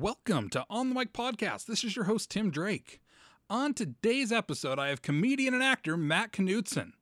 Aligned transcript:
Welcome 0.00 0.48
to 0.50 0.64
On 0.70 0.88
the 0.88 0.94
Mic 0.94 1.12
Podcast. 1.12 1.66
This 1.66 1.84
is 1.84 1.94
your 1.94 2.06
host, 2.06 2.30
Tim 2.30 2.50
Drake. 2.50 3.02
On 3.50 3.74
today's 3.74 4.32
episode, 4.32 4.78
I 4.78 4.88
have 4.88 5.02
comedian 5.02 5.52
and 5.52 5.62
actor 5.62 5.94
Matt 5.94 6.32
Knutson. 6.32 6.92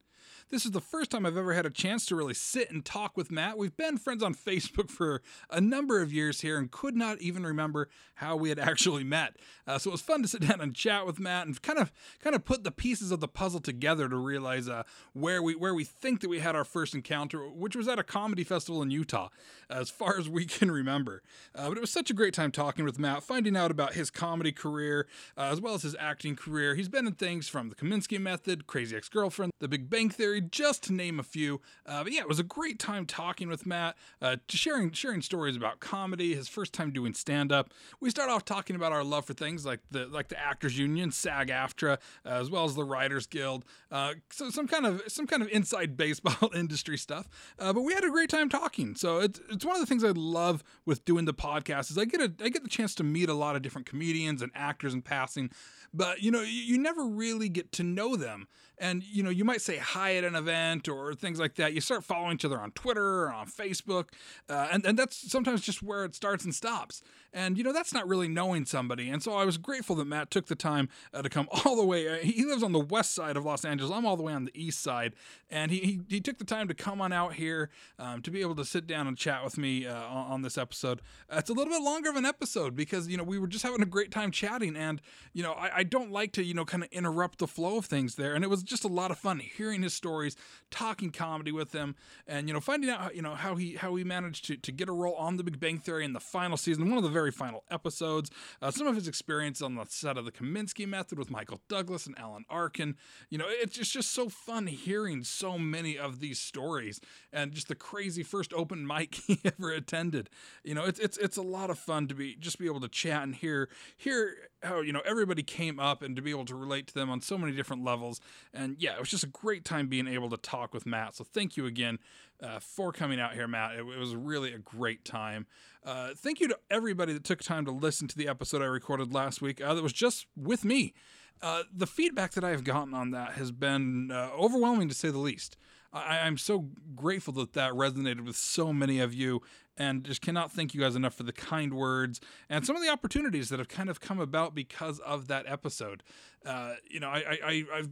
This 0.51 0.65
is 0.65 0.71
the 0.71 0.80
first 0.80 1.11
time 1.11 1.27
I've 1.27 1.37
ever 1.37 1.53
had 1.53 1.67
a 1.67 1.71
chance 1.71 2.07
to 2.07 2.17
really 2.17 2.33
sit 2.33 2.71
and 2.71 2.83
talk 2.83 3.19
with 3.19 3.31
Matt. 3.31 3.59
We've 3.59 3.77
been 3.77 3.99
friends 3.99 4.22
on 4.22 4.35
Facebook 4.47 4.90
for 4.90 5.21
a 5.51 5.61
number 5.61 6.01
of 6.01 6.11
years 6.11 6.40
here 6.40 6.56
and 6.56 6.71
could 6.71 6.97
not 6.97 7.21
even 7.21 7.45
remember 7.45 7.90
how 8.15 8.35
we 8.35 8.49
had 8.49 8.58
actually 8.58 9.04
met. 9.04 9.37
Uh, 9.67 9.79
so 9.79 9.90
it 9.90 9.92
was 9.92 10.01
fun 10.01 10.22
to 10.22 10.29
sit 10.29 10.40
down 10.49 10.63
and 10.63 10.74
chat 10.74 11.04
with 11.04 11.21
Matt 11.21 11.47
and 11.47 11.61
kind 11.61 11.79
of 11.79 11.92
kind 12.21 12.35
of 12.35 12.47
put 12.47 12.65
the 12.65 12.71
pieces 12.71 13.11
of 13.11 13.21
the 13.21 13.29
puzzle 13.29 13.61
together 13.61 14.08
to 14.08 14.17
realize 14.17 14.71
uh, 14.71 14.85
where 15.13 15.42
we 15.42 15.54
where 15.54 15.74
we 15.74 15.85
think 15.85 16.20
that 16.20 16.30
we 16.30 16.38
had 16.38 16.56
our 16.56 16.65
first 16.65 16.95
encounter, 16.95 17.46
which 17.46 17.77
was 17.77 17.87
at 17.87 17.98
a 17.98 18.02
comedy 18.02 18.42
festival 18.42 18.80
in 18.80 18.91
Utah, 18.91 19.28
as 19.69 19.91
far 19.91 20.19
as 20.19 20.30
we 20.30 20.46
can 20.46 20.70
remember. 20.70 21.23
Uh, 21.55 21.69
but 21.69 21.77
it 21.77 21.80
was 21.83 21.92
such 21.92 22.10
a 22.10 22.15
great 22.15 22.33
time 22.33 22.52
talking 22.52 22.87
with 22.87 22.98
Matt, 22.98 23.23
finding 23.23 23.55
out 23.55 23.70
about 23.70 23.92
his 23.92 24.10
comedy 24.10 24.52
career 24.52 25.06
uh, 25.37 25.51
as 25.52 25.60
well 25.60 25.74
as 25.74 25.83
his 25.83 25.96
acting 26.01 26.37
career. 26.37 26.74
He's 26.74 26.88
been 26.88 27.06
in 27.06 27.12
things 27.12 27.48
from 27.48 27.69
The 27.69 27.74
Kominsky 27.74 28.19
Method, 28.19 28.66
Crazy 28.66 28.96
Ex-Girlfriend, 28.96 29.52
The 29.60 29.69
Big 29.69 29.91
Bang 29.91 30.09
Theory 30.09 30.38
just 30.41 30.84
to 30.84 30.92
name 30.92 31.19
a 31.19 31.23
few. 31.23 31.60
Uh, 31.87 32.05
but 32.05 32.12
yeah, 32.12 32.20
it 32.20 32.28
was 32.28 32.38
a 32.38 32.45
great 32.45 32.79
time 32.79 33.06
talking 33.06 33.48
with 33.48 33.66
Matt, 33.66 33.96
uh, 34.20 34.37
sharing 34.48 34.92
sharing 34.92 35.23
stories 35.23 35.56
about 35.56 35.80
comedy, 35.80 36.34
his 36.34 36.48
first 36.48 36.73
time 36.73 36.91
doing 36.91 37.15
stand 37.15 37.52
up. 37.52 37.73
We 38.01 38.10
start 38.10 38.30
off 38.30 38.45
talking 38.45 38.77
about 38.77 38.93
our 38.93 39.05
love 39.05 39.24
for 39.24 39.34
things 39.34 39.65
like 39.65 39.80
the 39.91 40.06
like 40.06 40.29
the 40.29 40.38
Actors 40.38 40.79
Union, 40.79 41.10
SAG-AFTRA, 41.10 41.95
uh, 41.95 42.29
as 42.29 42.51
well 42.51 42.65
as 42.65 42.74
the 42.74 42.84
Writers 42.84 43.27
Guild. 43.27 43.65
Uh, 43.91 44.15
so 44.30 44.51
some 44.51 44.69
kind 44.69 44.87
of 44.87 45.02
some 45.09 45.27
kind 45.27 45.43
of 45.43 45.48
inside 45.48 45.96
baseball 45.98 46.51
industry 46.55 46.98
stuff. 46.98 47.29
Uh, 47.59 47.73
but 47.73 47.82
we 47.82 47.95
had 47.95 48.05
a 48.05 48.10
great 48.10 48.30
time 48.30 48.48
talking. 48.48 48.95
So 48.95 49.18
it's 49.18 49.41
it's 49.51 49.65
one 49.65 49.77
of 49.77 49.80
the 49.80 49.87
things 49.87 50.05
I 50.05 50.10
love 50.10 50.62
with 50.87 51.05
doing 51.05 51.24
the 51.24 51.34
podcast 51.34 51.91
is 51.91 51.98
I 51.98 52.05
get 52.05 52.20
a 52.20 52.32
I 52.43 52.48
get 52.48 52.62
the 52.62 52.68
chance 52.68 52.95
to 52.96 53.05
meet 53.05 53.29
a 53.29 53.34
lot 53.34 53.57
of 53.57 53.62
different 53.62 53.87
comedians 53.87 54.43
and 54.43 54.52
actors 54.55 54.95
in 54.95 55.02
passing 55.02 55.51
but 55.92 56.23
you 56.23 56.30
know 56.30 56.42
you, 56.42 56.48
you 56.48 56.79
never 56.79 57.04
really 57.04 57.49
get 57.49 57.73
to 57.73 57.82
know 57.82 58.16
them. 58.16 58.49
And 58.80 59.02
you 59.02 59.24
know 59.24 59.30
you 59.30 59.45
might 59.45 59.60
say 59.60 59.76
hi 59.76 60.15
at 60.15 60.24
an 60.24 60.37
event 60.37 60.88
or 60.88 61.15
things 61.15 61.40
like 61.40 61.57
that. 61.57 61.73
You 61.73 61.80
start 61.80 62.04
following 62.04 62.35
each 62.35 62.45
other 62.45 62.60
on 62.60 62.71
twitter 62.73 63.24
or 63.24 63.32
on 63.32 63.49
facebook 63.49 64.11
uh, 64.49 64.69
and, 64.71 64.85
and 64.87 64.99
that's 64.99 65.31
sometimes 65.31 65.62
just 65.62 65.83
where 65.83 66.05
it 66.05 66.15
starts 66.15 66.45
and 66.45 66.55
stops. 66.55 67.03
And 67.33 67.59
you 67.59 67.65
know 67.65 67.73
that's 67.73 67.93
not 67.93 68.07
really 68.07 68.29
knowing 68.29 68.65
somebody. 68.65 69.11
And 69.11 69.23
so 69.23 69.33
i 69.33 69.45
was 69.45 69.59
grateful 69.59 69.97
that 69.97 70.07
matt 70.07 70.31
took 70.31 70.47
the 70.47 70.55
time 70.55 70.89
uh, 71.12 71.23
to 71.23 71.29
come 71.29 71.49
all 71.65 71.77
the 71.77 71.85
way 71.85 72.09
uh, 72.09 72.17
he 72.17 72.45
lives 72.45 72.62
on 72.62 72.73
the 72.73 72.79
west 72.79 73.15
side 73.15 73.37
of 73.37 73.45
los 73.45 73.65
angeles. 73.65 73.93
I'm 73.93 74.07
all 74.07 74.17
the 74.17 74.23
way 74.23 74.33
on 74.33 74.45
the 74.45 74.53
east 74.55 74.81
side. 74.81 75.15
And 75.51 75.73
he, 75.73 75.79
he, 75.79 76.01
he 76.09 76.21
took 76.21 76.39
the 76.39 76.45
time 76.45 76.69
to 76.69 76.75
come 76.75 77.01
on 77.01 77.12
out 77.12 77.34
here 77.34 77.71
um, 77.99 78.23
to 78.23 78.31
be 78.31 78.41
able 78.43 78.55
to 78.57 78.65
sit 78.65 78.87
down 78.87 79.07
and 79.07 79.17
chat 79.17 79.43
with 79.43 79.59
me 79.59 79.87
uh, 79.87 79.95
on, 79.95 80.33
on, 80.33 80.43
this 80.43 80.57
episode. 80.57 81.01
It's 81.33 81.51
a 81.51 81.53
little 81.53 81.73
bit 81.73 81.83
longer 81.83 82.11
of 82.11 82.17
an 82.17 82.25
episode 82.25 82.77
because 82.77 83.09
you 83.09 83.17
know 83.17 83.25
we 83.25 83.39
were 83.39 83.49
just 83.49 83.65
having 83.65 83.83
a 83.83 83.87
great 83.87 84.11
time 84.11 84.31
chatting. 84.31 84.77
And 84.77 85.01
you 85.33 85.43
know 85.43 85.53
i, 85.53 85.78
I 85.79 85.84
don't 85.84 86.11
like 86.11 86.33
to 86.33 86.43
you 86.43 86.55
know 86.55 86.65
kind 86.65 86.83
of 86.83 86.89
interrupt 86.91 87.39
the 87.39 87.47
flow 87.47 87.77
of 87.77 87.87
things 87.87 88.17
there 88.17 88.34
and 88.34 88.43
it 88.43 88.48
was 88.48 88.65
just 88.65 88.84
a 88.84 88.89
lot 88.89 89.12
of 89.12 89.19
fun 89.19 89.39
hearing 89.39 89.83
his 89.83 89.95
stories, 89.95 90.37
talking 90.71 91.11
comedy 91.11 91.53
with 91.53 91.73
him, 91.73 91.95
and 92.27 92.48
you 92.48 92.55
know 92.55 92.61
finding 92.61 92.91
out 92.91 93.15
you 93.15 93.23
know 93.23 93.34
how 93.37 93.55
he 93.55 93.75
how 93.75 93.95
he 93.95 94.03
managed 94.03 94.47
to 94.47 94.56
to 94.56 94.73
get 94.73 94.89
a 94.89 94.93
role 94.93 95.15
on 95.15 95.37
The 95.37 95.45
Big 95.45 95.61
Bang 95.61 95.79
Theory 95.79 96.05
in 96.05 96.15
the 96.15 96.21
final 96.21 96.56
season, 96.56 96.89
one 96.89 96.99
of 96.99 97.05
the 97.05 97.11
very 97.11 97.31
final 97.31 97.62
episodes. 97.71 98.31
Uh, 98.61 98.71
some 98.71 98.87
of 98.87 98.95
his 98.95 99.06
experience 99.06 99.62
on 99.62 99.75
the 99.75 99.84
set 99.89 100.17
of 100.17 100.25
The 100.25 100.33
Kominsky 100.33 100.87
Method 100.87 101.19
with 101.19 101.31
Michael 101.31 101.61
Douglas 101.69 102.06
and 102.06 102.19
Alan 102.19 102.45
Arkin. 102.49 102.97
You 103.31 103.39
know, 103.39 103.47
it's 103.49 103.77
just 103.77 103.93
just 103.93 104.11
so 104.11 104.29
fun 104.29 104.67
hearing 104.67 105.23
so 105.23 105.59
many 105.59 105.97
of 105.99 106.21
these 106.21 106.41
stories 106.41 107.01
and 107.33 107.53
just 107.53 107.69
the 107.69 107.75
crazy 107.75 108.23
first 108.23 108.53
open 108.53 108.87
mic 108.87 109.15
he 109.27 109.41
ever 109.45 109.71
attended. 109.71 110.29
You 110.65 110.75
know, 110.75 110.84
it's 110.84 110.99
it's 110.99 111.17
it's 111.19 111.37
a 111.37 111.43
lot 111.43 111.71
of 111.71 111.79
fun 111.79 112.09
to 112.09 112.15
be 112.15 112.34
just 112.34 112.59
be 112.59 112.67
able 112.67 112.81
to 112.81 112.89
chat 112.89 113.23
and 113.23 113.34
hear 113.34 113.69
hear 113.97 114.34
how 114.62 114.81
you 114.81 114.93
know 114.93 115.03
everybody 115.05 115.43
came 115.43 115.68
up 115.77 116.03
and 116.03 116.15
to 116.17 116.23
be 116.23 116.31
able 116.31 116.45
to 116.45 116.55
relate 116.55 116.87
to 116.87 116.95
them 116.95 117.11
on 117.11 117.21
so 117.21 117.37
many 117.37 117.53
different 117.53 117.83
levels. 117.85 118.21
And 118.55 118.77
yeah 118.79 118.95
it 118.95 119.01
was 119.01 119.11
just 119.11 119.25
a 119.25 119.29
great 119.29 119.65
time 119.65 119.89
being 119.89 120.07
able 120.07 120.31
to 120.31 120.37
talk 120.37 120.73
with 120.73 120.87
matt. 120.87 121.17
So 121.17 121.25
thank 121.25 121.56
you 121.56 121.67
again 121.67 121.99
uh, 122.43 122.61
for 122.61 122.93
coming 122.93 123.21
out 123.21 123.34
here 123.34 123.49
matt. 123.49 123.73
It, 123.75 123.81
it 123.81 123.99
was 123.99 124.15
really 124.15 124.53
a 124.53 124.59
great 124.59 125.05
time. 125.05 125.47
Uh, 125.84 126.11
thank 126.17 126.41
you 126.41 126.49
to 126.49 126.59
everybody 126.71 127.12
that 127.12 127.25
took 127.25 127.43
time 127.43 127.65
to 127.65 127.71
listen 127.71 128.09
to 128.09 128.17
the 128.17 128.28
episode 128.28 128.61
i 128.62 128.67
recorded 128.67 129.15
last 129.15 129.41
week 129.41 129.61
uh, 129.61 129.75
that 129.75 129.83
was 129.83 129.93
just 129.93 130.27
with 130.37 130.65
me. 130.65 130.95
Uh, 131.41 131.62
the 131.73 131.87
feedback 131.87 132.33
that 132.33 132.45
i've 132.45 132.65
gotten 132.65 132.95
on 132.95 133.11
that 133.12 133.33
has 133.33 133.53
been 133.53 134.11
uh, 134.11 134.31
overwhelming 134.37 134.89
to 134.89 134.95
say 134.95 135.11
the 135.11 135.19
least. 135.19 135.57
I, 135.93 136.27
am 136.27 136.37
so 136.37 136.67
grateful 136.95 137.33
that 137.34 137.55
that 137.55 137.73
resonated 137.73 138.21
with 138.25 138.37
so 138.37 138.73
many 138.73 139.01
of 139.01 139.15
you, 139.15 139.41
and 139.78 140.05
just 140.05 140.21
cannot 140.21 140.53
thank 140.53 140.75
you 140.75 140.81
guys 140.81 140.97
enough 140.97 141.15
for 141.15 141.22
the 141.22 141.33
kind 141.33 141.72
words 141.72 142.21
and 142.50 142.66
some 142.66 142.77
of 142.77 142.83
the 142.83 142.89
opportunities 142.89 143.49
that 143.49 143.59
have 143.59 143.69
kind 143.69 143.89
of 143.89 144.00
come 144.00 144.21
about 144.21 144.55
because 144.55 144.99
of 145.00 145.28
that 145.28 145.47
episode. 145.47 146.03
Uh, 146.44 146.75
you 146.91 147.00
know, 147.00 147.09
I, 147.09 147.39
I, 147.44 147.65
I've 147.72 147.89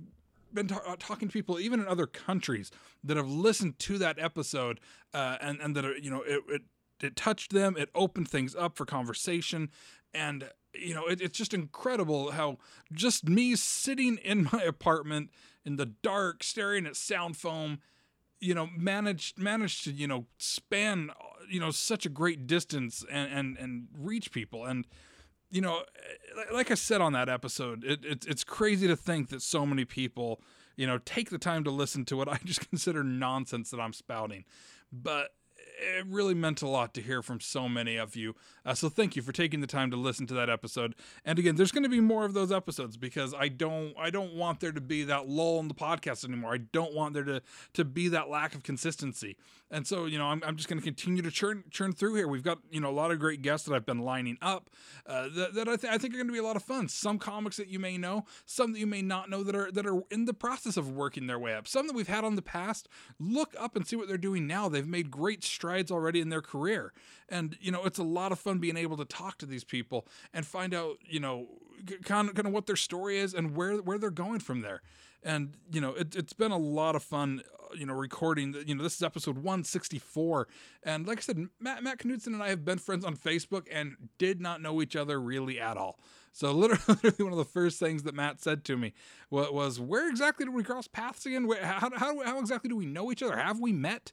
been 0.53 0.67
ta- 0.67 0.97
talking 0.99 1.29
to 1.29 1.33
people 1.33 1.59
even 1.61 1.81
in 1.81 1.87
other 1.87 2.07
countries 2.07 2.71
that 3.05 3.17
have 3.17 3.29
listened 3.29 3.79
to 3.79 3.99
that 3.99 4.19
episode 4.19 4.81
uh, 5.15 5.37
and 5.41 5.61
and 5.61 5.77
that 5.77 5.85
are, 5.85 5.97
you 5.97 6.11
know 6.11 6.23
it, 6.23 6.43
it 6.49 6.63
it 7.03 7.17
touched 7.17 7.53
them 7.53 7.77
it 7.77 7.91
opened 7.95 8.29
things 8.29 8.55
up 8.57 8.77
for 8.77 8.85
conversation 8.85 9.71
and 10.15 10.51
you 10.75 10.95
know 10.95 11.07
it, 11.07 11.21
it's 11.21 11.37
just 11.37 11.55
incredible 11.55 12.33
how 12.33 12.59
just 12.93 13.29
me 13.29 13.55
sitting 13.55 14.17
in 14.19 14.49
my 14.53 14.63
apartment 14.63 15.31
in 15.65 15.77
the 15.77 15.87
dark 15.87 16.43
staring 16.43 16.87
at 16.87 16.97
sound 16.97 17.37
foam 17.37 17.79
you 18.41 18.55
know 18.55 18.69
managed 18.77 19.39
managed 19.39 19.85
to 19.85 19.93
you 19.93 20.07
know 20.07 20.27
span 20.39 21.11
you 21.49 21.61
know 21.61 21.71
such 21.71 22.07
a 22.07 22.09
great 22.09 22.47
distance 22.47 23.05
and 23.11 23.33
and 23.33 23.59
and 23.59 23.89
reach 23.97 24.33
people. 24.33 24.65
And 24.65 24.87
you 25.51 25.61
know 25.61 25.83
eh, 25.97 26.53
like 26.53 26.71
i 26.71 26.75
said 26.75 27.01
on 27.01 27.13
that 27.13 27.29
episode 27.29 27.85
it, 27.85 28.05
it, 28.05 28.27
it's 28.27 28.43
crazy 28.43 28.89
to 28.89 28.97
think 28.97 29.29
that 29.29 29.41
so 29.41 29.65
many 29.65 29.85
people 29.85 30.41
you 30.75 30.87
know 30.87 30.99
take 30.99 31.31
the 31.31 31.39
time 31.39 31.63
to 31.63 31.71
listen 31.71 32.05
to 32.05 32.17
what 32.17 32.29
i 32.29 32.37
just 32.45 32.69
consider 32.69 33.05
nonsense 33.05 33.71
that 33.71 33.81
i'm 33.81 33.93
spouting. 33.93 34.45
But 34.93 35.31
it 35.79 36.07
really 36.09 36.35
meant 36.35 36.63
a 36.63 36.69
lot 36.69 36.95
to 36.95 37.03
hear 37.03 37.23
from 37.23 37.41
so 37.41 37.69
many 37.69 37.97
of 37.97 38.17
you. 38.17 38.35
Uh, 38.65 38.75
so 38.75 38.89
thank 38.89 39.15
you 39.15 39.23
for 39.23 39.33
taking 39.33 39.61
the 39.61 39.67
time 39.67 39.91
to 39.91 39.97
listen 39.97 40.27
to 40.27 40.35
that 40.35 40.49
episode. 40.49 40.95
And 41.25 41.39
again, 41.39 41.57
there's 41.57 41.73
going 41.73 41.83
to 41.83 41.89
be 41.89 42.01
more 42.01 42.25
of 42.25 42.33
those 42.33 42.51
episodes 42.51 42.97
because 42.97 43.35
I 43.35 43.49
don't 43.49 43.95
I 43.99 44.11
don't 44.11 44.35
want 44.35 44.61
there 44.61 44.73
to 44.73 44.81
be 44.81 45.05
that 45.05 45.29
lull 45.29 45.61
in 45.61 45.69
the 45.69 45.75
podcast 45.75 46.25
anymore. 46.25 46.55
I 46.55 46.59
don't 46.59 46.95
want 46.95 47.15
there 47.15 47.25
to 47.25 47.43
to 47.75 47.85
be 47.85 48.09
that 48.09 48.29
lack 48.29 48.55
of 48.55 48.63
consistency. 48.63 49.37
And 49.71 49.87
so 49.87 50.07
you 50.07 50.19
know 50.19 50.27
I'm, 50.27 50.43
I'm 50.47 50.57
just 50.57 50.69
going 50.69 50.79
to 50.79 50.85
continue 50.85 51.23
to 51.23 51.31
churn 51.31 51.65
churn 51.71 51.93
through 51.93 52.15
here. 52.15 52.29
We've 52.29 52.43
got 52.43 52.59
you 52.71 52.81
know 52.81 52.91
a 52.91 52.93
lot 52.93 53.11
of 53.11 53.19
great 53.19 53.43
guests 53.43 53.67
that 53.69 53.75
I've 53.75 53.87
been 53.87 54.01
lining 54.01 54.39
up 54.41 54.71
uh, 55.07 55.29
that, 55.35 55.55
that 55.55 55.69
I, 55.69 55.77
th- 55.77 55.93
I 55.93 55.99
think 55.99 56.15
are 56.15 56.19
going 56.19 56.29
to 56.29 56.33
be 56.33 56.39
a 56.39 56.45
lot 56.45 56.57
of 56.57 56.63
fun. 56.63 56.89
Some 56.89 57.19
comics 57.19 57.57
that 57.59 57.69
you 57.69 57.79
may 57.79 57.99
know, 57.99 58.25
some 58.47 58.73
that 58.73 58.79
you 58.79 58.87
may 58.87 59.03
not 59.03 59.29
know 59.29 59.43
that 59.43 59.55
are 59.55 59.71
that 59.73 59.87
are 59.87 60.03
in 60.11 60.25
the 60.25 60.35
process 60.35 60.77
of 60.77 60.91
working 60.91 61.27
their 61.27 61.39
way 61.39 61.55
up. 61.55 61.69
Some 61.69 61.87
that 61.87 61.95
we've 61.95 62.09
had 62.09 62.25
on 62.25 62.37
the 62.37 62.43
past. 62.43 62.89
Look 63.19 63.55
up 63.59 63.77
and 63.77 63.87
see 63.87 63.97
what 63.97 64.09
they're 64.09 64.17
doing 64.17 64.47
now. 64.47 64.69
They've 64.69 64.87
made 64.87 65.11
great 65.11 65.45
strides 65.45 65.66
strides 65.67 65.91
already 65.91 66.21
in 66.21 66.29
their 66.29 66.43
career. 66.43 66.93
And, 67.29 67.57
you 67.61 67.73
know, 67.73 67.85
it's 67.85 67.99
a 67.99 68.05
lot 68.05 68.31
of 68.31 68.39
fun 68.39 68.59
being 68.59 68.77
able 68.77 68.97
to 68.99 69.05
talk 69.05 69.39
to 69.39 69.47
these 69.47 69.65
people 69.65 70.07
and 70.33 70.47
find 70.47 70.73
out, 70.73 70.99
you 71.05 71.19
know, 71.19 71.49
kind 72.05 72.29
of, 72.29 72.37
kind 72.37 72.47
of 72.47 72.53
what 72.53 72.67
their 72.67 72.77
story 72.77 73.19
is 73.19 73.35
and 73.35 73.57
where, 73.57 73.79
where 73.79 73.99
they're 73.99 74.11
going 74.11 74.39
from 74.39 74.61
there. 74.61 74.83
And, 75.25 75.55
you 75.73 75.81
know, 75.81 75.91
it, 75.95 76.15
it's 76.15 76.33
been 76.33 76.53
a 76.53 76.59
lot 76.59 76.95
of 76.95 77.03
fun, 77.03 77.43
uh, 77.59 77.75
you 77.75 77.85
know, 77.85 77.95
recording, 77.95 78.55
you 78.65 78.77
know, 78.77 78.85
this 78.85 78.95
is 78.95 79.03
episode 79.03 79.39
164. 79.39 80.47
And 80.85 81.05
like 81.05 81.19
I 81.19 81.23
said, 81.23 81.49
Matt, 81.59 81.83
Matt 81.83 81.99
Knutson 81.99 82.29
and 82.29 82.43
I 82.43 82.51
have 82.51 82.65
been 82.65 82.79
friends 82.79 83.05
on 83.05 83.17
Facebook 83.17 83.67
and 83.73 83.97
did 84.19 84.41
not 84.41 84.63
know 84.63 84.81
each 84.81 84.95
other 84.95 85.21
really 85.21 85.59
at 85.59 85.77
all. 85.77 85.99
So 86.37 86.53
literally, 86.53 87.15
one 87.17 87.33
of 87.33 87.39
the 87.39 87.47
first 87.47 87.79
things 87.79 88.03
that 88.03 88.15
Matt 88.15 88.43
said 88.43 88.63
to 88.67 88.77
me 88.77 88.93
was, 89.31 89.81
"Where 89.81 90.07
exactly 90.07 90.45
did 90.45 90.55
we 90.55 90.63
cross 90.63 90.87
paths 90.87 91.25
again? 91.25 91.49
How, 91.63 91.89
how, 91.97 92.23
how 92.23 92.39
exactly 92.39 92.69
do 92.69 92.77
we 92.77 92.85
know 92.85 93.11
each 93.11 93.23
other? 93.23 93.39
Have 93.39 93.59
we 93.59 93.73
met?" 93.73 94.13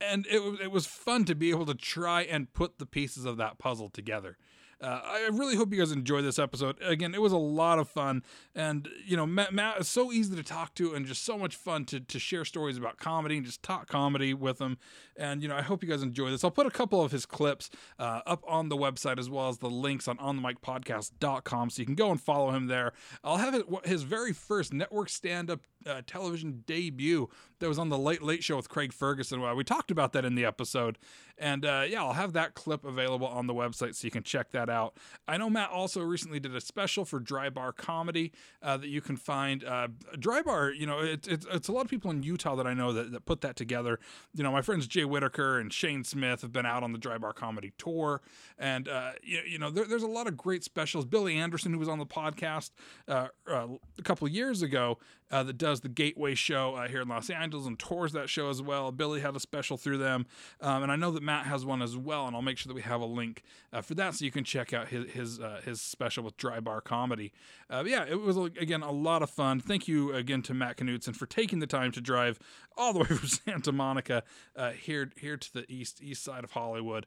And 0.00 0.26
it 0.30 0.40
it 0.62 0.70
was 0.70 0.86
fun 0.86 1.26
to 1.26 1.34
be 1.34 1.50
able 1.50 1.66
to 1.66 1.74
try 1.74 2.22
and 2.22 2.50
put 2.54 2.78
the 2.78 2.86
pieces 2.86 3.26
of 3.26 3.36
that 3.36 3.58
puzzle 3.58 3.90
together. 3.90 4.38
Uh, 4.80 5.00
I 5.04 5.28
really 5.32 5.56
hope 5.56 5.72
you 5.72 5.78
guys 5.78 5.90
enjoy 5.90 6.22
this 6.22 6.38
episode. 6.38 6.76
Again, 6.80 7.14
it 7.14 7.20
was 7.20 7.32
a 7.32 7.38
lot 7.38 7.80
of 7.80 7.88
fun, 7.88 8.22
and 8.54 8.88
you 9.04 9.16
know, 9.16 9.26
Matt, 9.26 9.52
Matt 9.52 9.80
is 9.80 9.88
so 9.88 10.12
easy 10.12 10.36
to 10.36 10.42
talk 10.44 10.74
to, 10.76 10.94
and 10.94 11.04
just 11.04 11.24
so 11.24 11.36
much 11.36 11.56
fun 11.56 11.84
to 11.86 11.98
to 12.00 12.18
share 12.18 12.44
stories 12.44 12.78
about 12.78 12.98
comedy 12.98 13.36
and 13.36 13.44
just 13.44 13.62
talk 13.62 13.88
comedy 13.88 14.34
with 14.34 14.60
him. 14.60 14.78
And 15.16 15.42
you 15.42 15.48
know, 15.48 15.56
I 15.56 15.62
hope 15.62 15.82
you 15.82 15.88
guys 15.88 16.02
enjoy 16.02 16.30
this. 16.30 16.44
I'll 16.44 16.52
put 16.52 16.66
a 16.66 16.70
couple 16.70 17.02
of 17.02 17.10
his 17.10 17.26
clips 17.26 17.70
uh, 17.98 18.20
up 18.24 18.44
on 18.46 18.68
the 18.68 18.76
website 18.76 19.18
as 19.18 19.28
well 19.28 19.48
as 19.48 19.58
the 19.58 19.70
links 19.70 20.06
on 20.06 20.16
onthemicpodcast.com, 20.18 21.70
so 21.70 21.80
you 21.80 21.86
can 21.86 21.96
go 21.96 22.10
and 22.10 22.20
follow 22.20 22.50
him 22.50 22.68
there. 22.68 22.92
I'll 23.24 23.38
have 23.38 23.60
his 23.84 24.04
very 24.04 24.32
first 24.32 24.72
network 24.72 25.08
stand 25.08 25.50
up 25.50 25.60
uh, 25.86 26.02
television 26.06 26.64
debut 26.66 27.28
that 27.60 27.68
was 27.68 27.78
on 27.78 27.88
the 27.88 27.98
Late 27.98 28.22
Late 28.22 28.44
Show 28.44 28.56
with 28.56 28.68
Craig 28.68 28.92
Ferguson. 28.92 29.40
We 29.56 29.64
talked 29.64 29.90
about 29.90 30.12
that 30.12 30.24
in 30.24 30.34
the 30.34 30.44
episode, 30.44 30.98
and 31.36 31.64
uh, 31.64 31.84
yeah, 31.88 32.02
I'll 32.02 32.12
have 32.12 32.32
that 32.34 32.54
clip 32.54 32.84
available 32.84 33.26
on 33.26 33.46
the 33.46 33.54
website 33.54 33.94
so 33.94 34.06
you 34.06 34.10
can 34.10 34.22
check 34.22 34.50
that 34.52 34.68
out. 34.68 34.96
I 35.26 35.36
know 35.36 35.50
Matt 35.50 35.70
also 35.70 36.00
recently 36.02 36.40
did 36.40 36.54
a 36.54 36.60
special 36.60 37.04
for 37.04 37.20
Dry 37.20 37.50
Bar 37.50 37.72
Comedy 37.72 38.32
uh, 38.62 38.76
that 38.76 38.88
you 38.88 39.00
can 39.00 39.16
find. 39.16 39.64
Uh, 39.64 39.88
Dry 40.18 40.42
Bar, 40.42 40.70
you 40.70 40.86
know, 40.86 41.00
it's 41.00 41.26
it's 41.28 41.46
it's 41.50 41.68
a 41.68 41.72
lot 41.72 41.84
of 41.84 41.90
people 41.90 42.10
in 42.10 42.22
Utah 42.22 42.56
that 42.56 42.66
I 42.66 42.74
know 42.74 42.92
that, 42.92 43.12
that 43.12 43.24
put 43.24 43.40
that 43.42 43.56
together. 43.56 43.98
You 44.34 44.42
know, 44.42 44.52
my 44.52 44.62
friends 44.62 44.86
Jay 44.86 45.04
Whitaker 45.04 45.58
and 45.58 45.72
Shane 45.72 46.04
Smith 46.04 46.42
have 46.42 46.52
been 46.52 46.66
out 46.66 46.82
on 46.82 46.92
the 46.92 46.98
Dry 46.98 47.18
Bar 47.18 47.32
Comedy 47.32 47.72
tour, 47.78 48.20
and 48.58 48.88
uh, 48.88 49.12
you, 49.22 49.40
you 49.46 49.58
know, 49.58 49.70
there, 49.70 49.84
there's 49.84 50.02
a 50.02 50.08
lot 50.08 50.26
of 50.26 50.36
great 50.36 50.64
specials. 50.64 51.04
Billy 51.04 51.36
Anderson, 51.36 51.72
who 51.72 51.78
was 51.78 51.88
on 51.88 51.98
the 51.98 52.06
podcast 52.06 52.70
uh, 53.06 53.28
a 53.46 54.02
couple 54.02 54.28
years 54.28 54.62
ago, 54.62 54.98
that 55.30 55.58
does 55.58 55.77
the 55.80 55.88
Gateway 55.88 56.34
show 56.34 56.74
uh, 56.74 56.88
here 56.88 57.02
in 57.02 57.08
Los 57.08 57.30
Angeles 57.30 57.66
and 57.66 57.78
tours 57.78 58.12
that 58.12 58.28
show 58.28 58.50
as 58.50 58.62
well. 58.62 58.92
Billy 58.92 59.20
had 59.20 59.34
a 59.36 59.40
special 59.40 59.76
through 59.76 59.98
them, 59.98 60.26
um, 60.60 60.82
and 60.82 60.92
I 60.92 60.96
know 60.96 61.10
that 61.10 61.22
Matt 61.22 61.46
has 61.46 61.64
one 61.64 61.82
as 61.82 61.96
well. 61.96 62.26
And 62.26 62.36
I'll 62.36 62.42
make 62.42 62.58
sure 62.58 62.68
that 62.68 62.74
we 62.74 62.82
have 62.82 63.00
a 63.00 63.06
link 63.06 63.42
uh, 63.72 63.80
for 63.80 63.94
that 63.94 64.14
so 64.14 64.24
you 64.24 64.30
can 64.30 64.44
check 64.44 64.72
out 64.72 64.88
his 64.88 65.10
his, 65.10 65.40
uh, 65.40 65.60
his 65.64 65.80
special 65.80 66.24
with 66.24 66.36
Dry 66.36 66.60
Bar 66.60 66.80
Comedy. 66.80 67.32
Uh, 67.68 67.84
yeah, 67.86 68.04
it 68.08 68.20
was 68.20 68.36
again 68.36 68.82
a 68.82 68.92
lot 68.92 69.22
of 69.22 69.30
fun. 69.30 69.60
Thank 69.60 69.88
you 69.88 70.14
again 70.14 70.42
to 70.42 70.54
Matt 70.54 70.76
Knutson 70.76 71.16
for 71.16 71.26
taking 71.26 71.58
the 71.58 71.66
time 71.66 71.92
to 71.92 72.00
drive 72.00 72.38
all 72.76 72.92
the 72.92 73.00
way 73.00 73.06
from 73.06 73.28
Santa 73.28 73.72
Monica 73.72 74.22
uh, 74.56 74.70
here 74.70 75.10
here 75.16 75.36
to 75.36 75.52
the 75.52 75.64
east 75.68 76.02
east 76.02 76.22
side 76.22 76.44
of 76.44 76.52
Hollywood 76.52 77.06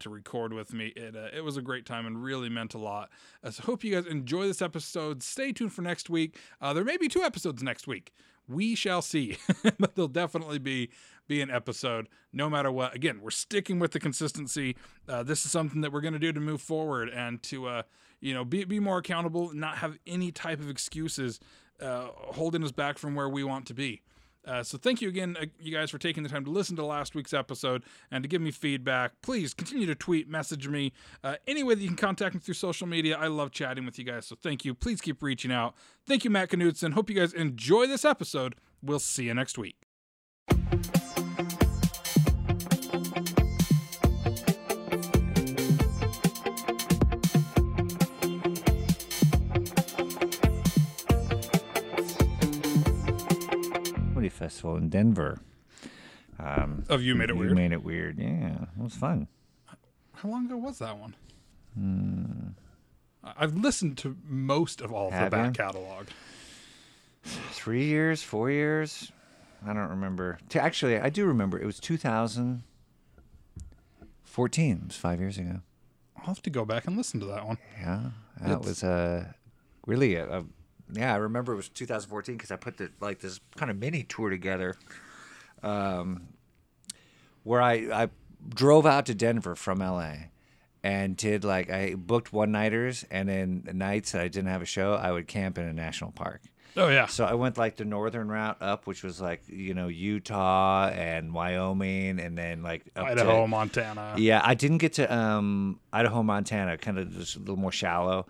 to 0.00 0.10
record 0.10 0.52
with 0.52 0.72
me. 0.72 0.92
It 0.96 1.14
it 1.14 1.44
was 1.44 1.56
a 1.56 1.62
great 1.62 1.86
time 1.86 2.06
and 2.06 2.22
really 2.22 2.48
meant 2.48 2.74
a 2.74 2.78
lot. 2.78 3.10
so 3.48 3.62
hope 3.62 3.84
you 3.84 3.92
guys 3.94 4.06
enjoy 4.06 4.46
this 4.46 4.62
episode. 4.62 5.22
Stay 5.22 5.52
tuned 5.52 5.72
for 5.72 5.82
next 5.82 6.10
week. 6.10 6.38
there 6.60 6.84
may 6.84 6.96
be 6.96 7.08
two 7.08 7.22
episodes 7.22 7.62
next 7.62 7.86
week. 7.86 8.01
We 8.48 8.74
shall 8.74 9.02
see, 9.02 9.38
but 9.78 9.94
there'll 9.94 10.08
definitely 10.08 10.58
be 10.58 10.90
be 11.28 11.40
an 11.40 11.50
episode 11.50 12.08
no 12.32 12.50
matter 12.50 12.70
what. 12.70 12.94
Again, 12.94 13.20
we're 13.22 13.30
sticking 13.30 13.78
with 13.78 13.92
the 13.92 14.00
consistency. 14.00 14.76
Uh, 15.08 15.22
this 15.22 15.44
is 15.44 15.52
something 15.52 15.80
that 15.82 15.92
we're 15.92 16.00
going 16.00 16.12
to 16.12 16.18
do 16.18 16.32
to 16.32 16.40
move 16.40 16.60
forward 16.60 17.08
and 17.08 17.42
to 17.44 17.66
uh, 17.66 17.82
you 18.20 18.34
know 18.34 18.44
be 18.44 18.64
be 18.64 18.80
more 18.80 18.98
accountable, 18.98 19.52
not 19.54 19.78
have 19.78 19.98
any 20.06 20.32
type 20.32 20.60
of 20.60 20.68
excuses 20.68 21.40
uh, 21.80 22.08
holding 22.14 22.62
us 22.64 22.72
back 22.72 22.98
from 22.98 23.14
where 23.14 23.28
we 23.28 23.44
want 23.44 23.66
to 23.66 23.74
be. 23.74 24.02
Uh, 24.46 24.62
so 24.62 24.76
thank 24.76 25.00
you 25.00 25.08
again, 25.08 25.36
uh, 25.40 25.46
you 25.60 25.72
guys, 25.72 25.90
for 25.90 25.98
taking 25.98 26.22
the 26.22 26.28
time 26.28 26.44
to 26.44 26.50
listen 26.50 26.74
to 26.76 26.84
last 26.84 27.14
week's 27.14 27.32
episode 27.32 27.82
and 28.10 28.24
to 28.24 28.28
give 28.28 28.42
me 28.42 28.50
feedback. 28.50 29.12
Please 29.22 29.54
continue 29.54 29.86
to 29.86 29.94
tweet, 29.94 30.28
message 30.28 30.66
me, 30.68 30.92
uh, 31.22 31.36
any 31.46 31.62
way 31.62 31.74
that 31.74 31.80
you 31.80 31.88
can 31.88 31.96
contact 31.96 32.34
me 32.34 32.40
through 32.40 32.54
social 32.54 32.86
media. 32.86 33.16
I 33.16 33.28
love 33.28 33.52
chatting 33.52 33.84
with 33.84 33.98
you 33.98 34.04
guys, 34.04 34.26
so 34.26 34.36
thank 34.40 34.64
you. 34.64 34.74
Please 34.74 35.00
keep 35.00 35.22
reaching 35.22 35.52
out. 35.52 35.74
Thank 36.06 36.24
you, 36.24 36.30
Matt 36.30 36.50
Knutson. 36.50 36.92
Hope 36.94 37.08
you 37.08 37.16
guys 37.16 37.32
enjoy 37.32 37.86
this 37.86 38.04
episode. 38.04 38.56
We'll 38.82 38.98
see 38.98 39.24
you 39.24 39.34
next 39.34 39.58
week. 39.58 39.76
Festival 54.42 54.74
in 54.76 54.88
Denver. 54.88 55.38
Um, 56.40 56.84
oh, 56.90 56.98
you 56.98 57.14
made 57.14 57.30
it 57.30 57.34
you 57.34 57.38
weird. 57.38 57.54
made 57.54 57.70
it 57.70 57.84
weird. 57.84 58.18
Yeah, 58.18 58.62
it 58.62 58.82
was 58.82 58.96
fun. 58.96 59.28
How 60.14 60.28
long 60.28 60.46
ago 60.46 60.56
was 60.56 60.80
that 60.80 60.98
one? 60.98 61.14
Hmm. 61.74 62.48
I've 63.22 63.54
listened 63.54 63.98
to 63.98 64.16
most 64.26 64.80
of 64.80 64.92
all 64.92 65.12
of 65.12 65.20
the 65.20 65.30
back 65.30 65.54
catalog. 65.54 66.08
Three 67.22 67.84
years, 67.84 68.20
four 68.20 68.50
years. 68.50 69.12
I 69.64 69.72
don't 69.72 69.90
remember. 69.90 70.40
Actually, 70.56 70.98
I 70.98 71.08
do 71.08 71.24
remember. 71.24 71.56
It 71.60 71.66
was 71.66 71.78
2014. 71.78 72.64
It 74.72 74.86
was 74.88 74.96
five 74.96 75.20
years 75.20 75.38
ago. 75.38 75.60
I'll 76.16 76.24
have 76.26 76.42
to 76.42 76.50
go 76.50 76.64
back 76.64 76.88
and 76.88 76.96
listen 76.96 77.20
to 77.20 77.26
that 77.26 77.46
one. 77.46 77.58
Yeah, 77.80 78.10
that 78.40 78.56
it's... 78.58 78.66
was 78.66 78.82
uh, 78.82 79.26
really 79.86 80.16
a, 80.16 80.40
a 80.40 80.44
yeah, 80.92 81.12
I 81.12 81.16
remember 81.16 81.52
it 81.52 81.56
was 81.56 81.68
2014 81.68 82.36
because 82.36 82.50
I 82.50 82.56
put 82.56 82.76
the 82.76 82.90
like 83.00 83.20
this 83.20 83.40
kind 83.56 83.70
of 83.70 83.78
mini 83.78 84.02
tour 84.04 84.30
together, 84.30 84.76
um, 85.62 86.28
where 87.44 87.62
I 87.62 87.74
I 87.92 88.08
drove 88.48 88.86
out 88.86 89.06
to 89.06 89.14
Denver 89.14 89.54
from 89.54 89.78
LA, 89.78 90.14
and 90.82 91.16
did 91.16 91.44
like 91.44 91.70
I 91.70 91.94
booked 91.94 92.32
one 92.32 92.52
nighters, 92.52 93.04
and 93.10 93.28
then 93.28 93.68
nights 93.72 94.12
that 94.12 94.20
I 94.20 94.28
didn't 94.28 94.50
have 94.50 94.62
a 94.62 94.66
show, 94.66 94.94
I 94.94 95.12
would 95.12 95.26
camp 95.28 95.58
in 95.58 95.64
a 95.64 95.72
national 95.72 96.12
park. 96.12 96.42
Oh 96.76 96.88
yeah. 96.88 97.06
So 97.06 97.24
I 97.24 97.34
went 97.34 97.58
like 97.58 97.76
the 97.76 97.84
northern 97.84 98.28
route 98.28 98.56
up, 98.60 98.86
which 98.86 99.02
was 99.02 99.20
like 99.20 99.42
you 99.46 99.74
know 99.74 99.88
Utah 99.88 100.88
and 100.88 101.34
Wyoming, 101.34 102.18
and 102.18 102.36
then 102.36 102.62
like 102.62 102.84
Idaho, 102.96 103.42
to, 103.42 103.48
Montana. 103.48 104.14
Yeah, 104.16 104.40
I 104.42 104.54
didn't 104.54 104.78
get 104.78 104.94
to 104.94 105.14
um, 105.14 105.80
Idaho, 105.92 106.22
Montana, 106.22 106.78
kind 106.78 106.98
of 106.98 107.12
just 107.12 107.36
a 107.36 107.40
little 107.40 107.56
more 107.56 107.72
shallow. 107.72 108.26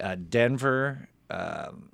Uh, 0.00 0.16
Denver, 0.16 1.08
um, 1.30 1.90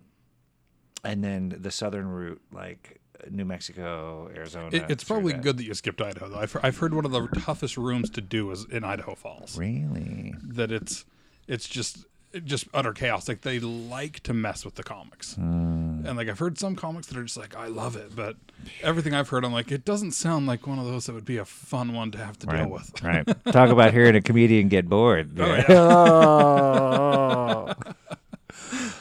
and 1.04 1.24
then 1.24 1.56
the 1.58 1.70
southern 1.70 2.08
route, 2.08 2.40
like 2.52 3.00
New 3.30 3.44
Mexico, 3.44 4.30
Arizona. 4.34 4.68
It, 4.72 4.90
it's 4.90 5.04
probably 5.04 5.32
that. 5.32 5.42
good 5.42 5.56
that 5.58 5.64
you 5.64 5.74
skipped 5.74 6.00
Idaho, 6.00 6.28
though. 6.28 6.38
I've, 6.38 6.56
I've 6.62 6.78
heard 6.78 6.94
one 6.94 7.04
of 7.04 7.12
the 7.12 7.26
toughest 7.40 7.76
rooms 7.76 8.10
to 8.10 8.20
do 8.20 8.50
is 8.50 8.66
in 8.70 8.84
Idaho 8.84 9.14
Falls. 9.14 9.58
Really? 9.58 10.34
That 10.42 10.72
it's 10.72 11.04
it's 11.46 11.68
just 11.68 12.06
just 12.44 12.68
utter 12.72 12.92
chaos. 12.92 13.28
Like 13.28 13.42
they 13.42 13.58
like 13.58 14.20
to 14.20 14.32
mess 14.32 14.64
with 14.64 14.76
the 14.76 14.82
comics, 14.82 15.34
mm. 15.34 16.06
and 16.06 16.16
like 16.16 16.28
I've 16.28 16.38
heard 16.38 16.58
some 16.58 16.76
comics 16.76 17.08
that 17.08 17.18
are 17.18 17.24
just 17.24 17.36
like 17.36 17.56
I 17.56 17.66
love 17.66 17.96
it, 17.96 18.14
but 18.14 18.36
everything 18.82 19.14
I've 19.14 19.28
heard, 19.28 19.44
I'm 19.44 19.52
like 19.52 19.72
it 19.72 19.84
doesn't 19.84 20.12
sound 20.12 20.46
like 20.46 20.66
one 20.66 20.78
of 20.78 20.84
those 20.84 21.06
that 21.06 21.14
would 21.14 21.24
be 21.24 21.38
a 21.38 21.44
fun 21.44 21.92
one 21.92 22.10
to 22.12 22.18
have 22.18 22.38
to 22.40 22.46
right. 22.46 22.58
deal 22.58 22.70
with. 22.70 23.02
right. 23.02 23.26
Talk 23.46 23.70
about 23.70 23.92
hearing 23.92 24.14
a 24.14 24.22
comedian 24.22 24.68
get 24.68 24.88
bored. 24.88 25.30
Oh, 25.40 25.54
yeah. 25.54 25.64
oh. 25.68 27.74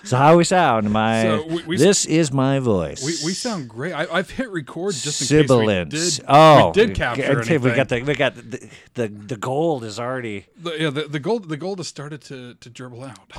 So 0.10 0.18
how 0.18 0.38
we 0.38 0.44
sound? 0.44 0.90
My 0.90 1.22
so 1.22 1.46
we, 1.46 1.64
we, 1.66 1.78
this 1.78 2.08
is 2.08 2.34
my 2.34 2.58
voice. 2.58 3.04
We, 3.04 3.28
we 3.28 3.34
sound 3.36 3.70
great. 3.70 3.94
I, 3.94 4.18
have 4.18 4.32
hit 4.32 4.50
record 4.50 4.96
just 4.96 5.22
in 5.22 5.28
Sibilance. 5.28 5.94
case 5.94 6.18
we 6.18 6.26
did. 6.26 6.26
Oh, 6.28 6.68
we 6.70 6.74
did 6.74 6.96
capture 6.96 7.40
anything. 7.42 7.62
We 7.62 7.76
got 7.76 7.90
the 7.90 8.02
we 8.02 8.16
got 8.16 8.36
the 8.36 8.70
the, 8.96 9.08
the 9.08 9.38
gold 9.38 9.84
is 9.84 10.00
already. 10.00 10.48
The, 10.58 10.82
yeah, 10.82 10.90
the, 10.90 11.04
the 11.04 11.20
gold 11.20 11.48
the 11.48 11.58
gold 11.58 11.78
has 11.78 11.88
started 11.88 12.22
to 12.22 12.56
to 12.56 12.70
dribble 12.72 13.04
out. 13.04 13.32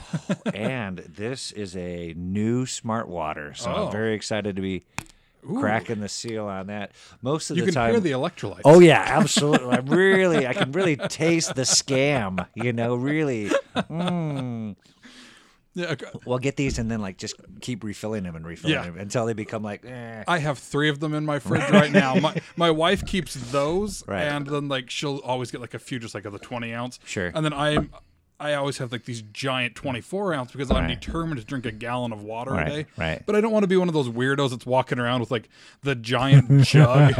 and 0.54 0.98
this 0.98 1.50
is 1.50 1.76
a 1.76 2.14
new 2.16 2.66
smart 2.66 3.08
water, 3.08 3.52
so 3.52 3.72
oh. 3.74 3.86
I'm 3.86 3.92
very 3.92 4.14
excited 4.14 4.54
to 4.54 4.62
be 4.62 4.84
Ooh. 5.50 5.58
cracking 5.58 5.98
the 5.98 6.08
seal 6.08 6.46
on 6.46 6.68
that. 6.68 6.92
Most 7.20 7.50
of 7.50 7.56
you 7.56 7.66
the 7.66 7.72
time, 7.72 7.94
you 7.94 8.00
can 8.00 8.04
hear 8.04 8.16
the 8.16 8.28
electrolytes. 8.28 8.60
Oh 8.64 8.78
yeah, 8.78 9.04
absolutely. 9.08 9.76
I'm 9.76 9.86
really, 9.86 10.46
I 10.46 10.52
can 10.52 10.70
really 10.70 10.94
taste 10.94 11.56
the 11.56 11.62
scam. 11.62 12.46
You 12.54 12.72
know, 12.72 12.94
really. 12.94 13.50
Mm. 13.88 14.74
Yeah, 15.80 15.92
okay. 15.92 16.06
We'll 16.26 16.38
get 16.38 16.56
these 16.56 16.78
and 16.78 16.90
then 16.90 17.00
like 17.00 17.16
just 17.16 17.34
keep 17.60 17.82
refilling 17.84 18.24
them 18.24 18.36
and 18.36 18.46
refilling 18.46 18.74
yeah. 18.74 18.82
them 18.82 18.98
until 18.98 19.26
they 19.26 19.32
become 19.32 19.62
like. 19.62 19.84
Eh. 19.84 20.24
I 20.26 20.38
have 20.38 20.58
three 20.58 20.88
of 20.88 21.00
them 21.00 21.14
in 21.14 21.24
my 21.24 21.38
fridge 21.38 21.68
right 21.70 21.92
now. 21.92 22.14
My 22.16 22.40
my 22.56 22.70
wife 22.70 23.04
keeps 23.06 23.34
those, 23.34 24.06
right. 24.06 24.22
and 24.22 24.46
then 24.46 24.68
like 24.68 24.90
she'll 24.90 25.18
always 25.18 25.50
get 25.50 25.60
like 25.60 25.74
a 25.74 25.78
few, 25.78 25.98
just 25.98 26.14
like 26.14 26.24
of 26.24 26.32
the 26.32 26.38
twenty 26.38 26.74
ounce. 26.74 26.98
Sure. 27.04 27.32
And 27.34 27.44
then 27.44 27.52
I'm 27.52 27.90
I 28.40 28.54
always 28.54 28.78
have 28.78 28.90
like 28.90 29.04
these 29.04 29.20
giant 29.20 29.74
24 29.74 30.32
ounce 30.32 30.52
because 30.52 30.70
I'm 30.70 30.88
determined 30.88 31.38
to 31.40 31.46
drink 31.46 31.66
a 31.66 31.72
gallon 31.72 32.10
of 32.10 32.22
water 32.22 32.52
right, 32.52 32.66
a 32.66 32.70
day. 32.70 32.86
Right. 32.96 33.22
But 33.26 33.36
I 33.36 33.42
don't 33.42 33.52
want 33.52 33.64
to 33.64 33.66
be 33.66 33.76
one 33.76 33.88
of 33.88 33.92
those 33.92 34.08
weirdos 34.08 34.50
that's 34.50 34.64
walking 34.64 34.98
around 34.98 35.20
with 35.20 35.30
like 35.30 35.50
the 35.82 35.94
giant 35.94 36.62
jug. 36.64 37.10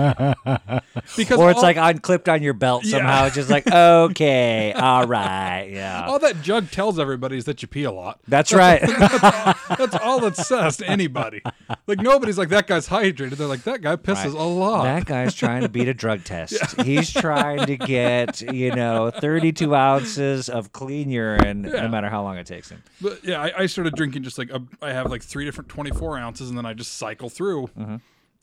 because 1.17 1.39
or 1.39 1.50
it's 1.50 1.59
all, 1.59 1.62
like 1.62 1.77
unclipped 1.77 2.27
on 2.31 2.43
your 2.43 2.55
belt 2.55 2.87
yeah. 2.87 2.91
somehow. 2.93 3.27
It's 3.27 3.35
just 3.35 3.50
like, 3.50 3.67
okay, 3.73 4.73
all 4.73 5.07
right, 5.07 5.69
yeah. 5.71 6.07
All 6.07 6.19
that 6.21 6.41
jug 6.41 6.71
tells 6.71 6.99
everybody 6.99 7.37
is 7.37 7.45
that 7.45 7.61
you 7.61 7.69
pee 7.69 7.85
a 7.85 7.93
lot. 7.93 8.19
That's, 8.27 8.50
that's 8.50 8.81
right. 8.81 8.81
that's, 8.81 9.23
all, 9.23 9.77
that's 9.77 9.97
all 9.97 10.25
it 10.25 10.37
says 10.37 10.79
to 10.79 10.89
anybody. 10.89 11.43
Like 11.87 12.00
nobody's 12.00 12.39
like 12.39 12.49
that 12.49 12.67
guy's 12.67 12.89
hydrated. 12.89 13.33
They're 13.33 13.47
like 13.47 13.65
that 13.65 13.83
guy 13.83 13.97
pisses 13.97 14.33
right. 14.33 14.35
a 14.35 14.45
lot. 14.45 14.85
That 14.85 15.05
guy's 15.05 15.35
trying 15.35 15.62
to 15.62 15.69
beat 15.69 15.89
a 15.89 15.95
drug 15.95 16.25
test. 16.25 16.55
Yeah. 16.79 16.85
He's 16.85 17.12
trying 17.12 17.67
to 17.67 17.77
get 17.77 18.41
you 18.41 18.75
know 18.75 19.11
32 19.11 19.75
ounces 19.75 20.49
of 20.49 20.73
clean 20.73 21.10
urine, 21.11 21.64
yeah. 21.64 21.83
no 21.83 21.88
matter 21.88 22.09
how 22.09 22.23
long 22.23 22.37
it 22.37 22.47
takes 22.47 22.71
him. 22.71 22.83
But 23.00 23.25
yeah, 23.25 23.40
I, 23.40 23.62
I 23.62 23.67
started 23.67 23.95
drinking 23.95 24.23
just 24.23 24.38
like 24.38 24.50
a, 24.50 24.62
I 24.83 24.93
have 24.93 25.11
like 25.11 25.23
three 25.23 25.45
different 25.45 25.69
24 25.69 26.19
ounces, 26.19 26.49
and 26.49 26.59
then 26.59 26.67
I 26.67 26.75
just 26.75 26.97
cycle 26.97 27.29
through 27.29 27.69
mm-hmm. 27.79 27.97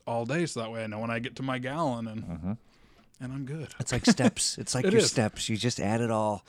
all 0.05 0.25
day, 0.25 0.45
so 0.45 0.61
that 0.61 0.71
way 0.71 0.83
I 0.83 0.87
know 0.87 0.99
when 0.99 1.11
I 1.11 1.19
get 1.19 1.35
to 1.37 1.43
my 1.43 1.59
gallon 1.59 2.07
and 2.07 2.23
mm-hmm. 2.23 2.51
and 3.19 3.33
I'm 3.33 3.45
good. 3.45 3.69
It's 3.79 3.91
like 3.91 4.05
steps. 4.05 4.57
It's 4.57 4.75
like 4.75 4.85
it 4.85 4.93
your 4.93 5.01
is. 5.01 5.09
steps. 5.09 5.49
You 5.49 5.57
just 5.57 5.79
add 5.79 6.01
it 6.01 6.11
all. 6.11 6.45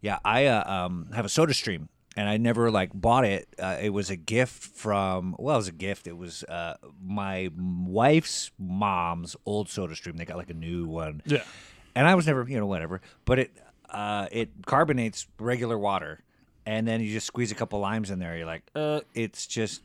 Yeah, 0.00 0.18
I 0.24 0.46
uh, 0.46 0.86
um, 0.86 1.10
have 1.14 1.24
a 1.24 1.28
Soda 1.28 1.54
Stream 1.54 1.88
and 2.18 2.28
I 2.28 2.36
never 2.36 2.68
like 2.72 2.90
bought 2.92 3.24
it. 3.24 3.48
Uh, 3.60 3.76
it 3.80 3.90
was 3.90 4.10
a 4.10 4.16
gift 4.16 4.64
from 4.64 5.36
well, 5.38 5.54
it 5.54 5.58
was 5.58 5.68
a 5.68 5.72
gift. 5.72 6.08
It 6.08 6.16
was 6.16 6.42
uh, 6.44 6.76
my 7.00 7.48
wife's 7.56 8.50
mom's 8.58 9.36
old 9.46 9.68
Soda 9.68 9.94
Stream. 9.94 10.16
They 10.16 10.24
got 10.24 10.36
like 10.36 10.50
a 10.50 10.54
new 10.54 10.86
one. 10.86 11.22
Yeah, 11.24 11.44
and 11.94 12.08
I 12.08 12.16
was 12.16 12.26
never 12.26 12.44
you 12.48 12.58
know 12.58 12.66
whatever, 12.66 13.00
but 13.24 13.38
it 13.38 13.56
uh, 13.90 14.26
it 14.30 14.50
carbonates 14.66 15.26
regular 15.38 15.78
water, 15.78 16.20
and 16.66 16.86
then 16.86 17.00
you 17.00 17.12
just 17.12 17.26
squeeze 17.26 17.52
a 17.52 17.54
couple 17.54 17.80
limes 17.80 18.10
in 18.10 18.18
there. 18.18 18.36
You're 18.36 18.46
like, 18.46 18.62
uh, 18.74 19.00
it's 19.14 19.46
just. 19.46 19.82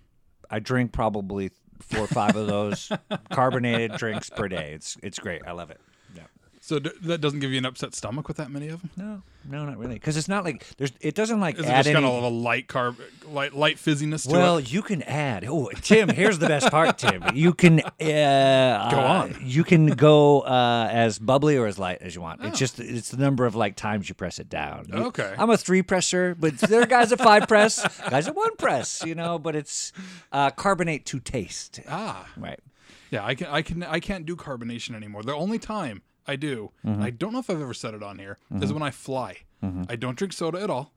I 0.50 0.60
drink 0.60 0.92
probably 0.92 1.52
four 1.80 2.02
or 2.02 2.08
five 2.08 2.36
of 2.36 2.48
those 2.48 2.92
carbonated 3.32 3.94
drinks 3.94 4.30
per 4.30 4.48
day. 4.48 4.74
It's 4.74 4.98
it's 5.02 5.20
great. 5.20 5.42
I 5.48 5.52
love 5.52 5.72
it. 5.72 5.80
So 6.66 6.80
d- 6.80 6.92
that 7.02 7.20
doesn't 7.20 7.42
give 7.42 7.52
you 7.52 7.58
an 7.58 7.66
upset 7.66 7.94
stomach 7.94 8.26
with 8.30 8.38
that 8.38 8.50
many 8.50 8.70
of 8.70 8.80
them? 8.80 8.90
No, 8.96 9.22
no, 9.52 9.66
not 9.66 9.78
really. 9.78 9.96
Because 9.96 10.16
it's 10.16 10.30
not 10.30 10.46
like 10.46 10.66
there's. 10.78 10.94
It 11.02 11.14
doesn't 11.14 11.42
like 11.42 11.56
Is 11.60 11.66
it 11.66 11.68
add 11.68 11.80
just 11.80 11.88
any. 11.90 11.94
kind 11.96 12.06
of 12.06 12.24
a 12.24 12.30
light 12.30 12.68
carb, 12.70 12.96
light 13.28 13.52
light 13.54 13.76
fizziness 13.76 14.24
to 14.24 14.30
it. 14.30 14.38
well, 14.38 14.58
it? 14.60 14.72
you 14.72 14.82
can 14.82 15.02
add. 15.04 15.44
Oh, 15.46 15.70
Tim, 15.82 16.08
here's 16.08 16.40
the 16.40 16.48
best 16.48 16.72
part, 16.72 16.98
Tim. 16.98 17.22
You 17.34 17.54
can 17.54 17.82
uh, 17.82 17.92
Go 18.00 18.98
uh, 18.98 19.24
on. 19.26 19.36
You 19.42 19.66
can 19.66 19.88
go 19.88 20.40
uh, 20.40 20.88
as 20.90 21.20
bubbly 21.20 21.58
or 21.58 21.68
as 21.68 21.78
light 21.78 21.98
as 22.00 22.16
you 22.16 22.22
want. 22.22 22.40
Oh. 22.42 22.48
It's 22.48 22.58
just 22.60 22.80
it's 22.80 23.10
the 23.10 23.18
number 23.18 23.46
of 23.46 23.56
like 23.56 23.76
times 23.76 24.08
you 24.08 24.16
press 24.16 24.40
it 24.40 24.48
down. 24.48 24.86
You- 24.88 25.04
Okay. 25.08 25.36
I'm 25.38 25.50
a 25.50 25.58
three 25.58 25.82
presser, 25.82 26.34
but 26.34 26.58
there 26.60 26.82
are 26.82 26.86
guys 26.86 27.12
at 27.12 27.20
five 27.20 27.46
press, 27.50 27.86
guys 28.10 28.30
at 28.30 28.36
one 28.38 28.56
press. 28.56 29.04
You 29.06 29.16
know, 29.16 29.38
but 29.38 29.54
it's 29.54 29.92
uh, 30.32 30.50
carbonate 30.52 31.06
to 31.08 31.20
taste. 31.20 31.82
Ah, 31.90 32.26
Right. 32.38 32.62
yeah. 33.12 33.26
I 33.26 33.36
can, 33.36 33.48
I 33.48 33.62
can, 33.64 33.84
I 33.84 34.00
can't 34.00 34.26
do 34.26 34.38
carbonation 34.38 34.96
anymore. 34.96 35.24
The 35.24 35.34
only 35.36 35.60
time 35.60 36.04
I 36.28 36.36
do, 36.36 36.72
Mm-hmm. 36.86 37.02
I 37.04 37.10
don't 37.10 37.34
know 37.34 37.40
if 37.40 37.50
I've 37.50 37.62
ever 37.62 37.74
said 37.74 37.94
it 37.94 38.04
on 38.04 38.18
here, 38.20 38.38
is 38.62 38.72
when 38.74 38.84
I 38.84 38.92
fly. 38.92 39.38
Mm-hmm. 39.64 39.84
I 39.90 39.96
don't 39.96 40.18
drink 40.18 40.34
soda 40.34 40.62
at 40.62 40.70
all. 40.70 40.92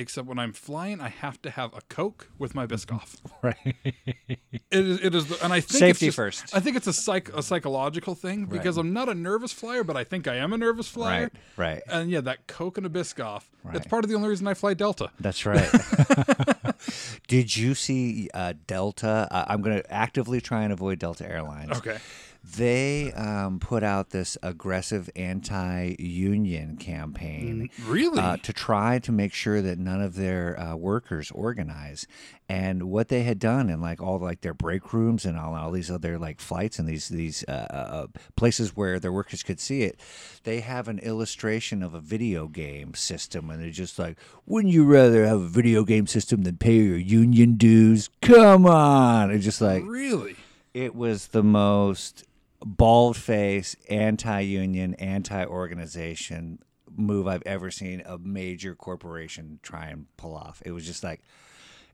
Except 0.00 0.28
when 0.28 0.38
I'm 0.38 0.52
flying, 0.52 1.00
I 1.00 1.08
have 1.08 1.42
to 1.42 1.50
have 1.50 1.74
a 1.74 1.80
Coke 1.88 2.28
with 2.38 2.54
my 2.54 2.66
Biscoff. 2.68 3.16
Right. 3.42 3.74
It 3.84 4.38
is, 4.70 5.00
it 5.00 5.14
is, 5.14 5.26
the, 5.26 5.42
and 5.44 5.52
I 5.52 5.58
think 5.60 5.78
Safety 5.78 6.06
it's 6.06 6.14
just- 6.14 6.16
first. 6.16 6.54
I 6.56 6.60
think 6.60 6.76
it's 6.76 6.86
a 6.86 6.92
psych, 6.92 7.30
a 7.36 7.42
psychological 7.42 8.14
thing 8.14 8.44
because 8.46 8.76
I'm 8.76 8.92
not 8.92 9.08
a 9.08 9.14
nervous 9.14 9.52
flyer, 9.52 9.82
but 9.82 9.96
I 9.96 10.04
think 10.04 10.28
I 10.28 10.36
am 10.36 10.52
a 10.52 10.56
nervous 10.58 10.86
flyer. 10.88 11.30
Right. 11.56 11.74
Right. 11.74 11.82
And 11.88 12.10
yeah, 12.12 12.20
that 12.20 12.46
Coke 12.46 12.78
and 12.78 12.86
a 12.86 12.90
Biscoff. 12.90 13.42
It's 13.64 13.64
Right. 13.64 13.88
part 13.88 14.04
of 14.04 14.08
the 14.10 14.14
only 14.16 14.28
reason 14.28 14.46
I 14.46 14.54
fly 14.54 14.74
Delta. 14.74 15.10
That's 15.18 15.44
right. 15.46 15.68
Did 17.28 17.56
you 17.56 17.74
see 17.74 18.28
uh, 18.34 18.54
Delta? 18.66 19.26
Uh, 19.30 19.44
I'm 19.48 19.62
going 19.62 19.76
to 19.82 19.92
actively 19.92 20.40
try 20.40 20.62
and 20.62 20.72
avoid 20.72 20.98
Delta 20.98 21.28
Airlines. 21.28 21.76
Okay. 21.78 21.98
They 22.44 23.12
um, 23.12 23.58
put 23.60 23.82
out 23.82 24.10
this 24.10 24.38
aggressive 24.42 25.10
anti-union 25.16 26.76
campaign 26.76 27.68
Really? 27.84 28.18
uh, 28.18 28.36
to 28.38 28.52
try 28.52 28.98
to 29.00 29.12
make 29.12 29.32
sure 29.34 29.60
that 29.60 29.78
none 29.78 30.00
of 30.00 30.14
their 30.14 30.58
uh, 30.58 30.76
workers 30.76 31.30
organize. 31.32 32.06
And 32.48 32.84
what 32.84 33.08
they 33.08 33.24
had 33.24 33.38
done 33.38 33.68
in 33.68 33.82
like 33.82 34.00
all 34.00 34.18
like 34.18 34.40
their 34.40 34.54
break 34.54 34.94
rooms 34.94 35.26
and 35.26 35.38
all, 35.38 35.54
all 35.54 35.70
these 35.70 35.90
other 35.90 36.18
like 36.18 36.40
flights 36.40 36.78
and 36.78 36.88
these 36.88 37.08
these 37.08 37.44
uh, 37.46 37.50
uh, 37.70 38.06
places 38.36 38.74
where 38.74 38.98
their 38.98 39.12
workers 39.12 39.42
could 39.42 39.60
see 39.60 39.82
it, 39.82 40.00
they 40.44 40.60
have 40.60 40.88
an 40.88 40.98
illustration 41.00 41.82
of 41.82 41.92
a 41.92 42.00
video 42.00 42.48
game 42.48 42.94
system, 42.94 43.50
and 43.50 43.62
they're 43.62 43.68
just 43.70 43.98
like, 43.98 44.16
"Wouldn't 44.46 44.72
you 44.72 44.84
rather 44.86 45.26
have 45.26 45.40
a 45.42 45.46
video 45.48 45.84
game 45.84 46.06
system 46.06 46.42
than 46.44 46.56
pay 46.56 46.76
your 46.76 46.96
union 46.96 47.54
dues? 47.56 48.08
Come 48.22 48.64
on!" 48.64 49.30
It's 49.30 49.44
just 49.44 49.60
like 49.60 49.82
really? 49.84 50.34
it 50.72 50.94
was 50.94 51.28
the 51.28 51.42
most 51.42 52.24
bald 52.64 53.16
face, 53.16 53.76
anti 53.88 54.40
union, 54.40 54.94
anti 54.94 55.44
organization 55.44 56.58
move 56.96 57.28
I've 57.28 57.42
ever 57.46 57.70
seen 57.70 58.02
a 58.06 58.18
major 58.18 58.74
corporation 58.74 59.60
try 59.62 59.86
and 59.86 60.06
pull 60.16 60.34
off. 60.34 60.60
It 60.64 60.72
was 60.72 60.84
just 60.84 61.04
like 61.04 61.20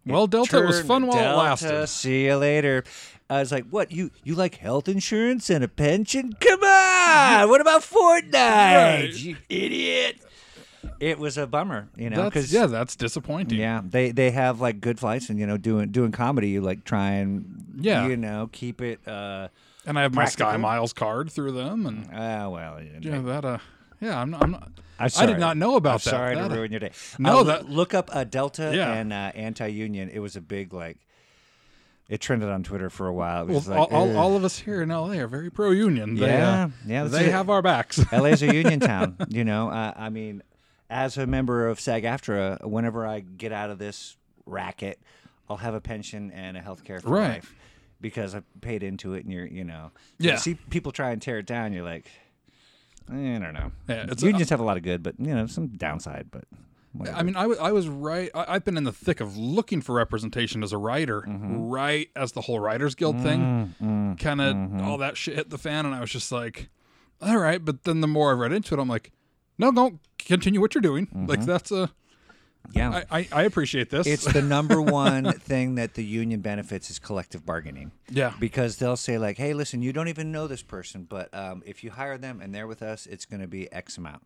Well, 0.06 0.26
Delta 0.26 0.60
was 0.60 0.80
fun 0.82 1.06
while 1.06 1.18
Delta, 1.18 1.32
it 1.32 1.36
lasted. 1.36 1.86
See 1.88 2.24
you 2.26 2.36
later. 2.36 2.84
I 3.28 3.40
was 3.40 3.50
like, 3.52 3.66
"What 3.70 3.90
you 3.92 4.10
you 4.22 4.34
like 4.34 4.54
health 4.56 4.88
insurance 4.88 5.50
and 5.50 5.64
a 5.64 5.68
pension? 5.68 6.32
Come 6.40 6.62
on! 6.62 7.48
What 7.48 7.60
about 7.60 7.82
Fortnite? 7.82 8.32
Right. 8.32 9.10
You 9.14 9.36
idiot!" 9.48 10.20
It 11.00 11.18
was 11.18 11.36
a 11.38 11.46
bummer, 11.46 11.88
you 11.96 12.08
know, 12.10 12.24
because 12.24 12.52
yeah, 12.52 12.66
that's 12.66 12.94
disappointing. 12.96 13.58
yeah, 13.58 13.80
they 13.84 14.10
they 14.10 14.30
have 14.30 14.60
like 14.60 14.80
good 14.80 14.98
flights, 15.00 15.28
and 15.30 15.38
you 15.38 15.46
know, 15.46 15.56
doing 15.56 15.90
doing 15.90 16.12
comedy, 16.12 16.50
you 16.50 16.60
like 16.60 16.84
try 16.84 17.12
and 17.12 17.64
Yeah. 17.78 18.06
you 18.06 18.16
know, 18.16 18.48
keep 18.52 18.80
it. 18.80 19.06
uh 19.08 19.48
And 19.86 19.98
I 19.98 20.02
have 20.02 20.14
my 20.14 20.24
Sky 20.24 20.56
Miles 20.56 20.92
card 20.92 21.30
through 21.30 21.52
them, 21.52 21.86
and 21.86 22.08
Ah, 22.12 22.48
well, 22.48 22.82
you 22.82 22.90
yeah, 23.00 23.20
that 23.20 23.44
uh, 23.44 23.58
yeah, 24.00 24.18
I'm 24.20 24.30
not. 24.30 24.42
I'm 24.42 24.50
not 24.52 24.70
I'm 24.98 25.10
I 25.18 25.26
did 25.26 25.38
not 25.38 25.56
know 25.56 25.76
about 25.76 25.90
I'm 25.94 25.96
that. 25.96 26.10
Sorry 26.10 26.34
That, 26.36 26.48
to 26.48 26.54
uh, 26.54 26.56
ruin 26.56 26.70
your 26.70 26.80
day. 26.80 26.92
No, 27.18 27.40
Uh, 27.40 27.42
that- 27.44 27.68
look 27.68 27.94
up 27.94 28.08
uh, 28.14 28.24
Delta 28.24 28.72
Yeah. 28.74 28.92
and 28.92 29.12
uh, 29.12 29.32
anti-union. 29.34 30.08
It 30.08 30.20
was 30.20 30.36
a 30.36 30.40
big 30.40 30.72
like. 30.72 30.98
It 32.08 32.20
trended 32.20 32.50
on 32.50 32.62
Twitter 32.62 32.90
for 32.90 33.06
a 33.06 33.12
while. 33.14 33.46
Well, 33.46 33.62
like, 33.66 33.78
all, 33.78 33.86
all, 33.90 34.16
all 34.18 34.36
of 34.36 34.44
us 34.44 34.58
here 34.58 34.82
in 34.82 34.90
LA 34.90 35.12
are 35.14 35.26
very 35.26 35.50
pro-union. 35.50 36.16
They, 36.16 36.26
Yeah, 36.26 36.64
uh, 36.64 36.68
yeah, 36.86 37.04
they 37.04 37.26
it. 37.26 37.32
have 37.32 37.48
our 37.48 37.62
backs. 37.62 37.98
LA's 38.12 38.42
a 38.42 38.54
union 38.54 38.78
town. 38.92 39.16
You 39.30 39.42
know, 39.44 39.70
uh, 39.70 39.94
I 39.96 40.10
mean, 40.10 40.42
as 40.90 41.16
a 41.16 41.26
member 41.26 41.66
of 41.66 41.80
SAG-AFTRA, 41.80 42.66
whenever 42.66 43.06
I 43.06 43.20
get 43.20 43.52
out 43.52 43.70
of 43.70 43.78
this 43.78 44.18
racket, 44.44 45.00
I'll 45.48 45.56
have 45.56 45.72
a 45.72 45.80
pension 45.80 46.30
and 46.32 46.58
a 46.58 46.60
health 46.60 46.84
care 46.84 47.00
for 47.00 47.08
Right. 47.08 47.28
life 47.36 47.54
because 48.04 48.34
I 48.34 48.42
paid 48.60 48.82
into 48.82 49.14
it. 49.14 49.24
And 49.24 49.32
you're, 49.32 49.46
you 49.46 49.64
know, 49.64 49.90
Yeah. 50.18 50.32
You 50.32 50.38
see 50.38 50.54
people 50.68 50.92
try 50.92 51.10
and 51.10 51.22
tear 51.22 51.38
it 51.38 51.46
down. 51.46 51.72
You're 51.72 51.84
like, 51.86 52.04
eh, 53.10 53.36
I 53.36 53.38
don't 53.38 53.54
know. 53.54 53.72
Yeah, 53.88 54.06
Unions 54.18 54.50
have 54.50 54.60
a 54.60 54.64
lot 54.64 54.76
of 54.76 54.82
good, 54.82 55.02
but 55.02 55.14
you 55.18 55.34
know, 55.34 55.46
some 55.46 55.68
downside. 55.68 56.26
But 56.30 56.44
whatever. 56.92 57.16
I 57.18 57.22
mean, 57.22 57.34
I 57.36 57.46
wa- 57.46 57.56
I 57.60 57.72
was 57.72 57.88
right. 57.88 58.30
I, 58.34 58.44
I've 58.48 58.64
been 58.64 58.76
in 58.76 58.84
the 58.84 58.92
thick 58.92 59.20
of 59.20 59.36
looking 59.38 59.80
for 59.80 59.94
representation 59.94 60.62
as 60.62 60.72
a 60.72 60.78
writer, 60.78 61.22
Mm-hmm. 61.22 61.68
right 61.70 62.10
as 62.14 62.32
the 62.32 62.42
whole 62.42 62.60
Writers 62.60 62.94
Guild 62.94 63.20
thing 63.22 63.74
Mm, 63.82 64.18
kind 64.20 64.40
of 64.42 64.54
mm-hmm. 64.54 64.82
all 64.82 64.98
that 64.98 65.16
shit 65.16 65.34
hit 65.36 65.48
the 65.50 65.58
fan, 65.58 65.86
and 65.86 65.94
I 65.94 66.00
was 66.00 66.10
just 66.10 66.30
like, 66.30 66.68
all 67.22 67.38
right. 67.38 67.64
But 67.64 67.84
then 67.84 68.02
the 68.02 68.06
more 68.06 68.30
I 68.30 68.34
read 68.34 68.52
into 68.52 68.74
it, 68.74 68.80
I'm 68.80 68.88
like, 68.88 69.12
no, 69.58 69.72
don't 69.72 69.98
continue 70.18 70.60
what 70.60 70.74
you're 70.74 70.82
doing. 70.82 71.08
Like 71.26 71.44
that's 71.46 71.70
a 71.72 71.90
yeah. 72.72 73.02
I, 73.10 73.18
I, 73.20 73.28
I 73.32 73.42
appreciate 73.44 73.90
this. 73.90 74.06
it's 74.06 74.24
the 74.32 74.42
number 74.42 74.80
one 74.82 75.32
thing 75.32 75.74
that 75.76 75.94
the 75.94 76.04
union 76.04 76.40
benefits 76.40 76.90
is 76.90 76.98
collective 76.98 77.44
bargaining. 77.44 77.92
yeah. 78.10 78.32
because 78.40 78.76
they'll 78.78 78.96
say 78.96 79.18
like, 79.18 79.36
"Hey, 79.36 79.52
listen, 79.54 79.82
you 79.82 79.92
don't 79.92 80.08
even 80.08 80.32
know 80.32 80.46
this 80.46 80.62
person, 80.62 81.06
but 81.08 81.32
um, 81.34 81.62
if 81.66 81.84
you 81.84 81.90
hire 81.90 82.18
them 82.18 82.40
and 82.40 82.54
they're 82.54 82.66
with 82.66 82.82
us, 82.82 83.06
it's 83.06 83.24
going 83.26 83.40
to 83.40 83.48
be 83.48 83.70
X 83.72 83.98
amount, 83.98 84.22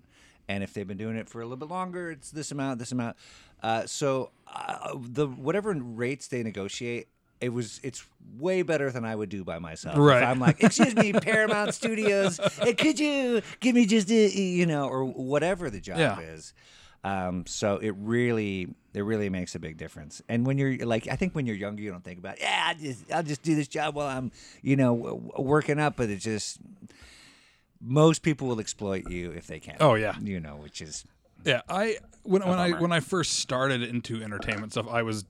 and 0.48 0.62
if 0.62 0.72
they've 0.74 0.86
been 0.88 0.98
doing 0.98 1.16
it 1.16 1.28
for 1.28 1.40
a 1.40 1.44
little 1.44 1.56
bit 1.58 1.68
longer, 1.68 2.10
it's 2.10 2.30
this 2.30 2.50
amount, 2.52 2.78
this 2.78 2.92
amount." 2.92 3.16
Uh, 3.62 3.86
so 3.86 4.30
uh, 4.46 4.94
the 5.00 5.26
whatever 5.26 5.72
rates 5.72 6.28
they 6.28 6.42
negotiate. 6.42 7.08
It 7.40 7.52
was. 7.52 7.78
It's 7.84 8.04
way 8.36 8.62
better 8.62 8.90
than 8.90 9.04
I 9.04 9.14
would 9.14 9.28
do 9.28 9.44
by 9.44 9.60
myself. 9.60 9.94
If 9.94 10.00
Right. 10.00 10.24
I'm 10.24 10.40
like, 10.40 10.60
excuse 10.60 10.96
me, 10.96 11.12
Paramount 11.22 11.72
Studios, 11.72 12.40
eh, 12.60 12.72
could 12.72 12.98
you 12.98 13.42
give 13.60 13.76
me 13.76 13.86
just 13.86 14.10
a, 14.10 14.28
you 14.28 14.66
know, 14.66 14.88
or 14.88 15.04
whatever 15.04 15.70
the 15.70 15.78
job 15.78 15.98
Yeah. 15.98 16.18
is. 16.18 16.52
Um, 17.04 17.44
so 17.46 17.76
it 17.76 17.94
really, 17.96 18.68
it 18.92 19.02
really 19.02 19.28
makes 19.30 19.54
a 19.54 19.58
big 19.58 19.76
difference. 19.76 20.20
And 20.28 20.44
when 20.46 20.58
you're 20.58 20.76
like, 20.84 21.06
I 21.08 21.16
think 21.16 21.34
when 21.34 21.46
you're 21.46 21.56
younger, 21.56 21.82
you 21.82 21.90
don't 21.90 22.02
think 22.04 22.18
about, 22.18 22.40
yeah, 22.40 22.64
I 22.68 22.74
just, 22.74 23.10
I'll 23.12 23.22
just 23.22 23.42
do 23.42 23.54
this 23.54 23.68
job 23.68 23.94
while 23.94 24.08
I'm, 24.08 24.32
you 24.62 24.76
know, 24.76 24.96
w- 24.96 25.30
working 25.38 25.78
up. 25.78 25.96
But 25.96 26.10
it 26.10 26.16
just, 26.18 26.58
most 27.80 28.22
people 28.22 28.48
will 28.48 28.60
exploit 28.60 29.08
you 29.08 29.30
if 29.30 29.46
they 29.46 29.60
can. 29.60 29.76
Oh, 29.80 29.94
yeah. 29.94 30.16
you 30.20 30.40
know, 30.40 30.56
which 30.56 30.80
is 30.82 31.04
Yeah, 31.44 31.62
I 31.68 31.98
when 32.24 32.42
when 32.42 32.58
I 32.58 32.70
when 32.72 32.92
I 32.92 33.00
first 33.00 33.34
started 33.38 33.82
into 33.82 34.22
entertainment 34.22 34.72
stuff, 34.72 34.88
I 34.90 35.02
was 35.02 35.24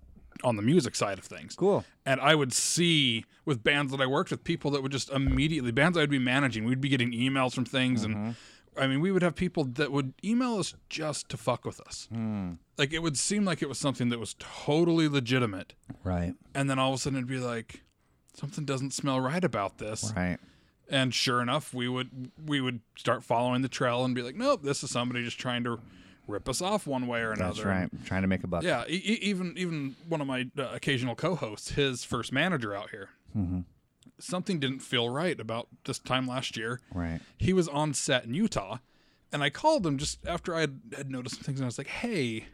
on 0.45 0.57
the 0.57 0.63
music 0.63 0.95
side 0.95 1.19
of 1.19 1.25
things. 1.25 1.55
Cool. 1.55 1.85
And 2.07 2.21
I 2.21 2.35
would 2.35 2.53
see 2.53 3.25
with 3.45 3.63
bands 3.63 3.91
that 3.93 4.01
I 4.01 4.07
worked 4.07 4.31
with 4.31 4.45
people 4.45 4.71
that 4.71 4.83
would 4.83 4.93
just 4.93 5.11
immediately 5.11 5.73
bands 5.73 5.99
I'd 5.99 6.09
be 6.11 6.19
managing, 6.19 6.65
we'd 6.65 6.81
be 6.81 6.89
getting 6.89 7.13
emails 7.13 7.53
from 7.55 7.65
things 7.67 8.07
Mm-hmm. 8.07 8.13
and 8.27 8.37
I 8.79 8.87
mean, 8.87 9.01
we 9.01 9.11
would 9.13 9.23
have 9.23 9.35
people 9.35 9.65
that 9.65 9.91
would 9.93 10.15
email 10.25 10.59
us 10.59 10.75
just 10.89 11.29
to 11.31 11.37
fuck 11.37 11.65
with 11.65 11.81
us. 11.81 12.09
Hmm. 12.13 12.53
Like 12.77 12.93
it 12.93 13.01
would 13.03 13.19
seem 13.19 13.45
like 13.45 13.61
it 13.63 13.69
was 13.69 13.79
something 13.79 14.09
that 14.11 14.19
was 14.21 14.35
totally 14.39 15.09
legitimate. 15.09 15.75
right, 16.05 16.35
And 16.55 16.71
then 16.71 16.79
all 16.79 16.91
of 16.91 16.95
a 16.95 16.99
sudden 16.99 17.19
it'd 17.19 17.29
be 17.29 17.39
like 17.39 17.83
something 18.35 18.65
doesn't 18.65 18.93
smell 18.93 19.21
right 19.21 19.43
about 19.45 19.79
this. 19.79 20.13
right. 20.17 20.39
And 20.91 21.13
sure 21.13 21.43
enough, 21.43 21.75
we 21.75 21.87
would 21.87 22.31
we 22.47 22.61
would 22.63 22.81
start 22.97 23.23
following 23.23 23.61
the 23.63 23.69
trail 23.69 24.05
and 24.07 24.15
be 24.15 24.23
like, 24.23 24.37
nope, 24.37 24.63
this 24.63 24.83
is 24.83 24.91
somebody 24.91 25.23
just 25.23 25.39
trying 25.39 25.63
to 25.65 25.81
rip 26.27 26.49
us 26.49 26.63
off 26.63 26.87
one 26.87 27.07
way 27.07 27.21
or 27.21 27.33
another. 27.33 27.53
That's 27.55 27.65
right. 27.65 27.91
Trying 28.07 28.23
to 28.23 28.29
make 28.29 28.43
a 28.43 28.47
buck. 28.47 28.63
Yeah, 28.63 28.85
e- 28.89 29.19
even 29.21 29.53
even 29.59 29.97
one 30.09 30.23
of 30.23 30.27
my 30.27 30.47
uh, 30.57 30.69
occasional 30.73 31.15
co-hosts, 31.15 31.73
his 31.73 32.05
first 32.05 32.33
manager 32.33 32.75
out 32.75 32.89
here, 32.91 33.11
Mm-hmm. 33.37 33.61
Something 34.19 34.59
didn't 34.61 34.81
feel 34.81 35.09
right 35.09 35.39
about 35.39 35.69
this 35.85 35.99
time 35.99 36.27
last 36.27 36.57
year. 36.57 36.81
Right. 36.93 37.21
He 37.37 37.53
was 37.53 37.69
on 37.69 37.95
set 37.95 38.25
in 38.25 38.35
Utah, 38.35 38.79
and 39.33 39.43
I 39.43 39.51
called 39.51 39.87
him 39.87 39.99
just 39.99 40.27
after 40.27 40.55
I 40.55 40.61
had, 40.61 40.81
had 40.97 41.11
noticed 41.11 41.37
some 41.37 41.45
things, 41.45 41.61
and 41.61 41.65
I 41.65 41.69
was 41.69 41.79
like, 41.79 41.87
"Hey, 41.89 42.47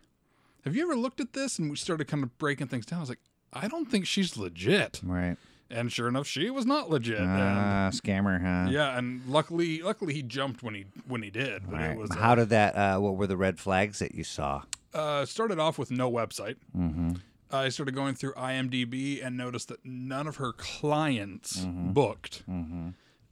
have 0.65 0.75
you 0.77 0.83
ever 0.83 0.97
looked 0.97 1.21
at 1.21 1.33
this?" 1.33 1.59
And 1.59 1.71
we 1.71 1.77
started 1.77 2.07
kind 2.09 2.23
of 2.23 2.37
breaking 2.39 2.69
things 2.69 2.87
down. 2.87 2.99
I 2.99 3.03
was 3.03 3.09
like, 3.09 3.21
"I 3.53 3.69
don't 3.69 3.91
think 3.91 4.07
she's 4.07 4.37
legit," 4.37 5.01
Right. 5.05 5.37
and 5.71 5.91
sure 5.93 6.09
enough, 6.09 6.27
she 6.27 6.51
was 6.51 6.67
not 6.67 6.91
legit. 6.91 7.21
Ah, 7.21 7.91
scammer, 7.93 8.41
huh? 8.41 8.71
yeah, 8.71 8.97
and 8.99 9.25
luckily, 9.27 9.81
luckily 9.83 10.15
he 10.15 10.23
jumped 10.23 10.63
when 10.63 10.75
he 10.75 10.87
when 11.07 11.23
he 11.23 11.31
did. 11.31 11.63
But 11.71 11.81
Right. 11.81 11.91
it 11.93 11.99
was 11.99 12.11
uh, 12.11 12.17
How 12.17 12.35
did 12.35 12.49
that? 12.51 12.75
Uh, 12.77 12.99
what 12.99 13.17
were 13.17 13.27
the 13.27 13.37
red 13.37 13.59
flags 13.59 13.99
that 14.01 14.15
you 14.15 14.25
saw? 14.25 14.63
uh, 14.93 15.25
started 15.27 15.59
off 15.59 15.77
with 15.77 15.91
no 15.91 16.09
website. 16.11 16.55
Mm-hmm. 16.77 17.15
I 17.57 17.69
started 17.69 17.95
going 17.95 18.15
through 18.15 18.35
IMDb 18.35 19.25
and 19.25 19.37
noticed 19.37 19.69
that 19.69 19.85
none 19.85 20.27
of 20.27 20.37
her 20.37 20.53
clients 20.53 21.65
Mm-hmm. 21.65 21.93
booked, 21.93 22.43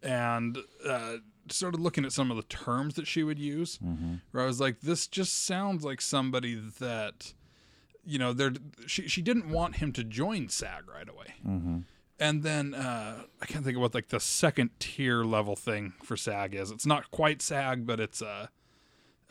and 0.02 0.58
uh, 0.88 1.16
started 1.48 1.80
looking 1.80 2.04
at 2.04 2.12
some 2.12 2.30
of 2.30 2.36
the 2.36 2.42
terms 2.44 2.94
that 2.94 3.06
she 3.06 3.22
would 3.22 3.38
use. 3.38 3.78
Mm-hmm. 3.78 4.14
Where 4.32 4.42
I 4.42 4.46
was 4.46 4.60
like, 4.60 4.80
"This 4.80 5.06
just 5.06 5.44
sounds 5.44 5.84
like 5.84 6.00
somebody 6.00 6.54
that, 6.80 7.34
you 8.04 8.18
know, 8.18 8.32
they're 8.32 8.52
she 8.86 9.08
she 9.08 9.22
didn't 9.22 9.48
want 9.48 9.76
him 9.76 9.92
to 9.92 10.04
join 10.04 10.48
SAG 10.48 10.88
right 10.88 11.08
away." 11.08 11.34
Mm-hmm. 11.46 11.78
And 12.20 12.42
then 12.44 12.74
uh, 12.74 13.22
I 13.40 13.46
can't 13.46 13.64
think 13.64 13.76
of 13.76 13.82
what 13.82 13.94
like 13.94 14.08
the 14.08 14.20
second 14.20 14.70
tier 14.78 15.24
level 15.24 15.56
thing 15.56 15.94
for 16.04 16.16
SAG 16.16 16.54
is. 16.54 16.70
It's 16.70 16.86
not 16.86 17.10
quite 17.10 17.42
SAG, 17.42 17.84
but 17.86 17.98
it's 17.98 18.22
uh, 18.22 18.46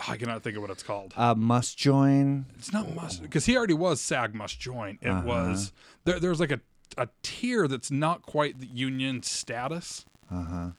I 0.08 0.18
cannot 0.18 0.44
think 0.44 0.56
of 0.56 0.62
what 0.62 0.72
it's 0.72 0.84
called. 0.84 1.14
Uh, 1.18 1.36
must 1.36 1.78
join. 1.78 2.46
It's 2.58 2.74
not 2.74 2.94
must 2.96 3.22
because 3.22 3.46
he 3.46 3.56
already 3.58 3.74
was 3.74 4.02
SAG 4.02 4.34
must 4.36 4.60
join. 4.60 4.98
It 5.02 5.10
Uh-huh. 5.10 5.28
was 5.28 5.72
there. 6.06 6.20
There's 6.20 6.40
like 6.40 6.52
a 6.52 6.60
a 6.98 7.08
tier 7.24 7.68
that's 7.70 7.90
not 7.90 8.22
quite 8.24 8.60
the 8.60 8.68
union 8.68 9.24
status. 9.24 10.06
Uh 10.30 10.44
huh. 10.44 10.70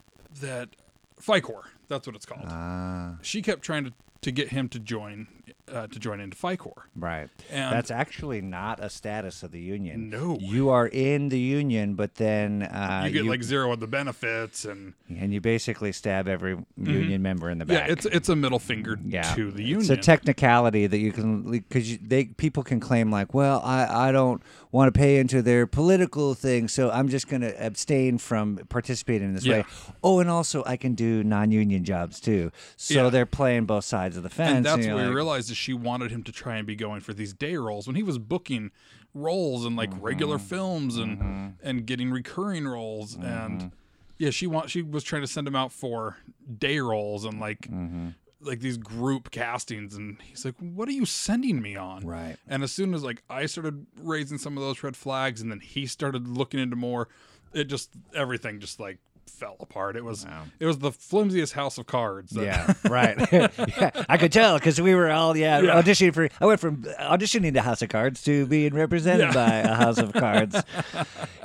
That 0.41 0.71
Fi-Core. 1.19 1.64
That's 1.88 2.07
what 2.07 2.17
it's 2.17 2.26
called. 2.26 2.45
Ah, 2.49 3.17
she 3.23 3.43
kept 3.43 3.62
trying 3.62 3.85
to, 3.85 3.93
to 4.23 4.31
get 4.33 4.49
him 4.49 4.69
to 4.71 4.79
join 4.79 5.29
uh, 5.71 5.87
to 5.87 5.99
join 5.99 6.21
into 6.21 6.37
Fi-Core. 6.37 6.87
right. 6.97 7.28
And 7.50 7.73
That's 7.73 7.90
actually 7.90 8.40
not 8.40 8.81
a 8.83 8.90
status 8.90 9.42
of 9.42 9.52
the 9.52 9.61
union. 9.61 10.11
No. 10.11 10.37
You 10.40 10.71
are 10.71 10.87
in 10.88 11.28
the 11.28 11.38
union, 11.38 11.95
but 11.95 12.16
then 12.16 12.62
uh, 12.64 13.04
you 13.07 13.12
get 13.12 13.25
like 13.26 13.42
zero 13.42 13.73
of 13.73 13.81
the 13.81 13.87
benefits 13.87 14.64
and 14.64 14.95
and 15.09 15.33
you 15.33 15.40
basically 15.40 15.92
stab 15.92 16.26
every 16.28 16.57
union 16.76 17.23
member 17.23 17.49
in 17.50 17.59
the 17.59 17.64
Mm-hmm. 17.64 17.73
yeah, 17.75 17.87
it's 17.92 18.07
it's 18.07 18.28
a 18.28 18.35
middle 18.37 18.59
finger 18.59 18.99
yeah. 19.04 19.23
to 19.35 19.50
the 19.52 19.62
union. 19.62 19.81
It's 19.83 19.90
a 19.90 19.97
technicality 19.97 20.87
that 20.88 20.99
you 20.99 21.12
can 21.12 21.49
because 21.50 21.97
they 21.99 22.25
people 22.25 22.62
can 22.64 22.81
claim 22.81 23.11
like, 23.12 23.33
well, 23.35 23.61
I 23.64 24.09
I 24.09 24.12
don't 24.12 24.42
want 24.73 24.92
to 24.92 24.99
pay 24.99 25.19
into 25.19 25.42
their 25.42 25.66
political 25.66 26.35
thing, 26.35 26.66
so 26.66 26.90
I'm 26.90 27.09
just 27.09 27.28
going 27.28 27.42
to 27.42 27.54
abstain 27.64 28.19
from 28.19 28.59
participating 28.69 29.28
in 29.28 29.35
this 29.35 29.45
Yeah. 29.45 29.59
way. 29.59 29.64
Oh, 30.02 30.19
and 30.19 30.28
also 30.28 30.64
I 30.66 30.76
can 30.76 30.95
do 30.95 31.23
non-union 31.23 31.85
jobs 31.85 32.19
too. 32.21 32.50
So 32.76 33.04
Yeah. 33.04 33.11
they're 33.11 33.26
playing 33.26 33.66
both 33.66 33.85
sides 33.85 34.16
of 34.16 34.23
the 34.25 34.31
fence. 34.31 34.57
and 34.57 34.66
that's 34.66 34.85
you're 34.87 34.95
what 34.97 35.02
we 35.02 35.07
like, 35.09 35.14
realized 35.16 35.50
is 35.50 35.57
she 35.62 35.73
wanted 35.73 36.11
him 36.11 36.23
to 36.25 36.33
try 36.33 36.57
and 36.57 36.66
be 36.66 36.75
going 36.76 37.00
for 37.00 37.14
these 37.14 37.33
day 37.33 37.57
roles 37.57 37.87
when 37.87 37.97
he 37.97 38.02
was 38.02 38.19
booking 38.19 38.71
roles 39.14 39.64
in 39.66 39.76
like 39.76 39.90
regular 40.00 40.37
Mm-hmm. 40.37 40.47
films 40.47 40.97
and 40.97 41.54
and 41.62 41.87
getting 41.87 42.11
recurring 42.11 42.66
roles 42.66 43.16
Mm-hmm. 43.16 43.26
and 43.26 43.73
yeah 44.19 44.31
she 44.31 44.47
want 44.47 44.71
she 44.71 44.83
was 44.83 45.04
trying 45.04 45.23
to 45.23 45.28
send 45.28 45.47
him 45.49 45.57
out 45.57 45.73
for 45.73 46.16
day 46.59 46.78
roles 46.81 47.25
and 47.25 47.38
like 47.40 47.61
Mm-hmm. 47.69 48.09
like 48.40 48.61
these 48.61 48.76
group 48.78 49.31
castings 49.31 49.95
and 49.95 50.16
he's 50.23 50.45
like 50.45 50.54
what 50.59 50.88
are 50.88 50.92
you 50.92 51.07
sending 51.07 51.61
me 51.62 51.76
on 51.76 52.04
Right. 52.07 52.37
and 52.49 52.62
as 52.62 52.73
soon 52.73 52.95
as 52.95 53.02
like 53.04 53.23
i 53.31 53.47
started 53.47 53.87
raising 53.99 54.38
some 54.38 54.57
of 54.57 54.62
those 54.62 54.83
red 54.83 54.97
flags 54.97 55.40
and 55.40 55.50
then 55.50 55.61
he 55.61 55.87
started 55.87 56.26
looking 56.28 56.59
into 56.61 56.76
more 56.76 57.09
it 57.52 57.64
just 57.64 57.90
everything 58.14 58.61
just 58.61 58.81
like 58.81 58.99
fell 59.33 59.57
apart 59.61 59.97
it 59.97 60.05
was 60.05 60.25
Wow. 60.27 60.45
it 60.61 60.67
was 60.67 60.79
the 60.79 60.91
flimsiest 60.93 61.53
house 61.55 61.79
of 61.79 61.87
cards 61.87 62.33
Yeah, 62.37 62.73
right. 62.89 63.17
yeah, 63.33 63.91
I 64.09 64.17
could 64.19 64.33
tell 64.33 64.59
because 64.59 64.81
we 64.81 64.95
were 64.95 65.11
all 65.11 65.37
yeah, 65.37 65.61
Yeah. 65.61 65.81
auditioning 65.83 66.15
for. 66.15 66.29
I 66.41 66.47
went 66.47 66.61
from 66.61 66.83
auditioning 67.01 67.55
to 67.55 67.62
House 67.62 67.83
of 67.83 67.89
Cards 67.89 68.23
to 68.25 68.47
being 68.47 68.75
represented 68.75 69.29
Yeah. 69.29 69.33
by 69.35 69.55
a 69.57 69.75
House 69.75 69.99
of 69.99 70.12
Cards. 70.25 70.57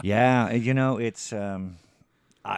yeah, 0.03 0.51
you 0.51 0.74
know 0.74 0.98
it's. 0.98 1.34
um 1.34 1.77
I, 2.46 2.51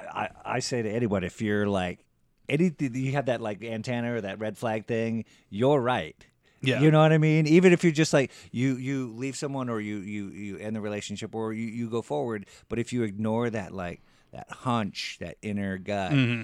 I 0.45 0.55
I 0.55 0.59
say 0.59 0.81
to 0.81 0.89
anyone 0.89 1.23
if 1.23 1.41
you're 1.41 1.67
like 1.67 1.99
anything 2.47 2.93
you 2.95 3.13
have 3.13 3.25
that 3.27 3.41
like 3.41 3.63
antenna 3.63 4.13
or 4.15 4.21
that 4.21 4.39
red 4.39 4.57
flag 4.57 4.85
thing, 4.85 5.25
you're 5.49 5.79
right. 5.81 6.15
Yeah. 6.61 6.81
You 6.81 6.91
know 6.91 6.99
what 6.99 7.13
I 7.13 7.17
mean? 7.17 7.47
Even 7.47 7.71
if 7.71 7.83
you're 7.83 7.93
just 7.93 8.13
like 8.13 8.31
you 8.51 8.75
you 8.75 9.13
leave 9.15 9.35
someone 9.35 9.69
or 9.69 9.79
you 9.79 9.97
you 9.99 10.27
you 10.27 10.57
end 10.57 10.75
the 10.75 10.81
relationship 10.81 11.33
or 11.33 11.53
you, 11.53 11.67
you 11.67 11.89
go 11.89 12.01
forward, 12.01 12.45
but 12.67 12.77
if 12.79 12.91
you 12.93 13.03
ignore 13.03 13.49
that 13.49 13.73
like 13.73 14.01
that 14.31 14.49
hunch, 14.51 15.17
that 15.19 15.37
inner 15.41 15.77
gut, 15.77 16.11
Mm-hmm. 16.11 16.41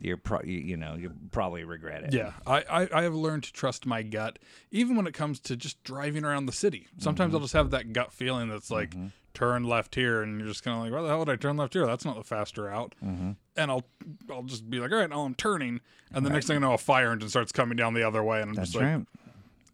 you're 0.00 0.16
pro- 0.16 0.42
you, 0.42 0.76
know 0.76 0.94
you 0.96 1.12
probably 1.30 1.64
regret 1.64 2.04
it. 2.04 2.12
Yeah, 2.14 2.32
I, 2.46 2.64
I, 2.68 2.88
I 2.92 3.02
have 3.02 3.14
learned 3.14 3.44
to 3.44 3.52
trust 3.52 3.86
my 3.86 4.02
gut, 4.02 4.38
even 4.70 4.96
when 4.96 5.06
it 5.06 5.14
comes 5.14 5.40
to 5.40 5.56
just 5.56 5.82
driving 5.84 6.24
around 6.24 6.46
the 6.46 6.52
city. 6.52 6.86
Sometimes 6.98 7.28
Mm-hmm. 7.28 7.36
I'll 7.36 7.40
just 7.42 7.52
have 7.54 7.70
that 7.70 7.92
gut 7.92 8.12
feeling 8.12 8.48
that's 8.48 8.70
like, 8.70 8.94
turn 9.34 9.64
left 9.64 9.94
here, 9.96 10.22
and 10.22 10.38
you're 10.38 10.48
just 10.48 10.62
kind 10.62 10.76
of 10.76 10.82
like, 10.84 10.92
why 10.92 11.02
the 11.02 11.08
hell 11.08 11.18
would 11.18 11.28
I 11.28 11.34
turn 11.36 11.56
left 11.56 11.72
here? 11.74 11.86
That's 11.86 12.04
not 12.04 12.16
the 12.16 12.22
faster 12.24 12.64
route. 12.64 12.94
Mm-hmm. 13.04 13.32
And 13.56 13.70
I'll 13.70 13.84
I'll 14.30 14.42
just 14.42 14.68
be 14.68 14.78
like, 14.78 14.92
all 14.92 14.98
right, 14.98 15.10
now 15.10 15.22
I'm 15.22 15.34
turning, 15.34 15.80
and 16.12 16.24
the 16.26 16.30
next 16.30 16.46
thing 16.46 16.56
I 16.56 16.60
know, 16.60 16.72
a 16.74 16.78
fire 16.78 17.10
engine 17.12 17.28
starts 17.28 17.50
coming 17.52 17.76
down 17.76 17.94
the 17.94 18.02
other 18.06 18.22
way, 18.22 18.40
and 18.40 18.50
I'm 18.50 18.54
That's 18.56 18.70
just 18.72 18.82
like, 18.82 18.92
right. 18.96 19.06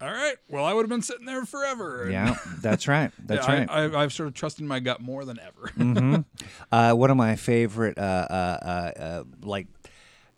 All 0.01 0.11
right, 0.11 0.37
well, 0.49 0.65
I 0.65 0.73
would 0.73 0.83
have 0.83 0.91
been 0.91 1.03
sitting 1.03 1.27
there 1.27 1.45
forever. 1.45 2.05
And, 2.05 2.13
Yeah, 2.13 2.37
that's 2.61 2.89
right. 2.89 3.13
That's 3.19 3.47
yeah, 3.47 3.55
right. 3.55 3.71
I, 3.71 3.85
I, 3.85 4.03
I've 4.03 4.13
started 4.13 4.35
trusting 4.35 4.67
my 4.67 4.81
gut 4.81 5.01
more 5.01 5.25
than 5.25 5.39
ever. 5.39 6.25
Uh, 6.73 6.93
one 6.93 7.11
of 7.11 7.17
my 7.17 7.37
favorite, 7.37 7.99
uh, 7.99 8.27
uh, 8.31 8.59
uh, 8.63 9.01
uh, 9.01 9.25
like, 9.43 9.67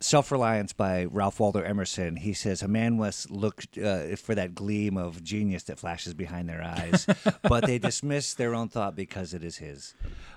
Self 0.02 0.32
Reliance 0.32 0.72
by 0.72 1.04
Ralph 1.04 1.38
Waldo 1.38 1.60
Emerson. 1.60 2.16
He 2.16 2.32
says, 2.32 2.62
A 2.62 2.68
man 2.68 2.96
must 2.96 3.30
look 3.30 3.62
uh, 3.82 4.16
for 4.16 4.34
that 4.34 4.54
gleam 4.54 4.96
of 4.96 5.22
genius 5.22 5.62
that 5.64 5.78
flashes 5.78 6.12
behind 6.12 6.48
their 6.48 6.62
eyes, 6.62 7.06
but 7.42 7.66
they 7.66 7.78
dismiss 7.78 8.34
their 8.34 8.54
own 8.54 8.68
thought 8.68 8.96
because 8.96 9.32
it 9.32 9.44
is 9.44 9.58
his. 9.58 9.94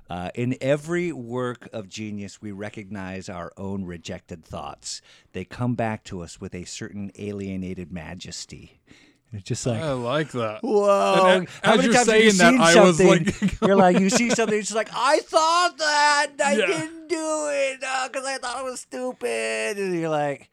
Uh, 0.07 0.29
in 0.35 0.55
every 0.61 1.11
work 1.11 1.67
of 1.73 1.89
genius, 1.89 2.41
we 2.41 2.51
recognize 2.51 3.27
our 3.27 3.51
own 3.57 3.85
rejected 3.85 4.45
thoughts. 4.45 5.01
They 5.33 5.45
come 5.45 5.73
back 5.73 6.03
to 6.05 6.21
us 6.21 6.39
with 6.39 6.53
a 6.53 6.65
certain 6.65 7.11
alienated 7.17 7.91
majesty. 7.91 8.79
It's 9.37 9.47
just 9.47 9.65
like, 9.65 9.81
I 9.81 9.91
like 9.93 10.31
that. 10.31 10.59
Whoa! 10.63 11.25
And 11.27 11.47
a- 11.63 11.67
How 11.67 11.75
many 11.77 11.93
times 11.93 12.07
have 12.07 12.19
you 12.21 12.31
saying 12.31 12.37
that, 12.37 12.51
seen 12.51 12.79
I 12.79 12.83
was 12.83 12.97
something? 12.97 13.25
like- 13.25 13.61
you're 13.61 13.75
like, 13.85 13.99
you 13.99 14.09
see 14.09 14.29
something, 14.31 14.57
it's 14.57 14.67
just 14.69 14.75
like, 14.75 14.89
I 14.93 15.19
thought 15.19 15.77
that, 15.77 16.27
I 16.43 16.53
Yeah. 16.57 16.65
didn't 16.67 17.07
do 17.07 17.49
it 17.51 17.79
because 17.79 18.25
I 18.25 18.37
thought 18.37 18.59
it 18.59 18.63
was 18.65 18.79
stupid, 18.81 19.77
and 19.77 19.93
you're 19.99 20.09
like, 20.09 20.49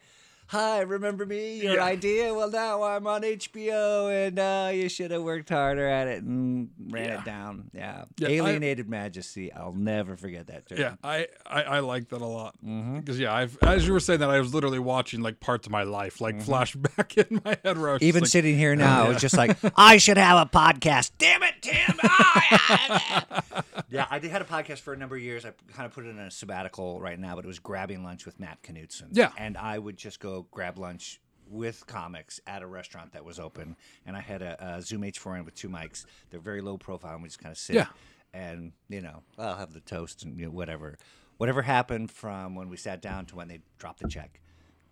Hi, 0.53 0.81
remember 0.81 1.25
me? 1.25 1.63
Your 1.63 1.77
Yeah. 1.77 1.85
idea? 1.85 2.35
Well, 2.35 2.51
now 2.51 2.83
I'm 2.83 3.07
on 3.07 3.23
HBO, 3.25 4.09
and 4.11 4.39
uh, 4.39 4.71
you 4.75 4.91
should 4.91 5.11
have 5.11 5.23
worked 5.23 5.49
harder 5.49 5.89
at 5.89 6.09
it 6.09 6.23
and 6.25 6.69
ran 6.91 7.09
Yeah. 7.09 7.19
it 7.21 7.25
down. 7.25 7.71
Yeah, 7.73 8.05
Yeah, 8.19 8.29
I- 8.29 8.33
alienated 8.33 8.87
majesty. 8.87 9.51
I'll 9.51 9.73
never 9.73 10.15
forget 10.15 10.49
that. 10.49 10.67
Term. 10.69 10.77
Yeah, 10.79 10.97
I, 11.03 11.29
I, 11.47 11.63
I 11.63 11.79
like 11.79 12.11
that 12.11 12.21
a 12.21 12.27
lot 12.27 12.53
because 12.61 13.17
Mm-hmm. 13.17 13.23
yeah, 13.23 13.35
I've 13.35 13.57
as 13.63 13.87
you 13.87 13.95
were 13.95 14.01
saying 14.01 14.21
that 14.21 14.29
I 14.29 14.41
was 14.41 14.53
literally 14.53 14.79
watching 14.79 15.23
like 15.23 15.41
parts 15.41 15.67
of 15.67 15.71
my 15.73 15.85
life 15.85 16.21
like 16.21 16.43
flash 16.43 16.75
back 16.97 17.17
in 17.17 17.41
my 17.43 17.57
head 17.65 17.79
where 17.79 17.89
I 17.89 17.93
was 17.95 18.01
just 18.01 18.03
Mm-hmm. 18.03 18.05
Even 18.09 18.21
like, 18.21 18.29
sitting 18.31 18.59
here 18.59 18.77
now, 18.77 19.09
it's 19.11 19.23
just 19.23 19.37
like 19.39 19.57
I 19.79 19.97
should 19.97 20.19
have 20.19 20.39
a 20.47 20.51
podcast. 20.51 21.13
Damn 21.17 21.43
it, 21.45 21.55
Tim! 21.63 21.99
Ah, 22.05 23.43
yeah, 23.89 24.07
I 24.11 24.19
did 24.19 24.31
had 24.31 24.43
a 24.43 24.45
podcast 24.45 24.81
for 24.81 24.93
a 24.93 24.99
number 24.99 25.17
of 25.17 25.23
years. 25.23 25.47
I 25.47 25.53
kind 25.73 25.87
of 25.87 25.95
put 25.95 26.05
it 26.05 26.11
in 26.11 26.19
a 26.19 26.31
sabbatical 26.31 27.01
right 27.01 27.19
now, 27.19 27.37
but 27.37 27.45
it 27.47 27.49
was 27.49 27.59
grabbing 27.59 28.05
lunch 28.05 28.27
with 28.27 28.39
Matt 28.39 28.63
Knutson. 28.63 29.09
Yeah. 29.13 29.31
and 29.39 29.57
I 29.57 29.79
would 29.79 29.97
just 29.97 30.21
go 30.21 30.42
grab 30.51 30.79
lunch 30.79 31.21
with 31.49 31.87
comics 31.87 32.41
at 32.47 32.63
a 32.63 32.67
restaurant 32.67 33.13
that 33.13 33.25
was 33.25 33.39
open, 33.39 33.77
and 34.07 34.17
I 34.17 34.21
had 34.21 34.43
a, 34.43 34.77
a 34.77 34.83
Zoom 34.83 35.03
H4n 35.03 35.45
with 35.45 35.55
two 35.55 35.69
mics. 35.69 36.07
They're 36.31 36.41
very 36.41 36.61
low 36.61 36.79
profile, 36.79 37.15
and 37.15 37.23
we 37.23 37.29
just 37.29 37.39
kind 37.39 37.53
of 37.53 37.59
sit. 37.59 37.77
Yeah. 37.77 37.87
and 38.33 38.73
you 38.89 39.03
know, 39.03 39.23
I'll 39.39 39.57
have 39.57 39.73
the 39.73 39.81
toast 39.81 40.23
and 40.25 40.39
you 40.39 40.47
know, 40.47 40.53
whatever, 40.53 40.99
whatever 41.37 41.63
happened 41.63 42.11
from 42.11 42.55
when 42.55 42.69
we 42.69 42.77
sat 42.77 43.03
down 43.03 43.27
to 43.27 43.37
when 43.37 43.49
they 43.49 43.61
dropped 43.79 44.01
the 44.01 44.09
check. 44.09 44.41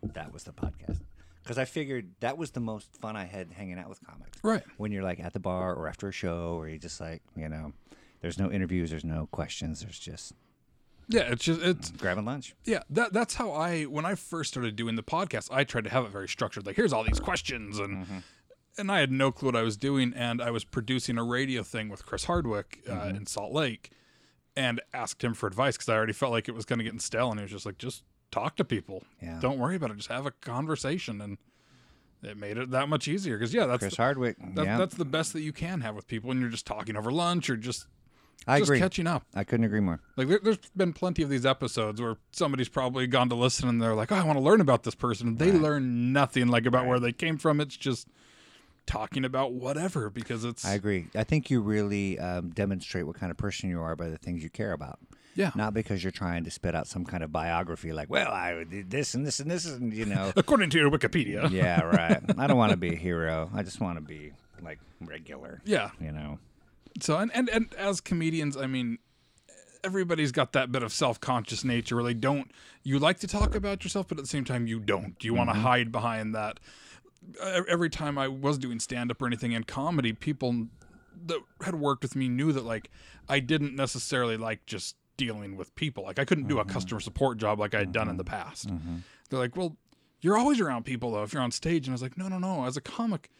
That 0.02 0.32
was 0.32 0.44
the 0.44 0.52
podcast. 0.52 1.00
Because 1.42 1.58
I 1.58 1.64
figured 1.64 2.10
that 2.20 2.36
was 2.38 2.50
the 2.50 2.60
most 2.60 2.94
fun 2.96 3.16
I 3.16 3.24
had 3.24 3.52
hanging 3.52 3.78
out 3.78 3.88
with 3.88 4.06
comics 4.06 4.38
right. 4.42 4.62
when 4.76 4.92
you're 4.92 5.02
like 5.02 5.20
at 5.20 5.32
the 5.32 5.40
bar 5.40 5.74
or 5.74 5.88
after 5.88 6.08
a 6.08 6.12
show 6.12 6.54
or 6.58 6.68
you 6.68 6.78
just 6.78 7.00
like 7.00 7.22
you 7.34 7.48
know 7.48 7.72
there's 8.20 8.38
no 8.38 8.52
interviews 8.52 8.90
there's 8.90 9.04
no 9.04 9.26
questions 9.32 9.80
there's 9.80 9.98
just 9.98 10.34
Yeah, 11.11 11.23
it's 11.33 11.44
just 11.44 11.61
it's 11.61 11.90
grabbing 11.90 12.25
lunch 12.25 12.55
yeah 12.64 12.83
that 12.90 13.12
that's 13.12 13.35
how 13.35 13.51
I 13.51 13.83
when 13.85 14.05
I 14.07 14.14
first 14.14 14.51
started 14.51 14.77
doing 14.77 14.94
the 14.96 15.03
podcast 15.03 15.49
I 15.53 15.64
tried 15.64 15.85
to 15.85 15.90
have 15.90 16.05
it 16.05 16.11
very 16.12 16.29
structured 16.29 16.64
like 16.66 16.77
here's 16.77 16.92
all 16.92 17.05
these 17.05 17.20
questions 17.20 17.79
and 17.79 18.07
Mm-hmm. 18.07 18.18
and 18.79 18.90
I 18.92 19.01
had 19.01 19.11
no 19.11 19.33
clue 19.33 19.49
what 19.49 19.57
I 19.57 19.62
was 19.62 19.77
doing 19.77 20.12
and 20.14 20.40
I 20.40 20.51
was 20.51 20.64
producing 20.64 21.18
a 21.18 21.25
radio 21.25 21.62
thing 21.62 21.88
with 21.88 22.07
Chris 22.07 22.25
Hardwick 22.25 22.81
uh, 22.88 22.92
Mm-hmm. 22.92 23.16
in 23.16 23.27
Salt 23.27 23.53
Lake 23.53 23.90
and 24.57 24.81
asked 24.94 25.23
him 25.25 25.35
for 25.35 25.46
advice 25.46 25.75
because 25.77 25.88
I 25.88 25.94
already 25.96 26.12
felt 26.12 26.33
like 26.33 26.49
it 26.49 26.55
was 26.55 26.64
going 26.64 26.79
to 26.79 26.85
get 26.85 27.01
stale 27.03 27.31
and 27.31 27.40
he 27.40 27.44
was 27.44 27.51
just 27.53 27.66
like 27.66 27.79
just 27.79 28.05
talk 28.31 28.57
to 28.57 28.64
people 28.64 29.03
Yeah. 29.20 29.38
don't 29.40 29.59
worry 29.59 29.75
about 29.77 29.90
it 29.90 29.96
just 29.96 30.09
have 30.11 30.27
a 30.27 30.31
conversation 30.31 31.20
and 31.20 31.38
it 32.23 32.37
made 32.37 32.59
it 32.59 32.70
that 32.70 32.88
much 32.88 33.09
easier 33.09 33.37
because 33.38 33.53
yeah 33.55 33.66
that's 33.66 33.81
chris 33.81 33.96
the, 33.96 34.03
hardwick 34.03 34.37
that, 34.55 34.64
yeah 34.64 34.77
that's 34.79 34.94
the 34.94 35.05
best 35.07 35.33
that 35.33 35.40
you 35.40 35.53
can 35.53 35.81
have 35.81 35.94
with 35.96 36.07
people 36.07 36.29
when 36.29 36.38
you're 36.40 36.51
just 36.51 36.66
talking 36.66 36.96
over 36.96 37.11
lunch 37.11 37.49
or 37.51 37.57
just 37.57 37.87
i 38.46 38.59
just 38.59 38.70
agree. 38.70 38.79
catching 38.79 39.07
up. 39.07 39.24
I 39.35 39.44
couldn't 39.44 39.64
agree 39.64 39.81
more. 39.81 40.00
Like 40.16 40.29
there, 40.29 40.40
there's 40.42 40.59
been 40.76 40.92
plenty 40.92 41.22
of 41.22 41.29
these 41.29 41.44
episodes 41.46 42.00
where 42.00 42.16
somebody's 42.33 42.68
probably 42.68 43.07
gone 43.07 43.29
to 43.29 43.35
listen 43.35 43.68
and 43.68 43.81
they're 43.81 43.94
like, 43.94 44.11
"Oh, 44.12 44.16
I 44.16 44.24
want 44.24 44.38
to 44.38 44.42
learn 44.42 44.61
about 44.61 44.83
this 44.85 44.94
person." 44.94 45.37
They 45.37 45.53
learn 45.53 46.12
nothing 46.12 46.48
like 46.48 46.66
about 46.66 46.87
where 46.87 46.98
they 47.00 47.12
came 47.12 47.37
from. 47.38 47.61
It's 47.61 47.76
just 47.76 48.09
talking 48.87 49.24
about 49.24 49.53
whatever 49.53 50.11
because 50.11 50.44
it's 50.44 50.64
i 50.64 50.72
agree. 50.72 51.07
I 51.14 51.22
think 51.24 51.50
you 51.50 51.61
really 51.61 52.18
um, 52.18 52.50
demonstrate 52.50 53.07
what 53.07 53.16
kind 53.16 53.31
of 53.31 53.37
person 53.37 53.70
you 53.70 53.81
are 53.81 53.94
by 53.94 54.09
the 54.09 54.18
things 54.18 54.42
you 54.42 54.50
care 54.50 54.72
about. 54.72 54.98
Yeah. 55.37 55.53
not 55.55 55.74
because 55.74 56.03
you're 56.03 56.11
trying 56.11 56.42
to 56.44 56.50
spit 56.50 56.74
out 56.74 56.88
some 56.88 57.05
kind 57.05 57.22
of 57.22 57.31
biography 57.31 57.92
like 57.92 58.11
well 58.11 58.33
i 58.33 58.64
did 58.64 58.90
this 58.90 59.14
and 59.14 59.24
this 59.24 59.38
and 59.38 59.48
this 59.48 59.64
and 59.64 59.92
you 59.94 60.05
know. 60.05 60.33
According 60.37 60.70
to 60.70 60.79
your 60.79 60.90
Wikipedia. 60.90 61.48
yeah 61.50 61.83
right. 61.83 62.20
I 62.38 62.46
don't 62.48 62.57
want 62.59 62.72
to 62.72 62.76
be 62.76 62.94
a 62.94 62.96
hero. 62.96 63.48
I 63.55 63.62
just 63.62 63.81
want 63.81 63.96
to 63.96 64.03
be 64.03 64.33
like 64.61 64.81
regular. 65.00 65.62
Yeah. 65.64 65.90
you 66.00 66.11
know 66.11 66.38
So 67.00 67.16
and, 67.18 67.31
and 67.35 67.48
and 67.48 67.74
as 67.74 68.00
comedians, 68.00 68.57
I 68.57 68.66
mean, 68.66 68.98
everybody's 69.85 70.33
got 70.33 70.53
that 70.53 70.72
bit 70.72 70.83
of 70.83 70.92
self-conscious 70.92 71.64
nature 71.64 71.96
where 71.96 72.05
they 72.05 72.14
don't. 72.14 72.50
You 72.83 72.98
like 72.98 73.20
to 73.20 73.26
talk 73.26 73.55
about 73.55 73.85
yourself, 73.85 74.09
but 74.09 74.18
at 74.18 74.24
the 74.24 74.29
same 74.29 74.44
time, 74.44 74.66
you 74.66 74.81
don't. 74.81 75.22
You 75.22 75.35
want 75.35 75.50
to 75.50 75.55
mm-hmm. 75.55 75.62
hide 75.62 75.92
behind 75.92 76.35
that. 76.35 76.61
Every 77.68 77.90
time 77.90 78.16
I 78.18 78.29
was 78.29 78.57
doing 78.59 78.81
stand-up 78.81 79.20
or 79.20 79.26
anything 79.26 79.53
in 79.53 79.64
comedy, 79.64 80.12
people 80.12 80.68
that 81.26 81.38
had 81.62 81.74
worked 81.74 82.03
with 82.03 82.16
me 82.16 82.29
knew 82.29 82.53
that 82.53 82.64
like 82.64 82.90
I 83.29 83.40
didn't 83.40 83.76
necessarily 83.76 84.37
like 84.37 84.64
just 84.66 84.96
dealing 85.16 85.57
with 85.57 85.74
people. 85.74 86.05
Like 86.05 86.18
I 86.18 86.24
couldn't 86.24 86.48
do 86.48 86.59
a 86.59 86.64
mm-hmm. 86.64 86.72
customer 86.72 87.00
support 87.00 87.38
job 87.38 87.61
like 87.61 87.74
I 87.74 87.81
had 87.81 87.92
done 87.92 88.09
in 88.09 88.16
the 88.16 88.24
mm-hmm. 88.24 88.42
past. 88.42 88.70
They're 89.29 89.38
like, 89.38 89.55
well, 89.55 89.76
you're 90.22 90.37
always 90.38 90.61
around 90.61 90.85
people 90.85 91.12
though 91.12 91.22
if 91.22 91.33
you're 91.33 91.42
on 91.42 91.50
stage, 91.50 91.87
and 91.87 91.92
I 91.92 91.94
was 91.94 92.03
like, 92.03 92.16
no, 92.16 92.29
no, 92.29 92.38
no. 92.38 92.64
As 92.64 92.76
a 92.76 92.81
comic, 92.81 93.31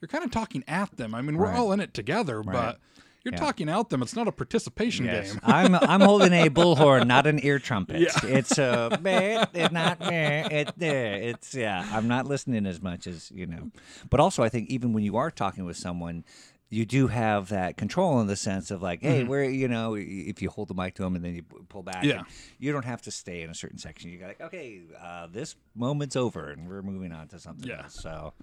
you're 0.00 0.08
kind 0.08 0.24
of 0.24 0.30
talking 0.30 0.64
at 0.68 0.96
them. 0.96 1.14
I 1.14 1.22
mean, 1.22 1.36
we're 1.36 1.46
Right. 1.46 1.58
all 1.58 1.72
in 1.72 1.80
it 1.80 1.94
together, 1.94 2.42
but 2.42 2.78
you're 3.24 3.34
Yeah. 3.34 3.40
talking 3.40 3.68
at 3.68 3.88
them. 3.90 4.02
It's 4.02 4.14
not 4.14 4.28
a 4.28 4.32
participation 4.32 5.06
Yes. 5.06 5.32
game. 5.32 5.40
I'm 5.42 5.74
I'm 5.74 6.00
holding 6.00 6.32
a 6.32 6.48
bullhorn, 6.50 7.06
not 7.06 7.26
an 7.26 7.40
ear 7.44 7.58
trumpet. 7.58 8.00
Yeah. 8.00 8.08
It's 8.38 8.58
a 8.58 8.90
it's 9.54 9.72
not 9.72 9.98
it 10.00 10.72
there. 10.76 11.14
It's 11.14 11.54
yeah. 11.54 11.88
I'm 11.92 12.08
not 12.08 12.26
listening 12.26 12.66
as 12.66 12.80
much 12.80 13.06
as 13.06 13.30
you 13.32 13.46
know. 13.46 13.70
But 14.10 14.20
also, 14.20 14.42
I 14.42 14.48
think 14.48 14.70
even 14.70 14.92
when 14.92 15.04
you 15.04 15.16
are 15.16 15.30
talking 15.30 15.64
with 15.64 15.76
someone. 15.76 16.24
You 16.70 16.84
do 16.84 17.06
have 17.06 17.48
that 17.48 17.78
control 17.78 18.20
in 18.20 18.26
the 18.26 18.36
sense 18.36 18.70
of 18.70 18.82
like, 18.82 19.00
hey, 19.00 19.24
where 19.24 19.42
you 19.42 19.68
know, 19.68 19.94
if 19.98 20.42
you 20.42 20.50
hold 20.50 20.68
the 20.68 20.74
mic 20.74 20.96
to 20.96 21.02
them 21.02 21.16
and 21.16 21.24
then 21.24 21.34
you 21.34 21.42
pull 21.42 21.82
back, 21.82 22.04
Yeah. 22.04 22.24
you 22.58 22.72
don't 22.72 22.84
have 22.84 23.00
to 23.04 23.10
stay 23.10 23.40
in 23.40 23.48
a 23.48 23.54
certain 23.54 23.78
section. 23.78 24.10
You 24.10 24.18
got 24.18 24.26
like, 24.28 24.40
okay, 24.42 24.82
uh, 25.02 25.28
this 25.28 25.56
moment's 25.74 26.14
over 26.14 26.50
and 26.50 26.68
we're 26.68 26.82
moving 26.82 27.10
on 27.10 27.26
to 27.28 27.38
something 27.38 27.66
Yeah. 27.70 27.84
else. 27.84 27.94
So, 28.02 28.34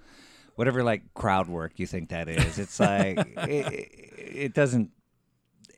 whatever 0.56 0.84
like 0.84 1.14
crowd 1.14 1.48
work 1.48 1.74
you 1.78 1.88
think 1.88 2.10
that 2.10 2.28
is, 2.28 2.58
it's 2.60 2.80
like 2.80 3.18
it, 3.38 3.92
it 4.18 4.54
doesn't. 4.54 4.92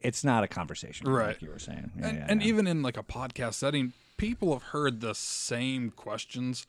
It's 0.02 0.24
not 0.24 0.44
a 0.44 0.48
conversation, 0.48 1.10
Right. 1.10 1.30
Like 1.30 1.42
you 1.42 1.50
were 1.50 1.60
saying, 1.60 1.92
Yeah, 1.98 2.08
and, 2.08 2.18
yeah, 2.18 2.26
and 2.30 2.42
yeah. 2.42 2.48
even 2.48 2.68
in 2.68 2.82
like 2.84 2.98
a 2.98 3.04
podcast 3.04 3.56
setting, 3.56 3.94
people 4.18 4.54
have 4.54 4.64
heard 4.64 5.02
the 5.02 5.16
same 5.16 5.90
questions 5.90 6.68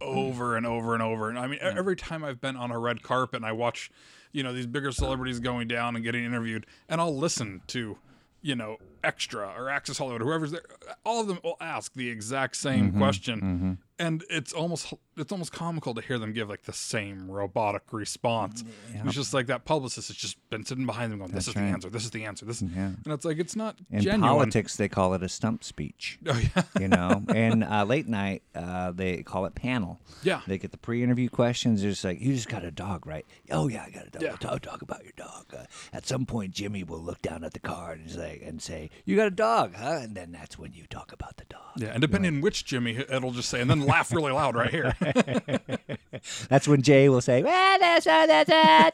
over 0.00 0.56
and 0.56 0.66
over 0.66 0.92
and 0.92 1.02
over. 1.02 1.30
And 1.30 1.38
I 1.38 1.46
mean, 1.46 1.58
every 1.62 1.96
time 1.96 2.24
I've 2.24 2.40
been 2.40 2.56
on 2.56 2.70
a 2.70 2.78
red 2.78 3.02
carpet 3.02 3.36
and 3.36 3.46
I 3.46 3.52
watch, 3.52 3.90
you 4.32 4.42
know, 4.42 4.52
these 4.52 4.66
bigger 4.66 4.92
celebrities 4.92 5.38
going 5.40 5.68
down 5.68 5.94
and 5.94 6.04
getting 6.04 6.24
interviewed, 6.24 6.66
and 6.88 7.00
I'll 7.00 7.16
listen 7.16 7.62
to, 7.68 7.96
you 8.42 8.56
know, 8.56 8.76
Extra 9.04 9.52
or 9.56 9.68
Access 9.70 9.98
Hollywood, 9.98 10.22
whoever's 10.22 10.50
there, 10.52 10.62
all 11.04 11.20
of 11.20 11.28
them 11.28 11.38
will 11.44 11.56
ask 11.60 11.92
the 11.94 12.08
exact 12.10 12.56
same 12.56 12.88
Mm-hmm, 12.90 12.98
question, 12.98 13.78
and 13.98 14.24
it's 14.28 14.52
almost 14.52 14.92
it's 15.16 15.32
almost 15.32 15.52
comical 15.52 15.94
to 15.94 16.02
hear 16.02 16.18
them 16.18 16.32
give 16.34 16.48
like 16.50 16.64
the 16.64 16.72
same 16.72 17.30
robotic 17.30 17.82
response. 17.92 18.62
It's 18.92 19.14
just 19.14 19.32
like 19.32 19.46
that 19.46 19.64
publicist 19.64 20.08
has 20.08 20.16
just 20.16 20.36
been 20.50 20.64
sitting 20.64 20.84
behind 20.84 21.10
them 21.12 21.20
going, 21.20 21.30
"This 21.32 21.48
is 21.48 21.54
the 21.54 21.60
answer. 21.60 21.88
This 21.88 22.04
is 22.04 22.10
the 22.10 22.24
answer. 22.24 22.44
This," 22.44 22.60
Yeah. 22.62 22.68
and 23.04 23.06
it's 23.06 23.24
like 23.24 23.38
it's 23.38 23.56
not 23.56 23.76
in 23.90 24.00
genuine. 24.02 24.20
politics 24.20 24.76
they 24.76 24.88
call 24.88 25.14
it 25.14 25.22
a 25.22 25.28
stump 25.28 25.64
speech. 25.64 26.18
Oh 26.28 26.38
yeah. 26.56 26.62
You 26.78 26.88
know, 26.88 27.22
and 27.34 27.64
uh, 27.64 27.84
late 27.84 28.08
night 28.08 28.42
uh, 28.54 28.90
they 28.92 29.22
call 29.22 29.46
it 29.46 29.54
panel. 29.54 30.00
Yeah. 30.22 30.40
they 30.46 30.58
get 30.58 30.72
the 30.72 30.76
pre-interview 30.78 31.28
questions. 31.30 31.82
It's 31.82 32.04
like 32.04 32.20
you 32.20 32.34
just 32.34 32.48
got 32.48 32.64
a 32.64 32.70
dog, 32.70 33.06
right? 33.06 33.24
Oh 33.50 33.68
yeah, 33.68 33.84
I 33.86 33.90
got 33.90 34.06
a 34.06 34.10
dog. 34.10 34.22
Yeah. 34.22 34.28
We'll 34.30 34.38
talk, 34.38 34.60
talk 34.62 34.82
about 34.82 35.02
your 35.04 35.12
dog. 35.16 35.46
Uh, 35.56 35.64
at 35.92 36.06
some 36.06 36.26
point, 36.26 36.50
Jimmy 36.52 36.82
will 36.84 37.00
look 37.00 37.22
down 37.22 37.44
at 37.44 37.52
the 37.54 37.60
card 37.60 38.00
and 38.00 38.10
say, 38.10 38.42
and 38.44 38.60
say, 38.60 38.85
"You 39.04 39.16
got 39.16 39.26
a 39.26 39.30
dog, 39.30 39.74
huh?" 39.76 40.00
And 40.02 40.14
then 40.16 40.32
that's 40.32 40.58
when 40.58 40.72
you 40.72 40.86
talk 40.86 41.12
about 41.12 41.36
the 41.36 41.44
dog. 41.44 41.60
Yeah, 41.76 41.88
and 41.88 42.00
depending 42.00 42.36
on 42.36 42.40
which 42.40 42.64
Jimmy, 42.64 42.96
it'll 42.96 43.32
just 43.32 43.48
say, 43.48 43.60
and 43.60 43.68
then 43.68 43.86
laugh 43.86 44.12
really 44.12 44.32
loud 44.32 44.56
right 44.56 44.70
here. 44.70 44.94
That's 46.48 46.66
when 46.66 46.82
Jay 46.82 47.08
will 47.08 47.20
say, 47.20 47.42
"Well, 47.42 47.78
that's 47.78 48.06
a, 48.06 48.26
that's 48.26 48.50
a 48.50 48.90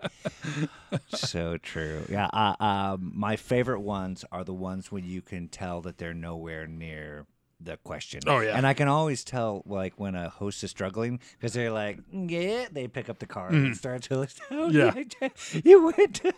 doggy." 0.00 1.08
so 1.08 1.58
true. 1.58 2.04
Yeah. 2.08 2.26
Uh, 2.32 2.54
um, 2.62 3.12
my 3.14 3.36
favorite 3.36 3.80
ones 3.80 4.24
are 4.30 4.44
the 4.44 4.54
ones 4.54 4.92
when 4.92 5.04
you 5.04 5.22
can 5.22 5.48
tell 5.48 5.80
that 5.82 5.98
they're 5.98 6.14
nowhere 6.14 6.66
near 6.66 7.26
the 7.60 7.76
question. 7.78 8.20
Oh, 8.26 8.40
yeah. 8.40 8.56
And 8.56 8.66
I 8.66 8.74
can 8.74 8.86
always 8.88 9.24
tell, 9.24 9.62
like, 9.66 9.94
when 9.96 10.14
a 10.14 10.28
host 10.28 10.62
is 10.62 10.70
struggling 10.70 11.20
because 11.32 11.52
they're 11.54 11.70
like, 11.70 11.98
"Yeah," 12.12 12.66
they 12.70 12.86
pick 12.86 13.08
up 13.08 13.18
the 13.18 13.26
card 13.26 13.52
and 13.54 13.76
start 13.76 14.02
to 14.04 14.18
list. 14.18 14.40
Oh, 14.50 14.68
Yeah. 14.68 14.92
You 15.64 15.86
went 15.86 16.14
to 16.16 16.32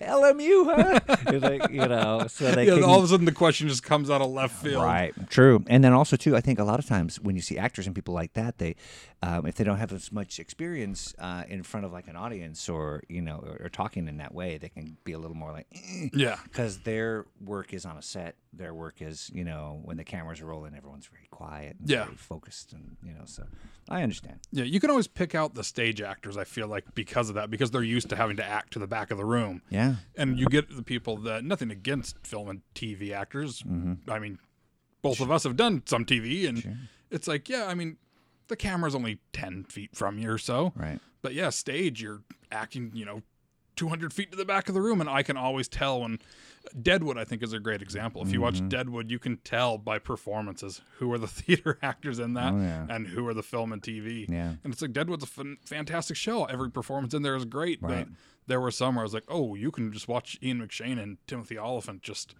LMU, 0.00 0.64
huh? 0.66 1.00
It's 1.34 1.44
like, 1.44 1.70
you 1.70 1.86
know, 1.86 2.26
so 2.28 2.50
they 2.52 2.66
yeah, 2.66 2.74
can, 2.74 2.84
all 2.84 2.98
of 2.98 3.04
a 3.04 3.08
sudden 3.08 3.26
the 3.26 3.32
question 3.32 3.68
just 3.68 3.82
comes 3.82 4.10
out 4.10 4.20
of 4.20 4.30
left 4.30 4.62
field. 4.62 4.82
Right. 4.82 5.12
True. 5.30 5.64
And 5.68 5.82
then 5.84 5.92
also 5.92 6.16
too, 6.16 6.36
I 6.36 6.40
think 6.40 6.58
a 6.58 6.64
lot 6.64 6.78
of 6.78 6.86
times 6.86 7.20
when 7.20 7.36
you 7.36 7.42
see 7.42 7.58
actors 7.58 7.86
and 7.86 7.94
people 7.94 8.14
like 8.14 8.34
that, 8.34 8.58
they, 8.58 8.76
um, 9.22 9.46
if 9.46 9.54
they 9.54 9.64
don't 9.64 9.78
have 9.78 9.92
as 9.92 10.12
much 10.12 10.38
experience 10.38 11.14
uh, 11.18 11.44
in 11.48 11.62
front 11.62 11.86
of 11.86 11.92
like 11.92 12.08
an 12.08 12.16
audience 12.16 12.68
or 12.68 13.02
you 13.08 13.22
know 13.22 13.38
or, 13.46 13.66
or 13.66 13.68
talking 13.68 14.08
in 14.08 14.18
that 14.18 14.34
way, 14.34 14.58
they 14.58 14.68
can 14.68 14.96
be 15.04 15.12
a 15.12 15.18
little 15.18 15.36
more 15.36 15.52
like, 15.52 15.66
Yeah. 16.12 16.36
because 16.44 16.78
their 16.80 17.26
work 17.44 17.72
is 17.72 17.86
on 17.86 17.96
a 17.96 18.02
set. 18.02 18.34
Their 18.56 18.74
work 18.74 19.02
is 19.02 19.30
you 19.34 19.44
know 19.44 19.80
when 19.84 19.96
the 19.96 20.04
cameras 20.04 20.40
are 20.40 20.46
rolling, 20.46 20.74
everyone's 20.74 21.06
very 21.06 21.26
quiet, 21.30 21.76
and 21.80 21.88
Yeah. 21.88 22.04
very 22.04 22.16
focused, 22.16 22.72
and 22.72 22.96
you 23.02 23.12
know. 23.12 23.24
So 23.24 23.44
I 23.88 24.02
understand. 24.02 24.40
Yeah, 24.52 24.64
you 24.64 24.80
can 24.80 24.90
always 24.90 25.06
pick 25.08 25.34
out 25.34 25.54
the 25.54 25.64
stage 25.64 26.00
actors, 26.00 26.36
I 26.36 26.44
feel 26.44 26.68
like, 26.68 26.94
because 26.94 27.28
of 27.28 27.34
that, 27.34 27.50
because 27.50 27.70
they're 27.70 27.82
used 27.82 28.08
to 28.10 28.16
having 28.16 28.36
to 28.36 28.44
act 28.44 28.72
to 28.74 28.78
the 28.78 28.86
back 28.86 29.10
of 29.10 29.18
the 29.18 29.24
room. 29.24 29.62
Yeah. 29.68 29.96
And 30.16 30.38
you 30.38 30.46
get 30.46 30.74
the 30.74 30.82
people 30.82 31.16
that, 31.18 31.44
nothing 31.44 31.70
against 31.70 32.16
film 32.26 32.48
and 32.48 32.62
TV 32.74 33.12
actors. 33.12 33.62
Mm-hmm. 33.62 34.10
I 34.10 34.18
mean, 34.18 34.38
both 35.02 35.20
of 35.20 35.30
us 35.30 35.44
have 35.44 35.56
done 35.56 35.82
some 35.86 36.04
TV, 36.04 36.48
and 36.48 36.88
it's 37.10 37.28
like, 37.28 37.48
yeah, 37.48 37.66
I 37.66 37.74
mean, 37.74 37.98
the 38.48 38.56
camera's 38.56 38.94
only 38.94 39.18
10 39.32 39.64
feet 39.64 39.94
from 39.94 40.18
you 40.18 40.30
or 40.30 40.38
so. 40.38 40.72
Right. 40.76 40.98
But 41.22 41.34
yeah, 41.34 41.50
stage, 41.50 42.02
you're 42.02 42.22
acting, 42.52 42.90
you 42.94 43.04
know, 43.04 43.22
200 43.76 44.12
feet 44.12 44.30
to 44.30 44.36
the 44.36 44.44
back 44.44 44.68
of 44.68 44.74
the 44.74 44.80
room, 44.80 45.00
and 45.00 45.10
I 45.10 45.22
can 45.22 45.36
always 45.36 45.68
tell 45.68 46.00
when. 46.00 46.20
Deadwood, 46.80 47.18
I 47.18 47.24
think, 47.24 47.42
is 47.42 47.52
a 47.52 47.58
great 47.60 47.82
example. 47.82 48.22
If 48.22 48.28
you 48.28 48.34
Mm-hmm. 48.40 48.42
watch 48.42 48.68
Deadwood, 48.68 49.10
you 49.10 49.18
can 49.18 49.36
tell 49.38 49.76
by 49.78 49.98
performances 49.98 50.80
who 50.98 51.12
are 51.12 51.18
the 51.18 51.26
theater 51.40 51.78
actors 51.82 52.18
in 52.18 52.34
that 52.34 52.52
Oh, 52.52 52.58
yeah. 52.60 52.86
and 52.88 53.06
who 53.06 53.26
are 53.28 53.34
the 53.34 53.42
film 53.42 53.72
and 53.72 53.82
TV. 53.82 54.28
Yeah. 54.28 54.54
And 54.64 54.72
it's 54.72 54.80
like 54.82 54.92
Deadwood's 54.92 55.24
a 55.24 55.44
fantastic 55.66 56.16
show. 56.16 56.44
Every 56.44 56.70
performance 56.70 57.12
in 57.14 57.22
there 57.22 57.36
is 57.36 57.44
great. 57.44 57.80
Right. 57.82 58.06
But 58.06 58.08
there 58.46 58.60
were 58.60 58.70
some 58.70 58.94
where 58.96 59.02
I 59.02 59.04
was 59.04 59.14
like, 59.14 59.24
oh, 59.28 59.54
you 59.54 59.70
can 59.70 59.92
just 59.92 60.08
watch 60.08 60.38
Ian 60.42 60.60
McShane 60.60 61.02
and 61.02 61.18
Timothy 61.26 61.58
Olyphant 61.58 62.02
just 62.02 62.34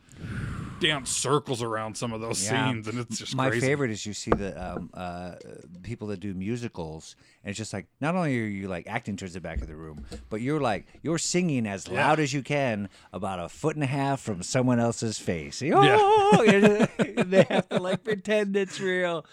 dance 0.80 1.08
circles 1.10 1.62
around 1.62 1.96
some 1.96 2.12
of 2.12 2.20
those 2.20 2.42
Yeah. 2.44 2.70
scenes, 2.70 2.88
and 2.88 2.98
it's 2.98 3.18
just 3.18 3.34
My 3.34 3.48
crazy. 3.48 3.66
favorite 3.66 3.90
is 3.90 4.04
you 4.04 4.12
see 4.12 4.32
the 4.32 4.60
um, 4.62 4.90
uh, 4.92 5.36
people 5.82 6.08
that 6.08 6.20
do 6.20 6.34
musicals, 6.34 7.16
and 7.42 7.50
it's 7.50 7.56
just 7.58 7.72
like 7.72 7.86
not 8.00 8.14
only 8.16 8.38
are 8.38 8.44
you 8.44 8.68
like 8.68 8.86
acting 8.86 9.16
towards 9.16 9.34
the 9.34 9.40
back 9.40 9.62
of 9.62 9.68
the 9.68 9.76
room, 9.76 10.04
but 10.30 10.40
you're 10.40 10.60
like 10.60 10.86
you're 11.02 11.16
singing 11.18 11.66
as 11.66 11.88
Yeah. 11.88 12.06
loud 12.06 12.20
as 12.20 12.32
you 12.32 12.42
can 12.42 12.88
about 13.12 13.38
a 13.40 13.48
foot 13.48 13.76
and 13.76 13.82
a 13.84 13.86
half 13.88 14.20
from 14.20 14.42
someone 14.42 14.78
else's 14.80 15.18
face. 15.18 15.62
Oh, 15.64 16.44
and 16.46 17.30
they 17.30 17.44
have 17.48 17.68
to 17.70 17.78
like 17.78 18.04
pretend 18.04 18.56
it's 18.56 18.78
real. 18.80 19.24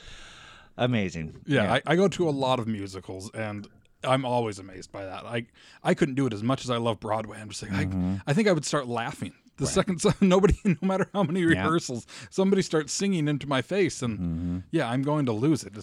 Amazing. 0.78 1.42
Yeah, 1.46 1.74
I, 1.74 1.82
I 1.86 1.96
go 1.96 2.08
to 2.08 2.30
a 2.30 2.32
lot 2.32 2.60
of 2.60 2.68
musicals, 2.68 3.30
and 3.34 3.68
I'm 4.04 4.26
always 4.26 4.60
amazed 4.60 4.92
by 4.92 5.06
that. 5.06 5.26
I 5.26 5.46
I 5.84 5.94
couldn't 5.94 6.16
do 6.16 6.26
it 6.28 6.34
as 6.34 6.44
much 6.44 6.64
as 6.64 6.70
I 6.70 6.78
love 6.78 7.00
Broadway. 7.00 7.40
I'm 7.40 7.50
just 7.50 7.62
like, 7.64 7.72
Mm-hmm. 7.72 8.16
I, 8.26 8.32
I 8.32 8.34
think 8.34 8.48
I 8.48 8.52
would 8.52 8.66
start 8.66 8.88
laughing 8.88 9.34
the 9.58 9.68
second 9.68 10.02
some- 10.02 10.14
nobody, 10.22 10.56
no 10.64 10.76
matter 10.82 11.08
how 11.14 11.24
many 11.24 11.44
rehearsals, 11.46 12.06
somebody 12.30 12.62
starts 12.62 12.92
singing 12.94 13.28
into 13.28 13.48
my 13.48 13.62
face, 13.62 14.02
and 14.02 14.18
Mm-hmm. 14.20 14.58
yeah, 14.72 14.90
I'm 14.90 15.04
going 15.04 15.26
to 15.28 15.32
lose 15.32 15.64
it. 15.64 15.74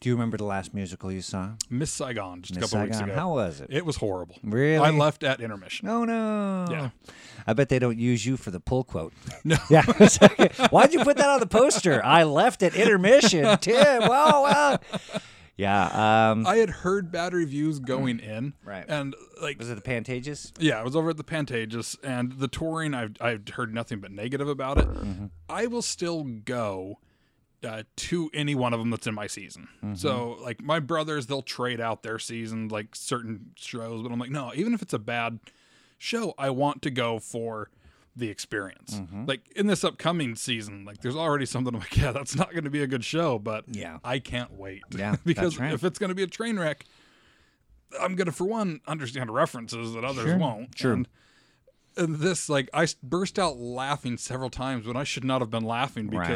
Do 0.00 0.08
you 0.08 0.14
remember 0.14 0.36
the 0.36 0.44
last 0.44 0.72
musical 0.74 1.10
you 1.10 1.20
saw? 1.22 1.54
Miss 1.68 1.90
Saigon 1.90 2.42
just 2.42 2.56
a 2.56 2.60
Miss 2.60 2.70
couple 2.70 2.84
weeks 2.84 2.98
Saigon. 2.98 3.10
ago. 3.10 3.18
How 3.18 3.32
was 3.34 3.60
it? 3.60 3.66
It 3.68 3.84
was 3.84 3.96
horrible. 3.96 4.36
Really? 4.44 4.78
I 4.78 4.90
left 4.90 5.24
at 5.24 5.40
intermission. 5.40 5.88
No, 5.88 6.04
no. 6.04 6.66
Yeah. 6.70 6.90
I 7.48 7.52
bet 7.52 7.68
they 7.68 7.80
don't 7.80 7.98
use 7.98 8.24
you 8.24 8.36
for 8.36 8.52
the 8.52 8.60
pull 8.60 8.84
quote. 8.84 9.12
No. 9.44 9.56
Yeah. 9.68 9.82
Why'd 10.70 10.92
you 10.92 11.02
put 11.02 11.16
that 11.16 11.28
on 11.28 11.40
the 11.40 11.48
poster? 11.48 12.00
I 12.04 12.22
left 12.22 12.62
at 12.62 12.76
intermission. 12.76 13.58
Tim. 13.58 14.02
Well, 14.08 14.42
well. 14.44 14.80
Yeah. 15.58 16.30
Um, 16.30 16.46
I 16.46 16.56
had 16.56 16.70
heard 16.70 17.10
bad 17.12 17.34
reviews 17.34 17.78
going 17.80 18.20
in, 18.20 18.54
Right. 18.64 18.84
And 18.88 19.14
like, 19.42 19.58
was 19.58 19.68
it 19.68 19.74
the 19.74 19.82
Pantages? 19.90 20.52
yeah, 20.58 20.80
I 20.80 20.84
was 20.84 20.96
over 20.96 21.10
at 21.10 21.16
the 21.18 21.24
Pantages, 21.24 21.96
and 22.02 22.32
the 22.32 22.48
touring. 22.48 22.94
I've 22.94 23.16
I've 23.20 23.46
heard 23.48 23.74
nothing 23.74 23.98
but 24.00 24.10
negative 24.12 24.48
about 24.48 24.78
it. 24.78 24.88
I 25.50 25.66
will 25.66 25.82
still 25.82 26.22
go 26.24 27.00
uh, 27.64 27.82
to 27.96 28.30
any 28.32 28.54
one 28.54 28.72
of 28.72 28.78
them 28.78 28.90
that's 28.90 29.06
in 29.08 29.14
my 29.14 29.26
season. 29.26 29.68
So 29.94 30.38
like 30.40 30.62
my 30.62 30.78
brothers, 30.78 31.26
they'll 31.26 31.42
trade 31.42 31.80
out 31.80 32.02
their 32.04 32.20
season 32.20 32.68
like 32.68 32.94
certain 32.94 33.50
shows, 33.56 34.02
but 34.02 34.12
I'm 34.12 34.18
like, 34.20 34.30
no, 34.30 34.52
even 34.54 34.74
if 34.74 34.80
it's 34.82 34.94
a 34.94 34.98
bad 35.00 35.40
show, 35.98 36.34
I 36.38 36.50
want 36.50 36.82
to 36.82 36.90
go 36.90 37.18
for 37.18 37.68
the 38.18 38.28
experience. 38.30 38.94
Mm-hmm. 38.94 39.24
Like 39.26 39.40
in 39.56 39.66
this 39.66 39.84
upcoming 39.84 40.34
season, 40.34 40.84
like 40.84 41.00
there's 41.00 41.16
already 41.16 41.46
something 41.46 41.74
I'm 41.74 41.80
like, 41.80 41.96
yeah, 41.96 42.12
that's 42.12 42.34
not 42.36 42.52
going 42.52 42.64
to 42.64 42.70
be 42.70 42.82
a 42.82 42.86
good 42.86 43.04
show, 43.04 43.38
but 43.38 43.64
Yeah. 43.68 43.98
I 44.04 44.18
can't 44.18 44.52
wait. 44.58 44.82
Yeah, 44.90 45.16
because 45.24 45.58
right. 45.58 45.72
if 45.72 45.84
it's 45.84 45.98
going 45.98 46.08
to 46.08 46.14
be 46.14 46.22
a 46.22 46.26
train 46.28 46.58
wreck, 46.58 46.84
I'm 48.00 48.16
gonna 48.16 48.32
for 48.32 48.44
one 48.44 48.80
understand 48.86 49.32
references 49.32 49.94
that 49.94 50.04
others 50.04 50.26
Sure, 50.26 50.36
won't. 50.36 50.76
sure. 50.76 50.92
And, 50.92 51.08
and 51.96 52.16
this, 52.16 52.48
like, 52.48 52.68
I 52.74 52.86
burst 53.02 53.38
out 53.38 53.56
laughing 53.56 54.18
several 54.18 54.50
times 54.50 54.86
when 54.86 54.96
I 54.96 55.04
should 55.04 55.24
not 55.24 55.40
have 55.40 55.50
been 55.50 55.64
laughing 55.64 56.10
Right. 56.10 56.28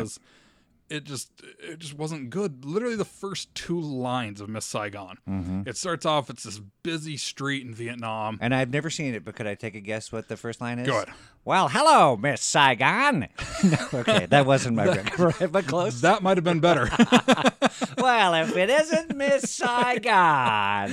It 0.93 1.05
just 1.05 1.31
it 1.59 1.79
just 1.79 1.95
wasn't 1.95 2.29
good. 2.29 2.67
Literally 2.67 2.97
the 2.97 3.05
first 3.05 3.55
two 3.55 3.81
lines 3.81 4.43
of 4.43 4.49
Miss 4.51 4.67
Saigon. 4.67 5.17
Mm-hmm. 5.29 5.63
It 5.67 5.77
starts 5.79 6.05
off 6.05 6.29
it's 6.29 6.43
this 6.43 6.61
busy 6.83 7.17
street 7.17 7.67
in 7.67 7.75
Vietnam. 7.75 8.39
And 8.43 8.55
I've 8.55 8.71
never 8.71 8.91
seen 8.91 9.15
it, 9.15 9.25
but 9.25 9.35
could 9.35 9.47
I 9.47 9.55
take 9.55 9.75
a 9.75 9.81
guess 9.81 10.13
what 10.13 10.29
the 10.29 10.37
first 10.37 10.61
line 10.61 10.79
is? 10.79 10.87
Go 10.87 10.97
ahead. 10.97 11.09
Well, 11.47 11.69
hello, 11.69 12.17
Miss 12.17 12.43
Saigon. 12.43 13.29
no, 13.65 13.79
okay, 13.95 14.27
that 14.27 14.45
wasn't 14.45 14.77
my 14.77 14.87
right, 15.19 15.51
but 15.51 15.67
close. 15.67 16.03
That 16.03 16.23
might 16.23 16.37
have 16.37 16.45
been 16.45 16.61
better. 16.61 16.89
well, 17.99 18.35
if 18.35 18.55
it 18.55 18.69
isn't 18.69 19.17
Miss 19.17 19.51
Saigon, 19.51 20.93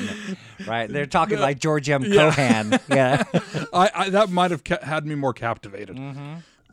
right? 0.66 0.90
They're 0.90 1.06
talking 1.06 1.40
like 1.40 1.60
George 1.60 1.90
M. 1.90 2.04
Yeah. 2.06 2.32
Cohan. 2.32 2.80
Yeah, 2.90 3.24
I, 3.74 3.92
I 3.94 4.10
that 4.12 4.30
might 4.30 4.52
have 4.52 4.64
ca- 4.64 4.82
had 4.82 5.06
me 5.06 5.16
more 5.16 5.34
captivated. 5.34 6.00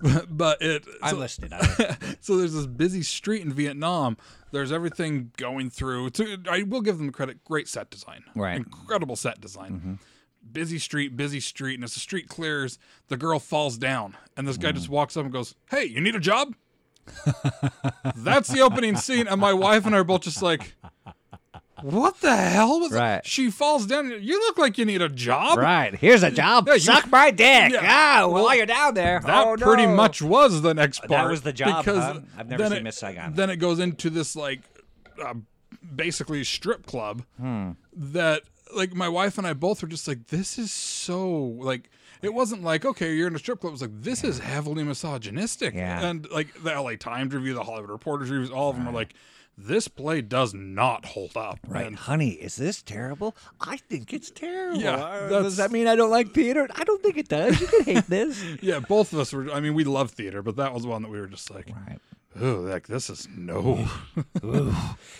but 0.28 0.60
it 0.62 0.84
Mm-hmm. 0.84 1.04
I'm 1.04 1.10
so- 1.10 1.16
listening. 1.18 1.50
So 2.20 2.36
there's 2.38 2.54
this 2.54 2.66
busy 2.66 3.02
street 3.02 3.42
in 3.42 3.52
Vietnam. 3.52 4.16
There's 4.50 4.72
everything 4.72 5.30
going 5.36 5.70
through. 5.70 6.06
A- 6.18 6.38
I 6.50 6.62
will 6.64 6.80
give 6.80 6.98
them 6.98 7.10
credit. 7.12 7.44
Great 7.44 7.68
set 7.68 7.88
design. 7.90 8.24
Right. 8.34 8.56
Incredible 8.56 9.14
set 9.16 9.40
design. 9.40 9.98
Busy 10.52 10.78
street, 10.78 11.16
busy 11.16 11.40
street, 11.40 11.74
and 11.74 11.84
as 11.84 11.94
the 11.94 12.00
street 12.00 12.28
clears, 12.28 12.78
the 13.08 13.16
girl 13.16 13.38
falls 13.38 13.76
down, 13.78 14.16
and 14.36 14.46
this 14.46 14.56
guy 14.56 14.70
just 14.72 14.88
walks 14.88 15.16
up 15.16 15.24
and 15.24 15.32
goes, 15.32 15.54
"Hey, 15.70 15.84
you 15.84 16.00
need 16.00 16.14
a 16.14 16.20
job?" 16.20 16.54
That's 18.16 18.48
the 18.48 18.60
opening 18.60 18.96
scene, 18.96 19.26
and 19.28 19.40
my 19.40 19.52
wife 19.52 19.86
and 19.86 19.94
I 19.94 19.98
are 19.98 20.04
both 20.04 20.22
just 20.22 20.42
like, 20.42 20.75
"What 21.82 22.20
the 22.20 22.34
hell 22.36 22.80
was 22.80 22.92
Right. 22.92 23.00
that?" 23.16 23.26
She 23.26 23.50
falls 23.50 23.86
down. 23.86 24.10
You 24.22 24.38
look 24.40 24.58
like 24.58 24.78
you 24.78 24.84
need 24.84 25.02
a 25.02 25.08
job. 25.08 25.58
right. 25.58 25.94
Here's 25.94 26.22
a 26.22 26.30
job. 26.30 26.66
Yeah, 26.68 26.74
you- 26.74 26.80
Suck 26.80 27.10
my 27.10 27.30
dick. 27.30 27.72
Yeah. 27.72 27.80
Ah, 28.22 28.26
while 28.28 28.54
you're 28.56 28.66
down 28.66 28.94
there. 28.94 29.20
That 29.24 29.46
Oh, 29.46 29.56
pretty 29.56 29.86
no. 29.86 29.94
much 29.94 30.22
was 30.22 30.62
the 30.62 30.74
next 30.74 31.00
part. 31.00 31.10
That 31.10 31.28
was 31.30 31.42
the 31.42 31.52
job, 31.52 31.84
Because 31.84 31.98
huh? 32.02 32.20
I've 32.38 32.48
never 32.48 32.64
seen 32.68 32.72
it- 32.78 32.82
Miss 32.82 32.96
Saigon. 32.98 33.34
Then 33.34 33.50
it 33.50 33.56
goes 33.56 33.78
into 33.78 34.10
this 34.10 34.34
like, 34.36 34.60
uh, 35.22 35.34
basically 35.94 36.42
strip 36.44 36.86
club 36.86 37.22
Hmm. 37.38 37.72
that 37.92 38.42
like 38.74 38.94
my 38.94 39.08
wife 39.08 39.38
and 39.38 39.46
I 39.46 39.52
both 39.52 39.82
were 39.82 39.88
just 39.88 40.06
like, 40.08 40.26
this 40.28 40.58
is 40.58 40.72
so 40.72 41.28
like. 41.30 41.88
It 42.22 42.32
wasn't 42.32 42.64
like 42.64 42.84
okay, 42.86 43.14
you're 43.14 43.28
in 43.28 43.36
a 43.36 43.38
strip 43.38 43.60
club. 43.60 43.70
It 43.70 43.72
was 43.72 43.82
like 43.82 44.00
this 44.02 44.24
is 44.24 44.38
heavily 44.38 44.82
misogynistic, 44.82 45.74
Yeah. 45.74 46.04
and 46.06 46.26
like 46.30 46.62
the 46.62 46.70
LA 46.72 46.96
Times 46.96 47.34
review, 47.34 47.52
the 47.52 47.62
Hollywood 47.62 47.90
Reporters 47.90 48.30
reviews, 48.30 48.50
all 48.50 48.70
of 48.70 48.76
them 48.76 48.88
are 48.88 48.92
like, 48.92 49.12
this 49.58 49.88
play 49.88 50.20
does 50.20 50.52
not 50.54 51.06
hold 51.06 51.36
up. 51.36 51.58
Right, 51.66 51.86
And 51.86 51.96
honey, 51.96 52.30
is 52.32 52.56
this 52.56 52.82
terrible? 52.82 53.34
I 53.60 53.78
think 53.78 54.12
it's 54.12 54.30
terrible. 54.30 54.78
Yeah, 54.80 54.96
Uh, 54.96 55.28
does 55.42 55.56
that 55.56 55.70
mean 55.72 55.86
I 55.86 55.96
don't 55.96 56.10
like 56.10 56.32
theater? 56.32 56.68
I 56.74 56.84
don't 56.84 57.02
think 57.02 57.16
it 57.16 57.28
does. 57.28 57.60
You 57.60 57.66
can 57.66 57.84
hate 57.84 58.06
this. 58.08 58.42
yeah, 58.60 58.80
both 58.80 59.12
of 59.12 59.18
us 59.18 59.32
were. 59.32 59.50
I 59.50 59.60
mean, 59.60 59.74
we 59.74 59.84
love 59.84 60.10
theater, 60.10 60.42
but 60.42 60.56
that 60.56 60.74
was 60.74 60.86
one 60.86 61.02
that 61.02 61.10
we 61.10 61.18
were 61.20 61.26
just 61.26 61.50
like, 61.50 61.68
right. 61.70 61.98
oh, 62.40 62.56
like 62.56 62.86
this 62.86 63.08
is 63.08 63.26
no. 63.34 63.88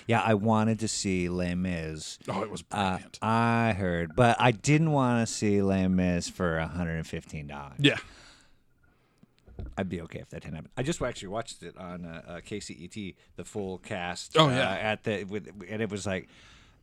Yeah, 0.07 0.20
I 0.22 0.35
wanted 0.35 0.81
to 0.81 0.88
see 0.88 1.29
Les 1.29 1.55
Mis. 1.55 2.18
oh, 2.29 2.42
it 2.42 2.51
was 2.51 2.62
Uh, 2.70 2.90
brilliant. 2.90 3.18
I 3.22 3.72
heard, 3.77 4.14
but 4.14 4.37
I 4.38 4.51
didn't 4.53 4.92
want 4.92 5.27
to 5.27 5.33
see 5.33 5.62
Les 5.62 5.88
Mis 5.88 6.29
for 6.29 6.59
$115. 6.59 7.72
yeah. 7.79 7.96
I'd 9.77 9.89
be 9.89 10.01
okay 10.03 10.21
if 10.21 10.31
that 10.31 10.43
didn't 10.43 10.55
happen. 10.57 10.71
I 10.77 10.83
just 10.83 11.03
actually 11.03 11.29
watched 11.29 11.62
it 11.62 11.77
on 11.77 12.05
uh, 12.07 12.23
uh, 12.27 12.37
KCET, 12.41 13.15
the 13.37 13.45
full 13.45 13.79
cast. 13.79 14.37
Oh, 14.39 14.47
uh, 14.49 14.51
yeah. 14.51 14.71
at 14.73 15.05
the 15.05 15.25
with, 15.25 15.49
and 15.69 15.83
it 15.83 15.91
was 15.91 16.07
like 16.07 16.29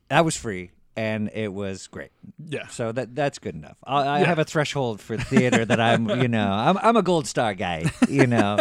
that 0.10 0.24
was 0.24 0.36
free 0.38 0.72
and 0.96 1.32
it 1.34 1.52
was 1.52 1.88
great. 1.88 2.12
Yeah. 2.48 2.68
So 2.68 2.92
that 2.92 3.16
that's 3.16 3.40
good 3.40 3.56
enough. 3.56 3.78
I, 3.84 4.02
I 4.04 4.20
Yeah. 4.20 4.26
have 4.28 4.38
a 4.40 4.44
threshold 4.46 5.02
for 5.02 5.18
theater 5.18 5.66
that 5.66 5.80
I'm, 5.80 6.08
you 6.22 6.28
know, 6.28 6.52
I'm 6.52 6.78
I'm 6.78 6.96
a 6.96 7.02
gold 7.02 7.26
star 7.26 7.56
guy. 7.56 7.92
You 8.08 8.28
know, 8.28 8.60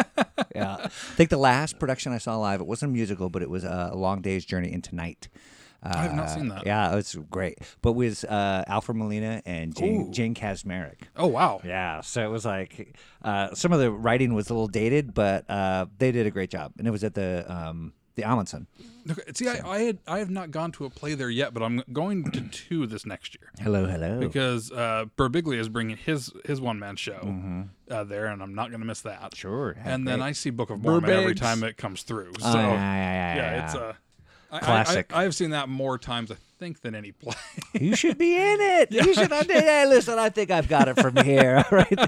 yeah. 0.54 0.76
I 0.84 0.88
think 0.88 1.28
the 1.28 1.36
last 1.36 1.78
production 1.78 2.12
I 2.12 2.18
saw 2.18 2.38
live, 2.38 2.60
it 2.60 2.66
wasn't 2.66 2.90
a 2.90 2.94
musical, 2.94 3.28
but 3.28 3.42
it 3.42 3.50
was 3.50 3.64
uh, 3.66 3.90
a 3.92 3.96
Long 3.96 4.22
Day's 4.22 4.44
Journey 4.46 4.72
into 4.72 4.94
Night. 4.94 5.28
Uh, 5.82 5.92
I 5.94 6.02
have 6.02 6.14
not 6.14 6.30
seen 6.30 6.48
that. 6.48 6.64
Yeah, 6.64 6.96
it's 6.96 7.14
great. 7.14 7.58
But 7.80 7.92
with 7.92 8.24
uh, 8.24 8.64
Alfred 8.68 8.96
Molina 8.96 9.42
and 9.44 9.74
Jane, 9.76 10.08
Ooh. 10.08 10.10
Jane 10.12 10.34
Kaczmarek. 10.34 11.02
Oh 11.16 11.26
wow. 11.26 11.60
Yeah, 11.64 12.00
so 12.02 12.24
it 12.24 12.30
was 12.30 12.44
like 12.44 12.96
uh, 13.22 13.54
some 13.54 13.72
of 13.72 13.80
the 13.80 13.90
writing 13.90 14.34
was 14.34 14.48
a 14.48 14.54
little 14.54 14.68
dated, 14.68 15.12
but 15.14 15.48
uh, 15.50 15.86
they 15.98 16.12
did 16.12 16.26
a 16.26 16.30
great 16.30 16.50
job, 16.50 16.72
and 16.78 16.86
it 16.86 16.90
was 16.90 17.02
at 17.02 17.14
the 17.14 17.44
um, 17.52 17.92
the 18.14 18.22
Ahmanson. 18.22 18.66
Okay, 19.10 19.22
see, 19.34 19.48
I, 19.48 19.68
I 19.68 19.78
had 19.80 19.98
I 20.06 20.18
have 20.20 20.30
not 20.30 20.52
gone 20.52 20.70
to 20.72 20.84
a 20.84 20.90
play 20.90 21.14
there 21.14 21.30
yet, 21.30 21.52
but 21.52 21.62
I'm 21.64 21.82
going 21.92 22.30
to 22.30 22.40
two 22.42 22.86
this 22.86 23.04
next 23.04 23.36
year 23.40 23.50
Hello, 23.58 23.84
hello. 23.86 24.20
because 24.20 24.70
uh, 24.70 25.06
Birbiglia 25.16 25.58
is 25.58 25.68
bringing 25.68 25.96
his 25.96 26.32
his 26.44 26.60
one 26.60 26.78
man 26.78 26.94
show 26.94 27.66
uh, 27.90 28.04
there, 28.04 28.26
and 28.26 28.40
I'm 28.40 28.54
not 28.54 28.68
going 28.68 28.80
to 28.80 28.86
miss 28.86 29.00
that. 29.00 29.20
Mm-hmm. 29.20 29.34
Sure, 29.36 29.76
And 29.84 30.06
then. 30.06 30.22
I 30.22 30.30
see 30.30 30.50
Book 30.50 30.70
of 30.70 30.80
Mormon 30.80 31.10
every 31.10 31.34
time 31.34 31.64
it 31.64 31.76
comes 31.76 32.02
through. 32.04 32.34
So 32.38 32.46
Oh, 32.46 32.54
yeah, 32.54 32.64
yeah, 32.64 33.34
yeah, 33.34 33.36
yeah, 33.36 33.64
it's 33.64 33.74
yeah. 33.74 33.92
Uh, 34.52 34.54
I- 34.54 34.58
I- 34.58 34.60
Classic. 34.60 35.10
I, 35.14 35.22
have 35.24 35.34
seen 35.34 35.50
that 35.50 35.68
more 35.68 35.98
times, 35.98 36.30
I 36.30 36.36
think, 36.58 36.80
than 36.82 36.94
any 36.94 37.10
play. 37.12 37.34
you 37.74 37.96
should 37.96 38.18
be 38.18 38.34
in 38.36 38.58
it. 38.60 38.92
You 38.92 39.14
should. 39.14 39.32
I 39.32 39.42
Hey, 39.44 39.86
listen, 39.88 40.18
I 40.18 40.28
think 40.28 40.50
I've 40.50 40.68
got 40.68 40.86
it 40.88 41.00
from 41.00 41.16
here. 41.16 41.64
All 41.72 41.78
right. 41.78 41.98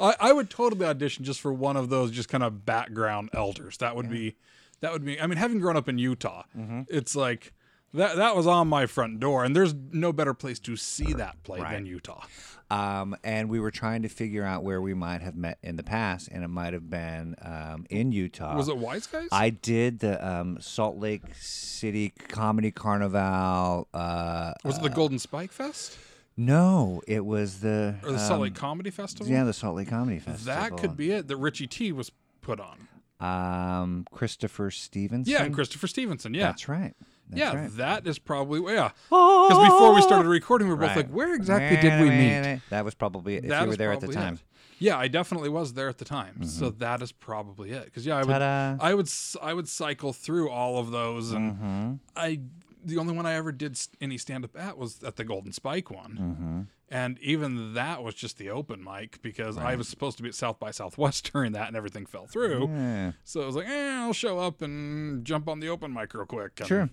I, 0.00 0.14
I 0.20 0.32
would 0.32 0.50
totally 0.50 0.86
audition 0.86 1.24
just 1.24 1.40
for 1.40 1.52
one 1.52 1.76
of 1.76 1.88
those, 1.88 2.10
just 2.10 2.28
kind 2.28 2.44
of 2.44 2.64
background 2.66 3.30
elders. 3.32 3.78
That 3.78 3.96
would 3.96 4.10
be, 4.10 4.36
that 4.80 4.92
would 4.92 5.04
be. 5.04 5.20
I 5.20 5.26
mean, 5.26 5.38
having 5.38 5.58
grown 5.60 5.76
up 5.76 5.88
in 5.88 5.98
Utah, 5.98 6.44
Mm-hmm. 6.56 6.82
it's 6.88 7.16
like 7.16 7.52
that. 7.96 8.16
That 8.16 8.36
was 8.36 8.46
on 8.46 8.68
my 8.68 8.86
front 8.86 9.20
door, 9.20 9.44
and 9.44 9.54
there's 9.54 9.74
no 9.92 10.12
better 10.12 10.34
place 10.34 10.58
to 10.60 10.76
see 10.76 11.12
that 11.14 11.42
play 11.42 11.60
Right. 11.60 11.74
than 11.74 11.86
Utah. 11.86 12.24
Um, 12.68 13.16
and 13.22 13.48
we 13.48 13.60
were 13.60 13.70
trying 13.70 14.02
to 14.02 14.08
figure 14.08 14.44
out 14.44 14.64
where 14.64 14.80
we 14.80 14.92
might 14.92 15.22
have 15.22 15.36
met 15.36 15.58
in 15.62 15.76
the 15.76 15.84
past, 15.84 16.28
and 16.32 16.42
it 16.42 16.48
might 16.48 16.72
have 16.72 16.90
been 16.90 17.36
um, 17.42 17.86
in 17.90 18.10
Utah. 18.10 18.56
Was 18.56 18.68
it 18.68 18.76
Wise 18.76 19.06
Guys? 19.06 19.28
I 19.30 19.50
did 19.50 20.00
the 20.00 20.26
um, 20.26 20.58
Salt 20.60 20.96
Lake 20.96 21.22
City 21.34 22.10
Comedy 22.28 22.72
Carnival. 22.72 23.86
Uh, 23.94 24.52
was 24.64 24.78
it 24.78 24.82
the 24.82 24.90
Golden 24.90 25.18
Spike 25.18 25.52
Fest 25.52 25.96
no, 26.36 27.00
it 27.08 27.24
was 27.24 27.60
the 27.60 27.94
or 28.02 28.12
the 28.12 28.18
Salt 28.18 28.32
um, 28.32 28.40
Lake 28.42 28.54
Comedy 28.54 28.90
Festival? 28.90 29.32
Yeah, 29.32 29.44
the 29.44 29.54
Salt 29.54 29.76
Lake 29.76 29.88
Comedy 29.88 30.18
Festival. 30.18 30.54
that 30.54 30.76
could 30.76 30.96
be 30.96 31.10
it. 31.10 31.28
That 31.28 31.36
Richie 31.38 31.66
T 31.66 31.92
was 31.92 32.12
put 32.42 32.60
on. 32.60 32.88
Um, 33.18 34.06
Christopher 34.10 34.70
Stevenson. 34.70 35.32
Yeah, 35.32 35.48
Christopher 35.48 35.86
Stevenson. 35.86 36.34
Yeah, 36.34 36.48
That's 36.48 36.68
right. 36.68 36.94
That's 37.28 37.38
yeah, 37.40 37.60
right. 37.62 37.76
that 37.76 38.06
is 38.06 38.18
probably 38.18 38.60
yeah. 38.74 38.90
Because 39.08 39.64
before 39.68 39.94
we 39.94 40.02
started 40.02 40.28
recording, 40.28 40.68
we 40.68 40.74
were 40.74 40.80
both 40.80 40.90
Right. 40.90 40.96
like, 40.98 41.10
"Where 41.10 41.34
exactly 41.34 41.76
did 41.80 42.00
we 42.00 42.10
meet?" 42.10 42.60
That 42.70 42.84
was 42.84 42.94
probably 42.94 43.36
it. 43.36 43.44
If 43.44 43.50
That 43.50 43.62
you 43.62 43.68
were 43.68 43.76
there 43.76 43.92
at 43.92 44.00
the 44.00 44.08
time. 44.12 44.34
it. 44.34 44.40
Yeah, 44.78 44.98
I 44.98 45.08
definitely 45.08 45.48
was 45.48 45.72
there 45.72 45.88
at 45.88 45.96
the 45.98 46.04
time. 46.04 46.44
So 46.44 46.68
that 46.70 47.00
is 47.02 47.10
probably 47.10 47.70
it. 47.70 47.86
Because 47.86 48.04
yeah, 48.06 48.18
I 48.18 48.22
would. 48.22 48.42
I 48.42 48.94
would, 48.94 49.06
s- 49.06 49.36
I 49.42 49.54
would 49.54 49.68
cycle 49.68 50.12
through 50.12 50.50
all 50.50 50.78
of 50.78 50.90
those, 50.90 51.32
and 51.32 51.54
Mm-hmm. 51.54 51.92
I, 52.14 52.40
the 52.86 52.96
only 52.98 53.14
one 53.14 53.26
I 53.26 53.34
ever 53.34 53.52
did 53.52 53.78
any 54.00 54.16
stand 54.18 54.44
up 54.44 54.58
at 54.58 54.78
was 54.78 55.02
at 55.02 55.16
the 55.16 55.24
Golden 55.24 55.52
Spike 55.52 55.90
one, 55.90 56.18
Mm-hmm. 56.20 56.60
and 56.88 57.18
even 57.18 57.74
that 57.74 58.02
was 58.02 58.14
just 58.14 58.38
the 58.38 58.48
open 58.50 58.82
mic 58.82 59.20
because 59.22 59.58
I 59.58 59.74
was 59.74 59.88
supposed 59.88 60.16
to 60.18 60.22
be 60.22 60.28
at 60.28 60.34
South 60.34 60.58
by 60.60 60.70
Southwest 60.70 61.30
during 61.32 61.52
that, 61.52 61.66
and 61.68 61.76
everything 61.76 62.06
fell 62.06 62.26
through. 62.26 62.68
Yeah. 62.68 63.12
So 63.24 63.42
I 63.42 63.46
was 63.46 63.56
like, 63.56 63.66
eh, 63.68 63.98
I'll 64.00 64.12
show 64.12 64.38
up 64.38 64.62
and 64.62 65.24
jump 65.24 65.48
on 65.48 65.60
the 65.60 65.68
open 65.68 65.92
mic 65.92 66.14
real 66.14 66.26
quick. 66.26 66.60
Sure. 66.64 66.88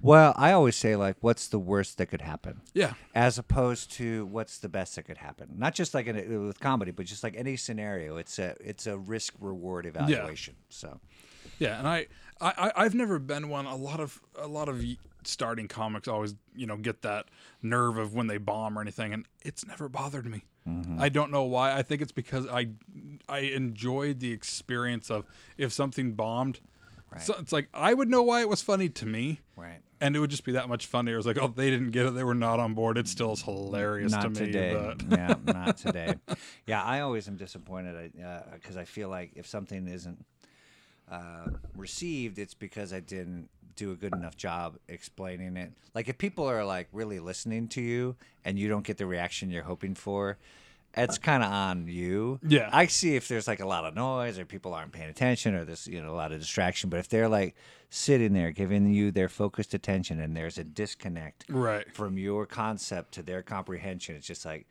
Well, 0.00 0.34
I 0.36 0.52
always 0.52 0.76
say 0.76 0.96
like, 0.96 1.16
what's 1.20 1.48
the 1.48 1.58
worst 1.58 1.98
that 1.98 2.06
could 2.06 2.22
happen? 2.22 2.60
Yeah. 2.72 2.94
as 3.14 3.38
opposed 3.38 3.92
to 3.92 4.26
what's 4.26 4.58
the 4.58 4.68
best 4.68 4.96
that 4.96 5.04
could 5.04 5.18
happen. 5.18 5.50
Not 5.56 5.74
just 5.74 5.94
like 5.94 6.06
in 6.06 6.16
a, 6.16 6.38
with 6.38 6.60
comedy, 6.60 6.90
but 6.90 7.06
just 7.06 7.22
like 7.22 7.34
any 7.36 7.56
scenario. 7.56 8.16
It's 8.16 8.38
a 8.38 8.54
it's 8.60 8.86
a 8.86 8.96
risk 8.96 9.34
reward 9.40 9.84
evaluation. 9.86 10.54
So 10.68 11.00
Yeah, 11.58 11.78
and 11.78 11.86
I, 11.88 12.06
I, 12.40 12.72
I've 12.76 12.94
never 12.94 13.18
been 13.18 13.48
one. 13.48 13.66
A 13.66 13.76
lot 13.76 14.00
of 14.00 14.20
a 14.38 14.46
lot 14.48 14.68
of 14.68 14.82
starting 15.26 15.68
comics 15.68 16.08
always, 16.08 16.34
you 16.54 16.66
know, 16.66 16.76
get 16.76 17.02
that 17.02 17.26
nerve 17.62 17.98
of 17.98 18.14
when 18.14 18.26
they 18.26 18.38
bomb 18.38 18.78
or 18.78 18.80
anything, 18.80 19.12
and 19.12 19.26
it's 19.42 19.66
never 19.66 19.88
bothered 19.88 20.26
me. 20.26 20.44
I 20.98 21.10
don't 21.10 21.30
know 21.30 21.42
why. 21.42 21.76
I 21.76 21.82
think 21.82 22.00
it's 22.00 22.12
because 22.12 22.46
I, 22.46 22.68
I 23.28 23.40
enjoyed 23.40 24.20
the 24.20 24.32
experience 24.32 25.10
of 25.10 25.26
if 25.58 25.72
something 25.74 26.12
bombed. 26.12 26.60
So 27.20 27.36
it's 27.38 27.52
like 27.52 27.68
I 27.72 27.94
would 27.94 28.08
know 28.08 28.22
why 28.22 28.40
it 28.40 28.48
was 28.48 28.62
funny 28.62 28.88
to 28.88 29.06
me, 29.06 29.40
right. 29.56 29.78
and 30.00 30.16
it 30.16 30.18
would 30.18 30.30
just 30.30 30.42
be 30.44 30.52
that 30.52 30.68
much 30.68 30.86
funnier. 30.86 31.14
It 31.14 31.18
was 31.18 31.26
like, 31.26 31.38
oh, 31.40 31.46
they 31.46 31.70
didn't 31.70 31.90
get 31.90 32.06
it; 32.06 32.14
they 32.14 32.24
were 32.24 32.34
not 32.34 32.58
on 32.58 32.74
board. 32.74 32.98
It 32.98 33.06
still 33.06 33.32
is 33.32 33.42
hilarious 33.42 34.12
to 34.12 34.18
Not 34.18 34.30
me. 34.30 34.46
today. 34.46 34.74
But 34.74 35.02
yeah, 35.18 35.34
not 35.44 35.76
today. 35.76 36.14
Yeah, 36.66 36.82
I 36.82 37.00
always 37.00 37.28
am 37.28 37.36
disappointed 37.36 38.12
because 38.52 38.76
I 38.76 38.84
feel 38.84 39.08
like 39.08 39.32
if 39.36 39.46
something 39.46 39.86
isn't 39.86 40.24
uh, 41.08 41.50
received, 41.76 42.38
it's 42.38 42.54
because 42.54 42.92
I 42.92 43.00
didn't 43.00 43.48
do 43.76 43.92
a 43.92 43.94
good 43.96 44.14
enough 44.14 44.36
job 44.36 44.76
explaining 44.88 45.56
it. 45.56 45.72
Like 45.94 46.08
if 46.08 46.18
people 46.18 46.44
are 46.48 46.64
like 46.64 46.88
really 46.92 47.20
listening 47.20 47.68
to 47.68 47.80
you 47.80 48.16
and 48.44 48.58
you 48.58 48.68
don't 48.68 48.84
get 48.84 48.96
the 48.98 49.06
reaction 49.06 49.50
you're 49.50 49.62
hoping 49.64 49.94
for, 49.94 50.38
it's 50.96 51.18
kind 51.18 51.42
of 51.42 51.50
on 51.50 51.88
you. 51.88 52.38
Yeah. 52.46 52.70
I 52.72 52.86
see 52.86 53.16
if 53.16 53.26
there's 53.26 53.48
like 53.48 53.60
a 53.60 53.66
lot 53.66 53.84
of 53.84 53.94
noise 53.94 54.38
or 54.38 54.44
people 54.44 54.74
aren't 54.74 54.92
paying 54.92 55.10
attention 55.10 55.54
or 55.54 55.64
there's 55.64 55.86
you 55.88 56.00
know 56.00 56.10
a 56.12 56.16
lot 56.16 56.32
of 56.32 56.38
distraction. 56.40 56.88
But 56.90 57.00
if 57.00 57.08
they're 57.08 57.28
like 57.28 57.56
sitting 57.90 58.32
there 58.32 58.50
giving 58.50 58.92
you 58.92 59.10
their 59.10 59.28
focused 59.28 59.72
attention 59.74 60.20
and 60.20 60.36
there's 60.36 60.58
a 60.58 60.64
disconnect 60.64 61.44
right, 61.48 61.92
from 61.94 62.18
your 62.18 62.44
concept 62.46 63.12
to 63.14 63.22
their 63.22 63.40
comprehension. 63.42 64.16
It's 64.16 64.26
just 64.26 64.44
like 64.44 64.66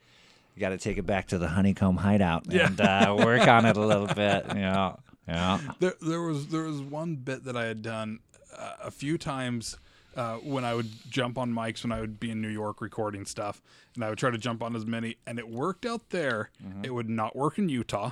you 0.56 0.60
got 0.60 0.70
to 0.70 0.78
take 0.78 0.98
it 0.98 1.06
back 1.06 1.28
to 1.30 1.38
the 1.38 1.48
honeycomb 1.48 1.98
hideout 1.98 2.44
Yeah. 2.50 2.68
and 2.68 2.80
uh, 2.82 3.16
work 3.20 3.48
on 3.48 3.66
it 3.66 3.76
a 3.78 3.86
little 3.86 4.08
bit. 4.08 4.46
You 4.50 4.62
know, 4.62 5.00
Yeah. 5.28 5.60
There, 5.80 5.94
there 6.02 6.22
was 6.22 6.48
there 6.48 6.64
was 6.64 6.80
one 6.82 7.16
bit 7.16 7.46
that 7.46 7.56
I 7.58 7.66
had 7.66 7.82
done 7.82 8.20
uh, 8.58 8.76
a 8.84 8.92
few 8.92 9.18
times 9.18 9.78
uh, 10.16 10.36
when 10.38 10.64
I 10.64 10.74
would 10.76 10.90
jump 11.10 11.38
on 11.38 11.52
mics 11.54 11.84
when 11.84 11.92
I 11.92 12.00
would 12.00 12.20
be 12.20 12.30
in 12.32 12.42
New 12.42 12.50
York 12.50 12.82
recording 12.82 13.26
stuff, 13.26 13.62
and 13.96 14.04
I 14.06 14.10
would 14.10 14.18
try 14.20 14.30
to 14.32 14.38
jump 14.38 14.62
on 14.62 14.76
as 14.76 14.86
many, 14.86 15.18
and 15.26 15.40
it 15.40 15.50
worked 15.50 15.86
out 15.86 16.10
there. 16.12 16.50
It 16.84 16.94
would 16.94 17.10
not 17.10 17.36
work 17.36 17.58
in 17.58 17.68
Utah, 17.70 18.12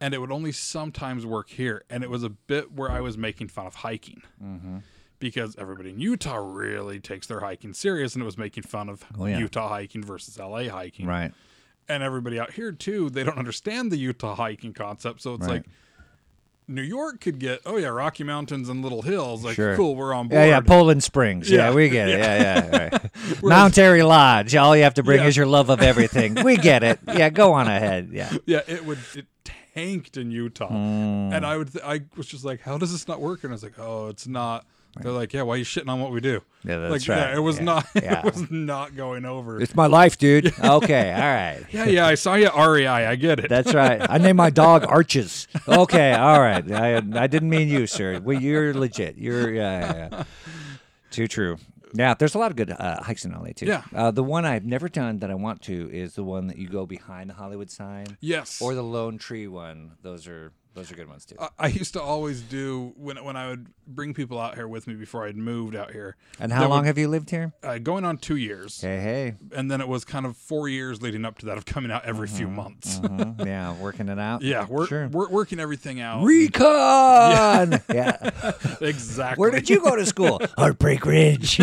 and 0.00 0.14
it 0.14 0.18
would 0.18 0.30
only 0.32 0.52
sometimes 0.52 1.26
work 1.26 1.48
here. 1.50 1.82
And 1.90 2.04
it 2.04 2.10
was 2.10 2.22
a 2.22 2.30
bit 2.30 2.72
where 2.72 2.90
I 2.90 3.00
was 3.00 3.16
making 3.18 3.48
fun 3.48 3.66
of 3.66 3.74
hiking. 3.76 4.22
Because 5.20 5.56
everybody 5.56 5.90
in 5.90 6.00
Utah 6.00 6.36
really 6.36 7.00
takes 7.00 7.26
their 7.28 7.40
hiking 7.40 7.72
serious, 7.72 8.14
and 8.14 8.20
it 8.22 8.26
was 8.26 8.36
making 8.36 8.64
fun 8.64 8.88
of 8.90 9.04
Oh, 9.18 9.24
yeah. 9.26 9.38
Utah 9.38 9.68
hiking 9.68 10.02
versus 10.04 10.38
LA 10.38 10.68
hiking 10.68 11.06
Right. 11.06 11.32
and 11.88 12.02
everybody 12.02 12.38
out 12.38 12.52
here 12.52 12.72
too 12.72 13.08
they 13.10 13.22
don't 13.24 13.38
understand 13.38 13.90
the 13.92 13.96
utah 13.98 14.34
hiking 14.34 14.72
concept 14.72 15.20
so 15.22 15.34
it's 15.34 15.46
Right. 15.46 15.54
like 15.54 15.64
new 16.66 16.82
york 16.82 17.20
could 17.20 17.38
get 17.38 17.60
oh 17.66 17.76
yeah 17.76 17.88
rocky 17.88 18.24
mountains 18.24 18.68
and 18.68 18.82
little 18.82 19.02
hills 19.02 19.44
like 19.44 19.54
Sure. 19.56 19.76
cool 19.76 19.94
we're 19.96 20.14
on 20.14 20.28
board 20.28 20.40
Yeah, 20.40 20.46
yeah, 20.46 20.60
Poland 20.60 21.02
Springs. 21.02 21.50
Yeah, 21.50 21.68
Yeah, 21.68 21.74
we 21.74 21.88
get 21.90 22.08
it. 22.08 22.18
Yeah, 22.18 22.40
yeah. 22.70 22.88
Right. 22.90 23.42
Mount 23.42 23.76
Airy 23.78 24.02
Lodge. 24.02 24.54
All 24.56 24.74
you 24.76 24.82
have 24.84 24.94
to 24.94 25.02
bring 25.02 25.20
Yeah. 25.20 25.26
is 25.26 25.36
your 25.36 25.46
love 25.46 25.68
of 25.68 25.82
everything. 25.82 26.34
We 26.42 26.56
get 26.56 26.82
it. 26.82 26.98
Yeah, 27.06 27.28
go 27.30 27.52
on 27.52 27.66
ahead. 27.68 28.08
Yeah. 28.12 28.32
yeah 28.46 28.60
it 28.66 28.84
would 28.84 28.98
it 29.14 29.26
tanked 29.74 30.16
in 30.16 30.30
utah 30.30 30.68
Mm. 30.70 31.34
and 31.34 31.44
i 31.44 31.56
would 31.56 31.72
th- 31.72 31.84
i 31.84 32.00
was 32.16 32.26
just 32.28 32.44
like 32.44 32.60
how 32.60 32.78
does 32.78 32.92
this 32.92 33.08
not 33.08 33.20
work 33.20 33.42
and 33.42 33.52
i 33.52 33.54
was 33.54 33.62
like 33.64 33.76
oh 33.78 34.06
it's 34.06 34.26
not 34.26 34.64
they're 35.00 35.12
like 35.12 35.32
yeah 35.32 35.42
why 35.42 35.54
are 35.54 35.56
you 35.56 35.64
shitting 35.64 35.88
on 35.88 36.00
what 36.00 36.10
we 36.12 36.20
do 36.20 36.40
Yeah, 36.64 36.78
that's 36.78 36.92
like 37.08 37.08
right. 37.08 37.30
yeah 37.30 37.36
it 37.36 37.40
was 37.40 37.58
Yeah. 37.58 37.64
not 37.64 37.86
Yeah. 37.94 38.18
it 38.20 38.24
was 38.24 38.50
not 38.50 38.94
going 38.96 39.24
over 39.24 39.60
It's 39.60 39.74
my 39.74 39.86
life, 39.86 40.18
dude. 40.18 40.52
Okay, 40.64 41.12
all 41.12 41.20
right. 41.20 41.64
yeah 41.72 41.84
yeah 41.86 42.06
i 42.06 42.14
saw 42.14 42.34
you 42.34 42.48
rei 42.50 42.86
i 42.86 43.16
get 43.16 43.40
it 43.40 43.48
That's 43.48 43.74
right. 43.74 44.00
I 44.08 44.18
named 44.18 44.36
my 44.36 44.50
dog 44.50 44.84
Arches. 44.88 45.48
Okay, 45.68 46.12
all 46.14 46.40
right. 46.40 46.64
I 46.70 46.96
I 46.96 47.26
didn't 47.26 47.50
mean 47.50 47.68
you, 47.68 47.86
sir. 47.86 48.20
Well, 48.20 48.40
you're 48.40 48.72
legit. 48.74 49.16
You're 49.16 49.52
yeah, 49.52 49.80
yeah, 49.80 50.08
yeah. 50.12 50.24
Too 51.10 51.26
true. 51.28 51.58
Yeah, 51.96 52.14
there's 52.14 52.34
a 52.34 52.38
lot 52.38 52.50
of 52.50 52.56
good 52.56 52.70
uh, 52.72 53.02
hikes 53.02 53.24
in 53.24 53.30
LA 53.32 53.50
too. 53.54 53.66
Yeah. 53.66 53.82
Uh, 53.94 54.10
the 54.10 54.24
one 54.24 54.44
I've 54.44 54.64
never 54.64 54.88
done 54.88 55.18
that 55.20 55.30
I 55.30 55.34
want 55.34 55.62
to 55.62 55.88
is 55.92 56.14
the 56.14 56.24
one 56.24 56.48
that 56.48 56.58
you 56.58 56.68
go 56.68 56.86
behind 56.86 57.30
the 57.30 57.34
Hollywood 57.34 57.70
sign, 57.70 58.16
yes 58.20 58.60
or 58.60 58.74
the 58.74 58.82
Lone 58.82 59.16
Tree 59.18 59.46
one. 59.46 59.92
Those 60.02 60.26
are 60.26 60.52
those 60.74 60.90
are 60.90 60.96
good 60.96 61.08
ones 61.08 61.24
too. 61.24 61.36
I- 61.38 61.48
I 61.58 61.66
used 61.68 61.92
to 61.94 62.02
always 62.02 62.40
do 62.42 62.92
when 62.96 63.22
when 63.24 63.36
I 63.36 63.48
would 63.48 63.68
bring 63.86 64.12
people 64.14 64.38
out 64.40 64.54
here 64.56 64.66
with 64.68 64.86
me 64.86 64.94
before 64.94 65.26
I'd 65.26 65.36
moved 65.36 65.76
out 65.76 65.92
here. 65.92 66.16
and 66.40 66.52
how 66.52 66.68
long 66.68 66.80
would- 66.80 66.86
have 66.86 66.98
you 66.98 67.08
lived 67.08 67.30
here? 67.30 67.52
uh, 67.62 67.78
going 67.78 68.04
on 68.04 68.18
two 68.18 68.36
years, 68.36 68.80
Hey, 68.80 69.00
hey. 69.00 69.34
and 69.54 69.70
then 69.70 69.80
it 69.80 69.88
was 69.88 70.04
kind 70.04 70.26
of 70.26 70.36
four 70.36 70.68
years 70.68 71.00
leading 71.00 71.24
up 71.24 71.38
to 71.38 71.46
that 71.46 71.56
of 71.58 71.64
coming 71.64 71.90
out 71.90 72.04
every 72.04 72.26
few 72.28 72.48
months. 72.48 72.98
Mhm. 72.98 73.46
Yeah, 73.46 73.74
working 73.80 74.08
it 74.08 74.18
out. 74.18 74.42
yeah, 74.42 74.66
we're, 74.68 74.86
sure. 74.86 75.08
we're 75.08 75.28
working 75.28 75.60
everything 75.60 76.00
out. 76.00 76.24
Recon. 76.24 77.80
Yeah. 77.92 78.30
exactly. 78.80 79.40
Where 79.40 79.50
did 79.50 79.70
you 79.70 79.80
go 79.80 79.94
to 79.96 80.04
school? 80.06 80.40
Heartbreak 80.58 81.04
Ridge. 81.06 81.60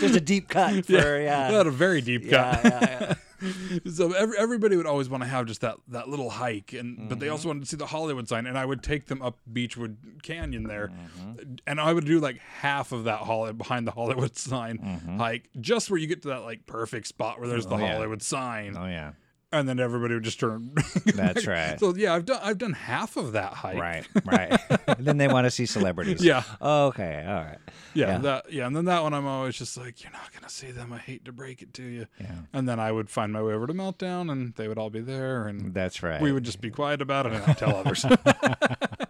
Just 0.00 0.16
a 0.16 0.20
deep 0.20 0.48
cut 0.48 0.84
for 0.86 0.92
yeah. 1.20 1.50
That 1.50 1.56
had 1.58 1.66
a 1.66 1.70
very 1.70 2.00
deep 2.00 2.22
cut. 2.28 2.30
Yeah, 2.32 2.60
yeah, 2.64 2.80
yeah. 3.00 3.14
so 3.92 4.12
every, 4.12 4.38
everybody 4.38 4.76
would 4.76 4.86
always 4.86 5.08
want 5.08 5.22
to 5.22 5.28
have 5.28 5.46
just 5.46 5.60
that 5.62 5.76
that 5.88 6.08
little 6.08 6.30
hike, 6.30 6.72
and 6.72 7.08
but 7.08 7.18
they 7.20 7.26
Mm-hmm. 7.26 7.32
also 7.32 7.48
wanted 7.48 7.60
to 7.60 7.66
see 7.66 7.76
the 7.76 7.86
Hollywood 7.86 8.28
sign, 8.28 8.46
and 8.46 8.56
I 8.58 8.64
would 8.64 8.82
take 8.82 9.06
them 9.06 9.22
up 9.22 9.38
Beechwood 9.52 10.20
Canyon 10.22 10.64
there, 10.64 10.88
Mm-hmm. 10.88 11.54
and 11.66 11.80
I 11.80 11.92
would 11.92 12.04
do 12.06 12.20
like 12.20 12.38
half 12.38 12.92
of 12.92 13.04
that 13.04 13.20
Holly 13.20 13.52
behind 13.52 13.86
the 13.86 13.92
Hollywood 13.92 14.36
sign 14.50 14.78
hike, 15.18 15.48
just 15.60 15.90
where 15.90 15.98
you 15.98 16.06
get 16.06 16.22
to 16.22 16.28
that 16.28 16.42
like 16.42 16.66
perfect 16.66 17.06
spot 17.06 17.38
where 17.38 17.48
there's 17.48 17.66
the 17.66 17.74
Mm-hmm. 17.74 17.82
Oh, 17.82 17.86
yeah. 17.86 17.92
Hollywood 17.94 18.22
sign, 18.22 18.76
Oh 18.76 18.86
yeah. 18.86 19.12
And 19.54 19.68
then 19.68 19.78
everybody 19.80 20.14
would 20.14 20.24
just 20.24 20.40
turn. 20.40 20.72
That's 21.06 21.46
right. 21.46 21.78
So 21.80 21.94
yeah, 21.94 22.14
I've 22.14 22.24
done 22.24 22.40
I've 22.42 22.58
done 22.58 22.72
half 22.72 23.16
of 23.16 23.32
that 23.32 23.52
hike. 23.54 23.78
Right, 23.78 24.06
right. 24.24 24.60
then 24.98 25.16
they 25.18 25.28
want 25.28 25.44
to 25.46 25.50
see 25.50 25.66
celebrities. 25.66 26.22
Yeah. 26.24 26.42
Okay, 26.60 27.24
all 27.26 27.34
right. 27.34 27.58
Yeah, 27.94 28.06
Yeah. 28.12 28.18
that 28.18 28.52
yeah, 28.52 28.66
and 28.66 28.76
then 28.76 28.84
that 28.86 29.02
one 29.02 29.14
I'm 29.14 29.26
always 29.26 29.56
just 29.56 29.76
like, 29.76 30.02
you're 30.02 30.12
not 30.12 30.32
gonna 30.34 30.48
see 30.48 30.70
them. 30.70 30.92
I 30.92 30.98
hate 30.98 31.24
to 31.26 31.32
break 31.32 31.62
it 31.62 31.72
to 31.74 31.82
you. 31.82 32.06
Yeah. 32.20 32.32
And 32.52 32.68
then 32.68 32.80
I 32.80 32.90
would 32.92 33.08
find 33.10 33.32
my 33.32 33.42
way 33.42 33.54
over 33.54 33.66
to 33.66 33.72
Meltdown, 33.74 34.30
and 34.30 34.54
they 34.54 34.68
would 34.68 34.78
all 34.78 34.90
be 34.90 35.00
there, 35.00 35.46
and 35.46 35.72
That's 35.72 36.02
right. 36.02 36.20
we 36.20 36.32
would 36.32 36.44
just 36.44 36.60
be 36.60 36.70
quiet 36.70 37.00
about 37.00 37.26
it 37.26 37.32
and 37.32 37.46
not 37.46 37.58
tell 37.58 37.76
others. 37.76 38.04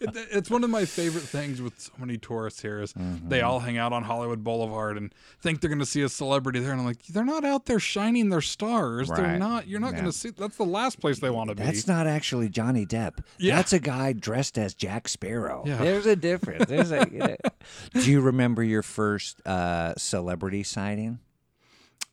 it, 0.00 0.10
it's 0.30 0.50
one 0.50 0.64
of 0.64 0.70
my 0.70 0.84
favorite 0.84 1.22
things 1.24 1.60
with 1.62 1.78
so 1.80 1.92
many 1.98 2.16
tourists 2.18 2.62
here 2.62 2.80
is 2.80 2.92
they 2.92 3.00
Mm-hmm. 3.00 3.46
all 3.46 3.60
hang 3.60 3.76
out 3.78 3.92
on 3.92 4.02
Hollywood 4.04 4.42
Boulevard 4.44 4.96
and 4.96 5.14
think 5.40 5.60
they're 5.60 5.68
going 5.68 5.78
to 5.80 5.86
see 5.86 6.02
a 6.02 6.08
celebrity 6.08 6.60
there, 6.60 6.72
and 6.72 6.80
I'm 6.80 6.86
like, 6.86 7.04
they're 7.06 7.24
not 7.24 7.44
out 7.44 7.66
there 7.66 7.78
shining 7.80 8.28
their 8.28 8.40
stars. 8.40 9.08
They're 9.08 9.38
not. 9.38 9.66
You're 9.68 9.80
not 9.80 9.92
Yeah. 9.92 10.00
going 10.00 10.12
to 10.12 10.16
see. 10.18 10.30
That's 10.30 10.56
the 10.56 10.64
last 10.64 11.00
place 11.00 11.18
they 11.18 11.30
want 11.30 11.50
to 11.50 11.56
be. 11.56 11.62
That's 11.64 11.86
not 11.86 12.06
actually 12.06 12.48
Johnny 12.48 12.86
Depp. 12.86 13.24
Yeah. 13.38 13.56
That's 13.56 13.72
a 13.72 13.80
guy 13.80 14.12
dressed 14.12 14.58
as 14.58 14.74
Jack 14.74 15.08
Sparrow. 15.08 15.62
Yeah. 15.66 15.76
There's 15.78 16.06
a 16.06 16.16
difference. 16.16 16.66
There's 16.66 16.90
a, 16.92 17.06
you 17.10 17.18
know. 17.18 17.36
Do 17.94 18.10
you 18.10 18.20
remember 18.20 18.62
your 18.62 18.82
first 18.82 19.44
uh, 19.46 19.94
celebrity 19.96 20.62
sighting? 20.62 21.18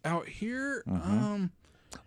out 0.04 0.28
here. 0.28 0.84
Mm-hmm. 0.88 1.12
Um, 1.12 1.52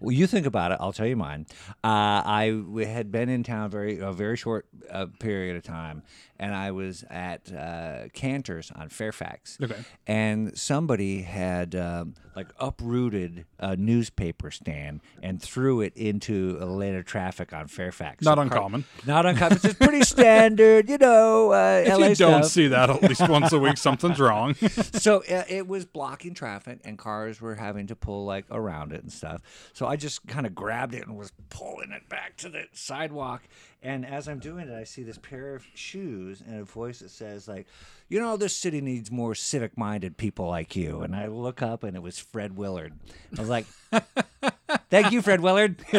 Well, 0.05 0.13
you 0.15 0.27
think 0.27 0.47
about 0.47 0.73
it. 0.73 0.79
I'll 0.81 0.93
tell 0.93 1.07
you 1.07 1.17
mine. 1.17 1.47
Uh, 1.83 2.23
I 2.25 2.63
had 2.87 3.11
been 3.11 3.29
in 3.29 3.43
town 3.43 3.71
very 3.71 3.99
a 3.99 4.13
very 4.13 4.37
short 4.37 4.67
uh, 4.91 5.07
period 5.19 5.57
of 5.57 5.63
time, 5.63 6.03
and 6.39 6.55
I 6.55 6.71
was 6.73 7.05
at 7.11 7.53
uh, 7.53 8.09
Canter's 8.13 8.71
on 8.75 8.89
Fairfax. 8.89 9.59
Okay. 9.63 9.77
And 10.07 10.57
somebody 10.59 11.23
had 11.23 11.75
um, 11.75 12.15
like 12.37 12.49
uprooted 12.61 13.47
a 13.59 13.77
newspaper 13.77 14.51
stand 14.51 15.01
and 15.23 15.41
threw 15.41 15.81
it 15.81 15.97
into 15.97 16.59
a 16.61 16.67
lane 16.67 16.95
of 16.97 17.05
traffic 17.05 17.53
on 17.53 17.67
Fairfax. 17.69 18.23
not 18.25 18.37
So 18.39 18.43
uncommon. 18.43 18.85
not 19.07 19.25
uncommon. 19.27 19.59
It's 19.63 19.75
pretty 19.75 20.03
standard, 20.05 20.89
you 20.89 20.99
know. 20.99 21.53
Uh, 21.53 21.83
If 21.87 21.99
LA 21.99 22.07
you 22.09 22.15
don't 22.15 22.43
stuff. 22.43 22.53
see 22.53 22.69
that 22.69 22.91
at 22.91 23.03
least 23.03 23.27
once 23.29 23.53
a 23.53 23.59
week, 23.59 23.79
something's 23.79 24.21
wrong. 24.21 24.55
so 24.95 25.23
uh, 25.31 25.45
it 25.49 25.67
was 25.67 25.85
blocking 25.87 26.35
traffic 26.35 26.81
and 26.85 26.99
cars 26.99 27.41
were 27.41 27.55
having 27.55 27.87
to 27.87 27.97
pull 27.97 28.25
like 28.25 28.45
around 28.51 28.93
it 28.93 29.03
and 29.03 29.13
stuff 29.13 29.41
so 29.73 29.87
i 29.87 29.94
just 29.97 30.27
kind 30.27 30.47
of 30.47 30.55
grabbed 30.55 30.95
it 30.95 31.07
and 31.07 31.17
was 31.17 31.33
pulling 31.51 31.91
it 31.93 32.09
back 32.09 32.37
to 32.39 32.49
the 32.49 32.65
sidewalk 32.73 33.43
and 33.83 34.05
as 34.07 34.29
i'm 34.29 34.39
doing 34.39 34.69
it 34.69 34.75
i 34.75 34.85
see 34.85 35.03
this 35.03 35.19
pair 35.19 35.55
of 35.55 35.65
shoes 35.75 36.43
and 36.47 36.61
a 36.61 36.65
voice 36.65 37.01
that 37.01 37.11
says 37.11 37.47
like 37.49 37.67
you 38.09 38.21
know 38.21 38.37
this 38.37 38.55
city 38.57 38.81
needs 38.81 39.11
more 39.11 39.35
civic 39.35 39.77
minded 39.79 40.17
people 40.17 40.47
like 40.49 40.77
you. 40.77 41.01
And 41.01 41.15
i 41.17 41.27
look 41.27 41.63
up 41.63 41.83
and 41.85 41.97
it 41.97 42.03
was 42.03 42.19
fred 42.19 42.57
willard. 42.57 42.93
I 43.37 43.41
was 43.41 43.49
like 43.49 43.67
thank 44.91 45.11
you 45.13 45.23
fred 45.23 45.41
willard. 45.41 45.77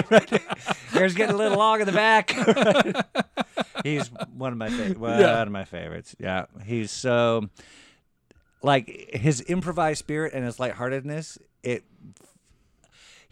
Hair's 0.92 1.14
getting 1.16 1.36
a 1.36 1.38
little 1.38 1.58
long 1.58 1.80
in 1.82 1.86
the 1.88 1.92
back. 1.92 2.32
He's 3.84 4.08
one 4.36 4.52
of 4.52 4.58
my 4.58 4.70
favorite 4.70 5.00
one 5.00 5.20
Yeah. 5.20 5.42
of 5.42 5.52
my 5.52 5.66
favorites. 5.66 6.16
Yeah 6.20 6.46
he's 6.66 6.92
so 6.92 7.50
like 8.62 9.12
his 9.14 9.44
improvised 9.48 10.00
spirit 10.00 10.34
and 10.34 10.44
his 10.46 10.60
lightheartedness, 10.60 11.38
it 11.64 11.84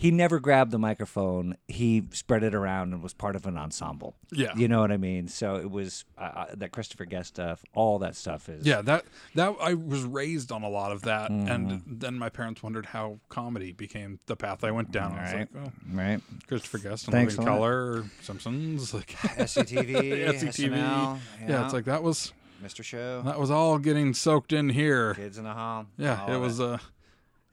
he 0.04 0.12
never 0.12 0.38
grabbed 0.42 0.72
the 0.72 0.78
microphone. 0.78 1.56
He 1.70 2.04
spread 2.12 2.44
it 2.44 2.54
around 2.54 2.92
and 2.92 3.02
was 3.02 3.14
part 3.14 3.38
of 3.38 3.46
an 3.46 3.58
ensemble. 3.58 4.18
Yeah. 4.34 4.54
you 4.58 4.68
know 4.68 4.82
what 4.82 4.92
I 4.92 4.98
mean. 4.98 5.30
So 5.30 5.56
it 5.56 5.72
was 5.72 6.04
uh, 6.18 6.22
uh, 6.22 6.46
that 6.56 6.72
Christopher 6.74 7.06
Guest 7.06 7.30
stuff. 7.30 7.64
All 7.74 8.00
that 8.00 8.16
stuff 8.18 8.50
is 8.50 8.66
Yeah, 8.66 8.82
that 8.82 9.06
that 9.36 9.56
I 9.62 9.76
was 9.76 10.04
raised 10.04 10.52
on 10.52 10.62
a 10.64 10.68
lot 10.70 10.92
of 10.92 11.04
that, 11.04 11.32
Mm-hmm. 11.32 11.48
and 11.48 11.82
then 11.88 12.20
my 12.20 12.28
parents 12.28 12.62
wondered 12.62 12.88
how 12.88 13.20
comedy 13.30 13.72
became 13.72 14.20
the 14.26 14.36
path 14.36 14.66
I 14.66 14.72
went 14.72 14.92
down. 14.92 15.14
I 15.14 15.22
was 15.24 15.34
Right. 15.34 15.56
like, 15.56 15.64
oh, 15.68 15.72
right. 15.94 16.22
Christopher 16.48 16.80
Guest 16.80 17.06
and 17.06 17.14
Thanks 17.14 17.38
Living. 17.38 17.54
Color, 17.54 17.72
or 17.94 18.06
Simpsons, 18.22 18.94
like 18.94 19.08
SCTV, 19.48 20.28
SCTV. 20.28 20.70
SNL, 20.74 21.20
Yeah. 21.48 21.64
it's 21.64 21.74
like 21.74 21.86
that 21.86 22.04
was 22.04 22.34
Mr. 22.62 22.84
Show, 22.84 23.22
that 23.24 23.40
was 23.40 23.52
all 23.52 23.78
getting 23.78 24.14
soaked 24.14 24.52
in 24.54 24.70
here. 24.70 25.14
Kids 25.16 25.38
in 25.38 25.44
the 25.46 25.54
Hall. 25.54 25.86
Yeah, 25.98 26.34
it 26.34 26.38
was. 26.40 26.60
Uh, 26.60 26.78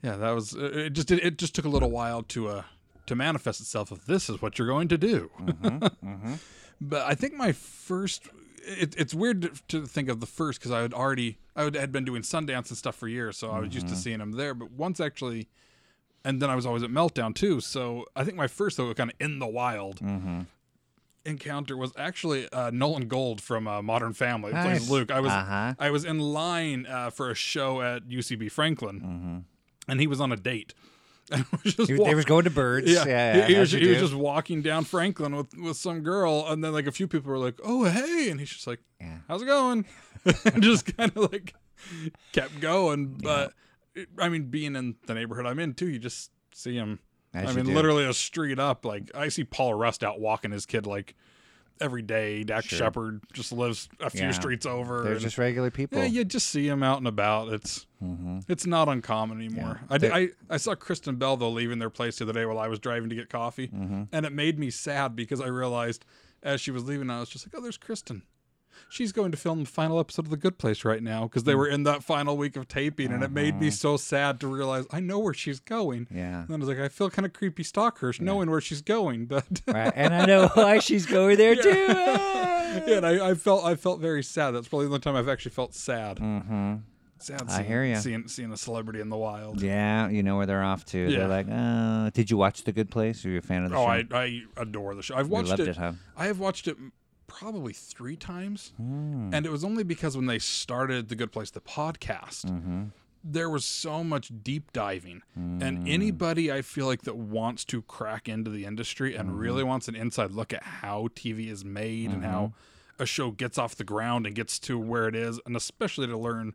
yeah, 0.03 0.17
that 0.17 0.31
was. 0.31 0.55
It 0.55 0.77
it 0.77 0.91
just 0.93 1.11
it, 1.11 1.23
it 1.25 1.39
just 1.39 1.55
took 1.55 1.65
a 1.65 1.69
little 1.69 1.91
while 1.91 2.23
to 2.25 2.49
uh 2.49 2.63
to 3.07 3.15
manifest 3.17 3.61
itself. 3.61 3.91
If 3.93 4.05
this 4.07 4.29
is 4.31 4.41
what 4.43 4.59
you're 4.59 4.69
going 4.69 4.89
to 4.89 4.99
do, 4.99 5.31
Mm-hmm, 5.41 6.35
but 6.81 7.03
I 7.07 7.15
think 7.15 7.35
my 7.35 7.53
first. 7.53 8.29
It, 8.63 8.95
it's 8.99 9.15
weird 9.15 9.41
to, 9.43 9.51
to 9.69 9.87
think 9.87 10.11
of 10.11 10.21
the 10.21 10.27
first 10.27 10.59
because 10.61 10.71
I 10.71 10.81
had 10.83 10.93
already 10.93 11.39
I 11.57 11.65
would, 11.65 11.75
had 11.75 11.93
been 11.93 12.05
doing 12.05 12.21
Sundance 12.23 12.69
and 12.69 12.77
stuff 12.77 12.95
for 12.95 13.09
years, 13.09 13.39
so 13.39 13.51
I 13.51 13.59
was 13.61 13.75
used 13.75 13.87
to 13.89 13.95
Mm-hmm. 13.95 14.01
seeing 14.03 14.21
him 14.21 14.33
there. 14.33 14.53
But 14.53 14.71
once 14.73 15.01
actually, 15.01 15.49
and 16.27 16.43
then 16.43 16.51
I 16.51 16.55
was 16.55 16.67
always 16.67 16.83
at 16.83 16.91
Meltdown 16.91 17.35
too. 17.35 17.61
So 17.61 18.05
I 18.15 18.23
think 18.25 18.37
my 18.37 18.47
first 18.49 18.77
though 18.77 18.93
kind 18.93 19.11
of 19.11 19.17
in 19.19 19.39
the 19.39 19.47
wild 19.47 20.01
Mm-hmm. 20.01 20.41
encounter 21.25 21.77
was 21.77 21.93
actually 21.97 22.51
uh, 22.53 22.71
Nolan 22.71 23.09
Gould 23.09 23.41
from 23.41 23.67
uh, 23.67 23.81
Modern 23.83 24.13
Family. 24.13 24.53
Nice. 24.53 24.89
Luke. 24.91 25.11
I 25.11 25.21
was 25.21 25.33
Uh-huh. 25.33 25.75
I 25.79 25.91
was 25.91 26.05
in 26.05 26.19
line 26.19 26.87
uh, 26.87 27.09
for 27.11 27.31
a 27.31 27.35
show 27.35 27.81
at 27.81 28.09
UCB 28.09 28.51
Franklin, 28.53 29.01
Mm-hmm. 29.01 29.39
And 29.91 30.01
he 30.01 30.07
was 30.07 30.21
on 30.21 30.33
a 30.33 30.37
date. 30.37 30.75
Was 31.65 31.75
He, 31.87 31.95
walk- 31.95 32.09
they 32.09 32.15
was 32.17 32.25
going 32.25 32.43
to 32.45 32.51
birds. 32.51 32.91
yeah, 32.91 33.05
Yeah, 33.05 33.37
yeah, 33.37 33.47
he, 33.47 33.55
he 33.55 33.61
was, 33.61 33.71
he 33.71 33.87
was 33.89 33.99
just 33.99 34.15
walking 34.15 34.63
down 34.63 34.83
Franklin 34.85 35.37
with, 35.37 35.57
with 35.57 35.77
some 35.77 36.01
girl, 36.01 36.45
and 36.49 36.65
then 36.65 36.73
like 36.73 36.89
a 36.89 36.93
few 36.93 37.07
people 37.07 37.31
were 37.31 37.39
like, 37.39 37.55
"Oh, 37.63 37.85
hey," 37.85 38.31
and 38.31 38.41
he's 38.41 38.49
just 38.51 38.67
like, 38.67 38.81
Yeah. 39.01 39.19
"How's 39.29 39.43
it 39.43 39.47
going?" 39.47 39.85
and 40.45 40.61
just 40.63 40.97
kind 40.97 41.13
of 41.15 41.31
like 41.31 41.55
kept 42.33 42.59
going. 42.61 43.15
But 43.23 43.53
it- 43.95 44.09
I 44.19 44.29
mean, 44.29 44.45
being 44.51 44.75
in 44.75 44.97
the 45.07 45.15
neighborhood 45.15 45.47
I'm 45.47 45.61
in 45.61 45.75
too, 45.75 45.89
you 45.89 46.01
just 46.01 46.33
see 46.53 46.75
him. 46.75 46.99
As 47.33 47.57
I 47.57 47.63
mean, 47.63 47.73
literally 47.77 48.05
a 48.07 48.13
street 48.13 48.59
up. 48.59 48.85
Like 48.85 49.09
I 49.15 49.29
see 49.29 49.45
Paul 49.45 49.75
Rust 49.75 50.03
out 50.03 50.19
walking 50.21 50.51
his 50.51 50.67
kid 50.67 50.85
like 50.85 51.15
every 51.81 52.03
day. 52.03 52.45
Dax 52.45 52.67
Sure. 52.67 52.79
Shepard 52.79 53.21
just 53.33 53.53
lives 53.53 53.89
a 54.01 54.11
few 54.11 54.23
Yeah. 54.23 54.31
streets 54.33 54.67
over. 54.67 55.03
They're 55.03 55.19
just 55.19 55.39
regular 55.39 55.71
people. 55.71 55.99
yeah, 55.99 56.05
you 56.05 56.25
just 56.25 56.49
see 56.51 56.69
them 56.69 56.83
out 56.83 56.99
and 56.99 57.07
about. 57.09 57.53
It's 57.53 57.87
Mhm. 58.03 58.45
it's 58.49 58.67
not 58.67 58.89
uncommon 58.89 59.39
anymore. 59.39 59.81
I, 59.89 59.99
They- 59.99 60.11
I 60.13 60.29
I 60.49 60.57
saw 60.57 60.75
Kristen 60.75 61.17
Bell 61.17 61.37
though 61.37 61.51
leaving 61.51 61.79
their 61.79 61.91
place 61.91 62.19
the 62.19 62.25
other 62.25 62.33
day 62.33 62.45
while 62.47 62.59
I 62.59 62.69
was 62.69 62.79
driving 62.79 63.09
to 63.11 63.15
get 63.15 63.29
coffee, 63.31 63.69
Mm-hmm. 63.69 64.03
and 64.13 64.27
it 64.27 64.33
made 64.33 64.59
me 64.59 64.71
sad 64.71 65.15
because 65.17 65.41
I 65.41 65.47
realized 65.47 66.05
as 66.43 66.61
she 66.61 66.71
was 66.71 66.85
leaving, 66.85 67.11
I 67.11 67.21
was 67.21 67.29
just 67.29 67.47
like, 67.47 67.55
oh, 67.57 67.61
there's 67.63 67.77
Kristen. 67.77 68.23
She's 68.89 69.13
going 69.13 69.31
to 69.31 69.37
film 69.37 69.61
the 69.61 69.71
final 69.71 70.01
episode 70.01 70.27
of 70.27 70.31
The 70.31 70.37
Good 70.37 70.59
Place 70.59 70.85
right 70.85 71.03
now 71.03 71.25
because 71.25 71.43
Mm. 71.43 71.47
they 71.47 71.55
were 71.55 71.69
in 71.69 71.83
that 71.85 72.03
final 72.03 72.37
week 72.37 72.57
of 72.57 72.67
taping, 72.69 73.13
and 73.13 73.23
it 73.23 73.31
made 73.31 73.55
Uh-huh. 73.55 73.65
me 73.65 73.71
so 73.71 73.97
sad 73.97 74.41
to 74.41 74.49
realize 74.49 74.87
I 74.91 75.01
know 75.01 75.19
where 75.19 75.35
she's 75.35 75.61
going. 75.61 76.07
Yeah. 76.15 76.43
And 76.43 76.51
I 76.53 76.57
was 76.57 76.69
like, 76.69 76.79
I 76.79 76.89
feel 76.89 77.09
kind 77.11 77.25
of 77.27 77.33
creepy 77.33 77.63
stalkerish 77.63 78.21
knowing 78.21 78.51
where 78.51 78.61
she's 78.61 78.83
going, 78.83 79.27
but 79.27 79.45
Right. 79.67 79.93
And 79.95 80.15
I 80.15 80.27
know 80.27 80.49
why 80.55 80.79
she's 80.81 81.07
going 81.07 81.37
there 81.37 81.55
too. 81.55 81.69
yeah, 81.89 82.97
and 82.99 83.07
I, 83.07 83.31
I 83.31 83.35
felt 83.35 83.65
I 83.65 83.75
felt 83.75 84.01
very 84.01 84.23
sad. 84.23 84.53
That's 84.53 84.69
probably 84.69 84.87
the 84.87 84.91
only 84.93 85.01
time 85.01 85.17
I've 85.17 85.29
actually 85.29 85.53
felt 85.53 85.75
sad. 85.75 86.17
mm-hmm. 86.19 86.77
Sad. 87.19 87.43
I 87.49 87.57
Seeing, 87.57 87.67
hear 87.67 87.85
ya. 87.85 87.99
Seeing 87.99 88.29
seeing 88.29 88.51
a 88.53 88.57
celebrity 88.57 89.01
in 89.01 89.11
the 89.11 89.17
wild. 89.17 89.61
Yeah, 89.61 90.09
you 90.09 90.23
know 90.23 90.39
where 90.39 90.47
they're 90.47 90.63
off 90.65 90.87
to. 90.87 90.99
Yeah. 90.99 91.19
They're 91.19 91.29
like, 91.29 91.47
uh, 91.51 92.09
did 92.15 92.31
you 92.31 92.39
watch 92.39 92.65
The 92.65 92.73
Good 92.73 92.91
Place? 92.91 93.27
Are 93.27 93.29
you 93.29 93.37
a 93.39 93.43
fan 93.43 93.65
of 93.65 93.71
the 93.73 93.77
Oh, 93.77 93.81
show? 93.87 94.03
Oh, 94.11 94.17
I, 94.17 94.23
I 94.23 94.43
adore 94.57 94.95
the 94.95 95.03
show. 95.03 95.17
I've 95.17 95.27
You 95.27 95.33
watched 95.33 95.59
it. 95.59 95.69
it, 95.69 95.77
huh? 95.77 95.93
I 96.17 96.27
have 96.29 96.39
watched 96.39 96.67
it 96.67 96.79
probably 97.31 97.73
three 97.73 98.17
times, 98.17 98.73
Mm. 98.81 99.33
and 99.33 99.47
it 99.47 99.51
was 99.53 99.63
only 99.65 99.85
because 99.85 100.17
when 100.17 100.27
they 100.27 100.39
started 100.41 101.09
the 101.09 101.15
Good 101.17 101.31
Place, 101.33 101.51
the 101.51 101.61
podcast, 101.61 102.45
Mm-hmm. 102.47 102.85
there 103.23 103.49
was 103.49 103.65
so 103.65 104.03
much 104.03 104.33
deep 104.43 104.73
diving, 104.73 105.23
Mm. 105.39 105.63
and 105.63 105.89
anybody 105.89 106.51
I 106.53 106.63
feel 106.63 106.87
like 106.87 107.03
that 107.03 107.17
wants 107.17 107.65
to 107.67 107.83
crack 107.83 108.29
into 108.29 108.51
the 108.51 108.65
industry 108.65 109.15
and 109.15 109.29
Mm-hmm. 109.31 109.39
really 109.39 109.63
wants 109.65 109.89
an 109.89 109.95
inside 109.95 110.33
look 110.33 110.53
at 110.53 110.63
how 110.63 111.09
TV 111.15 111.49
is 111.49 111.65
made 111.65 112.11
and 112.11 112.25
how 112.25 112.47
Mm-hmm. 112.47 113.03
a 113.03 113.07
show 113.07 113.31
gets 113.31 113.57
off 113.59 113.77
the 113.77 113.85
ground 113.85 114.27
and 114.27 114.35
gets 114.35 114.59
to 114.61 114.79
where 114.79 115.07
it 115.09 115.15
is, 115.15 115.39
and 115.47 115.57
especially 115.57 116.07
to 116.09 116.19
learn 116.19 116.55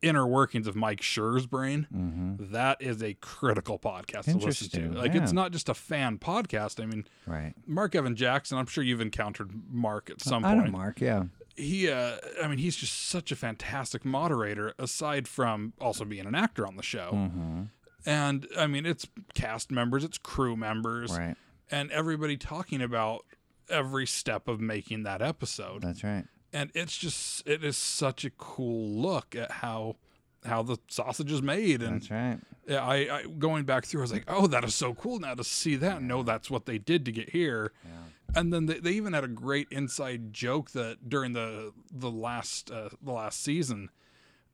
inner 0.00 0.26
workings 0.26 0.66
of 0.66 0.74
Mike 0.76 1.02
Schur's 1.02 1.46
brain. 1.46 1.86
Mm-hmm. 1.94 2.52
That 2.52 2.80
is 2.80 3.02
a 3.02 3.14
critical 3.14 3.78
podcast 3.78 4.24
to 4.24 4.36
listen 4.36 4.68
to. 4.70 4.98
Like 4.98 5.14
it's 5.14 5.32
not 5.32 5.52
just 5.52 5.68
a 5.68 5.74
fan 5.74 6.18
podcast. 6.18 6.82
I 6.82 6.86
mean, 6.86 7.06
Right. 7.26 7.54
Mark 7.66 7.94
Evan 7.94 8.16
Jackson, 8.16 8.58
I'm 8.58 8.66
sure 8.66 8.82
you've 8.84 9.00
encountered 9.00 9.50
Mark 9.70 10.10
at 10.10 10.20
some 10.20 10.44
I 10.44 10.54
know 10.54 10.60
point. 10.62 10.72
Mark, 10.72 11.00
yeah. 11.00 11.24
He 11.56 11.90
uh 11.90 12.16
I 12.42 12.48
mean 12.48 12.58
he's 12.58 12.76
just 12.76 13.08
such 13.08 13.30
a 13.30 13.36
fantastic 13.36 14.04
moderator 14.04 14.72
aside 14.78 15.28
from 15.28 15.74
also 15.80 16.04
being 16.04 16.26
an 16.26 16.34
actor 16.34 16.66
on 16.66 16.76
the 16.76 16.82
show. 16.82 17.10
Mm-hmm. 17.12 17.62
And 18.06 18.46
I 18.58 18.66
mean 18.66 18.86
it's 18.86 19.06
cast 19.34 19.70
members, 19.70 20.02
it's 20.04 20.18
crew 20.18 20.56
members 20.56 21.16
Right. 21.16 21.36
and 21.70 21.90
everybody 21.90 22.36
talking 22.36 22.80
about 22.82 23.24
every 23.68 24.06
step 24.06 24.48
of 24.48 24.60
making 24.60 25.02
that 25.04 25.22
episode. 25.22 25.82
That's 25.82 26.02
right. 26.02 26.24
And 26.52 26.70
it's 26.74 26.96
just 26.96 27.46
it 27.46 27.64
is 27.64 27.76
such 27.76 28.24
a 28.24 28.30
cool 28.30 28.88
look 28.88 29.34
at 29.34 29.50
how 29.50 29.96
how 30.44 30.62
the 30.62 30.76
sausage 30.88 31.30
is 31.30 31.40
made 31.40 31.82
and 31.82 32.00
That's 32.00 32.10
right. 32.10 32.38
yeah, 32.66 32.84
I, 32.84 32.94
I 33.18 33.22
going 33.38 33.64
back 33.64 33.84
through, 33.84 34.00
I 34.00 34.02
was 34.02 34.12
like, 34.12 34.24
oh, 34.26 34.48
that 34.48 34.64
is 34.64 34.74
so 34.74 34.92
cool 34.92 35.20
now 35.20 35.34
to 35.34 35.44
see 35.44 35.76
that 35.76 35.98
and 35.98 36.08
know 36.08 36.22
that's 36.24 36.50
what 36.50 36.66
they 36.66 36.78
did 36.78 37.04
to 37.04 37.12
get 37.12 37.30
here. 37.30 37.72
yeah. 37.84 37.90
And 38.34 38.52
then 38.52 38.66
they, 38.66 38.78
they 38.80 38.92
even 38.92 39.12
had 39.12 39.24
a 39.24 39.28
great 39.28 39.68
inside 39.70 40.32
joke 40.32 40.70
that 40.72 41.08
during 41.08 41.32
the 41.34 41.72
the 41.92 42.10
last 42.10 42.70
uh, 42.70 42.88
the 43.02 43.12
last 43.12 43.42
season, 43.42 43.90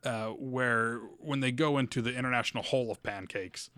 uh, 0.04 0.28
where 0.30 0.98
when 1.20 1.40
they 1.40 1.52
go 1.52 1.78
into 1.78 2.02
the 2.02 2.12
international 2.14 2.64
hole 2.64 2.90
of 2.90 3.00
pancakes, 3.04 3.70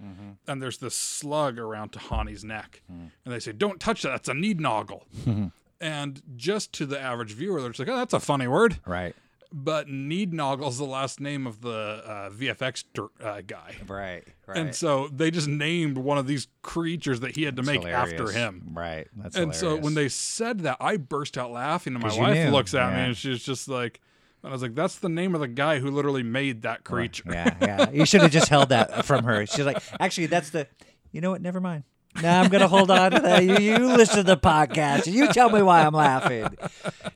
and 0.46 0.60
there's 0.62 0.78
this 0.78 0.96
slug 0.96 1.58
around 1.58 1.92
Tahani's 1.92 2.42
neck, 2.44 2.82
and 2.88 3.10
they 3.24 3.38
say, 3.40 3.52
"Don't 3.52 3.78
touch 3.78 4.00
that. 4.02 4.08
That's 4.10 4.28
a 4.28 4.34
need 4.34 4.58
noggle." 4.58 5.04
and 5.80 6.20
just 6.36 6.72
to 6.74 6.86
the 6.86 7.00
average 7.00 7.32
viewer, 7.32 7.60
they're 7.60 7.70
just 7.70 7.80
like, 7.80 7.88
"Oh, 7.88 7.96
that's 7.96 8.14
a 8.14 8.20
funny 8.20 8.46
word." 8.48 8.78
Right. 8.86 9.14
But 9.52 9.88
need 9.88 10.32
noggle's 10.32 10.78
the 10.78 10.84
last 10.84 11.18
name 11.18 11.44
of 11.44 11.60
the 11.60 11.70
uh, 12.06 12.30
VFX 12.30 12.84
uh, 13.20 13.40
guy. 13.44 13.74
Right. 13.88 14.22
Right. 14.46 14.56
And 14.56 14.72
so 14.74 15.08
they 15.08 15.32
just 15.32 15.48
named 15.48 15.98
one 15.98 16.18
of 16.18 16.28
these 16.28 16.46
creatures 16.62 17.18
that 17.20 17.34
he 17.34 17.42
had 17.42 17.56
to 17.56 17.60
It's 17.62 17.66
make 17.66 17.84
after 17.84 18.30
him. 18.30 18.70
Right. 18.72 19.08
That's 19.16 19.36
right. 19.36 19.42
And 19.42 19.54
so 19.54 19.74
when 19.76 19.94
they 19.94 20.08
said 20.08 20.60
that, 20.60 20.76
I 20.80 20.98
burst 20.98 21.36
out 21.36 21.50
laughing, 21.50 21.94
and 21.94 22.02
my 22.02 22.10
'Cause 22.10 22.16
you 22.16 22.22
wife 22.22 22.34
knew, 22.36 22.50
looks 22.52 22.74
at 22.74 22.92
me 22.92 22.98
yeah. 22.98 23.04
and 23.06 23.16
she's 23.16 23.42
just 23.42 23.68
like, 23.68 24.00
and 24.42 24.50
I 24.50 24.52
was 24.52 24.62
like, 24.62 24.76
that's 24.76 24.96
the 24.96 25.08
name 25.08 25.34
of 25.34 25.40
the 25.40 25.48
guy 25.48 25.80
who 25.80 25.90
literally 25.90 26.22
made 26.22 26.62
that 26.62 26.84
creature. 26.84 27.24
Yeah, 27.26 27.54
yeah. 27.60 27.90
You 27.90 28.06
should 28.06 28.22
have 28.22 28.30
just 28.30 28.48
held 28.48 28.68
that 28.68 29.04
from 29.04 29.24
her. 29.24 29.46
She's 29.46 29.66
like, 29.66 29.82
actually, 29.98 30.26
that's 30.26 30.50
the. 30.50 30.68
You 31.12 31.20
know 31.20 31.32
what? 31.32 31.42
Never 31.42 31.60
mind. 31.60 31.82
No, 32.22 32.28
I'm 32.28 32.48
gonna 32.50 32.68
hold 32.68 32.90
on 32.90 33.12
to 33.12 33.20
that. 33.20 33.44
You, 33.44 33.58
you 33.58 33.78
listen 33.96 34.16
to 34.16 34.22
the 34.24 34.36
podcast 34.36 35.06
and 35.06 35.14
you 35.14 35.28
tell 35.28 35.48
me 35.48 35.62
why 35.62 35.82
I'm 35.82 35.92
laughing. 35.94 36.48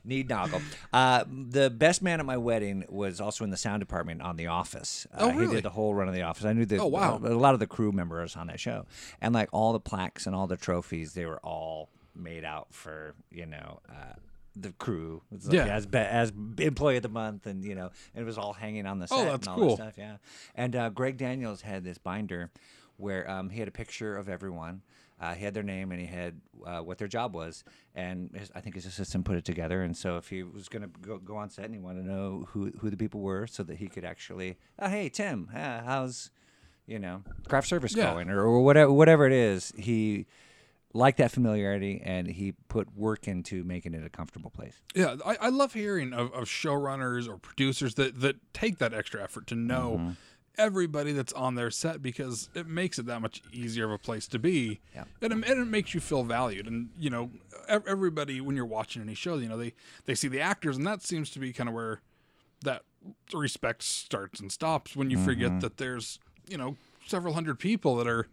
Need 0.05 0.29
Noggle. 0.29 0.61
Uh, 0.93 1.25
the 1.27 1.69
best 1.69 2.01
man 2.01 2.19
at 2.19 2.25
my 2.25 2.37
wedding 2.37 2.85
was 2.89 3.19
also 3.19 3.43
in 3.43 3.49
the 3.49 3.57
sound 3.57 3.81
department 3.81 4.21
on 4.21 4.37
The 4.37 4.47
Office. 4.47 5.05
Uh, 5.13 5.25
Oh, 5.25 5.29
He 5.31 5.47
did 5.53 5.63
the 5.63 5.69
whole 5.69 5.93
run 5.93 6.07
of 6.07 6.13
The 6.13 6.21
Office. 6.21 6.45
I 6.45 6.53
knew 6.53 6.65
that. 6.65 6.79
Oh, 6.79 6.87
wow. 6.87 7.17
A 7.23 7.29
lot 7.35 7.53
of 7.53 7.59
the 7.59 7.67
crew 7.67 7.91
members 7.91 8.35
on 8.35 8.47
that 8.47 8.59
show, 8.59 8.85
and 9.21 9.33
like 9.33 9.49
all 9.51 9.73
the 9.73 9.79
plaques 9.81 10.25
and 10.27 10.35
all 10.35 10.47
the 10.47 10.57
trophies, 10.57 11.13
they 11.13 11.25
were 11.25 11.39
all 11.39 11.89
made 12.15 12.45
out 12.45 12.67
for 12.73 13.15
you 13.31 13.45
know. 13.45 13.81
Uh, 13.89 14.13
the 14.57 14.71
crew 14.71 15.21
like 15.31 15.53
Yeah. 15.53 15.65
as 15.65 15.85
as 15.93 16.31
employee 16.59 16.95
of 16.95 17.03
the 17.03 17.09
month, 17.09 17.45
and 17.45 17.65
you 17.65 17.75
know, 17.75 17.91
and 18.13 18.21
it 18.21 18.25
was 18.25 18.37
all 18.37 18.53
hanging 18.53 18.85
on 18.85 18.99
the 18.99 19.07
set 19.09 19.17
Oh, 19.17 19.25
that's 19.25 19.45
and 19.47 19.53
all 19.53 19.55
cool. 19.59 19.75
that 19.75 19.93
stuff. 19.93 19.97
Yeah, 19.97 20.15
and 20.55 20.73
uh, 20.77 20.89
Greg 20.91 21.17
Daniels 21.17 21.59
had 21.59 21.83
this 21.83 21.97
binder 21.97 22.51
where 22.97 23.29
um, 23.29 23.49
he 23.49 23.59
had 23.59 23.67
a 23.67 23.71
picture 23.71 24.15
of 24.17 24.29
everyone. 24.29 24.81
Uh, 25.19 25.33
he 25.33 25.45
had 25.45 25.53
their 25.53 25.63
name 25.63 25.91
and 25.93 26.01
he 26.01 26.07
had 26.07 26.41
uh, 26.65 26.79
what 26.79 26.97
their 26.97 27.07
job 27.07 27.33
was, 27.33 27.63
and 27.95 28.29
his, 28.35 28.51
I 28.53 28.59
think 28.59 28.75
his 28.75 28.85
assistant 28.85 29.23
put 29.23 29.37
it 29.37 29.45
together. 29.45 29.81
And 29.81 29.95
so 29.95 30.17
if 30.17 30.27
he 30.29 30.43
was 30.43 30.67
going 30.67 30.81
to 30.81 30.89
go, 30.99 31.17
go 31.19 31.37
on 31.37 31.49
set 31.49 31.65
and 31.65 31.73
he 31.73 31.79
wanted 31.79 32.01
to 32.03 32.07
know 32.09 32.45
who 32.49 32.71
who 32.79 32.89
the 32.89 32.97
people 32.97 33.21
were, 33.21 33.47
so 33.47 33.63
that 33.63 33.77
he 33.77 33.87
could 33.87 34.03
actually, 34.03 34.57
oh 34.77 34.89
hey 34.89 35.07
Tim, 35.07 35.49
uh, 35.55 35.81
how's 35.83 36.31
you 36.85 36.99
know 36.99 37.23
craft 37.47 37.69
service 37.69 37.95
Yeah. 37.95 38.11
going 38.11 38.29
or, 38.29 38.41
or 38.41 38.61
whatever 38.61 38.91
whatever 38.91 39.25
it 39.25 39.31
is, 39.31 39.71
he 39.77 40.25
liked 40.93 41.17
that 41.17 41.31
familiarity 41.31 42.01
and 42.05 42.27
he 42.27 42.53
put 42.69 42.93
work 42.95 43.27
into 43.27 43.63
making 43.63 43.93
it 43.93 44.05
a 44.05 44.09
comfortable 44.09 44.49
place. 44.49 44.81
Yeah, 44.95 45.15
I, 45.25 45.35
I 45.41 45.49
love 45.49 45.73
hearing 45.73 46.11
of, 46.13 46.31
of 46.33 46.45
showrunners 46.45 47.27
or 47.29 47.37
producers 47.37 47.95
that, 47.95 48.21
that 48.21 48.35
take 48.53 48.77
that 48.79 48.93
extra 48.93 49.21
effort 49.23 49.47
to 49.47 49.55
know 49.55 49.97
Mm-hmm. 49.99 50.11
Everybody 50.57 51.11
that's 51.11 51.33
on 51.33 51.55
their 51.55 51.71
set 51.71 52.01
because 52.01 52.49
it 52.53 52.67
makes 52.67 52.99
it 52.99 53.05
that 53.05 53.21
much 53.21 53.41
easier 53.51 53.85
of 53.85 53.91
a 53.91 53.97
place 53.97 54.27
to 54.27 54.39
be. 54.39 54.79
Yeah. 54.93 55.03
And, 55.21 55.31
it, 55.33 55.49
and 55.49 55.61
it 55.61 55.65
makes 55.65 55.93
you 55.93 55.99
feel 55.99 56.23
valued. 56.23 56.67
And, 56.67 56.89
you 56.97 57.09
know, 57.09 57.31
everybody, 57.67 58.41
when 58.41 58.55
you're 58.55 58.65
watching 58.65 59.01
any 59.01 59.13
show, 59.15 59.35
you 59.37 59.49
know, 59.49 59.57
they, 59.57 59.73
they 60.05 60.15
see 60.15 60.27
the 60.27 60.41
actors, 60.41 60.77
and 60.77 60.85
that 60.87 61.01
seems 61.01 61.29
to 61.31 61.39
be 61.39 61.51
kind 61.53 61.69
of 61.69 61.75
where 61.75 62.01
that 62.63 62.83
respect 63.33 63.83
starts 63.83 64.39
and 64.39 64.51
stops 64.51 64.95
when 64.95 65.09
you 65.09 65.17
Mm-hmm. 65.17 65.25
forget 65.25 65.61
that 65.61 65.77
there's, 65.77 66.19
you 66.47 66.57
know, 66.57 66.75
several 67.07 67.33
hundred 67.35 67.59
people 67.59 67.95
that 67.97 68.07
are 68.07 68.27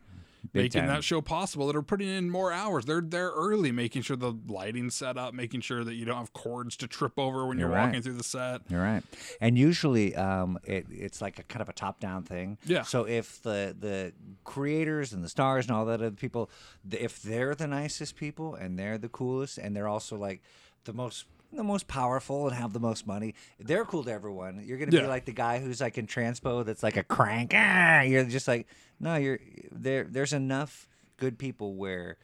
Big 0.53 0.65
making 0.65 0.83
time. 0.83 0.89
that 0.89 1.03
show 1.05 1.21
possible 1.23 1.67
that 1.69 1.77
are 1.77 1.83
putting 1.83 2.09
in 2.09 2.29
more 2.31 2.53
hours. 2.53 2.85
They're 2.85 3.01
there 3.01 3.31
early, 3.31 3.73
making 3.73 4.03
sure 4.03 4.17
the 4.17 4.35
lighting's 4.49 4.95
set 4.95 5.17
up, 5.17 5.33
making 5.33 5.63
sure 5.63 5.83
that 5.83 5.95
you 5.95 6.05
don't 6.05 6.19
have 6.19 6.33
cords 6.35 6.77
to 6.79 6.87
trip 6.87 7.13
over 7.19 7.47
when 7.47 7.59
you're, 7.59 7.69
You're 7.69 7.77
right. 7.77 7.87
walking 7.87 8.03
through 8.03 8.15
the 8.19 8.25
set. 8.25 8.61
You're 8.69 8.83
right. 8.83 9.03
And 9.41 9.57
usually, 9.57 10.15
um, 10.15 10.59
it, 10.65 10.87
it's 10.91 11.23
like 11.23 11.39
a 11.39 11.43
kind 11.45 11.63
of 11.63 11.69
a 11.71 11.73
top-down 11.73 12.25
thing. 12.25 12.59
Yeah. 12.67 12.83
So 12.83 13.05
if 13.05 13.41
the 13.43 13.75
the 13.79 14.13
creators 14.45 15.13
and 15.13 15.25
the 15.25 15.29
stars 15.29 15.67
and 15.67 15.75
all 15.75 15.85
that 15.87 16.01
other 16.01 16.11
people, 16.11 16.51
if 16.91 17.23
they're 17.23 17.55
the 17.55 17.67
nicest 17.67 18.17
people 18.17 18.55
and 18.55 18.79
they're 18.79 18.99
the 18.99 19.09
coolest 19.09 19.57
and 19.59 19.75
they're 19.75 19.89
also 19.89 20.17
like 20.17 20.43
the 20.85 20.93
most 20.93 21.25
the 21.53 21.65
most 21.65 21.87
powerful 21.89 22.47
and 22.49 22.57
have 22.57 22.73
the 22.73 22.81
most 22.81 23.07
money, 23.07 23.35
they're 23.59 23.85
cool 23.85 24.05
to 24.05 24.11
everyone. 24.13 24.63
You're 24.65 24.79
gonna 24.79 24.93
Yeah. 24.93 25.03
be 25.03 25.07
like 25.07 25.25
the 25.27 25.33
guy 25.33 25.59
who's 25.61 25.81
like 25.81 25.99
in 25.99 26.07
transpo 26.07 26.65
that's 26.65 26.83
like 26.83 26.97
a 26.97 27.03
crank. 27.05 27.53
Ah! 27.55 28.03
You're 28.03 28.25
just 28.25 28.49
like 28.49 28.67
no, 29.01 29.17
you're 29.17 29.41
there. 29.71 30.05
There's 30.05 30.33
enough 30.33 30.87
good 31.17 31.39
people 31.39 31.75
where 31.77 32.17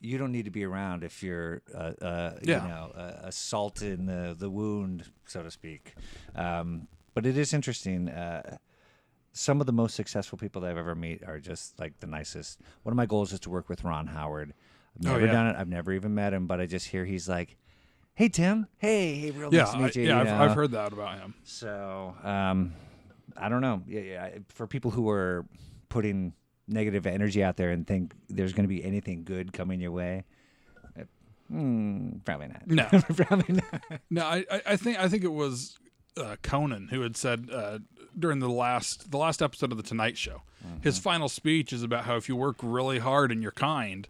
you 0.00 0.18
don't 0.18 0.32
need 0.32 0.44
to 0.44 0.50
be 0.50 0.64
around 0.64 1.04
if 1.04 1.22
you're 1.22 1.62
uh, 1.74 1.92
uh, 2.02 2.38
Yeah. 2.42 2.62
you 2.62 2.68
know 2.68 2.92
a, 2.94 3.28
a 3.28 3.32
salt 3.32 3.82
in 3.82 4.06
the, 4.06 4.34
the 4.38 4.50
wound, 4.50 5.10
so 5.26 5.42
to 5.42 5.50
speak. 5.50 5.94
Um, 6.34 6.88
but 7.14 7.24
it 7.26 7.36
is 7.38 7.52
interesting. 7.54 8.08
Uh, 8.08 8.56
some 9.32 9.60
of 9.60 9.66
the 9.66 9.72
most 9.72 9.94
successful 9.94 10.38
people 10.38 10.62
that 10.62 10.70
I've 10.70 10.76
ever 10.78 10.94
met 10.94 11.22
are 11.26 11.38
just 11.38 11.78
like 11.78 12.00
the 12.00 12.06
nicest. 12.06 12.60
One 12.82 12.92
of 12.92 12.96
my 12.96 13.06
goals 13.06 13.32
is 13.32 13.40
to 13.40 13.50
work 13.50 13.68
with 13.68 13.84
Ron 13.84 14.06
Howard. 14.08 14.54
I've 14.98 15.06
Oh, 15.06 15.12
never 15.12 15.26
yeah. 15.26 15.32
done 15.32 15.46
it. 15.48 15.56
I've 15.58 15.68
never 15.68 15.92
even 15.92 16.14
met 16.14 16.32
him, 16.32 16.46
but 16.46 16.58
I 16.60 16.66
just 16.66 16.88
hear 16.88 17.04
he's 17.04 17.28
like, 17.28 17.56
"Hey 18.16 18.28
Tim, 18.28 18.66
hey, 18.78 19.14
hey, 19.20 19.30
real 19.30 19.54
Yeah, 19.54 19.62
nice 19.62 19.70
to 19.72 19.78
I, 19.78 19.82
meet 19.82 19.96
you." 19.96 20.02
yeah, 20.02 20.22
you 20.24 20.28
I've. 20.30 20.50
I've 20.50 20.56
heard 20.56 20.72
that 20.72 20.92
about 20.92 21.18
him. 21.20 21.34
So 21.44 22.14
um, 22.24 22.74
I 23.36 23.48
don't 23.48 23.60
know. 23.60 23.82
Yeah, 23.86 24.00
yeah. 24.00 24.28
For 24.48 24.66
people 24.66 24.90
who 24.90 25.08
are 25.10 25.46
putting 25.88 26.32
negative 26.66 27.06
energy 27.06 27.44
out 27.44 27.56
there 27.56 27.70
and 27.70 27.86
think 27.86 28.12
there's 28.28 28.52
going 28.52 28.64
to 28.64 28.68
be 28.68 28.84
anything 28.84 29.22
good 29.22 29.52
coming 29.52 29.80
your 29.80 29.92
way, 29.92 30.24
uh, 30.98 31.02
hmm, 31.48 32.10
probably 32.24 32.48
not. 32.48 32.66
No. 32.66 32.86
probably 33.16 33.54
not. 33.54 33.82
No, 34.10 34.24
I, 34.24 34.44
I- 34.50 34.62
I 34.66 34.76
think 34.76 34.98
I 34.98 35.08
think 35.08 35.22
it 35.22 35.32
was 35.32 35.78
uh, 36.16 36.36
Conan 36.42 36.88
who 36.88 37.02
had 37.02 37.16
said 37.16 37.48
uh, 37.52 37.78
during 38.18 38.38
the 38.40 38.48
last 38.48 39.10
the 39.10 39.18
last 39.18 39.42
episode 39.42 39.70
of 39.70 39.76
the 39.76 39.84
Tonight 39.84 40.16
Show. 40.16 40.42
Mm-hmm. 40.66 40.82
His 40.82 40.98
final 40.98 41.28
speech 41.28 41.72
is 41.72 41.82
about 41.82 42.04
how 42.06 42.16
if 42.16 42.28
you 42.28 42.34
work 42.36 42.56
really 42.62 42.98
hard 42.98 43.30
and 43.30 43.42
you're 43.42 43.52
kind, 43.52 44.08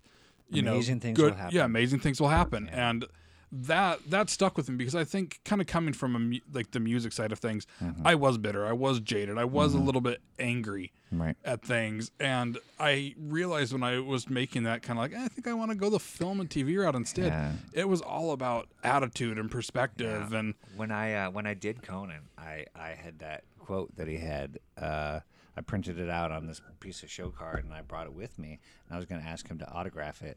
you 0.48 0.62
Amazing 0.62 0.96
know, 0.96 1.00
things 1.00 1.16
good, 1.16 1.32
will 1.32 1.38
happen. 1.38 1.56
Yeah, 1.56 1.64
amazing 1.64 1.98
things 1.98 2.20
will 2.20 2.28
happen. 2.28 2.68
And 2.70 3.04
that 3.52 4.00
that 4.10 4.28
stuck 4.28 4.56
with 4.56 4.68
me 4.68 4.76
because 4.76 4.94
I 4.94 5.04
think 5.04 5.40
kind 5.44 5.60
of 5.60 5.66
coming 5.66 5.92
from 5.94 6.16
a, 6.32 6.40
like 6.52 6.72
the 6.72 6.80
music 6.80 7.12
side 7.12 7.32
of 7.32 7.38
things, 7.38 7.66
Mm-hmm. 7.82 8.06
I 8.06 8.14
was 8.14 8.38
bitter, 8.38 8.66
I 8.66 8.72
was 8.72 9.00
jaded, 9.00 9.38
I 9.38 9.44
was 9.44 9.74
a 9.74 9.78
little 9.78 10.00
bit 10.00 10.20
angry 10.38 10.92
Right. 11.12 11.36
at 11.44 11.62
things, 11.62 12.10
and 12.18 12.58
I 12.80 13.14
realized 13.18 13.72
when 13.72 13.84
I 13.84 14.00
was 14.00 14.28
making 14.28 14.64
that 14.64 14.82
kind 14.82 14.98
of 14.98 15.02
like 15.04 15.12
"Eh, 15.12 15.24
I 15.24 15.28
think 15.28 15.46
I 15.46 15.52
want 15.54 15.70
to 15.70 15.76
go 15.76 15.88
the 15.88 16.00
film 16.00 16.40
and 16.40 16.50
TV 16.50 16.76
route 16.82 16.96
instead. 16.96 17.26
Yeah. 17.32 17.52
It 17.72 17.88
was 17.88 18.00
all 18.00 18.32
about 18.32 18.68
attitude 18.82 19.38
and 19.38 19.48
perspective, 19.50 20.32
and 20.32 20.54
When 20.76 20.90
I 20.90 21.14
uh, 21.14 21.30
when 21.30 21.46
I 21.46 21.54
did 21.54 21.82
Conan, 21.82 22.22
I 22.36 22.66
I 22.74 22.88
had 22.90 23.20
that 23.20 23.44
quote 23.60 23.94
that 23.96 24.08
he 24.08 24.16
had. 24.18 24.58
Uh, 24.76 25.20
I 25.58 25.62
printed 25.62 25.98
it 25.98 26.10
out 26.10 26.32
on 26.32 26.46
this 26.46 26.60
piece 26.80 27.02
of 27.02 27.10
show 27.10 27.30
card 27.30 27.64
and 27.64 27.72
I 27.72 27.80
brought 27.80 28.06
it 28.06 28.12
with 28.12 28.38
me. 28.38 28.58
And 28.88 28.94
I 28.94 28.96
was 28.98 29.06
going 29.06 29.22
to 29.22 29.26
ask 29.26 29.48
him 29.48 29.58
to 29.60 29.70
autograph 29.72 30.20
it. 30.20 30.36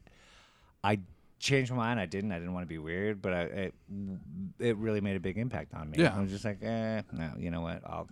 I 0.82 1.00
changed 1.40 1.70
my 1.72 1.76
mind. 1.78 1.98
I 1.98 2.06
didn't. 2.06 2.30
I 2.30 2.38
didn't 2.38 2.52
want 2.52 2.62
to 2.64 2.68
be 2.68 2.78
weird, 2.78 3.20
but 3.20 3.32
I, 3.32 3.40
it 3.42 3.74
it 4.60 4.76
really 4.76 5.00
made 5.00 5.16
a 5.16 5.20
big 5.20 5.36
impact 5.38 5.74
on 5.74 5.90
me. 5.90 5.98
Yeah. 5.98 6.14
I 6.16 6.20
was 6.20 6.30
just 6.30 6.44
like, 6.44 6.62
eh, 6.62 7.02
no. 7.12 7.32
You 7.38 7.50
know 7.50 7.62
what? 7.62 7.82
I'll. 7.84 8.08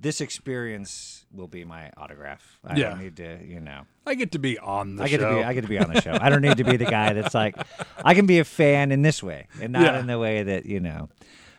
This 0.00 0.20
experience 0.20 1.24
will 1.32 1.48
be 1.48 1.64
my 1.64 1.90
autograph. 1.96 2.60
I 2.64 2.76
Yeah. 2.76 2.90
don't 2.90 3.00
need 3.00 3.16
to, 3.16 3.44
you 3.44 3.58
know. 3.58 3.80
I 4.06 4.14
get 4.14 4.30
to 4.32 4.38
be 4.38 4.56
on 4.56 4.94
the 4.94 5.02
I 5.02 5.08
get 5.08 5.18
show. 5.18 5.28
to 5.30 5.36
be 5.38 5.42
I 5.42 5.52
get 5.54 5.62
to 5.62 5.68
be 5.68 5.78
on 5.80 5.92
the 5.92 6.00
show. 6.00 6.16
I 6.20 6.28
don't 6.30 6.40
need 6.42 6.58
to 6.58 6.64
be 6.64 6.76
the 6.76 6.84
guy 6.84 7.14
that's 7.14 7.34
like 7.34 7.56
I 8.04 8.14
can 8.14 8.26
be 8.26 8.38
a 8.38 8.44
fan 8.44 8.92
in 8.92 9.02
this 9.02 9.24
way 9.24 9.48
and 9.60 9.72
not 9.72 9.82
Yeah. 9.82 9.98
in 9.98 10.06
the 10.06 10.18
way 10.18 10.44
that 10.44 10.66
you 10.66 10.78
know. 10.78 11.08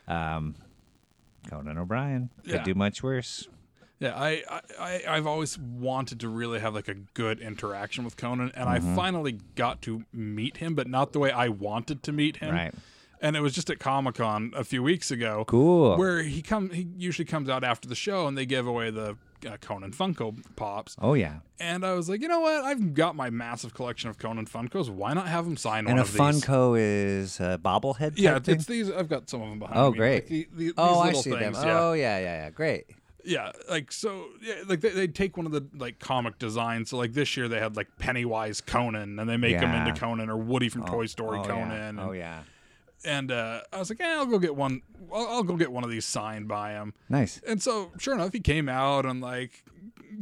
Um, 0.07 0.55
Conan 1.49 1.77
O'Brien 1.77 2.29
could 2.47 2.63
do 2.63 2.75
much 2.75 3.03
worse. 3.03 3.47
Yeah, 3.99 4.15
I, 4.17 4.43
I, 4.79 5.03
I've 5.09 5.27
always 5.27 5.57
wanted 5.57 6.21
to 6.21 6.29
really 6.29 6.59
have 6.61 6.73
like 6.73 6.87
a 6.87 6.93
good 6.93 7.39
interaction 7.41 8.05
with 8.05 8.15
Conan, 8.15 8.51
and 8.55 8.69
Mm-hmm. 8.69 8.93
I 8.93 8.95
finally 8.95 9.39
got 9.55 9.81
to 9.83 10.05
meet 10.13 10.57
him, 10.57 10.73
but 10.75 10.87
not 10.87 11.11
the 11.11 11.19
way 11.19 11.31
I 11.31 11.49
wanted 11.49 12.01
to 12.03 12.11
meet 12.13 12.37
him. 12.37 12.53
Right. 12.55 12.73
And 13.21 13.35
it 13.35 13.41
was 13.41 13.51
just 13.53 13.69
at 13.69 13.79
Comic 13.79 14.15
Con 14.15 14.53
a 14.55 14.63
few 14.63 14.81
weeks 14.81 15.11
ago. 15.11 15.43
Cool. 15.45 15.97
Where 15.97 16.23
he 16.23 16.41
come 16.41 16.69
he 16.69 16.87
usually 16.97 17.25
comes 17.25 17.49
out 17.49 17.65
after 17.65 17.89
the 17.89 17.95
show, 17.95 18.27
and 18.27 18.37
they 18.37 18.45
give 18.45 18.65
away 18.65 18.89
the 18.91 19.17
uh, 19.45 19.57
Conan 19.59 19.91
Funko 19.91 20.37
Pops. 20.55 20.95
Oh 21.01 21.13
yeah. 21.15 21.39
And 21.59 21.85
I 21.85 21.93
was 21.95 22.07
like, 22.07 22.21
you 22.21 22.29
know 22.29 22.39
what? 22.39 22.63
I've 22.63 22.93
got 22.93 23.17
my 23.17 23.29
massive 23.29 23.73
collection 23.73 24.09
of 24.09 24.17
Conan 24.17 24.45
Funkos. 24.45 24.89
Why 24.89 25.13
not 25.13 25.27
have 25.27 25.45
him 25.45 25.57
sign 25.57 25.79
And 25.79 25.95
one 25.95 25.99
of 25.99 26.13
these? 26.13 26.17
And 26.21 26.29
a 26.43 26.47
Funko 26.47 26.77
is 26.79 27.41
a 27.41 27.59
bobblehead 27.61 28.13
Yeah, 28.15 28.39
thing? 28.39 28.55
it's 28.55 28.65
these. 28.65 28.89
I've 28.89 29.09
got 29.09 29.29
some 29.29 29.41
of 29.41 29.49
them 29.49 29.59
behind 29.59 29.77
Oh, 29.77 29.91
me. 29.91 29.97
great. 29.97 30.23
Like 30.23 30.29
the- 30.29 30.47
the- 30.69 30.73
oh, 30.77 31.05
these 31.07 31.17
I 31.17 31.21
see 31.21 31.29
them. 31.31 31.53
yeah. 31.55 31.79
Oh 31.81 31.91
yeah, 31.91 32.19
yeah, 32.19 32.23
yeah. 32.45 32.49
Great. 32.51 32.85
Yeah, 33.29 33.51
like 33.69 33.91
so, 33.91 34.25
yeah, 34.41 34.55
like 34.67 34.81
they 34.81 34.89
they 34.89 35.07
take 35.07 35.37
one 35.37 35.45
of 35.45 35.51
the 35.51 35.63
like 35.77 35.99
comic 35.99 36.39
designs. 36.39 36.89
So 36.89 36.97
like 36.97 37.13
this 37.13 37.37
year 37.37 37.47
they 37.47 37.59
had 37.59 37.75
like 37.75 37.87
Pennywise 37.99 38.59
Conan, 38.59 39.19
and 39.19 39.29
they 39.29 39.37
make 39.37 39.57
him 39.59 39.69
into 39.71 39.93
Conan 39.99 40.29
or 40.31 40.37
Woody 40.37 40.67
from 40.67 40.83
Toy 40.85 41.05
Story 41.05 41.39
oh, 41.39 41.43
Conan. 41.43 41.69
Yeah. 41.69 41.89
And, 41.89 41.99
Oh 41.99 42.11
yeah. 42.11 42.41
and 43.05 43.31
uh, 43.31 43.61
I 43.71 43.77
was 43.77 43.89
like, 43.91 44.01
eh, 44.01 44.15
I'll 44.17 44.25
go 44.25 44.39
get 44.39 44.55
one. 44.55 44.81
I'll, 45.13 45.27
I'll 45.27 45.43
go 45.43 45.55
get 45.55 45.71
one 45.71 45.83
of 45.83 45.91
these 45.91 46.05
signed 46.05 46.47
by 46.47 46.71
him. 46.71 46.93
Nice. 47.07 47.39
And 47.47 47.61
so, 47.61 47.91
sure 47.99 48.15
enough, 48.15 48.33
he 48.33 48.39
came 48.39 48.67
out 48.67 49.05
and 49.05 49.21
like 49.21 49.63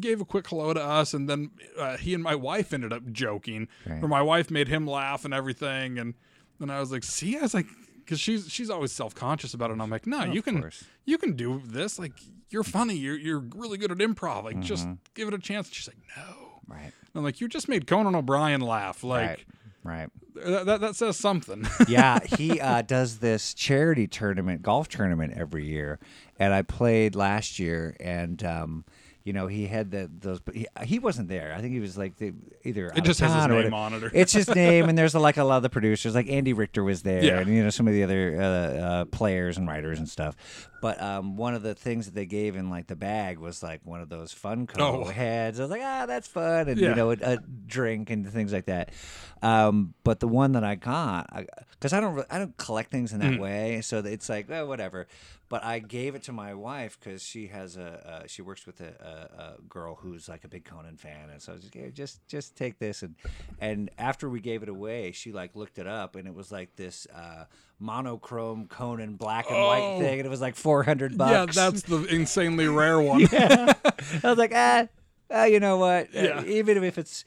gave 0.02 0.20
a 0.20 0.26
quick 0.26 0.46
hello 0.48 0.74
to 0.74 0.84
us, 0.84 1.14
and 1.14 1.30
then 1.30 1.52
uh, 1.80 1.96
he 1.96 2.14
and 2.14 2.22
my 2.22 2.36
wife 2.36 2.74
ended 2.74 2.92
up 2.92 3.10
joking, 3.12 3.70
Right. 3.86 4.02
where 4.02 4.10
my 4.10 4.22
wife 4.22 4.52
made 4.52 4.68
him 4.68 4.86
laugh 4.86 5.24
and 5.24 5.34
everything, 5.34 5.98
and 5.98 6.14
then 6.60 6.70
I 6.70 6.82
was 6.82 6.92
like, 6.92 7.04
see, 7.06 7.38
I 7.38 7.42
was 7.42 7.54
like, 7.54 7.68
because 8.00 8.20
she's 8.20 8.50
she's 8.52 8.70
always 8.70 8.92
self 8.92 9.16
conscious 9.16 9.54
about 9.54 9.70
it, 9.70 9.74
and 9.74 9.82
I'm 9.82 9.90
like, 9.90 10.06
no, 10.06 10.26
you 10.26 10.42
can 10.42 10.60
course. 10.60 10.84
you 11.06 11.18
can 11.18 11.34
do 11.38 11.62
this, 11.66 11.98
like 11.98 12.14
you're 12.50 12.64
funny, 12.64 12.96
you're 12.96 13.18
you're 13.18 13.44
really 13.56 13.78
good 13.78 13.92
at 13.92 13.98
improv, 13.98 14.44
like 14.46 14.60
just 14.60 14.86
Mm-hmm. 14.86 14.94
give 15.16 15.28
it 15.28 15.34
a 15.34 15.40
chance. 15.40 15.70
She's 15.72 15.88
like, 15.88 15.98
no, 16.16 16.62
Right. 16.68 16.84
and 16.84 16.94
I'm 17.16 17.24
like, 17.24 17.40
you 17.42 17.48
just 17.48 17.68
made 17.70 17.88
Conan 17.88 18.16
O'Brien 18.16 18.62
laugh, 18.62 19.04
like. 19.04 19.28
Right. 19.30 19.46
Right. 19.84 20.10
That, 20.36 20.66
that, 20.66 20.82
that 20.82 20.96
says 20.98 21.16
something. 21.16 21.66
yeah, 21.88 22.20
he 22.20 22.60
uh, 22.60 22.82
does 22.82 23.20
this 23.20 23.54
charity 23.54 24.06
tournament, 24.06 24.62
golf 24.62 24.90
tournament 24.90 25.34
every 25.38 25.66
year, 25.66 25.98
and 26.38 26.54
I 26.54 26.62
played 26.64 27.16
last 27.16 27.58
year, 27.58 27.96
and 28.02 28.44
um, 28.44 28.84
you 29.28 29.34
know 29.34 29.48
he 29.48 29.68
had 29.68 29.92
the 29.92 30.10
those, 30.20 30.40
but 30.40 30.56
he, 30.56 30.66
he 30.86 31.00
wasn't 31.00 31.28
there. 31.28 31.54
I 31.56 31.60
think 31.60 31.74
he 31.74 31.82
was 31.82 31.98
like 31.98 32.16
the, 32.16 32.34
either 32.64 32.88
It 32.96 33.04
just 33.04 33.20
has 33.20 33.34
his 33.36 33.48
name 33.48 33.74
on 33.74 33.94
it. 33.94 34.12
It's 34.14 34.32
his 34.32 34.48
name, 34.66 34.88
and 34.88 34.98
there's 34.98 35.14
like 35.14 35.36
a 35.36 35.44
lot 35.44 35.58
of 35.58 35.64
the 35.64 35.70
producers, 35.70 36.16
like 36.16 36.30
Andy 36.30 36.54
Richter 36.54 36.82
was 36.84 37.02
there, 37.04 37.22
Yeah. 37.24 37.40
and 37.40 37.50
you 37.54 37.62
know 37.64 37.70
some 37.70 37.88
of 37.90 37.94
the 37.94 38.04
other 38.04 38.38
uh, 38.40 38.44
uh, 38.46 39.06
players 39.06 39.58
and 39.58 39.68
writers 39.68 40.00
and 40.00 40.08
stuff. 40.08 40.36
But 40.82 41.02
um, 41.02 41.36
one 41.38 41.56
of 41.56 41.64
the 41.64 41.74
things 41.76 42.06
that 42.06 42.14
they 42.16 42.28
gave 42.28 42.56
in 42.56 42.70
like 42.70 42.88
the 42.88 42.96
bag 42.96 43.40
was 43.40 43.62
like 43.64 43.82
one 43.84 44.00
of 44.00 44.10
those 44.10 44.34
Funko 44.34 44.80
Oh. 44.80 45.04
heads. 45.06 45.60
I 45.60 45.64
was 45.64 45.72
like, 45.72 45.82
ah, 45.84 46.06
that's 46.06 46.28
fun, 46.28 46.70
and 46.70 46.80
Yeah. 46.80 46.90
you 46.90 46.96
know, 46.96 47.12
a, 47.12 47.18
a 47.22 47.38
drink 47.66 48.10
and 48.12 48.26
things 48.32 48.54
like 48.54 48.66
that. 48.68 48.92
Um, 49.42 49.94
but 50.04 50.20
the 50.20 50.28
one 50.28 50.54
that 50.54 50.64
I 50.64 50.76
got, 50.76 51.30
because 51.72 51.94
I, 51.94 52.00
don't, 52.00 52.16
re- 52.16 52.24
I 52.30 52.38
don't 52.40 52.56
collect 52.58 52.92
things 52.92 53.12
in 53.12 53.20
that 53.20 53.34
Mm. 53.34 53.40
way, 53.40 53.82
so 53.82 54.00
it's 54.00 54.30
like, 54.30 54.50
well, 54.50 54.68
whatever. 54.68 55.08
But 55.50 55.64
I 55.64 55.80
gave 55.80 56.14
it 56.14 56.24
to 56.24 56.34
my 56.34 56.54
wife 56.54 56.98
because 57.00 57.24
she 57.24 57.48
has 57.48 57.78
a, 57.78 58.22
uh, 58.24 58.28
she 58.28 58.42
works 58.42 58.66
with 58.68 58.82
a, 58.82 58.94
a, 59.00 59.42
a 59.42 59.62
girl 59.70 59.96
who's 59.96 60.28
like 60.28 60.44
a 60.44 60.50
big 60.50 60.66
Conan 60.66 60.98
fan, 60.98 61.30
and 61.32 61.42
so 61.42 61.54
I 61.54 61.56
was 61.56 61.62
just, 61.62 61.74
"Here, 61.74 61.90
just, 61.90 62.28
just 62.28 62.58
take 62.58 62.80
this, 62.80 63.02
and 63.02 63.16
and 63.60 63.90
after 63.98 64.30
we 64.30 64.42
gave 64.42 64.62
it 64.62 64.68
away, 64.68 65.14
she 65.14 65.32
like 65.32 65.56
looked 65.56 65.80
it 65.80 65.88
up, 65.88 66.18
and 66.18 66.28
it 66.28 66.34
was 66.34 66.52
like 66.52 66.76
this 66.76 67.08
uh, 67.16 67.46
monochrome 67.80 68.68
Conan 68.68 69.16
black 69.16 69.50
and 69.50 69.64
Oh. 69.64 69.68
white 69.68 69.98
thing, 69.98 70.20
and 70.20 70.26
it 70.26 70.30
was 70.30 70.42
like 70.42 70.56
four 70.56 70.84
hundred 70.84 71.18
bucks. 71.18 71.56
yeah, 71.56 71.70
that's 71.70 71.84
the 71.84 72.04
insanely 72.14 72.68
rare 72.68 73.00
one. 73.02 73.26
I 73.32 73.76
was 74.24 74.38
like, 74.38 74.52
ah, 74.54 74.88
ah, 75.32 75.46
you 75.46 75.60
know 75.62 75.78
what? 75.78 76.08
Uh, 76.08 76.20
Yeah. 76.22 76.44
even 76.44 76.84
if 76.84 76.98
it's, 76.98 77.24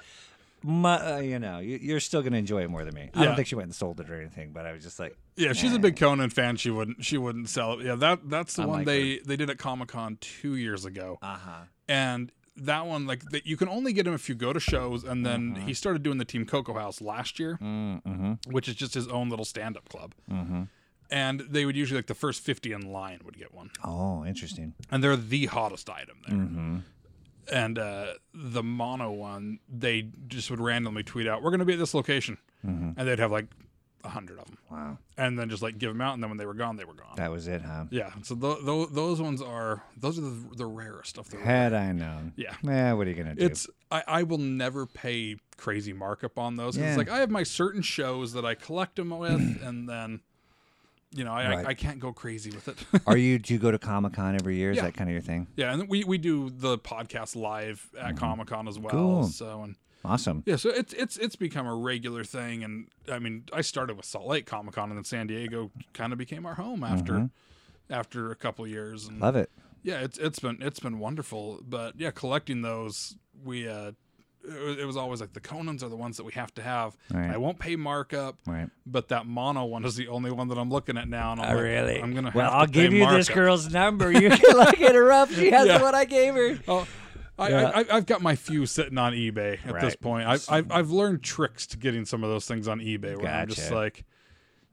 mu- 0.62 0.88
uh, 0.88 1.20
you 1.22 1.38
know, 1.38 1.58
you, 1.58 1.78
you're 1.80 2.00
still 2.00 2.22
gonna 2.22 2.36
enjoy 2.38 2.62
it 2.62 2.70
more 2.70 2.84
than 2.84 2.94
me. 2.94 3.10
I 3.14 3.20
Yeah. 3.20 3.26
don't 3.26 3.36
think 3.36 3.48
she 3.48 3.54
went 3.54 3.66
and 3.66 3.74
sold 3.74 4.00
it 4.00 4.10
or 4.10 4.20
anything, 4.20 4.52
but 4.52 4.66
I 4.66 4.72
was 4.72 4.82
just 4.82 4.98
like, 4.98 5.16
Yeah, 5.36 5.52
she's 5.52 5.72
a 5.72 5.78
big 5.78 5.96
Conan 5.96 6.30
fan. 6.30 6.56
She 6.56 6.70
wouldn't. 6.70 7.04
She 7.04 7.16
wouldn't 7.18 7.48
sell 7.48 7.74
it. 7.80 7.86
Yeah, 7.86 7.94
that 7.96 8.28
that's 8.28 8.54
the 8.56 8.66
one 8.66 8.84
they 8.84 9.18
they 9.18 9.36
did 9.36 9.50
at 9.50 9.58
Comic 9.58 9.88
Con 9.88 10.18
two 10.20 10.54
years 10.56 10.84
ago, 10.84 11.18
uh 11.22 11.36
huh. 11.36 11.60
and 11.88 12.30
that 12.56 12.84
one 12.86 13.06
like 13.06 13.22
that 13.30 13.46
you 13.46 13.56
can 13.56 13.68
only 13.68 13.92
get 13.94 14.06
him 14.06 14.12
if 14.12 14.28
you 14.28 14.34
go 14.34 14.52
to 14.52 14.60
shows. 14.60 15.02
And 15.04 15.24
then 15.24 15.54
Mm-hmm. 15.54 15.66
he 15.66 15.72
started 15.74 16.02
doing 16.02 16.18
the 16.18 16.24
Team 16.26 16.44
Coco 16.44 16.74
House 16.74 17.00
last 17.00 17.38
year, 17.38 17.58
Mm-hmm. 17.62 18.32
which 18.50 18.68
is 18.68 18.74
just 18.74 18.92
his 18.94 19.08
own 19.08 19.30
little 19.30 19.46
stand 19.46 19.76
up 19.76 19.88
club. 19.88 20.14
Mm-hmm. 20.30 20.64
And 21.12 21.40
they 21.40 21.64
would 21.64 21.74
usually 21.76 21.98
like 21.98 22.06
the 22.06 22.14
first 22.14 22.42
fifty 22.42 22.72
in 22.72 22.82
line 22.92 23.20
would 23.24 23.36
get 23.38 23.52
one, 23.54 23.70
Oh, 23.82 24.24
interesting. 24.26 24.74
and 24.90 25.02
they're 25.02 25.16
the 25.16 25.46
hottest 25.46 25.88
item 25.90 26.18
there. 26.28 26.82
And 27.52 27.78
uh, 27.78 28.14
the 28.34 28.62
mono 28.62 29.10
one, 29.10 29.58
they 29.68 30.08
just 30.28 30.50
would 30.50 30.60
randomly 30.60 31.02
tweet 31.02 31.26
out, 31.26 31.42
"We're 31.42 31.50
going 31.50 31.60
to 31.60 31.64
be 31.66 31.72
at 31.74 31.78
this 31.78 31.94
location," 31.94 32.38
Mm-hmm. 32.66 32.90
and 32.98 33.08
they'd 33.08 33.18
have 33.18 33.32
like 33.32 33.46
a 34.04 34.08
hundred 34.08 34.38
of 34.38 34.46
them, 34.46 34.56
Wow, 34.70 34.98
and 35.18 35.38
then 35.38 35.50
just 35.50 35.62
like 35.62 35.76
give 35.78 35.90
them 35.90 36.00
out. 36.00 36.14
And 36.14 36.22
then 36.22 36.30
when 36.30 36.36
they 36.38 36.46
were 36.46 36.54
gone, 36.54 36.76
they 36.76 36.84
were 36.84 36.94
gone. 36.94 37.16
that 37.16 37.30
was 37.30 37.48
it, 37.48 37.60
huh? 37.62 37.84
Yeah, 37.90 38.10
so 38.22 38.34
th- 38.34 38.64
th- 38.64 38.88
those 38.92 39.20
ones 39.20 39.42
are 39.42 39.82
those 39.96 40.18
are 40.18 40.22
the, 40.22 40.36
the 40.56 40.66
rarest 40.66 41.18
of 41.18 41.28
the. 41.30 41.36
rare. 41.38 41.46
Had 41.46 41.74
I 41.74 41.92
known, 41.92 42.32
Yeah, 42.36 42.54
yeah, 42.62 42.92
what 42.94 43.06
are 43.06 43.10
you 43.10 43.16
gonna 43.16 43.34
do? 43.34 43.44
it's 43.44 43.66
I, 43.90 44.02
I 44.06 44.22
will 44.22 44.38
never 44.38 44.86
pay 44.86 45.36
crazy 45.56 45.92
markup 45.92 46.38
on 46.38 46.56
those. 46.56 46.76
Yeah. 46.78 46.88
It's 46.88 46.96
like 46.98 47.10
I 47.10 47.18
have 47.18 47.30
my 47.30 47.42
certain 47.42 47.82
shows 47.82 48.32
that 48.34 48.44
I 48.46 48.54
collect 48.54 48.96
them 48.96 49.10
with, 49.10 49.60
and 49.62 49.88
then 49.88 50.20
you 51.14 51.24
know 51.24 51.32
I, 51.32 51.48
Right. 51.48 51.66
I, 51.66 51.70
I 51.70 51.74
can't 51.74 51.98
go 52.00 52.12
crazy 52.12 52.50
with 52.50 52.68
it. 52.68 52.78
are 53.06 53.16
you? 53.16 53.38
Do 53.44 53.52
you 53.54 53.58
go 53.60 53.70
to 53.70 53.78
Comic 53.78 54.12
Con 54.14 54.34
every 54.34 54.56
year? 54.56 54.70
Is 54.70 54.76
Yeah. 54.76 54.84
that 54.84 54.94
kind 54.94 55.08
of 55.10 55.12
your 55.12 55.22
thing? 55.22 55.48
yeah, 55.56 55.72
and 55.72 55.88
we 55.88 56.04
we 56.04 56.18
do 56.18 56.50
the 56.50 56.78
podcast 56.78 57.36
live 57.36 57.88
at 57.98 58.16
Comic 58.16 58.48
Con 58.48 58.68
as 58.68 58.78
well. 58.78 58.92
Mm-hmm. 58.94 58.98
Cool. 59.20 59.22
So 59.28 59.62
and 59.62 59.76
Awesome. 60.04 60.42
yeah, 60.46 60.56
so 60.56 60.70
it's 60.70 60.92
it's 60.94 61.16
it's 61.18 61.36
become 61.36 61.66
a 61.66 61.74
regular 61.74 62.24
thing, 62.24 62.64
and 62.64 62.88
I 63.10 63.18
mean 63.18 63.44
I 63.52 63.60
started 63.60 63.96
with 63.96 64.06
Salt 64.06 64.26
Lake 64.26 64.46
Comic 64.46 64.74
Con, 64.74 64.88
and 64.90 64.96
then 64.96 65.04
San 65.04 65.26
Diego 65.26 65.70
kind 65.92 66.12
of 66.12 66.18
became 66.18 66.46
our 66.46 66.54
home 66.54 66.82
after 66.84 67.28
after 67.90 68.30
a 68.30 68.36
couple 68.36 68.66
years. 68.66 69.04
And 69.04 69.14
Mm-hmm. 69.16 69.24
Love 69.24 69.36
it. 69.36 69.50
yeah 69.82 70.00
it's 70.00 70.16
it's 70.18 70.38
been 70.38 70.58
it's 70.60 70.80
been 70.80 70.98
wonderful 70.98 71.60
but 71.66 71.94
yeah 71.98 72.10
collecting 72.10 72.62
those 72.62 73.16
we 73.44 73.66
uh 73.68 73.92
it 74.42 74.86
was, 74.86 74.96
always 74.96 75.20
like 75.20 75.32
the 75.32 75.40
conans 75.40 75.82
are 75.82 75.88
the 75.88 75.96
ones 75.96 76.16
that 76.16 76.24
we 76.24 76.32
have 76.32 76.52
to 76.54 76.62
have 76.62 76.96
Right. 77.12 77.30
i 77.30 77.36
won't 77.36 77.58
pay 77.58 77.76
markup 77.76 78.36
Right. 78.46 78.68
but 78.86 79.08
that 79.08 79.26
mono 79.26 79.64
one 79.66 79.84
is 79.84 79.96
the 79.96 80.08
only 80.08 80.30
one 80.30 80.48
that 80.48 80.58
i'm 80.58 80.70
looking 80.70 80.96
at 80.96 81.08
now 81.08 81.32
and 81.32 81.40
i'm 81.40 81.52
Oh, 81.52 81.54
like, 81.56 81.62
really? 81.64 82.00
i'm 82.02 82.14
gonna 82.14 82.32
well, 82.34 82.50
I'll 82.50 82.66
give 82.66 82.92
you 82.92 83.08
this 83.10 83.28
girl's 83.28 83.70
number. 83.72 84.10
You 84.20 84.30
can 84.30 84.74
hit 84.76 84.94
her 84.94 85.12
up. 85.12 85.30
She 85.30 85.50
has 85.50 85.66
Yeah. 85.66 85.82
one 85.82 85.94
I 85.94 86.04
gave 86.04 86.34
her. 86.34 86.58
oh 86.68 86.86
I, 87.38 87.48
Yeah. 87.48 87.70
I, 87.74 87.96
I've 87.96 88.06
got 88.06 88.20
my 88.22 88.34
few 88.36 88.66
sitting 88.66 88.98
on 88.98 89.12
eBay 89.14 89.58
at 89.66 89.80
this 89.80 89.96
point. 89.96 90.26
I've, 90.28 90.44
I've 90.50 90.70
I've 90.72 90.90
learned 90.90 91.22
tricks 91.22 91.66
to 91.68 91.78
getting 91.78 92.04
some 92.04 92.22
of 92.24 92.28
those 92.30 92.46
things 92.46 92.68
on 92.68 92.80
eBay 92.80 93.16
where 93.16 93.32
I'm 93.32 93.48
just 93.48 93.70
like, 93.70 94.04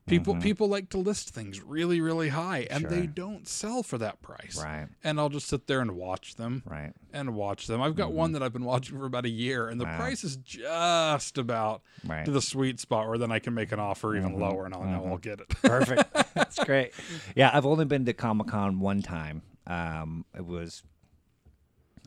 people 0.08 0.36
people 0.38 0.68
like 0.68 0.90
to 0.90 0.98
list 0.98 1.30
things 1.32 1.62
really 1.62 2.00
really 2.02 2.30
high 2.30 2.66
and 2.72 2.86
they 2.90 3.06
don't 3.06 3.48
sell 3.48 3.84
for 3.84 3.98
that 3.98 4.22
price. 4.22 4.62
Right. 4.64 4.88
And 5.04 5.20
I'll 5.20 5.30
just 5.30 5.48
sit 5.48 5.68
there 5.68 5.82
and 5.82 5.92
watch 5.92 6.36
them. 6.36 6.64
Right. 6.66 6.94
and 7.14 7.36
watch 7.36 7.68
them. 7.68 7.82
I've 7.82 7.96
got 7.96 8.12
one 8.14 8.32
that 8.34 8.42
I've 8.44 8.54
been 8.54 8.66
watching 8.66 8.98
for 8.98 9.06
about 9.06 9.26
a 9.26 9.30
year, 9.30 9.68
and 9.70 9.80
the 9.82 9.86
Mm-hmm. 9.86 9.94
Wow. 9.94 10.00
price 10.06 10.24
is 10.24 10.36
just 10.38 11.38
about 11.38 11.82
Right. 12.06 12.26
to 12.26 12.32
the 12.32 12.42
sweet 12.42 12.80
spot 12.80 13.08
where 13.08 13.18
then 13.18 13.32
I 13.32 13.40
can 13.40 13.54
make 13.54 13.72
an 13.72 13.80
offer 13.80 14.16
even 14.16 14.40
lower, 14.40 14.66
and 14.66 14.74
I'll 14.74 14.84
know 14.84 15.06
I'll 15.06 15.18
get 15.18 15.40
it. 15.40 15.50
Perfect. 15.62 16.14
That's 16.34 16.64
great. 16.64 16.92
Yeah, 17.36 17.50
I've 17.54 17.66
only 17.66 17.86
been 17.86 18.06
to 18.06 18.14
Comic 18.14 18.48
Con 18.48 18.80
one 18.80 19.02
time. 19.02 19.42
Um, 19.66 20.26
it 20.36 20.46
was 20.46 20.84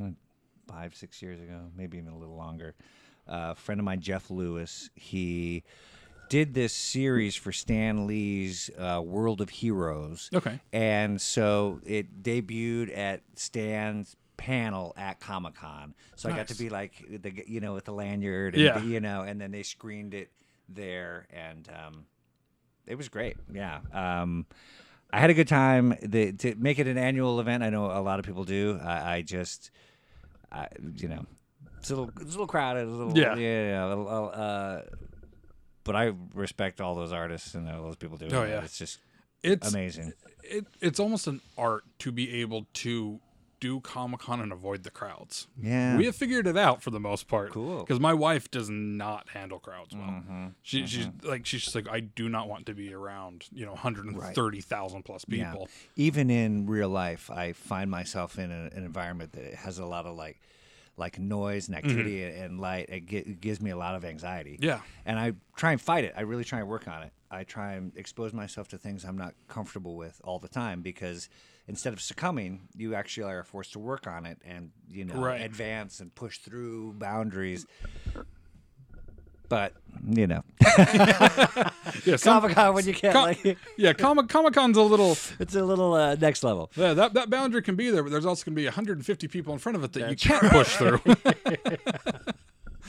uh, 0.03 0.11
five, 0.69 0.95
six 0.95 1.21
years 1.23 1.41
ago, 1.41 1.61
maybe 1.77 1.99
even 1.99 2.13
a 2.13 2.19
little 2.19 2.37
longer. 2.37 2.75
Uh, 3.29 3.51
a 3.51 3.55
friend 3.55 3.81
of 3.81 3.85
mine, 3.85 4.01
Jeff 4.01 4.31
Lewis, 4.31 4.91
he 4.95 5.63
did 6.31 6.55
this 6.55 6.73
series 6.73 7.37
for 7.37 7.53
Stan 7.53 8.07
Lee's 8.07 8.71
uh, 8.79 9.03
World 9.05 9.41
of 9.43 9.51
Heroes. 9.51 10.31
Okay. 10.35 10.59
And 10.73 11.21
so 11.21 11.81
it 11.85 12.23
debuted 12.23 12.97
at 12.97 13.21
Stan's 13.35 14.17
panel 14.39 14.95
at 14.97 15.21
Comic 15.21 15.55
Con. 15.57 15.93
So 16.17 16.31
I 16.31 16.37
got 16.37 16.47
to 16.49 16.55
be 16.55 16.71
like 16.71 16.93
the 17.11 17.45
you 17.47 17.61
know 17.61 17.75
with 17.75 17.85
the 17.85 17.93
lanyard 17.93 18.55
and 18.55 18.63
Yeah. 18.63 18.79
the- 18.79 18.87
you 18.87 19.01
know 19.01 19.21
and 19.23 19.39
then 19.39 19.51
they 19.51 19.63
screened 19.63 20.15
it 20.15 20.31
there 20.69 21.27
and 21.31 21.69
um 21.69 22.07
it 22.87 22.95
was 22.95 23.09
great. 23.11 23.37
Yeah. 23.53 23.81
Um 23.93 24.47
I 25.13 25.19
had 25.19 25.29
a 25.31 25.35
good 25.35 25.49
time. 25.49 25.97
The, 26.01 26.31
to 26.35 26.55
make 26.55 26.79
it 26.79 26.87
an 26.87 26.97
annual 26.97 27.41
event, 27.41 27.65
I 27.65 27.71
know 27.71 27.87
a 27.87 27.99
lot 28.01 28.21
of 28.21 28.25
people 28.25 28.45
do. 28.45 28.79
I, 28.81 29.17
I 29.17 29.23
just, 29.23 29.73
I, 30.53 30.69
you 30.95 31.09
know, 31.09 31.27
it's 31.79 31.91
a 31.91 31.97
little, 31.97 32.13
it's 32.21 32.27
a 32.27 32.39
little 32.39 32.47
crowded. 32.47 32.87
A 32.87 32.91
little, 32.91 33.19
Yeah. 33.19 33.35
yeah. 33.35 33.87
a 33.87 33.89
little, 33.89 34.31
uh, 34.33 34.83
but 35.85 35.97
I 35.97 36.13
respect 36.35 36.81
all 36.81 36.95
those 36.95 37.13
artists 37.13 37.55
and 37.55 37.69
all 37.69 37.83
those 37.83 37.97
people 37.97 38.17
doing 38.17 38.33
Oh, 38.35 38.43
it. 38.43 38.51
yeah. 38.51 38.65
It's 38.65 38.79
just 38.79 38.99
It's 39.43 39.73
amazing. 39.73 40.13
it, 40.43 40.67
it's 40.81 41.01
almost 41.01 41.27
an 41.27 41.41
art 41.57 41.85
to 42.01 42.13
be 42.13 42.41
able 42.41 42.67
to 42.75 43.21
do 43.61 43.79
Comic 43.81 44.21
Con 44.21 44.41
and 44.41 44.53
avoid 44.53 44.85
the 44.85 44.91
crowds. 44.91 45.47
Yeah. 45.63 45.99
We 45.99 46.07
have 46.07 46.17
figured 46.17 46.47
it 46.47 46.57
out 46.57 46.83
for 46.83 46.89
the 46.91 46.99
most 47.01 47.29
part. 47.29 47.51
Cool. 47.53 47.69
Mm-hmm. 47.73 47.81
Because 47.81 48.01
my 48.01 48.15
wife 48.15 48.51
does 48.51 48.71
not 48.71 49.29
handle 49.31 49.59
crowds 49.59 49.95
well. 49.95 50.53
She, 50.63 50.87
She's 50.87 51.09
like 51.23 51.45
she's 51.45 51.65
just 51.65 51.75
like 51.75 51.87
I 51.87 52.01
do 52.01 52.31
not 52.31 52.49
want 52.49 52.65
to 52.67 52.75
be 52.75 52.95
around 52.95 53.45
you 53.53 53.67
know 53.67 53.73
130,000 53.73 55.03
plus 55.03 55.25
Yeah. 55.29 55.51
people. 55.51 55.69
Even 55.97 56.31
in 56.31 56.67
real 56.67 56.89
life, 56.89 57.31
I 57.31 57.53
find 57.53 57.91
myself 57.91 58.39
in 58.39 58.51
a, 58.51 58.71
an 58.75 58.85
environment 58.85 59.33
that 59.33 59.55
has 59.57 59.79
a 59.79 59.85
lot 59.87 60.07
of 60.07 60.17
like, 60.17 60.41
like 61.01 61.19
noise 61.19 61.67
and 61.67 61.77
activity 61.77 62.23
and 62.23 62.61
light. 62.61 62.89
It, 62.89 63.13
it 63.13 63.41
gives 63.41 63.61
me 63.61 63.71
a 63.71 63.77
lot 63.77 63.97
of 63.97 64.05
anxiety. 64.05 64.53
Mm-hmm. 64.55 64.65
Yeah. 64.65 64.81
and 65.05 65.19
I 65.19 65.33
try 65.57 65.73
and 65.73 65.81
fight 65.81 66.05
it. 66.05 66.15
I 66.17 66.21
really 66.21 66.45
try 66.45 66.61
and 66.61 66.69
work 66.69 66.87
on 66.87 67.03
it. 67.03 67.13
I 67.33 67.43
try 67.45 67.73
and 67.75 67.93
expose 67.97 68.33
myself 68.33 68.69
to 68.69 68.79
things 68.79 69.05
I'm 69.05 69.17
not 69.19 69.35
comfortable 69.49 69.97
with 69.97 70.21
all 70.25 70.39
the 70.39 70.49
time 70.49 70.83
because 70.83 71.29
instead 71.69 71.93
of 71.93 72.01
succumbing, 72.01 72.69
you 72.77 72.95
actually 72.95 73.33
are 73.33 73.45
forced 73.45 73.73
to 73.75 73.79
work 73.79 74.07
on 74.07 74.27
it 74.27 74.39
and 74.45 74.71
you 74.89 75.05
know 75.05 75.15
Right. 75.21 75.41
advance 75.41 76.01
and 76.01 76.15
push 76.15 76.39
through 76.39 76.95
boundaries. 76.95 77.67
But 79.51 79.75
you 80.09 80.27
know, 80.29 80.43
Yeah, 82.07 82.17
some- 82.17 82.41
Comic 82.41 82.55
Con 82.57 82.73
when 82.73 82.87
you 82.87 82.95
can't 82.95 83.13
Com- 83.13 83.25
like 83.25 83.59
yeah, 83.77 83.93
Comic 83.93 84.29
Comic 84.29 84.55
Con's 84.55 84.77
a 84.79 84.83
little 84.83 85.13
it's 85.41 85.55
a 85.57 85.63
little 85.65 85.93
uh, 85.93 86.15
next 86.15 86.43
level. 86.45 86.71
yeah, 86.77 86.95
that 86.95 87.13
that 87.15 87.29
boundary 87.29 87.61
can 87.61 87.75
be 87.77 87.91
there, 87.91 88.03
but 88.05 88.11
there's 88.13 88.25
also 88.25 88.45
going 88.45 88.55
to 88.55 88.61
be 88.61 88.65
150 88.65 89.29
people 89.29 89.53
in 89.53 89.59
front 89.59 89.77
of 89.77 89.85
it 89.85 89.93
that 89.93 90.09
you 90.09 90.17
can't 90.17 90.51
push 90.51 90.77
through. 90.77 91.01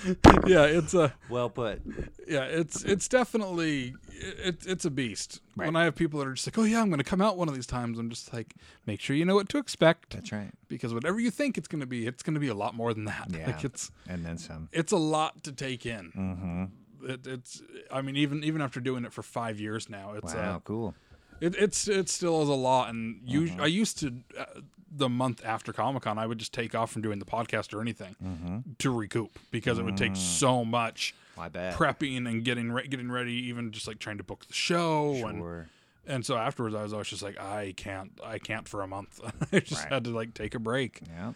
yeah, 0.47 0.64
it's 0.66 0.93
a 0.93 1.14
Well 1.30 1.49
put. 1.49 1.82
yeah, 2.28 2.43
it's 2.43 2.84
it's 2.84 3.08
definitely 3.08 3.93
it, 4.12 4.66
it's 4.66 4.86
a 4.86 4.89
beast. 4.89 5.41
Right. 5.56 5.66
When 5.66 5.76
I 5.76 5.84
have 5.84 5.95
people 5.95 6.20
that 6.20 6.28
are 6.28 6.34
just 6.34 6.47
like, 6.47 6.58
"Oh 6.58 6.64
yeah, 6.64 6.82
I'm 6.82 6.89
going 6.89 6.99
to 6.99 7.04
come 7.04 7.22
out 7.22 7.38
one 7.38 7.47
of 7.49 7.56
these 7.56 7.68
times," 7.68 7.99
I'm 7.99 8.10
just 8.10 8.34
like, 8.34 8.56
make 8.86 8.99
sure 9.02 9.16
you 9.16 9.26
know 9.26 9.36
what 9.36 9.49
to 9.49 9.58
expect 9.58 10.12
That's 10.12 10.32
right. 10.32 10.52
because 10.68 10.93
whatever 10.93 11.20
you 11.20 11.30
think 11.32 11.58
it's 11.58 11.68
going 11.68 11.82
to 11.82 11.86
be, 11.86 12.08
it's 12.08 12.24
going 12.24 12.34
to 12.36 12.39
be 12.39 12.47
a 12.47 12.54
lot 12.56 12.74
more 12.76 12.93
than 12.93 13.06
that. 13.06 13.28
Yeah. 13.32 13.47
Like 13.47 13.64
it's 13.64 13.91
And 14.08 14.26
then 14.26 14.38
some. 14.38 14.70
it's 14.72 14.91
a 14.91 14.97
lot 14.97 15.43
to 15.43 15.52
take 15.52 15.86
in. 15.86 16.12
Mm-hmm. 16.16 17.10
It, 17.12 17.28
it's 17.28 17.62
I 17.91 18.02
mean 18.02 18.16
even 18.16 18.43
even 18.43 18.62
after 18.62 18.80
doing 18.80 19.06
it 19.06 19.14
for 19.14 19.24
five 19.24 19.60
years 19.60 19.89
now, 19.89 20.14
it's 20.14 20.34
uh, 20.34 20.38
Wow, 20.38 20.62
cool. 20.64 20.95
it, 21.39 21.56
it's 21.58 21.88
it 21.88 22.10
still 22.10 22.41
is 22.43 22.49
a 22.49 22.54
lot. 22.54 22.89
And 22.89 23.22
you 23.26 23.41
Mm-hmm. 23.41 23.62
I 23.62 23.66
used 23.68 23.99
to 23.99 24.14
uh, 24.39 24.45
the 24.94 25.08
month 25.10 25.42
after 25.46 25.72
Comic 25.72 26.04
Con, 26.04 26.18
I 26.18 26.28
would 26.28 26.38
just 26.38 26.54
take 26.54 26.76
off 26.76 26.92
from 26.92 27.02
doing 27.02 27.20
the 27.20 27.26
podcast 27.26 27.74
or 27.74 27.80
anything 27.82 28.16
Mm-hmm. 28.24 28.58
to 28.80 28.89
recoup 28.92 29.32
because 29.52 29.80
it 29.80 29.84
would 29.84 29.96
Mm. 29.96 30.00
take 30.00 30.16
so 30.16 30.66
much 30.66 31.16
prepping 31.38 32.28
and 32.28 32.44
getting 32.44 32.72
re- 32.72 32.88
getting 32.88 33.10
ready, 33.12 33.34
even 33.48 33.72
just 33.72 33.88
like 33.88 34.00
trying 34.00 34.18
to 34.18 34.24
book 34.24 34.46
the 34.48 34.54
show 34.54 35.14
and 35.28 35.66
and 36.08 36.26
so 36.26 36.36
afterwards 36.36 36.76
I 36.76 36.84
was 36.84 36.94
always 36.94 37.08
just 37.08 37.22
like 37.24 37.39
I 37.39 37.74
can't 37.78 38.12
I 38.24 38.38
can't 38.39 38.68
for 38.68 38.82
a 38.82 38.88
month. 38.88 39.20
I 39.54 39.60
just 39.60 39.84
Right. 39.84 39.94
had 39.94 40.04
to 40.06 40.10
like 40.12 40.34
take 40.34 40.56
a 40.56 40.60
break. 40.60 41.02
Yeah. 41.08 41.34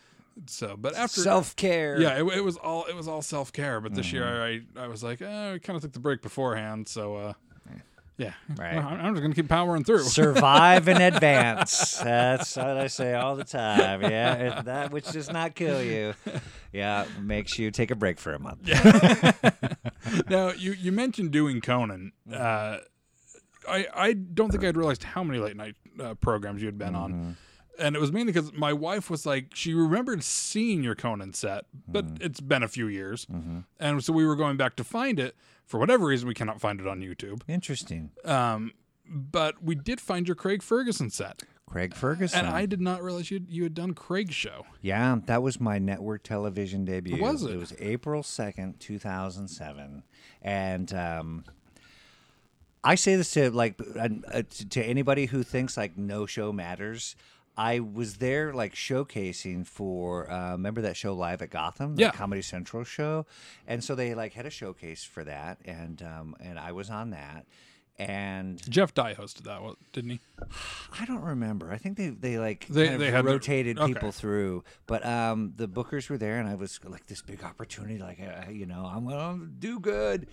So 0.48 0.76
but 0.78 0.96
after 0.96 1.22
Self 1.22 1.56
care. 1.56 2.00
yeah, 2.02 2.20
it, 2.20 2.26
it 2.38 2.44
was 2.44 2.58
all 2.58 2.84
it 2.86 2.96
was 2.96 3.08
all 3.08 3.22
self 3.22 3.54
care. 3.54 3.80
But 3.80 3.96
this 3.96 4.08
Mm-hmm. 4.08 4.16
year 4.18 4.44
I 4.44 4.62
I 4.84 4.88
was 4.88 5.02
like 5.04 5.22
eh, 5.22 5.54
I 5.54 5.60
kind 5.60 5.78
of 5.78 5.82
took 5.84 5.94
the 5.94 6.00
break 6.00 6.22
beforehand. 6.22 6.88
So 6.90 7.16
uh, 7.16 7.34
yeah, 8.18 8.34
Right. 8.56 8.76
Well, 8.76 8.88
I'm 8.88 9.14
just 9.14 9.22
gonna 9.22 9.36
keep 9.36 9.50
powering 9.50 9.84
through. 9.84 10.00
Survive 10.04 10.88
in 10.88 11.02
advance. 11.02 11.98
That's 11.98 12.56
what 12.56 12.78
I 12.78 12.88
say 12.88 13.14
all 13.14 13.36
the 13.36 13.44
time. 13.44 14.02
Yeah, 14.04 14.62
that 14.62 14.92
which 14.92 15.12
does 15.12 15.30
not 15.32 15.56
kill 15.56 15.82
you. 15.84 16.14
Yeah, 16.72 17.06
makes 17.22 17.58
you 17.60 17.72
take 17.72 17.92
a 17.92 17.96
break 17.96 18.20
for 18.20 18.34
a 18.34 18.40
month. 18.40 18.68
now 20.30 20.52
you 20.52 20.74
you 20.74 20.92
mentioned 20.92 21.32
doing 21.32 21.62
Conan. 21.62 22.12
Mm-hmm. 22.30 22.42
Uh, 22.42 22.78
I 23.72 23.88
I 23.96 24.14
don't 24.14 24.52
think 24.52 24.64
I'd 24.64 24.78
realized 24.78 25.04
how 25.04 25.24
many 25.24 25.40
late 25.40 25.56
night 25.56 25.76
uh, 26.00 26.14
programs 26.16 26.62
you 26.62 26.68
had 26.68 26.78
been 26.78 26.94
Mm-hmm. 26.94 26.98
on. 26.98 27.38
And 27.78 27.96
it 27.96 28.00
was 28.00 28.12
mainly 28.12 28.32
because 28.32 28.54
my 28.54 28.72
wife 28.74 29.10
was 29.10 29.26
like, 29.26 29.48
she 29.54 29.74
remembered 29.74 30.24
seeing 30.24 30.84
your 30.84 30.96
Conan 30.96 31.34
set, 31.34 31.66
but 31.88 32.06
Mm-hmm. 32.06 32.24
it's 32.26 32.40
been 32.40 32.64
a 32.64 32.68
few 32.68 32.88
years. 32.88 33.28
And 33.80 34.04
so 34.04 34.14
we 34.14 34.26
were 34.26 34.36
going 34.36 34.58
back 34.58 34.76
to 34.78 34.84
find 34.84 35.20
it. 35.20 35.36
For 35.66 35.80
whatever 35.80 36.06
reason, 36.06 36.28
we 36.28 36.34
cannot 36.36 36.62
find 36.62 36.80
it 36.80 36.88
on 36.88 37.02
YouTube. 37.02 37.42
Interesting. 37.48 38.12
Um, 38.24 38.74
but 39.10 39.62
we 39.64 39.76
did 39.76 40.00
find 40.00 40.28
your 40.28 40.36
Craig 40.36 40.62
Ferguson 40.64 41.10
set. 41.10 41.42
Craig 41.68 41.96
Ferguson. 41.96 42.40
And 42.46 42.48
I 42.48 42.66
did 42.68 42.80
not 42.80 43.02
realize 43.04 43.32
you 43.32 43.42
you 43.50 43.64
had 43.64 43.74
done 43.74 43.94
Craig's 43.94 44.36
show. 44.36 44.68
Yeah, 44.82 45.18
that 45.26 45.42
was 45.42 45.60
my 45.60 45.80
network 45.80 46.22
television 46.24 46.86
debut. 46.86 47.18
Was 47.20 47.44
it? 47.44 47.52
It 47.52 47.58
was 47.58 47.74
April 47.80 48.22
2nd, 48.22 48.78
2007. 48.80 50.04
And 50.44 50.94
um, 50.94 51.44
I 52.84 52.94
say 52.96 53.16
this 53.16 53.32
to 53.34 53.50
like 53.50 53.80
uh, 54.00 54.44
to 54.70 54.84
anybody 54.84 55.26
who 55.26 55.42
thinks 55.42 55.76
like 55.76 55.98
no 55.98 56.26
show 56.28 56.52
matters. 56.54 57.16
I 57.58 57.80
was 57.80 58.16
there 58.18 58.54
like 58.54 58.74
showcasing 58.76 59.66
for 59.66 60.30
uh, 60.30 60.52
remember 60.52 60.82
that 60.82 60.98
show 60.98 61.14
live 61.14 61.42
at 61.42 61.50
Gotham, 61.50 61.96
the 61.96 62.02
Yeah. 62.04 62.12
Comedy 62.12 62.42
Central 62.42 62.84
show, 62.84 63.26
and 63.68 63.84
so 63.84 63.96
they 63.96 64.14
like 64.16 64.34
had 64.34 64.46
a 64.46 64.50
showcase 64.50 65.04
for 65.04 65.24
that, 65.24 65.60
and 65.66 66.02
um, 66.02 66.36
and 66.40 66.60
I 66.60 66.72
was 66.74 66.90
on 66.90 67.12
that, 67.12 67.46
and 67.98 68.60
Jeff 68.70 68.94
Dye 68.94 69.14
hosted 69.14 69.44
that, 69.44 69.62
didn't 69.94 70.10
he? 70.12 70.20
I 71.00 71.06
don't 71.06 71.22
remember. 71.22 71.72
I 71.72 71.78
think 71.78 71.98
they 71.98 72.10
they 72.10 72.38
like 72.38 72.68
They- 72.68 72.84
kind 72.88 72.96
of 72.96 73.00
they 73.00 73.12
had 73.12 73.24
rotated 73.26 73.80
okay. 73.80 73.94
people 73.94 74.12
through, 74.12 74.64
but 74.86 75.06
um, 75.06 75.54
the 75.56 75.68
bookers 75.68 76.10
were 76.10 76.18
there, 76.18 76.40
and 76.40 76.50
I 76.50 76.56
was 76.56 76.80
like 76.84 77.08
this 77.08 77.22
big 77.22 77.44
opportunity, 77.44 77.98
like 78.00 78.20
uh, 78.20 78.50
you 78.52 78.66
know, 78.66 78.86
I'm 78.86 79.08
gonna 79.08 79.46
do 79.60 79.80
good, 79.80 80.28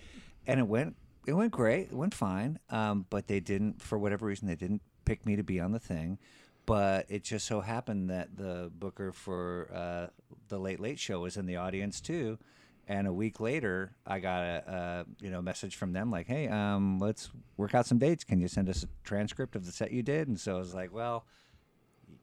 and 0.46 0.58
it 0.58 0.66
went 0.66 0.96
it 1.24 1.34
went 1.34 1.52
great, 1.52 1.82
it 1.92 1.94
went 1.94 2.14
fine, 2.14 2.58
um, 2.70 3.06
but 3.10 3.28
they 3.28 3.38
didn't 3.38 3.80
for 3.80 3.96
whatever 3.96 4.26
reason 4.26 4.48
they 4.48 4.56
didn't 4.56 4.82
pick 5.04 5.24
me 5.24 5.36
to 5.36 5.44
be 5.44 5.60
on 5.60 5.70
the 5.70 5.78
thing, 5.78 6.18
but 6.66 7.06
it 7.08 7.24
just 7.24 7.46
so 7.46 7.60
happened 7.60 8.10
that 8.10 8.36
the 8.36 8.70
booker 8.78 9.12
for 9.12 9.68
uh, 9.74 10.06
the 10.48 10.58
Late 10.58 10.80
Late 10.80 10.98
Show 10.98 11.20
was 11.20 11.36
in 11.36 11.46
the 11.46 11.56
audience 11.56 12.00
too. 12.00 12.38
And 12.88 13.06
a 13.06 13.12
week 13.12 13.38
later, 13.38 13.92
I 14.06 14.18
got 14.18 14.42
a, 14.42 15.04
a 15.20 15.24
you 15.24 15.30
know 15.30 15.40
message 15.40 15.76
from 15.76 15.92
them 15.92 16.10
like, 16.10 16.26
"Hey, 16.26 16.48
um, 16.48 16.98
let's 16.98 17.30
work 17.56 17.74
out 17.74 17.86
some 17.86 17.98
dates. 17.98 18.24
Can 18.24 18.40
you 18.40 18.48
send 18.48 18.68
us 18.68 18.82
a 18.82 18.88
transcript 19.04 19.54
of 19.54 19.64
the 19.64 19.72
set 19.72 19.92
you 19.92 20.02
did?" 20.02 20.26
And 20.28 20.38
so 20.38 20.56
I 20.56 20.58
was 20.58 20.74
like, 20.74 20.92
"Well, 20.92 21.24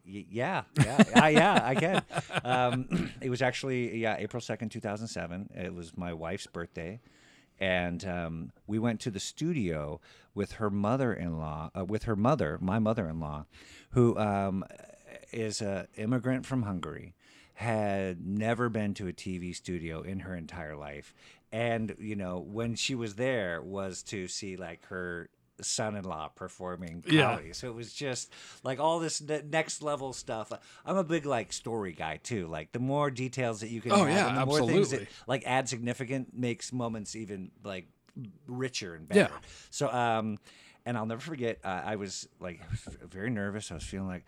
y- 0.06 0.26
yeah, 0.30 0.64
yeah, 0.78 1.04
I, 1.16 1.30
yeah, 1.30 1.62
I 1.64 1.76
can." 1.76 2.04
Um, 2.44 3.12
it 3.22 3.30
was 3.30 3.42
actually 3.42 3.98
yeah, 3.98 4.16
April 4.20 4.42
second, 4.42 4.70
two 4.70 4.80
thousand 4.80 5.08
seven. 5.08 5.50
It 5.56 5.74
was 5.74 5.98
my 5.98 6.14
wife's 6.14 6.48
birthday, 6.48 7.00
and 7.60 8.06
um, 8.06 8.52
we 8.68 8.80
went 8.80 9.00
to 9.02 9.12
the 9.12 9.20
studio 9.20 10.00
with 10.40 10.54
her 10.54 10.70
mother-in-law, 10.70 11.70
uh, 11.78 11.84
with 11.84 12.04
her 12.04 12.16
mother, 12.16 12.58
my 12.62 12.80
mother-in-law, 12.80 13.46
who 13.90 14.18
um, 14.18 14.64
is 15.34 15.62
a 15.62 15.86
immigrant 15.98 16.46
from 16.46 16.62
Hungary, 16.64 17.14
had 17.56 18.26
never 18.26 18.70
been 18.70 18.94
to 18.94 19.10
a 19.10 19.12
TV 19.12 19.54
studio 19.54 20.02
in 20.02 20.22
her 20.22 20.34
entire 20.34 20.78
life, 20.78 21.14
and 21.52 21.94
you 22.00 22.16
know 22.16 22.40
when 22.40 22.74
she 22.76 22.96
was 22.96 23.16
there 23.16 23.62
was 23.62 24.02
to 24.04 24.30
see 24.30 24.56
like 24.56 24.86
her 24.86 25.28
son-in-law 25.62 26.30
performing 26.36 27.04
Yeah. 27.06 27.38
So 27.52 27.68
it 27.68 27.76
was 27.76 27.92
just 27.94 28.32
like 28.64 28.80
all 28.80 29.00
this 29.00 29.20
ne- 29.20 29.42
next 29.52 29.82
level 29.82 30.14
stuff. 30.14 30.54
I'm 30.86 30.96
a 30.96 31.04
big 31.04 31.26
like 31.26 31.52
story 31.52 31.92
guy 31.92 32.16
too. 32.24 32.48
Like 32.48 32.72
the 32.72 32.80
more 32.80 33.12
details 33.12 33.60
that 33.60 33.70
you 33.70 33.82
can 33.82 33.92
Oh, 33.92 34.06
add, 34.06 34.16
yeah, 34.16 34.40
the 34.40 34.46
more 34.46 34.60
things 34.60 34.92
that 34.92 35.02
absolutely. 35.02 35.08
like 35.28 35.44
add 35.46 35.68
significant 35.68 36.34
makes 36.34 36.72
moments 36.72 37.14
even 37.14 37.52
like 37.62 37.88
richer 38.48 38.96
and 38.96 39.08
Yeah. 39.14 39.24
better. 39.28 39.36
So 39.70 39.90
um 39.92 40.38
and 40.86 40.98
I'll 40.98 41.06
never 41.06 41.22
forget 41.22 41.60
uh, 41.64 41.82
I 41.86 41.96
was 41.98 42.28
like 42.40 42.62
very 43.10 43.30
nervous. 43.30 43.72
I 43.72 43.76
was 43.76 43.84
feeling 43.84 44.08
like 44.08 44.26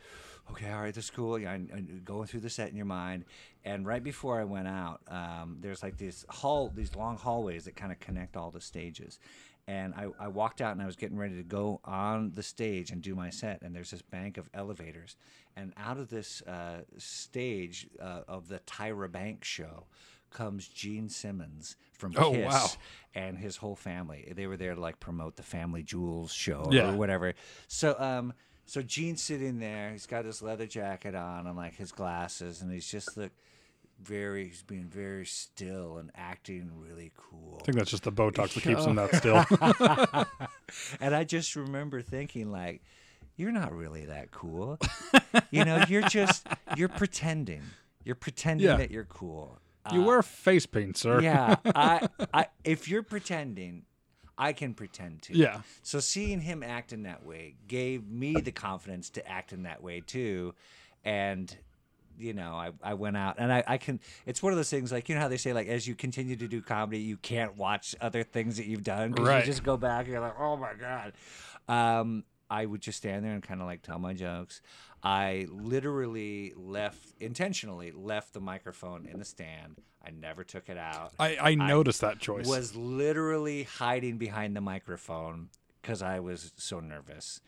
okay, 0.51 0.71
all 0.71 0.81
right, 0.81 0.93
this 0.93 1.05
is 1.05 1.09
cool. 1.11 1.39
Yeah, 1.39 1.51
I'm 1.51 2.01
going 2.03 2.27
through 2.27 2.41
the 2.41 2.49
set 2.49 2.69
in 2.69 2.75
your 2.75 2.85
mind. 2.85 3.25
And 3.63 3.85
right 3.85 4.03
before 4.03 4.39
I 4.39 4.43
went 4.43 4.67
out, 4.67 4.99
um, 5.07 5.57
there's 5.61 5.81
like 5.81 5.97
these 5.97 6.25
hall, 6.29 6.71
these 6.75 6.93
long 6.95 7.17
hallways 7.17 7.65
that 7.65 7.75
kind 7.75 7.91
of 7.91 7.99
connect 7.99 8.35
all 8.35 8.51
the 8.51 8.59
stages. 8.59 9.19
And 9.67 9.93
I, 9.93 10.07
I 10.19 10.27
walked 10.27 10.59
out 10.59 10.73
and 10.73 10.81
I 10.81 10.85
was 10.87 10.95
getting 10.97 11.17
ready 11.17 11.37
to 11.37 11.43
go 11.43 11.79
on 11.85 12.31
the 12.31 12.43
stage 12.43 12.91
and 12.91 13.01
do 13.01 13.15
my 13.15 13.29
set. 13.29 13.61
And 13.61 13.73
there's 13.73 13.91
this 13.91 14.01
bank 14.01 14.37
of 14.37 14.49
elevators. 14.53 15.15
And 15.55 15.71
out 15.77 15.97
of 15.97 16.09
this 16.09 16.41
uh, 16.41 16.81
stage 16.97 17.87
uh, 18.01 18.21
of 18.27 18.47
the 18.49 18.59
Tyra 18.59 19.09
Banks 19.09 19.47
show 19.47 19.85
comes 20.31 20.67
Gene 20.67 21.09
Simmons 21.09 21.75
from 21.93 22.13
Oh, 22.17 22.31
Kiss 22.31 22.45
wow. 22.53 22.67
and 23.13 23.37
his 23.37 23.57
whole 23.57 23.75
family. 23.75 24.31
They 24.35 24.47
were 24.47 24.57
there 24.57 24.73
to 24.75 24.81
like 24.81 24.99
promote 24.99 25.35
the 25.35 25.43
Family 25.43 25.83
Jewels 25.83 26.31
show 26.31 26.67
Yeah. 26.71 26.91
or 26.93 26.97
whatever. 26.97 27.33
So 27.67 27.95
um 27.99 28.33
so 28.65 28.81
Gene's 28.81 29.21
sitting 29.21 29.59
there, 29.59 29.91
he's 29.91 30.05
got 30.05 30.23
his 30.25 30.41
leather 30.41 30.65
jacket 30.67 31.13
on 31.15 31.45
and 31.47 31.57
like 31.57 31.75
his 31.75 31.91
glasses 31.91 32.61
and 32.61 32.71
he's 32.71 32.89
just 32.89 33.17
like 33.17 33.31
very 34.01 34.47
he's 34.47 34.63
being 34.63 34.85
very 34.87 35.25
still 35.25 35.97
and 35.97 36.09
acting 36.15 36.71
really 36.75 37.11
cool. 37.17 37.59
I 37.61 37.65
think 37.65 37.77
that's 37.77 37.91
just 37.91 38.03
the 38.03 38.11
Botox 38.11 38.53
that 38.55 38.63
keeps 38.63 38.85
him 38.85 38.95
that 38.95 39.15
still. 39.15 40.25
And 41.01 41.13
I 41.13 41.23
just 41.25 41.55
remember 41.55 42.01
thinking 42.01 42.49
like, 42.51 42.81
you're 43.35 43.51
not 43.51 43.73
really 43.73 44.05
that 44.05 44.31
cool. 44.31 44.79
you 45.51 45.65
know, 45.65 45.83
you're 45.89 46.01
just 46.07 46.47
you're 46.77 46.87
pretending. 46.89 47.61
You're 48.03 48.15
pretending 48.15 48.67
Yeah. 48.67 48.77
that 48.77 48.89
you're 48.91 49.05
cool. 49.05 49.59
You 49.91 50.03
wear 50.03 50.21
face 50.21 50.65
paint, 50.65 50.97
sir. 50.97 51.21
Yeah, 51.21 51.55
I, 51.75 52.07
I 52.33 52.47
if 52.63 52.87
you're 52.87 53.03
pretending, 53.03 53.83
I 54.37 54.53
can 54.53 54.73
pretend 54.73 55.23
too. 55.23 55.33
Yeah. 55.33 55.61
So 55.81 55.99
seeing 55.99 56.41
him 56.41 56.63
acting 56.63 57.03
that 57.03 57.25
way 57.25 57.55
gave 57.67 58.07
me 58.07 58.33
the 58.33 58.51
confidence 58.51 59.09
to 59.11 59.27
act 59.27 59.53
in 59.53 59.63
that 59.63 59.81
way 59.81 60.01
too, 60.01 60.53
and 61.03 61.55
you 62.17 62.33
know, 62.33 62.53
I, 62.53 62.71
I 62.83 62.93
went 62.93 63.17
out 63.17 63.35
and 63.39 63.51
I, 63.51 63.63
I 63.67 63.77
can. 63.77 63.99
It's 64.25 64.43
one 64.43 64.53
of 64.53 64.57
those 64.57 64.69
things 64.69 64.91
like 64.91 65.09
you 65.09 65.15
know 65.15 65.21
how 65.21 65.27
they 65.27 65.37
say 65.37 65.53
like 65.53 65.67
as 65.67 65.87
you 65.87 65.95
continue 65.95 66.35
to 66.35 66.47
do 66.47 66.61
comedy, 66.61 66.99
you 66.99 67.17
can't 67.17 67.57
watch 67.57 67.95
other 67.99 68.23
things 68.23 68.57
that 68.57 68.67
you've 68.67 68.83
done. 68.83 69.13
Right. 69.13 69.39
You 69.39 69.45
just 69.45 69.63
go 69.63 69.77
back 69.77 70.05
and 70.05 70.13
you're 70.13 70.21
like, 70.21 70.39
oh 70.39 70.57
my 70.57 70.73
god. 70.73 71.13
Um, 71.67 72.23
I 72.51 72.65
would 72.67 72.81
just 72.81 72.97
stand 72.97 73.23
there 73.25 73.31
and 73.33 73.41
kind 73.41 73.61
of 73.61 73.65
like 73.67 73.81
tell 73.81 73.97
my 73.97 74.13
jokes. 74.13 74.61
I 75.01 75.47
literally 75.49 76.53
left 76.55 76.99
intentionally 77.19 77.91
left 77.91 78.33
the 78.33 78.41
microphone 78.41 79.07
in 79.07 79.17
the 79.17 79.25
stand. 79.25 79.77
I 80.05 80.09
never 80.11 80.43
took 80.43 80.67
it 80.69 80.77
out 80.77 81.13
I, 81.19 81.37
I 81.39 81.55
noticed 81.55 82.01
that 82.01 82.19
choice. 82.19 82.47
was 82.47 82.75
literally 82.75 83.63
hiding 83.63 84.17
behind 84.17 84.55
the 84.55 84.61
microphone 84.61 85.49
because 85.81 86.01
I 86.01 86.19
was 86.19 86.51
so 86.57 86.79
nervous. 86.79 87.39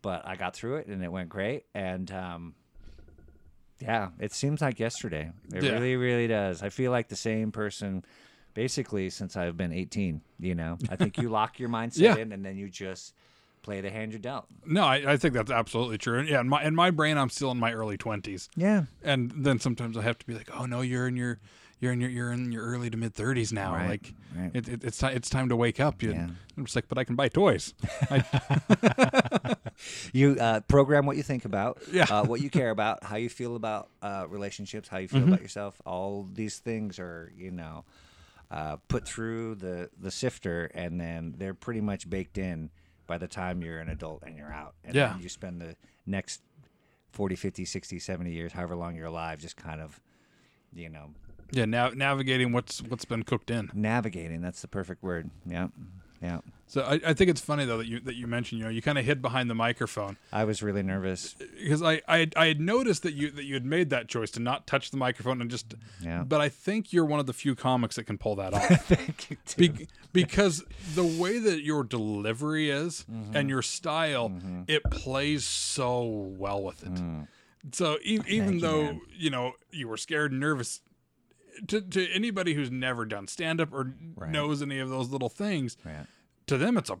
But 0.00 0.26
I 0.26 0.36
got 0.36 0.54
through 0.54 0.76
it 0.76 0.86
and 0.86 1.02
it 1.04 1.10
went 1.12 1.28
great. 1.28 1.64
And 1.74 2.10
um, 2.10 2.54
yeah, 3.80 4.10
it 4.18 4.32
seems 4.32 4.60
like 4.60 4.78
yesterday. 4.78 5.32
It 5.52 5.62
Yeah. 5.62 5.72
really, 5.72 5.96
really 5.96 6.26
does. 6.28 6.62
I 6.62 6.68
feel 6.68 6.90
like 6.92 7.08
the 7.08 7.16
same 7.16 7.50
person 7.52 8.04
basically 8.54 9.10
since 9.10 9.36
I've 9.36 9.56
been 9.56 9.72
18. 9.72 10.20
You 10.38 10.54
know, 10.54 10.78
I 10.88 10.96
think 10.96 11.18
you 11.18 11.28
lock 11.30 11.58
your 11.58 11.68
mindset 11.68 11.98
Yeah. 12.00 12.16
in 12.16 12.32
and 12.32 12.44
then 12.44 12.56
you 12.56 12.68
just 12.68 13.14
play 13.62 13.80
the 13.80 13.90
hand 13.90 14.12
you're 14.12 14.18
dealt. 14.18 14.46
no, 14.66 14.84
I, 14.84 15.12
I 15.12 15.16
think 15.16 15.34
that's 15.34 15.50
absolutely 15.50 15.98
true. 15.98 16.18
And 16.18 16.28
yeah, 16.28 16.40
in 16.40 16.48
my 16.48 16.62
in 16.64 16.74
my 16.74 16.90
brain, 16.90 17.16
I'm 17.18 17.30
still 17.30 17.50
in 17.50 17.58
my 17.58 17.72
early 17.72 17.96
twenties, 17.96 18.48
Yeah. 18.56 18.84
and 19.02 19.32
then 19.36 19.58
sometimes 19.60 19.96
I 19.96 20.02
have 20.02 20.18
to 20.18 20.26
be 20.26 20.34
like, 20.34 20.48
oh 20.58 20.66
no, 20.66 20.80
you're 20.80 21.06
in 21.08 21.16
your 21.16 21.38
you're 21.80 21.92
in 21.92 22.00
your 22.00 22.10
you're 22.10 22.30
in 22.32 22.52
your 22.52 22.64
early 22.64 22.90
to 22.90 22.96
mid 22.96 23.12
thirties 23.14 23.52
now. 23.52 23.72
Right, 23.74 23.88
Like 23.88 24.14
right. 24.36 24.50
it, 24.54 24.68
it, 24.68 24.84
it's 24.84 24.98
time 24.98 25.16
it's 25.16 25.28
time 25.30 25.48
to 25.48 25.56
wake 25.56 25.80
up. 25.80 26.02
You, 26.02 26.12
Yeah. 26.12 26.28
I'm 26.56 26.64
just 26.64 26.76
like, 26.76 26.88
but 26.88 26.98
I 26.98 27.04
can 27.04 27.16
buy 27.16 27.28
toys. 27.28 27.74
I, 28.10 29.56
You 30.12 30.36
uh, 30.38 30.60
program 30.60 31.06
what 31.06 31.16
you 31.16 31.22
think 31.22 31.44
about, 31.44 31.82
Yeah. 31.92 32.04
uh, 32.08 32.24
what 32.24 32.40
you 32.40 32.50
care 32.50 32.70
about, 32.70 33.02
how 33.04 33.16
you 33.16 33.28
feel 33.28 33.56
about 33.56 33.88
uh, 34.02 34.26
relationships, 34.28 34.88
how 34.88 34.98
you 34.98 35.08
feel 35.08 35.24
about 35.24 35.40
yourself. 35.42 35.80
All 35.86 36.28
these 36.32 36.58
things 36.58 36.98
are, 36.98 37.32
you 37.36 37.50
know, 37.50 37.84
uh, 38.50 38.76
put 38.88 39.06
through 39.08 39.56
the, 39.56 39.90
the 39.98 40.10
sifter, 40.10 40.66
and 40.74 41.00
then 41.00 41.34
they're 41.38 41.54
pretty 41.54 41.80
much 41.80 42.08
baked 42.08 42.38
in 42.38 42.70
by 43.12 43.18
the 43.18 43.28
time 43.28 43.60
you're 43.60 43.78
an 43.78 43.90
adult 43.90 44.22
and 44.26 44.38
you're 44.38 44.50
out. 44.50 44.74
And 44.84 44.94
Yeah. 44.94 45.18
you 45.18 45.28
spend 45.28 45.60
the 45.60 45.76
next 46.06 46.40
40, 47.10 47.36
50, 47.36 47.66
60, 47.66 47.98
70 47.98 48.32
years, 48.32 48.52
however 48.54 48.74
long 48.74 48.96
you're 48.96 49.04
alive, 49.04 49.38
just 49.38 49.54
kind 49.54 49.82
of, 49.82 50.00
you 50.72 50.88
know, 50.88 51.10
yeah, 51.50 51.66
nav- 51.66 51.94
navigating 51.94 52.52
what's 52.52 52.80
what's 52.80 53.04
been 53.04 53.22
cooked 53.22 53.50
in. 53.50 53.70
navigating. 53.74 54.40
That's 54.40 54.62
the 54.62 54.68
perfect 54.68 55.02
word. 55.02 55.28
Yeah. 55.44 55.68
Yeah. 56.22 56.40
So 56.68 56.82
I, 56.82 57.00
I 57.08 57.12
think 57.12 57.28
it's 57.30 57.40
funny 57.40 57.64
though 57.66 57.78
that 57.78 57.86
you 57.86 58.00
that 58.00 58.14
you 58.14 58.26
mentioned 58.26 58.60
you 58.60 58.64
know 58.64 58.70
you 58.70 58.80
kind 58.80 58.96
of 58.96 59.04
hid 59.04 59.20
behind 59.20 59.50
the 59.50 59.54
microphone 59.54 60.16
I 60.32 60.44
was 60.44 60.62
really 60.62 60.82
nervous. 60.82 61.34
because 61.34 61.82
I, 61.82 62.00
I 62.08 62.28
I 62.36 62.46
had 62.46 62.60
noticed 62.60 63.02
that 63.02 63.12
you 63.14 63.30
that 63.32 63.44
you 63.44 63.54
had 63.54 63.64
made 63.66 63.90
that 63.90 64.08
choice 64.08 64.30
to 64.32 64.40
not 64.40 64.66
touch 64.66 64.90
the 64.90 64.96
microphone 64.96 65.42
and 65.42 65.50
just 65.50 65.74
Yeah. 66.00 66.22
but 66.26 66.40
I 66.40 66.48
think 66.48 66.92
you're 66.92 67.04
one 67.04 67.20
of 67.20 67.26
the 67.26 67.32
few 67.34 67.54
comics 67.54 67.96
that 67.96 68.04
can 68.04 68.16
pull 68.16 68.36
that 68.36 68.54
off 68.54 68.66
Thank 68.86 69.30
you. 69.30 69.36
Too. 69.44 69.68
Be- 69.72 69.88
because 70.14 70.64
the 70.94 71.04
way 71.04 71.38
that 71.38 71.62
your 71.62 71.84
delivery 71.84 72.70
is 72.70 73.04
Mm-hmm. 73.10 73.36
and 73.36 73.48
your 73.50 73.62
style 73.62 74.32
it 74.68 74.82
plays 74.90 75.44
so 75.44 76.04
well 76.38 76.62
with 76.62 76.82
it 76.84 77.26
so 77.72 77.98
e- 78.02 78.20
even 78.26 78.50
Mm. 78.50 78.54
you, 78.54 78.60
though 78.60 78.82
man. 78.84 79.00
you 79.14 79.30
know 79.30 79.52
you 79.70 79.88
were 79.88 79.96
scared 79.96 80.30
and 80.32 80.40
nervous 80.40 80.80
to, 81.68 81.80
to 81.80 82.10
anybody 82.12 82.54
who's 82.54 82.70
never 82.70 83.04
done 83.04 83.26
stand 83.28 83.60
up 83.60 83.72
or 83.72 83.92
Right. 84.16 84.30
knows 84.30 84.62
any 84.62 84.78
of 84.78 84.88
those 84.88 85.10
little 85.10 85.28
things 85.28 85.76
Right. 85.84 86.06
to 86.46 86.58
them 86.58 86.76
it's 86.76 86.90
a 86.90 86.98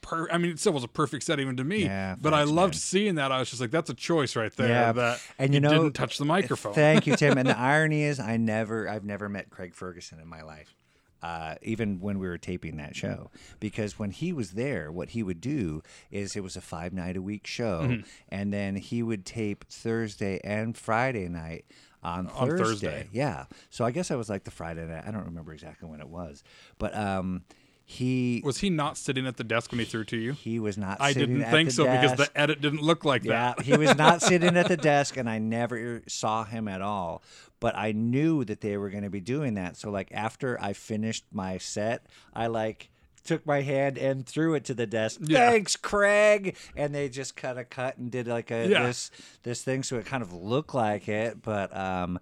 per 0.00 0.28
I 0.30 0.38
mean 0.38 0.52
it 0.52 0.58
still 0.58 0.72
was 0.72 0.84
a 0.84 0.88
perfect 0.88 1.24
set 1.24 1.40
even 1.40 1.56
to 1.56 1.64
me 1.64 1.84
Yeah, 1.84 2.16
but 2.20 2.32
I 2.32 2.44
loved 2.44 2.74
man. 2.74 2.78
seeing 2.80 3.14
that 3.16 3.30
I 3.32 3.38
was 3.40 3.50
just 3.50 3.60
like 3.60 3.70
that's 3.70 3.90
a 3.90 3.94
choice 3.94 4.36
right 4.36 4.54
there 4.56 4.68
Yeah, 4.68 4.92
that 4.92 5.20
and 5.38 5.52
you 5.52 5.60
know- 5.60 5.70
didn't 5.70 5.92
touch 5.94 6.18
the 6.18 6.24
microphone 6.24 6.72
Thank 6.74 7.06
you, 7.06 7.16
Tim. 7.16 7.36
And 7.36 7.48
the 7.48 7.58
irony 7.74 8.02
is, 8.04 8.18
I 8.20 8.36
never, 8.36 8.88
I've 8.88 9.04
never 9.04 9.28
met 9.28 9.50
Craig 9.50 9.74
Ferguson 9.74 10.18
in 10.20 10.26
my 10.28 10.42
life, 10.42 10.74
uh, 11.22 11.56
even 11.62 12.00
when 12.00 12.18
we 12.20 12.28
were 12.28 12.38
taping 12.38 12.76
that 12.76 12.94
show. 12.96 13.30
Because 13.60 13.98
when 13.98 14.10
he 14.12 14.32
was 14.32 14.52
there, 14.52 14.90
what 14.92 15.10
he 15.10 15.22
would 15.24 15.40
do 15.40 15.82
is 16.10 16.36
it 16.36 16.42
was 16.44 16.56
a 16.56 16.60
five 16.60 16.92
night 16.92 17.16
a 17.16 17.22
week 17.22 17.46
show, 17.46 17.80
Mm-hmm. 17.82 18.02
and 18.28 18.52
then 18.52 18.76
he 18.76 19.02
would 19.02 19.26
tape 19.26 19.64
Thursday 19.68 20.40
and 20.44 20.76
Friday 20.76 21.28
night. 21.28 21.64
On 22.08 22.26
On 22.28 22.48
Thursday. 22.48 22.62
Thursday. 22.64 23.08
yeah. 23.12 23.44
So 23.70 23.84
I 23.84 23.90
guess 23.90 24.10
I 24.10 24.16
was 24.16 24.28
like 24.28 24.44
the 24.44 24.50
Friday 24.50 24.86
night. 24.86 25.04
I 25.06 25.10
don't 25.10 25.24
remember 25.26 25.52
exactly 25.52 25.88
when 25.88 26.00
it 26.00 26.08
was, 26.08 26.42
but 26.78 26.96
um, 26.96 27.42
he 27.84 28.42
was 28.44 28.58
he 28.58 28.68
not 28.68 28.98
sitting 28.98 29.26
at 29.26 29.38
the 29.38 29.44
desk 29.44 29.70
when 29.72 29.78
he 29.78 29.86
threw 29.86 30.04
to 30.04 30.16
you 30.16 30.32
he 30.32 30.58
was 30.60 30.76
not. 30.76 30.98
I 31.00 31.12
didn't 31.14 31.42
think 31.44 31.70
so 31.70 31.84
because 31.84 32.16
the 32.16 32.28
edit 32.34 32.60
didn't 32.60 32.82
look 32.82 33.04
like 33.04 33.24
Yeah, 33.24 33.54
that 33.56 33.64
he 33.64 33.76
was 33.76 33.96
not 33.96 34.20
sitting 34.30 34.56
at 34.56 34.68
the 34.68 34.76
desk, 34.76 35.16
and 35.16 35.28
I 35.28 35.38
never 35.38 36.02
saw 36.06 36.44
him 36.44 36.68
at 36.68 36.82
all. 36.82 37.22
But 37.60 37.76
I 37.76 37.92
knew 37.92 38.44
that 38.44 38.60
they 38.60 38.76
were 38.76 38.90
going 38.90 39.02
to 39.04 39.10
be 39.10 39.20
doing 39.20 39.54
that. 39.54 39.76
So, 39.76 39.90
like, 39.90 40.10
after 40.12 40.60
I 40.60 40.74
finished 40.74 41.24
my 41.32 41.58
set, 41.58 42.06
I 42.34 42.46
like 42.46 42.90
took 43.28 43.46
my 43.46 43.60
hand 43.60 43.96
and 43.98 44.26
threw 44.26 44.54
it 44.54 44.64
to 44.64 44.74
the 44.74 44.86
desk. 44.86 45.20
Yeah. 45.22 45.50
Thanks, 45.50 45.76
Craig. 45.76 46.56
And 46.74 46.94
they 46.94 47.08
just 47.08 47.36
kind 47.36 47.58
of 47.58 47.68
cut 47.70 47.96
and 47.98 48.10
did 48.10 48.26
like 48.26 48.50
a 48.50 48.66
Yeah. 48.68 48.86
this 48.86 49.10
this 49.44 49.62
thing, 49.62 49.82
so 49.82 49.96
it 49.98 50.06
kind 50.06 50.22
of 50.22 50.32
looked 50.32 50.74
like 50.74 51.08
it. 51.08 51.42
But 51.42 51.76
um, 51.76 52.18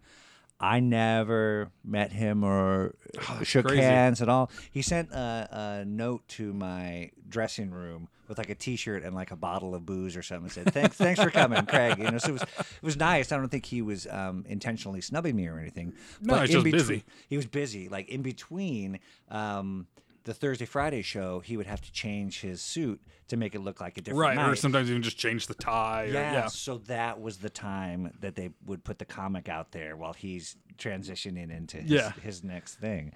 I 0.60 0.80
never 0.80 1.70
met 1.84 2.12
him 2.12 2.42
or 2.44 2.94
shook 3.42 3.66
Oh, 3.66 3.68
crazy. 3.68 3.82
hands 3.82 4.20
at 4.20 4.28
all. 4.28 4.50
He 4.70 4.82
sent 4.82 5.12
a, 5.12 5.48
a 5.80 5.84
note 5.84 6.26
to 6.28 6.52
my 6.52 7.10
dressing 7.28 7.70
room 7.70 8.08
with 8.28 8.38
like 8.38 8.48
a 8.50 8.54
T-shirt 8.56 9.04
and 9.04 9.14
like 9.14 9.30
a 9.30 9.36
bottle 9.36 9.74
of 9.74 9.86
booze 9.86 10.16
or 10.16 10.22
something. 10.22 10.44
And 10.46 10.52
said 10.52 10.72
thanks, 10.74 10.96
thanks 10.96 11.22
for 11.22 11.30
coming, 11.30 11.64
Craig. 11.72 11.98
You 11.98 12.10
know, 12.10 12.18
so 12.18 12.30
it 12.30 12.32
was 12.32 12.42
it 12.42 12.82
was 12.82 12.96
nice. 12.96 13.30
I 13.32 13.36
don't 13.36 13.48
think 13.48 13.66
he 13.66 13.82
was 13.82 14.06
um, 14.10 14.44
intentionally 14.48 15.00
snubbing 15.00 15.36
me 15.36 15.46
or 15.46 15.58
anything. 15.60 15.92
No, 16.20 16.34
but 16.34 16.40
he's 16.42 16.50
just 16.52 16.64
between- 16.64 16.80
busy. 16.80 17.04
He 17.28 17.36
was 17.36 17.46
busy. 17.46 17.88
Like 17.88 18.08
in 18.08 18.22
between. 18.22 18.98
Um, 19.30 19.86
the 20.26 20.34
Thursday 20.34 20.66
Friday 20.66 21.00
show, 21.02 21.40
he 21.40 21.56
would 21.56 21.66
have 21.66 21.80
to 21.80 21.90
change 21.92 22.40
his 22.42 22.60
suit 22.60 23.00
to 23.28 23.36
make 23.36 23.54
it 23.54 23.60
look 23.60 23.80
like 23.80 23.96
a 23.98 24.00
different 24.00 24.20
right 24.20 24.36
night. 24.36 24.50
or 24.50 24.54
sometimes 24.56 24.88
even 24.90 25.02
just 25.02 25.16
change 25.18 25.46
the 25.46 25.54
tie 25.54 26.04
or, 26.04 26.12
Yeah, 26.12 26.32
yeah 26.32 26.46
so 26.46 26.78
that 26.86 27.20
was 27.20 27.38
the 27.38 27.48
time 27.50 28.12
that 28.20 28.36
they 28.36 28.50
would 28.66 28.84
put 28.84 28.98
the 28.98 29.04
comic 29.04 29.48
out 29.48 29.72
there 29.72 29.96
while 29.96 30.12
he's 30.12 30.56
transitioning 30.78 31.50
into 31.56 31.78
his, 31.78 31.90
Yeah. 31.90 32.12
his 32.22 32.44
next 32.44 32.74
thing. 32.76 33.12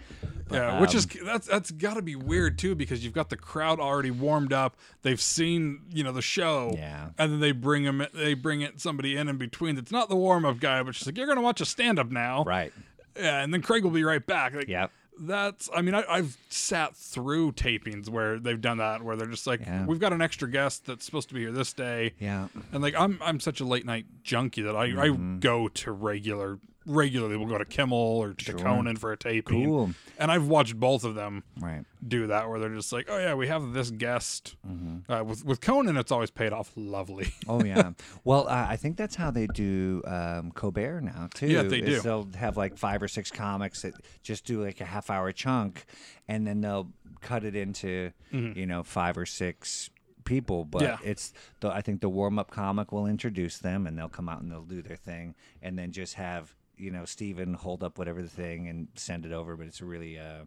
But, 0.49 0.55
Yeah, 0.57 0.81
which 0.81 0.95
is 0.95 1.05
um, 1.21 1.27
that's 1.27 1.47
that's 1.47 1.71
got 1.71 1.95
to 1.95 2.03
be 2.03 2.17
weird 2.17 2.59
too 2.59 2.75
because 2.75 3.05
you've 3.05 3.13
got 3.13 3.29
the 3.31 3.37
crowd 3.37 3.79
already 3.79 4.11
warmed 4.11 4.53
up. 4.53 4.77
They've 5.03 5.21
seen 5.21 5.83
you 5.91 6.03
know 6.03 6.13
the 6.13 6.23
show, 6.23 6.73
Yeah. 6.77 7.11
and 7.19 7.33
then 7.33 7.41
they 7.41 7.53
bring 7.53 7.85
them 7.85 8.05
they 8.15 8.35
bring 8.35 8.63
it 8.63 8.81
somebody 8.81 9.17
in 9.17 9.29
in 9.29 9.37
between 9.37 9.75
that's 9.77 9.93
not 9.93 10.09
the 10.09 10.17
warm 10.17 10.45
up 10.45 10.59
guy, 10.61 10.83
but 10.83 10.95
she's 10.95 11.07
like 11.07 11.17
you're 11.19 11.27
gonna 11.27 11.41
watch 11.43 11.61
a 11.61 11.67
stand 11.67 11.99
up 11.99 12.11
now, 12.11 12.45
right. 12.45 12.73
Yeah, 13.17 13.43
and 13.43 13.53
then 13.53 13.61
Craig 13.63 13.83
will 13.85 13.91
be 13.91 14.05
right 14.05 14.25
back. 14.25 14.55
Like, 14.55 14.69
Yep. 14.69 14.91
That's 15.21 15.69
I 15.75 15.83
mean 15.83 15.95
I, 15.95 16.05
I've 16.09 16.37
sat 16.49 16.97
through 16.97 17.53
tapings 17.53 18.09
where 18.09 18.39
they've 18.39 18.61
done 18.61 18.79
that 18.79 19.03
where 19.03 19.17
they're 19.17 19.27
just 19.27 19.47
like 19.47 19.61
Yeah. 19.61 19.85
we've 19.85 20.01
got 20.01 20.13
an 20.15 20.23
extra 20.23 20.51
guest 20.51 20.87
that's 20.87 21.05
supposed 21.05 21.29
to 21.29 21.35
be 21.35 21.41
here 21.41 21.53
this 21.53 21.73
day, 21.75 22.15
Yeah. 22.19 22.49
and 22.73 22.83
like 22.83 22.95
I'm 22.97 23.19
I'm 23.23 23.39
such 23.39 23.61
a 23.61 23.65
late 23.65 23.85
night 23.85 24.07
junkie 24.23 24.63
that 24.63 24.75
I 24.75 24.85
I 24.85 25.09
Mm-hmm. 25.11 25.39
go 25.41 25.69
to 25.69 25.93
regular 25.93 26.59
regularly. 26.91 27.37
We'll 27.37 27.49
go 27.49 27.59
to 27.59 27.65
Kimmel 27.65 27.97
or 27.99 28.35
to 28.35 28.53
Conan 28.55 28.97
for 28.97 29.13
a 29.13 29.17
taping. 29.17 29.65
Cool. 29.65 29.91
And 30.19 30.31
I've 30.31 30.47
watched 30.49 30.79
both 30.79 31.05
of 31.05 31.15
them 31.15 31.45
Right. 31.59 31.85
do 32.07 32.27
that 32.27 32.49
where 32.49 32.59
they're 32.59 32.75
just 32.75 32.93
like, 32.93 33.07
oh 33.09 33.17
yeah, 33.19 33.35
we 33.35 33.47
have 33.49 33.73
this 33.73 33.91
guest. 33.91 34.57
Mm-hmm. 34.69 35.11
Uh, 35.11 35.23
with 35.25 35.45
with 35.45 35.61
Conan, 35.61 35.97
it's 35.97 36.13
always 36.13 36.31
paid 36.31 36.53
off 36.53 36.73
lovely. 36.77 37.33
Oh 37.49 37.65
yeah. 37.65 37.93
well, 38.25 38.47
uh, 38.49 38.67
I 38.69 38.77
think 38.77 38.97
that's 38.97 39.17
how 39.17 39.31
they 39.31 39.47
do 39.47 40.03
um, 40.07 40.53
Colbert 40.53 41.01
now 41.01 41.29
too. 41.35 41.47
Yeah, 41.49 41.63
they 41.63 41.81
do. 41.81 42.01
They'll 42.01 42.29
have 42.37 42.57
like 42.57 42.77
five 42.77 43.03
or 43.03 43.09
six 43.09 43.31
comics 43.31 43.83
that 43.83 43.95
just 44.23 44.45
do 44.45 44.63
like 44.65 44.81
a 44.81 44.85
half 44.85 45.11
hour 45.11 45.33
chunk, 45.33 45.85
and 46.29 46.47
then 46.47 46.61
they'll 46.61 46.89
cut 47.21 47.45
it 47.45 47.57
into 47.57 48.13
you 48.31 48.67
know 48.67 48.83
five 48.83 49.17
or 49.19 49.27
six 49.27 49.91
people. 50.25 50.65
But 50.65 50.83
Mm-hmm. 50.83 51.05
Yeah. 51.05 51.11
it's 51.11 51.33
the 51.61 51.71
I 51.71 51.81
think 51.81 52.01
the 52.03 52.09
warm 52.09 52.39
up 52.39 52.51
comic 52.51 52.93
will 52.93 53.07
introduce 53.07 53.59
them, 53.59 53.87
and 53.87 53.99
they'll 53.99 54.09
come 54.09 54.29
out 54.29 54.43
and 54.43 54.51
they'll 54.53 54.63
do 54.65 54.83
their 54.83 54.97
thing, 54.97 55.35
and 55.63 55.79
then 55.79 55.91
just 55.93 56.15
have 56.15 56.55
you 56.81 56.91
know 56.91 57.05
Stephen 57.05 57.55
hold 57.55 57.83
up 57.85 57.99
whatever 57.99 58.23
the 58.23 58.29
thing 58.29 58.69
and 58.69 58.89
send 58.95 59.27
it 59.27 59.33
over, 59.33 59.57
but 59.57 59.67
it's 59.67 59.81
really 59.81 60.19
uh, 60.19 60.45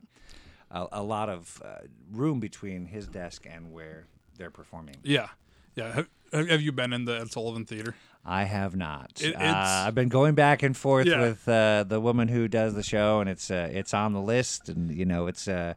a, 0.72 0.88
a 0.94 1.04
lot 1.04 1.30
of 1.30 1.62
uh, 1.64 1.86
room 2.12 2.40
between 2.40 2.86
his 2.86 3.08
desk 3.08 3.46
and 3.50 3.72
where 3.72 4.08
they're 4.38 4.52
performing. 4.52 4.96
Yeah, 5.04 5.28
yeah. 5.76 5.94
Have, 6.34 6.50
have 6.50 6.62
you 6.62 6.72
been 6.72 6.94
in 6.94 7.06
the 7.06 7.20
Ed 7.22 7.32
Sullivan 7.32 7.66
Theater? 7.66 7.96
I 8.26 8.46
have 8.46 8.76
not. 8.76 9.22
It- 9.22 9.36
uh, 9.36 9.84
I've 9.88 9.96
been 9.96 10.10
going 10.10 10.34
back 10.34 10.64
and 10.64 10.76
forth 10.76 11.06
Yeah. 11.08 11.22
with 11.22 11.48
uh, 11.48 11.84
the 11.88 12.00
woman 12.00 12.28
who 12.30 12.48
does 12.48 12.74
the 12.74 12.84
show, 12.84 13.20
and 13.20 13.30
it's 13.30 13.52
uh, 13.52 13.70
it's 13.72 13.94
on 13.94 14.14
the 14.14 14.22
list, 14.22 14.70
and 14.70 14.90
you 14.92 15.06
know 15.06 15.28
it's 15.28 15.48
uh, 15.48 15.74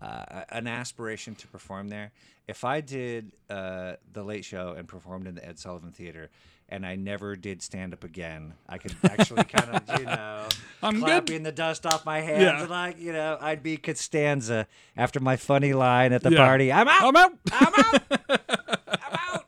uh, 0.00 0.44
an 0.48 0.66
aspiration 0.66 1.34
to 1.36 1.46
perform 1.48 1.88
there. 1.88 2.12
If 2.48 2.64
I 2.64 2.80
did 2.80 3.32
uh, 3.48 3.94
the 4.12 4.24
Late 4.24 4.44
Show 4.44 4.74
and 4.76 4.88
performed 4.88 5.28
in 5.28 5.36
the 5.36 5.46
Ed 5.46 5.58
Sullivan 5.60 5.92
Theater, 5.92 6.28
and 6.72 6.84
I 6.86 6.96
never 6.96 7.36
did 7.36 7.62
stand 7.62 7.92
up 7.92 8.02
again, 8.02 8.54
I 8.68 8.78
could 8.78 8.94
actually 9.04 9.44
kind 9.44 9.76
of 9.76 10.00
you 10.00 10.06
know 10.06 10.46
I'm 10.82 10.94
good. 10.94 11.04
clapping 11.04 11.42
the 11.44 11.52
dust 11.52 11.86
off 11.86 12.04
my 12.04 12.20
hands, 12.20 12.42
Yeah. 12.42 12.60
and 12.62 12.70
like 12.70 12.98
you 12.98 13.12
know 13.12 13.38
I'd 13.40 13.62
be 13.62 13.76
Costanza 13.76 14.66
after 14.96 15.20
my 15.20 15.36
funny 15.36 15.72
line 15.74 16.12
at 16.12 16.22
the 16.22 16.30
Yeah. 16.32 16.38
party. 16.46 16.72
I'm 16.72 16.88
out. 16.88 17.02
I'm 17.04 17.16
out. 17.16 17.32
I'm 17.52 17.74
out. 17.76 18.02
I'm 18.88 19.18
out. 19.34 19.44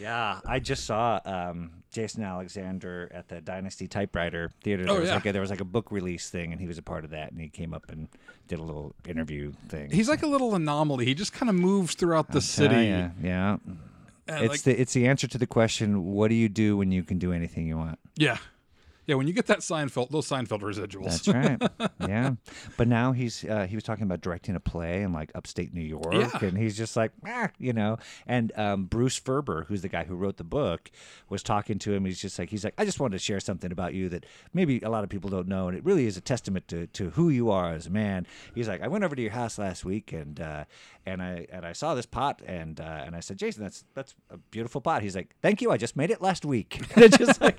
Yeah, 0.00 0.40
I 0.46 0.60
just 0.60 0.84
saw 0.84 1.20
um, 1.24 1.70
Jason 1.90 2.22
Alexander 2.22 3.10
at 3.12 3.26
the 3.28 3.40
Dynasty 3.40 3.88
Typewriter 3.88 4.50
Theater. 4.62 4.84
There 4.84 4.94
Oh, 4.94 5.00
was 5.00 5.08
yeah. 5.08 5.14
like 5.16 5.26
a, 5.26 5.32
there 5.32 5.40
was 5.40 5.50
like 5.50 5.60
a 5.60 5.64
book 5.64 5.90
release 5.90 6.30
thing, 6.30 6.52
and 6.52 6.60
he 6.60 6.68
was 6.68 6.78
a 6.78 6.82
part 6.82 7.04
of 7.04 7.10
that, 7.10 7.32
and 7.32 7.40
he 7.40 7.48
came 7.48 7.74
up 7.74 7.90
and 7.90 8.08
did 8.46 8.60
a 8.60 8.62
little 8.62 8.94
interview 9.08 9.52
thing. 9.68 9.90
He's 9.90 10.08
like 10.08 10.22
a 10.22 10.26
little 10.28 10.54
anomaly. 10.54 11.04
He 11.04 11.14
just 11.14 11.32
kind 11.32 11.50
of 11.50 11.56
moves 11.56 11.94
throughout 11.94 12.28
the 12.28 12.34
Tell 12.34 12.40
city. 12.42 12.86
ya, 12.86 13.08
yeah. 13.20 13.56
It's 14.28 14.48
like- 14.48 14.62
the 14.62 14.80
it's 14.80 14.92
the 14.92 15.06
answer 15.06 15.26
to 15.26 15.38
the 15.38 15.46
question: 15.46 16.04
What 16.04 16.28
do 16.28 16.34
you 16.34 16.48
do 16.48 16.76
when 16.76 16.92
you 16.92 17.02
can 17.02 17.18
do 17.18 17.32
anything 17.32 17.66
you 17.66 17.76
want? 17.78 17.98
yeah, 18.16 18.38
yeah. 19.08 19.16
When 19.16 19.26
you 19.26 19.32
get 19.32 19.46
that 19.46 19.58
Seinfeld, 19.60 20.10
those 20.10 20.28
Seinfeld 20.28 20.60
residuals. 20.60 21.24
That's 21.24 21.28
right. 21.28 21.90
yeah. 22.08 22.34
But 22.76 22.86
now 22.86 23.10
he's 23.10 23.44
uh, 23.44 23.66
he 23.66 23.74
was 23.74 23.82
talking 23.82 24.04
about 24.04 24.20
directing 24.20 24.54
a 24.54 24.60
play 24.60 25.02
in 25.02 25.12
like 25.12 25.32
upstate 25.34 25.74
New 25.74 25.80
York, 25.80 26.12
Yeah. 26.14 26.30
and 26.42 26.56
he's 26.56 26.76
just 26.76 26.96
like, 26.96 27.10
ah, 27.26 27.50
you 27.58 27.72
know. 27.72 27.96
And 28.26 28.52
um, 28.56 28.84
Bruce 28.84 29.18
Ferber, 29.18 29.64
who's 29.66 29.82
the 29.82 29.88
guy 29.88 30.04
who 30.04 30.14
wrote 30.14 30.36
the 30.36 30.44
book, 30.44 30.90
was 31.28 31.42
talking 31.42 31.78
to 31.80 31.92
him. 31.92 32.04
He's 32.04 32.20
just 32.20 32.38
like, 32.38 32.50
he's 32.50 32.62
like, 32.62 32.74
I 32.78 32.84
just 32.84 33.00
wanted 33.00 33.18
to 33.18 33.24
share 33.24 33.40
something 33.40 33.72
about 33.72 33.94
you 33.94 34.08
that 34.10 34.24
maybe 34.52 34.80
a 34.82 34.90
lot 34.90 35.02
of 35.02 35.10
people 35.10 35.30
don't 35.30 35.48
know, 35.48 35.66
and 35.66 35.76
it 35.76 35.84
really 35.84 36.06
is 36.06 36.16
a 36.16 36.20
testament 36.20 36.68
to, 36.68 36.86
to 36.88 37.10
who 37.10 37.30
you 37.30 37.50
are 37.50 37.72
as 37.72 37.86
a 37.86 37.90
man. 37.90 38.26
He's 38.54 38.68
like, 38.68 38.82
I 38.82 38.88
went 38.88 39.02
over 39.04 39.16
to 39.16 39.22
your 39.22 39.32
house 39.32 39.58
last 39.58 39.84
week, 39.84 40.12
and 40.12 40.38
uh, 40.40 40.64
and 41.06 41.22
I 41.22 41.46
and 41.50 41.64
I 41.64 41.72
saw 41.72 41.94
this 41.94 42.06
pot, 42.06 42.42
and 42.46 42.78
uh, 42.80 43.02
and 43.06 43.16
I 43.16 43.20
said, 43.20 43.38
Jason, 43.38 43.62
that's 43.62 43.84
that's 43.94 44.14
a 44.30 44.36
beautiful 44.36 44.80
pot. 44.80 45.02
He's 45.02 45.16
like, 45.16 45.34
Thank 45.40 45.62
you, 45.62 45.70
I 45.70 45.78
just 45.78 45.96
made 45.96 46.10
it 46.10 46.20
last 46.20 46.44
week. 46.44 46.80
And 46.94 47.04
it's 47.04 47.16
just 47.16 47.40
like 47.40 47.58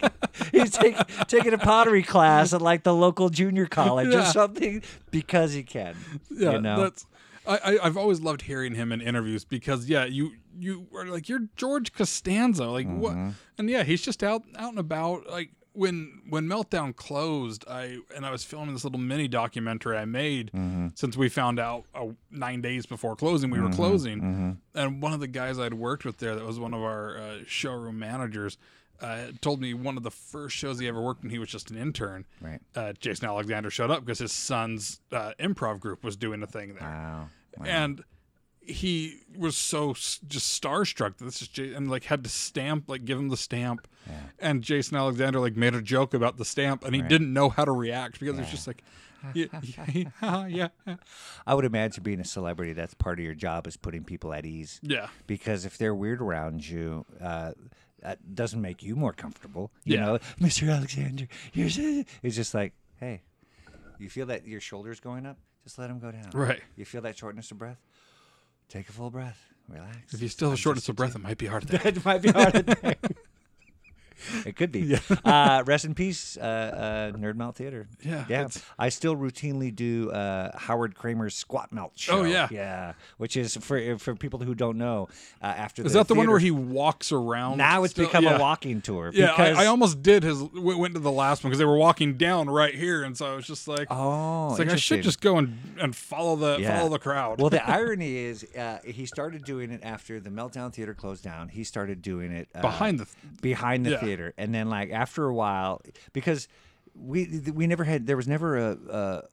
he's 0.52 0.72
take, 0.72 0.96
taking 1.40 1.54
a 1.54 1.58
pottery 1.58 2.04
class 2.04 2.54
at 2.54 2.62
like 2.62 2.84
the 2.84 2.94
local 2.94 3.30
junior 3.30 3.66
college 3.66 4.10
Yeah. 4.12 4.22
or 4.22 4.26
something 4.26 4.82
because 5.12 5.54
he 5.54 5.64
can. 5.64 5.96
yeah, 6.30 6.52
you 6.52 6.62
know. 6.62 6.82
that's. 6.82 7.06
I, 7.48 7.58
I 7.58 7.86
I've 7.86 7.98
always 7.98 8.22
loved 8.22 8.44
hearing 8.44 8.76
him 8.76 8.92
in 8.92 9.02
interviews 9.02 9.44
because 9.46 9.90
yeah, 9.90 10.06
you 10.06 10.34
you 10.58 10.88
are 10.94 11.06
like 11.06 11.30
you're 11.30 11.48
George 11.56 11.94
Costanza, 11.94 12.66
like 12.68 12.88
what? 12.88 13.14
Mm-hmm. 13.14 13.30
And 13.58 13.70
yeah, 13.70 13.84
he's 13.84 14.02
just 14.02 14.24
out 14.24 14.44
out 14.58 14.70
and 14.70 14.80
about. 14.80 15.28
Like 15.30 15.52
when 15.74 16.22
when 16.30 16.46
Meltdown 16.48 16.96
closed, 16.96 17.64
I 17.68 18.00
and 18.16 18.26
I 18.26 18.32
was 18.32 18.44
filming 18.44 18.74
this 18.74 18.84
little 18.84 19.00
mini 19.00 19.28
documentary 19.28 19.98
I 19.98 20.06
made 20.06 20.52
Mm-hmm. 20.54 20.88
since 20.96 21.16
we 21.18 21.30
found 21.30 21.60
out 21.60 21.86
uh, 21.96 22.08
nine 22.30 22.62
days 22.62 22.86
before 22.86 23.16
closing 23.16 23.50
we 23.50 23.60
were 23.60 23.70
closing, 23.70 24.20
mm-hmm. 24.22 24.52
and 24.76 25.02
one 25.02 25.14
of 25.14 25.20
the 25.20 25.28
guys 25.28 25.58
I'd 25.58 25.74
worked 25.74 26.06
with 26.06 26.18
there 26.18 26.36
that 26.36 26.46
was 26.46 26.60
one 26.60 26.74
of 26.74 26.82
our 26.82 27.18
uh, 27.18 27.38
showroom 27.48 27.98
managers. 27.98 28.58
Uh, 29.02 29.28
told 29.42 29.62
me 29.62 29.74
one 29.74 29.98
of 29.98 30.04
the 30.04 30.12
first 30.12 30.56
shows 30.56 30.80
he 30.80 30.88
ever 30.88 31.02
worked 31.02 31.22
when 31.24 31.32
he 31.32 31.40
was 31.40 31.50
just 31.50 31.72
an 31.72 31.78
intern. 31.78 32.26
Right. 32.42 32.60
Uh, 32.76 32.94
Jason 33.00 33.28
Alexander 33.28 33.70
showed 33.70 33.92
up 33.92 34.02
because 34.06 34.20
his 34.20 34.32
son's 34.34 35.00
uh, 35.12 35.32
improv 35.40 35.80
group 35.80 36.04
was 36.04 36.16
doing 36.18 36.44
a 36.44 36.48
thing 36.48 36.74
there 36.74 36.88
Wow. 36.88 37.30
Wow. 37.58 37.66
and 37.66 38.04
he 38.62 39.22
was 39.36 39.58
so 39.58 39.92
s- 39.92 40.20
just 40.28 40.62
starstruck 40.62 41.18
that 41.18 41.26
this 41.26 41.42
is 41.42 41.48
J- 41.48 41.74
and 41.74 41.90
like 41.90 42.04
had 42.04 42.24
to 42.24 42.30
stamp 42.30 42.84
like 42.88 43.04
give 43.04 43.18
him 43.18 43.30
the 43.30 43.38
stamp 43.38 43.88
and 44.38 44.62
jason 44.62 44.96
alexander 44.98 45.40
like 45.40 45.56
made 45.56 45.74
a 45.74 45.82
joke 45.82 46.14
about 46.14 46.38
the 46.38 46.46
stamp 46.46 46.84
and 46.86 46.94
he 46.94 47.02
didn't 47.02 47.34
know 47.34 47.50
how 47.50 47.66
to 47.66 47.72
react 47.72 48.20
because 48.20 48.38
it 48.38 48.42
was 48.42 48.52
just 48.52 48.68
like 48.68 48.84
yeah, 49.34 49.46
yeah, 49.64 50.08
yeah, 50.48 50.48
yeah. 50.88 50.96
I 51.48 51.54
would 51.54 51.66
imagine 51.66 52.04
being 52.04 52.22
a 52.22 52.26
celebrity, 52.26 52.72
that's 52.72 52.94
part 52.94 53.20
of 53.20 53.26
your 53.26 53.34
job 53.36 53.68
is 53.68 53.76
putting 53.76 54.06
people 54.06 54.32
at 54.34 54.46
ease. 54.46 54.80
Yeah. 54.82 55.08
Because 55.28 55.66
if 55.66 55.78
they're 55.78 55.94
weird 55.94 56.22
around 56.22 56.66
you, 56.66 57.06
uh, 57.20 57.52
that 58.02 58.36
doesn't 58.36 58.62
make 58.62 58.82
you 58.84 58.96
more 58.96 59.14
comfortable. 59.14 59.72
You 59.84 59.96
Yeah. 59.96 60.06
know, 60.06 60.20
Mr. 60.40 60.74
Alexander, 60.74 61.28
you're 61.54 61.70
so-" 61.70 62.04
it's 62.24 62.36
just 62.36 62.54
like, 62.54 62.74
hey, 63.00 63.22
you 63.98 64.10
feel 64.10 64.26
that 64.28 64.48
your 64.48 64.62
shoulders 64.62 65.00
going 65.00 65.26
up? 65.26 65.38
Just 65.64 65.78
let 65.78 65.88
them 65.88 66.00
go 66.00 66.12
down. 66.12 66.30
Right. 66.34 66.62
You 66.76 66.86
feel 66.86 67.02
that 67.02 67.18
shortness 67.18 67.52
of 67.52 67.58
breath? 67.58 67.80
Take 68.70 68.88
a 68.90 68.92
full 68.92 69.10
breath. 69.10 69.40
Relax. 69.68 70.14
if 70.16 70.22
you 70.22 70.28
still 70.30 70.50
have 70.50 70.58
shortness 70.58 70.90
of 70.90 70.96
breath 70.96 71.16
it 71.16 71.20
might 71.22 71.38
be 71.38 71.46
hard 71.46 71.68
to 71.68 71.88
it 71.88 72.04
might 72.04 72.24
be 72.24 72.32
hard 72.32 72.54
to 72.54 72.64
think. 72.76 72.98
It 74.46 74.56
could 74.56 74.72
be. 74.72 74.98
Uh, 75.24 75.64
rest 75.66 75.86
in 75.86 75.94
peace, 75.94 76.38
uh, 76.38 77.12
uh, 77.14 77.18
NerdMelt 77.18 77.56
Theater. 77.56 77.88
Yeah, 78.02 78.26
yeah. 78.30 78.42
it's- 78.42 78.64
I 78.80 78.90
still 78.90 79.16
routinely 79.16 79.76
do 79.76 80.10
uh, 80.12 80.58
Howard 80.58 80.96
Kremer's 80.96 81.36
Squat 81.36 81.72
Melt 81.72 81.92
show. 81.96 82.20
Oh, 82.20 82.24
yeah. 82.24 82.48
yeah. 82.52 82.94
Which 83.18 83.36
is 83.38 83.58
for 83.58 83.98
for 84.00 84.16
people 84.16 84.40
who 84.40 84.56
don't 84.56 84.78
know. 84.78 85.08
Uh, 85.42 85.48
after 85.48 85.84
is 85.86 85.94
the 85.94 86.00
that 86.00 86.08
the 86.08 86.16
one 86.16 86.30
where 86.30 86.40
he 86.40 86.52
walks 86.52 87.12
around 87.12 87.58
now 87.58 87.84
it's 87.84 87.94
still? 87.94 88.06
become 88.06 88.24
yeah. 88.24 88.38
a 88.38 88.40
walking 88.40 88.82
tour? 88.82 89.12
yeah 89.14 89.28
because, 89.32 89.58
I, 89.58 89.64
I 89.64 89.66
almost 89.68 90.02
did 90.02 90.24
his 90.24 90.42
went 90.42 90.94
to 90.96 91.00
the 91.00 91.12
last 91.12 91.44
one 91.44 91.50
because 91.50 91.60
they 91.60 91.66
were 91.66 91.78
walking 91.78 92.18
down 92.18 92.50
right 92.50 92.74
here 92.74 93.04
and 93.04 93.16
so 93.18 93.32
i 93.32 93.36
was 93.36 93.46
just 93.46 93.68
like 93.68 93.88
Oh, 93.90 94.50
it's 94.52 94.60
like 94.60 94.70
i 94.70 94.76
should 94.76 95.04
just 95.04 95.22
go 95.22 95.38
and, 95.38 95.58
and 95.80 95.96
follow 95.96 96.36
the 96.36 96.58
Yeah. 96.60 96.78
follow 96.78 96.90
the 96.90 97.00
crowd 97.00 97.40
well, 97.40 97.50
the 97.50 97.68
irony 97.70 98.18
is, 98.18 98.44
uh, 98.56 98.80
he 98.84 99.06
started 99.06 99.44
doing 99.46 99.72
it 99.72 99.82
after 99.84 100.20
the 100.20 100.30
Meltdown 100.30 100.74
Theater 100.74 100.94
closed 100.94 101.24
down. 101.24 101.50
He 101.50 101.64
started 101.64 102.02
doing 102.02 102.32
it 102.32 102.50
uh, 102.56 102.62
behind 102.62 103.00
the 103.00 103.08
behind 103.42 103.86
the 103.86 103.92
Yeah. 103.92 104.00
Theater, 104.10 104.34
and 104.38 104.54
then 104.54 104.70
like 104.70 104.92
after 104.92 105.26
a 105.26 105.34
while, 105.34 105.82
because 106.14 106.48
we 106.96 107.42
we 107.54 107.68
never 107.68 107.84
had 107.84 108.08
there 108.08 108.18
was 108.18 108.28
never 108.28 108.58
a, 108.58 108.72
a 108.90 109.24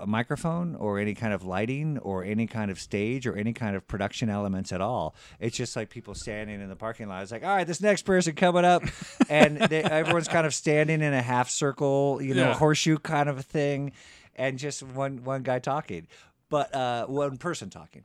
a 0.00 0.06
microphone 0.06 0.76
or 0.76 0.98
any 1.00 1.14
kind 1.14 1.32
of 1.32 1.42
lighting 1.44 1.98
or 1.98 2.22
any 2.22 2.46
kind 2.46 2.70
of 2.70 2.78
stage 2.78 3.26
or 3.26 3.34
any 3.34 3.52
kind 3.52 3.74
of 3.74 3.86
production 3.88 4.28
elements 4.30 4.72
at 4.72 4.80
all. 4.80 5.14
It's 5.40 5.56
just 5.56 5.74
like 5.74 5.90
people 5.90 6.14
standing 6.14 6.60
in 6.60 6.68
the 6.68 6.76
parking 6.76 7.08
lot. 7.08 7.22
It's 7.24 7.32
like, 7.32 7.42
all 7.42 7.56
right, 7.56 7.66
this 7.66 7.80
next 7.80 8.02
person 8.02 8.34
coming 8.34 8.64
up, 8.64 8.84
and 9.28 9.56
they, 9.58 9.82
everyone's 9.82 10.28
kind 10.28 10.46
of 10.46 10.54
standing 10.54 11.00
in 11.02 11.12
a 11.12 11.22
half 11.22 11.50
circle, 11.50 12.20
you 12.22 12.34
know, 12.34 12.48
Yeah. 12.50 12.54
horseshoe 12.54 12.98
kind 12.98 13.28
of 13.28 13.38
a 13.38 13.42
thing, 13.42 13.92
and 14.36 14.58
just 14.58 14.82
one 14.82 15.24
one 15.24 15.42
guy 15.42 15.58
talking, 15.58 16.06
but 16.50 16.72
uh, 16.74 17.06
one 17.06 17.36
person 17.38 17.68
talking. 17.70 18.02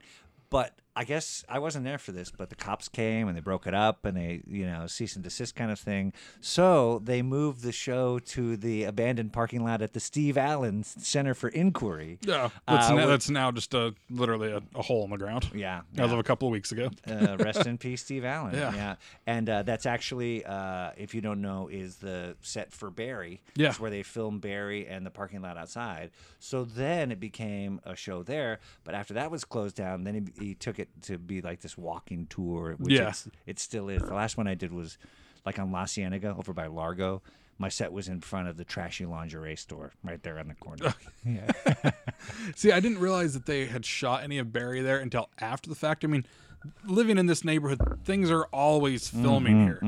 But 0.48 0.74
I 0.96 1.04
guess 1.04 1.44
I 1.48 1.60
wasn't 1.60 1.84
there 1.84 1.98
for 1.98 2.10
this, 2.10 2.30
but 2.30 2.50
the 2.50 2.56
cops 2.56 2.88
came 2.88 3.28
and 3.28 3.36
they 3.36 3.40
broke 3.40 3.66
it 3.66 3.74
up 3.74 4.04
and 4.04 4.16
they, 4.16 4.42
you 4.46 4.66
know, 4.66 4.86
cease 4.88 5.14
and 5.14 5.22
desist 5.22 5.54
kind 5.54 5.70
of 5.70 5.78
thing. 5.78 6.12
So 6.40 7.00
they 7.04 7.22
moved 7.22 7.62
the 7.62 7.70
show 7.72 8.18
to 8.18 8.56
the 8.56 8.84
abandoned 8.84 9.32
parking 9.32 9.62
lot 9.64 9.82
at 9.82 9.92
the 9.92 10.00
Steve 10.00 10.36
Allen 10.36 10.82
Center 10.82 11.32
for 11.34 11.48
Inquiry. 11.48 12.18
yeah 12.22 12.50
that's, 12.66 12.90
Uh, 12.90 12.94
now, 12.96 13.06
that's 13.06 13.30
now 13.30 13.52
just 13.52 13.72
a 13.72 13.94
literally 14.10 14.50
a, 14.50 14.60
a 14.74 14.82
hole 14.82 15.04
in 15.04 15.10
the 15.10 15.16
ground 15.16 15.48
Yeah. 15.54 15.82
as 15.96 15.98
yeah. 15.98 16.04
of 16.12 16.18
a 16.18 16.22
couple 16.24 16.48
of 16.48 16.52
weeks 16.52 16.72
ago 16.72 16.90
uh, 17.08 17.36
rest 17.38 17.66
in 17.66 17.78
peace, 17.78 18.02
Steve 18.02 18.24
Allen. 18.24 18.54
Yeah. 18.56 18.96
And 19.26 19.48
uh, 19.48 19.62
that's 19.62 19.86
actually, 19.86 20.44
uh, 20.44 20.90
if 20.96 21.14
you 21.14 21.20
don't 21.20 21.40
know, 21.40 21.68
is 21.68 21.96
the 21.96 22.36
set 22.40 22.72
for 22.72 22.90
Barry. 22.90 23.42
Yeah. 23.54 23.68
It's 23.68 23.78
where 23.78 23.90
they 23.92 24.02
film 24.02 24.40
Barry 24.40 24.88
and 24.88 25.06
the 25.06 25.10
parking 25.10 25.40
lot 25.42 25.56
outside. 25.56 26.10
So 26.40 26.64
then 26.64 27.12
it 27.12 27.20
became 27.20 27.80
a 27.84 27.94
show 27.94 28.22
there. 28.24 28.58
But 28.82 28.94
after 28.94 29.14
that 29.14 29.30
was 29.30 29.44
closed 29.44 29.76
down, 29.76 30.02
then 30.04 30.32
he, 30.36 30.46
he 30.46 30.54
took 30.54 30.79
it 30.80 30.88
to 31.02 31.18
be 31.18 31.40
like 31.40 31.60
this 31.60 31.78
walking 31.78 32.26
tour, 32.26 32.74
which 32.78 32.92
Yeah. 32.92 33.12
it 33.46 33.58
still 33.58 33.88
is. 33.88 34.02
The 34.02 34.14
last 34.14 34.36
one 34.36 34.46
I 34.48 34.54
did 34.54 34.72
was 34.72 34.98
like 35.46 35.58
on 35.58 35.70
La 35.72 35.84
Cienega 35.86 36.34
over 36.36 36.52
by 36.52 36.66
Largo. 36.66 37.22
My 37.58 37.68
set 37.68 37.92
was 37.92 38.08
in 38.08 38.20
front 38.22 38.48
of 38.48 38.56
the 38.56 38.64
trashy 38.64 39.04
lingerie 39.06 39.54
store 39.56 39.92
right 40.02 40.22
there 40.22 40.38
on 40.38 40.48
the 40.48 40.54
corner. 40.54 40.94
yeah. 41.24 41.90
See, 42.56 42.72
I 42.72 42.80
didn't 42.80 42.98
realize 43.00 43.34
that 43.34 43.46
they 43.46 43.66
had 43.66 43.84
shot 43.84 44.22
any 44.24 44.38
of 44.38 44.52
Barry 44.52 44.80
there 44.80 44.98
until 44.98 45.28
after 45.40 45.68
the 45.68 45.76
fact. 45.76 46.02
I 46.04 46.08
mean, 46.08 46.24
living 46.86 47.18
in 47.18 47.26
this 47.26 47.44
neighborhood, 47.44 47.80
things 48.04 48.30
are 48.30 48.44
always 48.52 49.08
filming 49.08 49.64
here, 49.64 49.78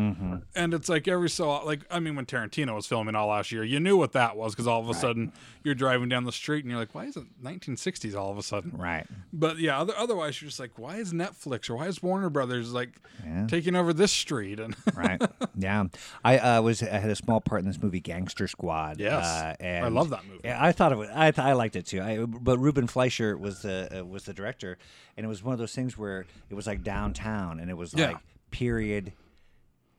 and 0.54 0.74
it's 0.74 0.88
like 0.88 1.06
every 1.08 1.28
so 1.30 1.64
like 1.64 1.80
I 1.90 2.00
mean, 2.00 2.14
when 2.16 2.26
Tarantino 2.26 2.74
was 2.74 2.86
filming 2.86 3.14
all 3.14 3.28
last 3.28 3.52
year, 3.52 3.62
you 3.64 3.80
knew 3.80 3.96
what 3.96 4.12
that 4.12 4.36
was 4.36 4.52
because 4.54 4.66
all 4.66 4.80
of 4.80 4.88
a 4.88 4.94
sudden 4.94 5.32
you're 5.64 5.74
driving 5.74 6.08
down 6.08 6.24
the 6.24 6.32
street 6.32 6.64
and 6.64 6.70
you're 6.70 6.80
like, 6.80 6.94
why 6.94 7.04
is 7.04 7.16
it 7.16 7.24
1960s 7.42 8.16
all 8.16 8.30
of 8.32 8.38
a 8.38 8.42
sudden? 8.42 8.72
Right. 8.76 9.06
But 9.32 9.58
yeah, 9.58 9.78
other, 9.80 9.94
otherwise 9.96 10.40
you're 10.42 10.48
just 10.48 10.58
like, 10.58 10.76
why 10.78 10.96
is 10.96 11.12
Netflix 11.12 11.70
or 11.70 11.76
why 11.76 11.86
is 11.86 12.02
Warner 12.02 12.30
Brothers 12.30 12.72
like 12.72 12.90
Yeah. 13.24 13.46
taking 13.46 13.76
over 13.76 13.92
this 13.92 14.10
street? 14.12 14.58
And 14.58 14.74
right. 14.94 15.20
Yeah, 15.56 15.84
I 16.24 16.38
uh, 16.38 16.62
was 16.62 16.82
I 16.82 16.98
had 16.98 17.10
a 17.10 17.16
small 17.16 17.40
part 17.40 17.60
in 17.62 17.66
this 17.68 17.80
movie, 17.82 18.00
Gangster 18.00 18.48
Squad. 18.48 18.98
Yes. 18.98 19.24
uh, 19.24 19.54
and 19.60 19.84
I 19.84 19.88
love 19.88 20.10
that 20.10 20.26
movie. 20.26 20.40
Yeah, 20.44 20.62
I 20.62 20.72
thought 20.72 20.92
it 20.92 20.96
was. 20.98 21.08
I, 21.14 21.30
th- 21.30 21.44
I 21.44 21.52
liked 21.52 21.76
it 21.76 21.86
too. 21.86 22.00
I, 22.02 22.24
but 22.24 22.58
Ruben 22.58 22.86
Fleischer 22.86 23.36
was 23.36 23.62
the 23.62 24.00
uh, 24.00 24.04
was 24.04 24.24
the 24.24 24.32
director, 24.34 24.78
and 25.16 25.24
it 25.24 25.28
was 25.28 25.42
one 25.42 25.52
of 25.52 25.58
those 25.58 25.74
things 25.74 25.96
where 25.98 26.26
it 26.50 26.54
was 26.54 26.66
like 26.66 26.82
downtown, 26.82 27.60
and 27.60 27.70
it 27.70 27.76
was 27.76 27.94
Yeah. 27.94 28.08
like 28.12 28.18
period 28.50 29.12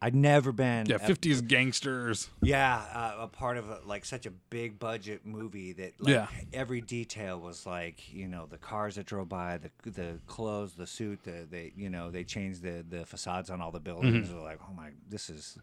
I'd 0.02 0.14
never 0.16 0.52
been. 0.52 0.86
Yeah, 0.88 0.98
a- 0.98 1.00
50s 1.00 1.48
gangsters. 1.48 2.30
yeah, 2.42 2.84
uh, 2.94 3.22
a 3.24 3.28
part 3.30 3.56
of 3.56 3.70
a, 3.70 3.80
like 3.86 4.04
such 4.04 4.26
a 4.26 4.32
big 4.50 4.78
budget 4.78 5.26
movie 5.26 5.72
that 5.72 5.94
like, 5.98 6.12
Yeah. 6.14 6.28
every 6.52 6.82
detail 6.82 7.40
was 7.40 7.66
like 7.66 8.12
you 8.14 8.28
know 8.28 8.46
the 8.46 8.58
cars 8.58 8.96
that 8.96 9.06
drove 9.06 9.30
by, 9.30 9.60
the 9.60 9.72
the 9.90 10.20
clothes, 10.28 10.74
the 10.74 10.86
suit, 10.88 11.24
the 11.24 11.48
they 11.50 11.72
you 11.78 11.90
know 11.90 12.12
they 12.12 12.26
changed 12.26 12.64
the 12.64 12.84
the 12.90 13.06
facades 13.06 13.50
on 13.50 13.62
all 13.62 13.72
the 13.72 13.80
buildings. 13.80 14.28
Mm-hmm. 14.28 14.36
They're 14.36 14.44
like, 14.44 14.60
oh 14.70 14.74
my, 14.74 14.90
this 15.10 15.30
is 15.30 15.58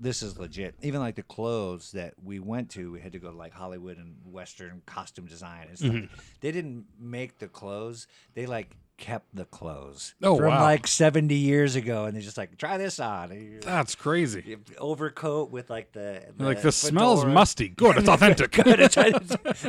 this 0.00 0.22
is 0.22 0.38
legit. 0.38 0.74
Even 0.82 1.00
like 1.00 1.16
the 1.16 1.22
clothes 1.22 1.92
that 1.92 2.14
we 2.22 2.38
went 2.38 2.70
to, 2.70 2.92
we 2.92 3.00
had 3.00 3.12
to 3.12 3.18
go 3.18 3.30
to 3.30 3.36
like 3.36 3.52
Hollywood 3.52 3.98
and 3.98 4.14
Western 4.24 4.82
costume 4.86 5.26
design 5.26 5.66
and 5.68 5.78
stuff. 5.78 5.90
Mm-hmm. 5.90 6.14
They 6.40 6.52
didn't 6.52 6.86
make 6.98 7.38
the 7.38 7.48
clothes; 7.48 8.06
they 8.34 8.46
like 8.46 8.76
kept 9.02 9.34
the 9.34 9.44
clothes 9.44 10.14
Oh, 10.22 10.36
from 10.38 10.46
wow. 10.50 10.62
like 10.62 10.86
seventy 10.86 11.34
years 11.34 11.74
ago, 11.74 12.04
and 12.04 12.14
they're 12.14 12.22
just 12.22 12.38
like 12.38 12.56
try 12.56 12.78
this 12.78 13.00
on. 13.00 13.58
That's 13.60 13.96
crazy. 13.96 14.56
overcoat 14.78 15.50
with 15.50 15.68
like 15.68 15.90
the, 15.92 16.22
the 16.36 16.44
Like, 16.44 16.62
this 16.62 16.76
smells 16.76 17.24
musty. 17.24 17.68
Good, 17.68 17.96
it's 17.96 18.08
authentic. 18.14 18.52
Good. 18.52 18.78
It's, 18.78 18.96
I 18.96 19.10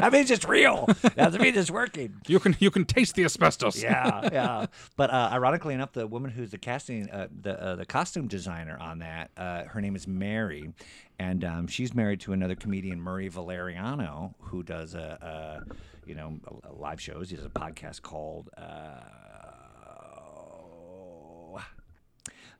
mean, 0.09 0.21
it's 0.21 0.29
just 0.29 0.45
real. 0.47 0.85
That 1.15 1.33
means 1.41 1.57
it's 1.57 1.71
working. 1.71 2.13
You 2.27 2.39
can 2.39 2.55
you 2.59 2.69
can 2.69 2.85
taste 2.85 3.15
the 3.15 3.23
asbestos. 3.25 3.81
Yeah, 3.81 4.29
yeah. 4.31 4.65
But 4.95 5.09
uh, 5.09 5.29
ironically 5.33 5.73
enough, 5.73 5.93
the 5.93 6.05
woman 6.05 6.29
who's 6.29 6.51
the 6.51 6.59
casting, 6.59 7.09
uh, 7.09 7.27
the 7.41 7.59
uh, 7.61 7.75
the 7.75 7.85
costume 7.87 8.27
designer 8.27 8.77
on 8.79 8.99
that, 8.99 9.31
uh, 9.35 9.63
her 9.63 9.81
name 9.81 9.95
is 9.95 10.07
Mary, 10.07 10.71
and 11.17 11.43
um, 11.43 11.65
she's 11.67 11.95
married 11.95 12.19
to 12.21 12.33
another 12.33 12.55
comedian, 12.55 13.01
Murray 13.01 13.29
Valeriano, 13.31 14.35
who 14.39 14.61
does 14.61 14.93
a, 14.93 15.63
a 15.67 15.75
you 16.05 16.13
know 16.15 16.39
a, 16.65 16.69
a 16.69 16.73
live 16.73 17.01
shows. 17.01 17.29
He 17.29 17.35
does 17.35 17.45
a 17.45 17.49
podcast 17.49 18.01
called. 18.03 18.49
Uh, 18.57 18.99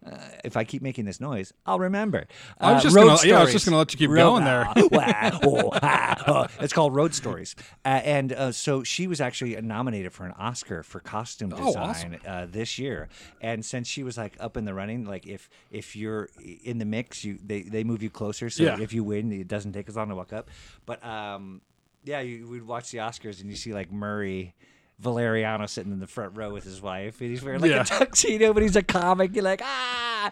uh, 0.06 0.18
if 0.44 0.58
I 0.58 0.64
keep 0.64 0.82
making 0.82 1.06
this 1.06 1.20
noise, 1.22 1.54
I'll 1.66 1.80
remember. 1.80 2.26
I 2.60 2.74
was 2.74 2.82
Uh, 2.82 2.84
just 2.90 2.96
gonna- 2.96 3.18
yeah, 3.28 3.40
I 3.40 3.44
was 3.44 3.52
just 3.52 3.66
gonna 3.66 3.78
let 3.78 3.92
you 3.94 3.98
keep 3.98 4.10
Road- 4.10 4.18
going 4.24 4.44
there. 4.44 4.68
Oh, 5.44 5.70
oh. 6.28 6.48
It's 6.60 6.74
called 6.74 6.96
Road 6.96 7.14
Stories, 7.14 7.56
uh, 7.86 7.88
and 8.04 8.34
uh, 8.34 8.52
so 8.52 8.84
she 8.84 9.08
was 9.08 9.22
actually 9.22 9.60
nominated 9.62 10.14
for 10.14 10.26
an 10.26 10.34
Oscar 10.38 10.84
for 10.84 11.00
costume 11.00 11.54
Oh, 11.56 11.74
awesome. 11.76 12.12
design 12.12 12.20
uh, 12.26 12.48
this 12.50 12.78
year. 12.80 13.10
And 13.42 13.64
since 13.66 13.88
she 13.88 14.04
was 14.04 14.18
like 14.18 14.36
up 14.40 14.58
in 14.58 14.66
the 14.66 14.74
running, 14.74 15.06
like 15.06 15.26
if 15.28 15.50
if 15.72 15.96
you're 15.96 16.30
in 16.64 16.78
the 16.78 16.86
mix, 16.86 17.24
you 17.24 17.38
they, 17.46 17.62
they 17.64 17.84
move 17.84 18.02
you 18.04 18.10
closer. 18.10 18.50
So 18.50 18.64
Yeah. 18.64 18.80
if 18.80 18.94
you 18.94 19.04
win, 19.04 19.32
it 19.32 19.48
doesn't 19.48 19.74
take 19.74 19.88
as 19.90 19.96
long 19.96 20.10
to 20.10 20.16
walk 20.16 20.34
up. 20.34 20.50
But 20.86 21.04
um, 21.06 21.62
yeah, 22.04 22.20
you 22.22 22.48
would 22.48 22.68
watch 22.68 22.92
the 22.92 23.00
Oscars 23.00 23.42
and 23.42 23.50
you 23.50 23.56
see 23.56 23.74
like 23.74 23.92
Murray. 23.92 24.54
Valeriano 25.04 25.68
sitting 25.70 25.92
in 25.92 26.00
the 26.00 26.08
front 26.08 26.36
row 26.38 26.52
with 26.52 26.64
his 26.64 26.82
wife, 26.82 27.20
and 27.22 27.30
he's 27.30 27.44
wearing 27.44 27.62
like 27.62 27.72
Yeah. 27.72 27.82
a 27.82 27.86
tuxedo, 27.86 28.54
but 28.54 28.64
he's 28.64 28.76
a 28.76 28.84
comic. 28.84 29.36
You're 29.36 29.44
like, 29.44 29.62
ah, 29.64 30.32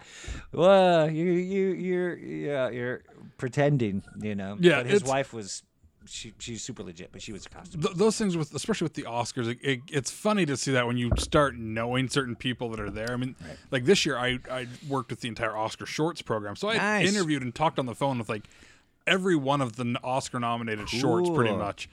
well, 0.52 1.10
you 1.10 1.24
you 1.32 1.68
you're 1.68 2.16
yeah, 2.18 2.68
you're 2.70 3.02
pretending, 3.38 4.02
you 4.20 4.34
know. 4.34 4.56
Yeah, 4.60 4.82
but 4.82 4.90
his 4.90 5.04
wife 5.04 5.32
was 5.32 5.62
she 6.04 6.32
she's 6.38 6.62
super 6.62 6.82
legit, 6.82 7.10
but 7.12 7.22
she 7.22 7.32
was 7.32 7.46
a 7.46 7.48
costume. 7.48 7.80
Th- 7.82 7.94
those 7.94 8.16
things 8.18 8.36
with 8.36 8.52
especially 8.54 8.86
with 8.86 8.94
the 8.94 9.02
Oscars, 9.04 9.48
it, 9.48 9.58
it, 9.62 9.80
it's 9.88 10.10
funny 10.10 10.44
to 10.46 10.56
see 10.56 10.72
that 10.72 10.86
when 10.86 10.96
you 10.96 11.10
start 11.18 11.54
knowing 11.56 12.08
certain 12.08 12.34
people 12.34 12.70
that 12.70 12.80
are 12.80 12.90
there. 12.90 13.12
I 13.12 13.16
mean, 13.16 13.36
like 13.70 13.84
this 13.84 14.04
year, 14.04 14.16
I 14.16 14.38
I 14.50 14.66
worked 14.88 15.10
with 15.10 15.20
the 15.20 15.28
entire 15.28 15.56
Oscar 15.56 15.86
Shorts 15.86 16.20
program, 16.22 16.56
so 16.56 16.68
I 16.68 16.76
Nice. 16.76 17.08
interviewed 17.14 17.42
and 17.42 17.54
talked 17.54 17.78
on 17.78 17.86
the 17.86 17.94
phone 17.94 18.18
with 18.18 18.28
like 18.28 18.44
every 19.06 19.36
one 19.36 19.60
of 19.60 19.76
the 19.76 19.96
Oscar 20.02 20.40
nominated 20.40 20.88
shorts, 20.88 21.28
pretty 21.30 21.54
much. 21.54 21.88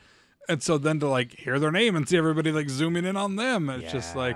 And 0.49 0.61
so 0.61 0.77
then 0.77 0.99
to 0.99 1.07
like 1.07 1.33
hear 1.39 1.59
their 1.59 1.71
name 1.71 1.95
and 1.95 2.09
see 2.09 2.17
everybody 2.17 2.51
like 2.51 2.69
zooming 2.69 3.05
in 3.05 3.15
on 3.15 3.35
them, 3.37 3.69
it's 3.69 3.91
just 3.91 4.15
like. 4.15 4.35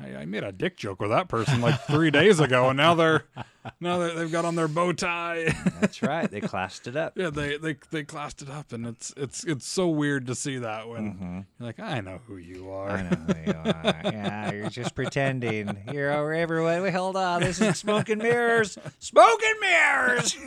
I, 0.00 0.14
I 0.18 0.24
made 0.26 0.44
a 0.44 0.52
dick 0.52 0.76
joke 0.76 1.00
with 1.00 1.10
that 1.10 1.26
person 1.28 1.60
like 1.60 1.80
three 1.88 2.12
days 2.12 2.38
ago, 2.38 2.68
and 2.68 2.76
now 2.76 2.94
they're 2.94 3.24
now 3.80 3.98
they're, 3.98 4.14
they've 4.14 4.30
got 4.30 4.44
on 4.44 4.54
their 4.54 4.68
bow 4.68 4.92
tie. 4.92 5.52
That's 5.80 6.04
right. 6.04 6.30
They 6.30 6.40
classed 6.52 6.86
it 6.86 6.94
up. 6.94 7.14
yeah, 7.18 7.30
they, 7.30 7.56
they 7.56 7.74
they 7.90 8.04
classed 8.04 8.40
it 8.40 8.48
up, 8.48 8.72
and 8.72 8.86
it's 8.86 9.12
it's 9.16 9.42
it's 9.42 9.66
so 9.66 9.88
weird 9.88 10.28
to 10.28 10.36
see 10.36 10.58
that 10.58 10.88
when 10.88 11.14
Mm-hmm. 11.14 11.34
you're 11.34 11.66
like, 11.66 11.80
I 11.80 12.00
know 12.00 12.20
who 12.28 12.36
you 12.36 12.70
are. 12.70 12.90
I 12.90 13.02
know 13.02 13.08
who 13.16 13.34
you 13.44 13.52
are. 13.58 14.00
Yeah, 14.04 14.52
you're 14.52 14.70
just 14.70 14.94
pretending. 14.94 15.76
You're 15.92 16.12
over 16.12 16.32
everyone. 16.32 16.80
Wait, 16.80 16.94
hold 16.94 17.16
on. 17.16 17.40
This 17.40 17.60
is 17.60 17.76
smoke 17.76 18.08
and 18.08 18.22
mirrors. 18.22 18.78
Smoke 19.00 19.40
and 19.44 19.58
mirrors. 19.60 20.36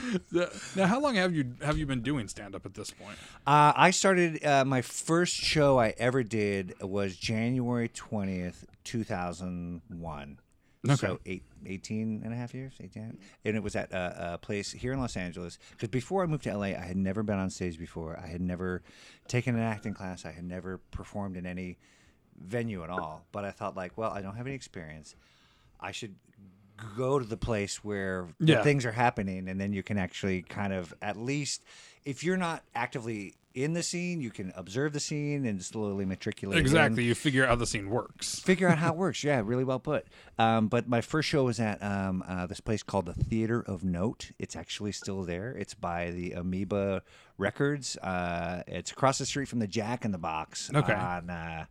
Now, 0.76 0.86
how 0.86 1.00
long 1.00 1.14
have 1.16 1.34
you 1.34 1.54
have 1.62 1.76
you 1.78 1.86
been 1.86 2.02
doing 2.02 2.28
stand 2.28 2.54
up 2.54 2.66
at 2.66 2.74
this 2.74 2.90
point? 2.90 3.16
Uh, 3.46 3.72
I 3.76 3.90
started 3.90 4.44
uh, 4.44 4.64
my 4.64 4.82
first 4.82 5.34
show 5.34 5.78
I 5.78 5.94
ever 5.98 6.22
did 6.22 6.74
was 6.80 7.16
January 7.16 7.88
20th, 7.88 8.64
2001. 8.84 10.38
Okay. 10.84 10.96
So 10.96 11.20
eight, 11.26 11.44
18 11.64 12.22
and 12.24 12.32
a 12.32 12.36
half 12.36 12.54
years, 12.54 12.74
18, 12.80 13.16
and 13.44 13.56
it 13.56 13.62
was 13.62 13.76
at 13.76 13.92
a, 13.92 14.34
a 14.34 14.38
place 14.38 14.72
here 14.72 14.92
in 14.92 14.98
Los 14.98 15.16
Angeles. 15.16 15.58
Because 15.70 15.88
before 15.90 16.24
I 16.24 16.26
moved 16.26 16.42
to 16.44 16.56
LA, 16.56 16.66
I 16.66 16.84
had 16.84 16.96
never 16.96 17.22
been 17.22 17.38
on 17.38 17.50
stage 17.50 17.78
before. 17.78 18.18
I 18.18 18.26
had 18.26 18.40
never 18.40 18.82
taken 19.28 19.54
an 19.54 19.62
acting 19.62 19.94
class. 19.94 20.24
I 20.24 20.32
had 20.32 20.44
never 20.44 20.78
performed 20.90 21.36
in 21.36 21.46
any 21.46 21.78
venue 22.36 22.82
at 22.82 22.90
all. 22.90 23.24
But 23.30 23.44
I 23.44 23.52
thought, 23.52 23.76
like, 23.76 23.96
well, 23.96 24.10
I 24.10 24.22
don't 24.22 24.34
have 24.34 24.46
any 24.46 24.56
experience. 24.56 25.14
I 25.80 25.92
should 25.92 26.16
go 26.96 27.18
to 27.18 27.24
the 27.24 27.36
place 27.36 27.82
where 27.84 28.28
the 28.40 28.52
Yeah. 28.52 28.62
things 28.62 28.84
are 28.84 28.92
happening, 28.92 29.48
and 29.48 29.60
then 29.60 29.72
you 29.72 29.82
can 29.82 29.98
actually 29.98 30.42
kind 30.42 30.72
of 30.72 30.92
at 31.02 31.16
least, 31.16 31.62
if 32.04 32.22
you're 32.24 32.36
not 32.36 32.62
actively 32.74 33.34
in 33.54 33.74
the 33.74 33.82
scene, 33.82 34.22
you 34.22 34.30
can 34.30 34.50
observe 34.56 34.94
the 34.94 35.00
scene 35.00 35.44
and 35.44 35.62
slowly 35.62 36.06
matriculate. 36.06 36.58
in 36.58 36.64
Exactly. 36.64 37.04
You 37.04 37.14
figure 37.14 37.42
out 37.42 37.50
how 37.50 37.54
the 37.56 37.66
scene 37.66 37.90
works. 37.90 38.38
figure 38.44 38.66
out 38.66 38.78
how 38.78 38.92
it 38.92 38.96
works. 38.96 39.22
Yeah, 39.22 39.42
really 39.44 39.64
well 39.64 39.78
put. 39.78 40.06
Um, 40.38 40.68
but 40.68 40.88
my 40.88 41.02
first 41.02 41.28
show 41.28 41.44
was 41.44 41.60
at 41.60 41.82
um, 41.82 42.24
uh, 42.26 42.46
this 42.46 42.60
place 42.60 42.82
called 42.82 43.04
the 43.04 43.12
Theater 43.12 43.60
of 43.60 43.84
Note. 43.84 44.30
It's 44.38 44.56
actually 44.56 44.92
still 44.92 45.22
there. 45.24 45.50
It's 45.52 45.74
by 45.74 46.10
the 46.12 46.32
Amoeba 46.32 47.02
Records. 47.36 47.98
Uh, 47.98 48.62
it's 48.66 48.90
across 48.90 49.18
the 49.18 49.26
street 49.26 49.48
from 49.48 49.58
the 49.58 49.66
Jack 49.66 50.06
in 50.06 50.12
the 50.12 50.18
Box 50.18 50.70
Okay. 50.74 50.94
on 50.94 51.28
uh, 51.28 51.66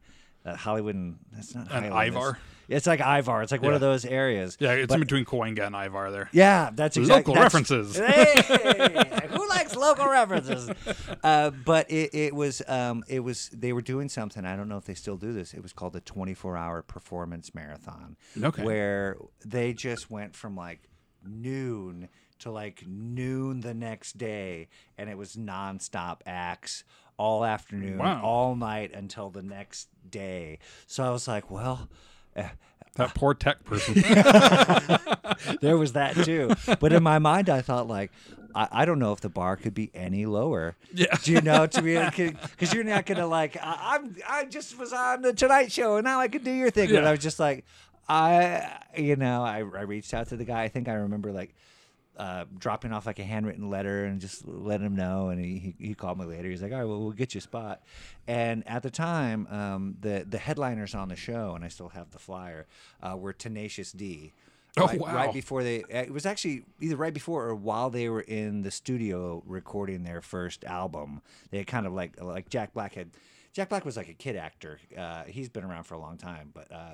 uh, 0.45 0.55
Hollywood. 0.55 0.93
And 0.93 1.17
that's 1.31 1.55
not 1.55 1.67
Highland, 1.67 2.09
Ivar? 2.15 2.29
It's, 2.31 2.60
it's 2.71 2.87
like 2.87 2.99
Ivar. 3.01 3.43
It's 3.43 3.51
like 3.51 3.61
one 3.61 3.73
of 3.73 3.81
those 3.81 4.05
areas. 4.05 4.57
Yeah, 4.59 4.71
it's 4.71 4.87
But- 4.87 4.95
in 4.95 4.99
between 5.01 5.25
Cahuenga 5.25 5.67
and 5.67 5.75
Ivar 5.75 6.11
there. 6.11 6.29
yeah, 6.31 6.71
that's 6.73 6.97
exactly 6.97 7.33
Local 7.33 7.43
that's- 7.43 7.69
references. 7.69 7.97
Hey, 7.97 9.27
who 9.29 9.47
likes 9.49 9.75
local 9.75 10.07
references? 10.09 10.69
Uh, 11.23 11.51
but 11.51 11.89
it, 11.91 12.09
it 12.15 12.33
was 12.33 12.63
um, 12.67 13.03
it 13.07 13.19
was 13.19 13.49
they 13.53 13.73
were 13.73 13.81
doing 13.81 14.09
something. 14.09 14.43
I 14.43 14.55
don't 14.55 14.67
know 14.67 14.77
if 14.77 14.85
they 14.85 14.95
still 14.95 15.17
do 15.17 15.33
this. 15.33 15.53
It 15.53 15.61
was 15.61 15.71
called 15.71 15.93
the 15.93 16.01
24 16.01 16.57
hour 16.57 16.81
performance 16.81 17.53
marathon. 17.53 18.17
Okay. 18.41 18.63
Where 18.63 19.17
they 19.45 19.73
just 19.73 20.09
went 20.09 20.35
from 20.35 20.55
like 20.55 20.89
noon 21.23 22.09
to 22.39 22.49
like 22.51 22.83
noon 22.87 23.61
the 23.61 23.73
next 23.75 24.17
day, 24.17 24.67
and 24.97 25.09
it 25.11 25.17
was 25.17 25.35
nonstop 25.35 26.21
acts 26.25 26.83
all 27.17 27.45
afternoon, 27.45 27.99
Wow. 27.99 28.21
all 28.23 28.55
night 28.55 28.91
until 28.93 29.29
the 29.29 29.43
next 29.43 29.89
day. 30.09 30.57
So 30.87 31.03
I 31.03 31.09
was 31.11 31.27
like, 31.27 31.51
well. 31.51 31.87
That 32.95 33.15
poor 33.15 33.33
tech 33.33 33.63
person. 33.63 33.93
there 35.61 35.77
was 35.77 35.93
that 35.93 36.13
too. 36.25 36.51
But 36.81 36.91
in 36.91 37.01
my 37.01 37.19
mind, 37.19 37.49
I 37.49 37.61
thought 37.61 37.87
like, 37.87 38.11
I, 38.53 38.67
I 38.69 38.85
don't 38.85 38.99
know 38.99 39.13
if 39.13 39.21
the 39.21 39.29
bar 39.29 39.55
could 39.55 39.73
be 39.73 39.89
any 39.93 40.25
lower. 40.25 40.75
Yeah. 40.93 41.15
Do 41.23 41.31
you 41.31 41.39
know 41.39 41.65
to 41.67 41.81
be 41.81 41.97
because 41.97 42.73
you're 42.73 42.83
not 42.83 43.05
gonna 43.05 43.27
like 43.27 43.55
I, 43.55 43.95
I'm 43.95 44.17
I 44.27 44.43
just 44.43 44.77
was 44.77 44.91
on 44.91 45.21
the 45.21 45.31
Tonight 45.31 45.71
Show 45.71 45.95
and 45.95 46.03
now 46.03 46.19
I 46.19 46.27
can 46.27 46.43
do 46.43 46.51
your 46.51 46.69
thing. 46.69 46.89
But 46.89 47.05
I 47.05 47.11
was 47.11 47.21
just 47.21 47.39
like, 47.39 47.63
I 48.09 48.79
you 48.97 49.15
know 49.15 49.41
I 49.41 49.59
I 49.59 49.83
reached 49.83 50.13
out 50.13 50.27
to 50.27 50.35
the 50.35 50.43
guy. 50.43 50.63
I 50.63 50.67
think 50.67 50.89
I 50.89 50.93
remember 50.93 51.31
like. 51.31 51.55
Uh, 52.17 52.45
dropping 52.57 52.91
off 52.91 53.05
like 53.05 53.19
a 53.19 53.23
handwritten 53.23 53.69
letter 53.69 54.05
and 54.05 54.19
just 54.19 54.45
letting 54.47 54.85
him 54.85 54.95
know, 54.95 55.29
and 55.29 55.43
he, 55.43 55.75
he 55.79 55.93
called 55.93 56.19
me 56.19 56.25
later. 56.25 56.49
He's 56.49 56.61
like, 56.61 56.71
"All 56.71 56.79
right, 56.79 56.85
well, 56.85 56.99
we'll 56.99 57.11
get 57.11 57.33
you 57.33 57.39
a 57.39 57.41
spot." 57.41 57.81
And 58.27 58.67
at 58.67 58.83
the 58.83 58.91
time, 58.91 59.47
um, 59.49 59.95
the 59.99 60.25
the 60.27 60.37
headliners 60.37 60.93
on 60.93 61.07
the 61.07 61.15
show, 61.15 61.53
and 61.55 61.63
I 61.63 61.69
still 61.69 61.89
have 61.89 62.11
the 62.11 62.19
flyer, 62.19 62.67
uh, 63.01 63.15
were 63.17 63.33
Tenacious 63.33 63.91
D. 63.91 64.33
Oh, 64.77 64.85
right, 64.85 64.99
wow. 64.99 65.15
right 65.15 65.33
before 65.33 65.63
they 65.63 65.83
it 65.89 66.13
was 66.13 66.25
actually 66.25 66.63
either 66.79 66.95
right 66.95 67.13
before 67.13 67.45
or 67.45 67.55
while 67.55 67.89
they 67.89 68.07
were 68.07 68.21
in 68.21 68.61
the 68.61 68.71
studio 68.71 69.43
recording 69.45 70.03
their 70.03 70.21
first 70.21 70.63
album 70.63 71.21
they 71.49 71.57
had 71.57 71.67
kind 71.67 71.85
of 71.85 71.91
like 71.91 72.21
like 72.21 72.47
jack 72.47 72.73
black 72.73 72.93
had 72.93 73.09
jack 73.51 73.67
black 73.67 73.83
was 73.83 73.97
like 73.97 74.07
a 74.07 74.13
kid 74.13 74.37
actor 74.37 74.79
uh, 74.97 75.23
he's 75.25 75.49
been 75.49 75.65
around 75.65 75.83
for 75.83 75.95
a 75.95 75.99
long 75.99 76.17
time 76.17 76.51
but 76.53 76.71
uh, 76.71 76.93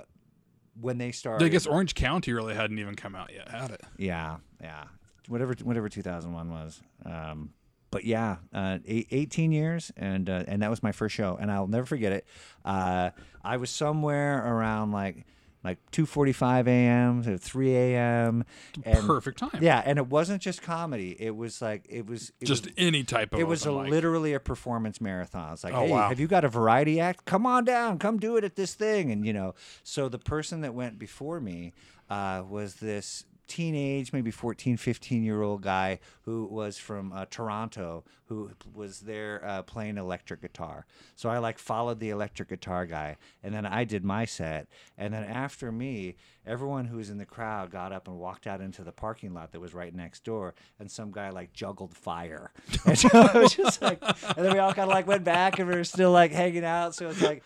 when 0.82 0.98
they 0.98 1.12
started 1.12 1.46
I 1.46 1.50
guess 1.50 1.68
Orange 1.68 1.94
County 1.94 2.34
really 2.34 2.56
hadn't 2.56 2.80
even 2.80 2.96
come 2.96 3.16
out 3.16 3.32
yet, 3.32 3.48
had 3.48 3.70
it? 3.70 3.82
yeah 3.98 4.38
yeah 4.60 4.86
whatever 5.28 5.56
whatever 5.64 5.90
2001 5.90 6.50
was 6.50 6.82
um, 7.06 7.54
but 7.90 8.04
yeah, 8.04 8.38
uh, 8.54 8.80
eight, 8.86 9.08
18 9.12 9.54
years, 9.54 9.94
and 9.96 10.30
uh, 10.30 10.44
and 10.46 10.62
that 10.62 10.70
was 10.70 10.84
my 10.84 10.92
first 10.92 11.16
show, 11.16 11.38
and 11.40 11.50
I'll 11.50 11.68
never 11.68 11.86
forget 11.86 12.12
it. 12.12 12.28
Uh, 12.66 13.12
I 13.46 13.56
was 13.56 13.70
somewhere 13.70 14.46
around 14.46 14.92
like 14.92 15.26
like 15.64 15.78
2:45 15.94 16.68
a.m. 16.68 17.24
to 17.24 17.38
3 17.38 17.76
a.m. 17.76 18.44
and 18.84 19.06
Perfect 19.08 19.40
time. 19.40 19.60
Yeah, 19.62 19.82
and 19.86 19.98
it 19.98 20.08
wasn't 20.08 20.42
just 20.42 20.62
comedy. 20.62 21.16
It 21.18 21.34
was 21.36 21.62
like 21.62 21.86
it 21.90 22.06
was 22.06 22.34
it 22.42 22.46
Just 22.46 22.66
was, 22.66 22.74
any 22.78 23.04
type 23.06 23.34
of. 23.34 23.40
it 23.40 23.48
was 23.48 23.66
a 23.66 23.70
open 23.70 23.84
mic. 23.84 23.92
literally 23.92 24.34
a 24.34 24.40
performance 24.42 25.00
marathon. 25.00 25.54
It's 25.54 25.64
like, 25.64 25.74
Oh, 25.74 25.86
hey, 25.86 25.92
wow. 25.92 26.10
have 26.10 26.20
you 26.20 26.28
got 26.28 26.44
a 26.44 26.50
variety 26.50 27.00
act? 27.00 27.24
Come 27.24 27.46
on 27.46 27.64
down, 27.64 28.00
come 28.00 28.18
do 28.20 28.36
it 28.36 28.44
at 28.44 28.58
this 28.58 28.74
thing. 28.76 29.12
And 29.12 29.26
you 29.26 29.32
know, 29.32 29.56
so 29.84 30.10
the 30.10 30.20
person 30.20 30.60
that 30.62 30.74
went 30.74 31.00
before 31.00 31.40
me 31.40 31.72
uh, 32.10 32.44
was 32.48 32.76
this 32.76 33.24
teenage, 33.48 34.14
maybe 34.14 34.32
14, 34.32 34.78
15 34.78 35.24
year 35.24 35.42
old 35.42 35.62
guy 35.62 36.00
who 36.24 36.46
was 36.46 36.78
from 36.78 37.12
uh, 37.14 37.26
Toronto 37.30 38.04
who 38.28 38.52
was 38.74 39.00
there 39.02 39.42
uh, 39.46 39.62
playing 39.64 39.98
electric 39.98 40.42
guitar. 40.42 40.86
So 41.16 41.30
I 41.30 41.38
like 41.38 41.58
followed 41.60 42.00
the 42.00 42.10
electric 42.10 42.50
guitar 42.50 42.86
guy, 42.86 43.18
and 43.44 43.54
then 43.54 43.66
I 43.66 43.84
did 43.84 44.04
my 44.04 44.26
set. 44.26 44.68
And 44.98 45.14
then 45.14 45.24
after 45.24 45.72
me, 45.72 46.16
everyone 46.46 46.86
who 46.86 46.98
was 46.98 47.10
in 47.10 47.18
the 47.18 47.26
crowd 47.26 47.72
got 47.72 47.92
up 47.92 48.08
and 48.08 48.18
walked 48.18 48.48
out 48.48 48.62
into 48.62 48.84
the 48.84 48.92
parking 48.92 49.34
lot 49.34 49.52
that 49.52 49.60
was 49.62 49.74
right 49.74 49.94
next 49.96 50.24
door, 50.24 50.56
and 50.80 50.90
some 50.92 51.12
guy 51.12 51.30
like 51.30 51.54
juggled 51.54 51.96
fire. 51.96 52.52
and 52.86 52.98
so 52.98 53.08
it 53.14 53.34
was 53.34 53.54
just 53.56 53.82
like, 53.82 54.02
and 54.36 54.46
then 54.46 54.54
we 54.54 54.60
all 54.60 54.74
kind 54.74 54.90
of 54.90 54.94
like 54.96 55.08
went 55.08 55.24
back 55.24 55.60
and 55.60 55.68
we 55.70 55.76
were 55.76 55.84
still 55.84 56.12
like 56.12 56.32
hanging 56.32 56.66
out. 56.66 56.96
So 56.96 57.10
it's 57.10 57.22
like, 57.22 57.44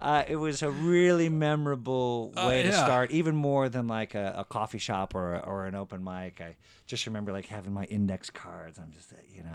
uh, 0.00 0.22
it 0.28 0.36
was 0.36 0.62
a 0.62 0.70
really 0.70 1.28
memorable 1.28 2.32
Uh, 2.36 2.46
way 2.48 2.62
to 2.62 2.72
start, 2.72 3.10
even 3.10 3.34
more 3.34 3.68
than 3.68 3.86
like 3.88 4.14
a, 4.14 4.34
a 4.38 4.44
coffee 4.44 4.78
shop 4.78 5.14
or, 5.14 5.34
a, 5.34 5.38
or 5.40 5.66
an 5.66 5.74
open 5.74 6.02
mic. 6.04 6.40
I 6.40 6.56
just 6.86 7.06
remember 7.06 7.32
like 7.32 7.46
having 7.46 7.72
my 7.72 7.84
index 7.84 8.30
cards. 8.30 8.78
I'm 8.78 8.92
just, 8.92 9.12
uh, 9.12 9.16
you 9.34 9.42
know, 9.42 9.50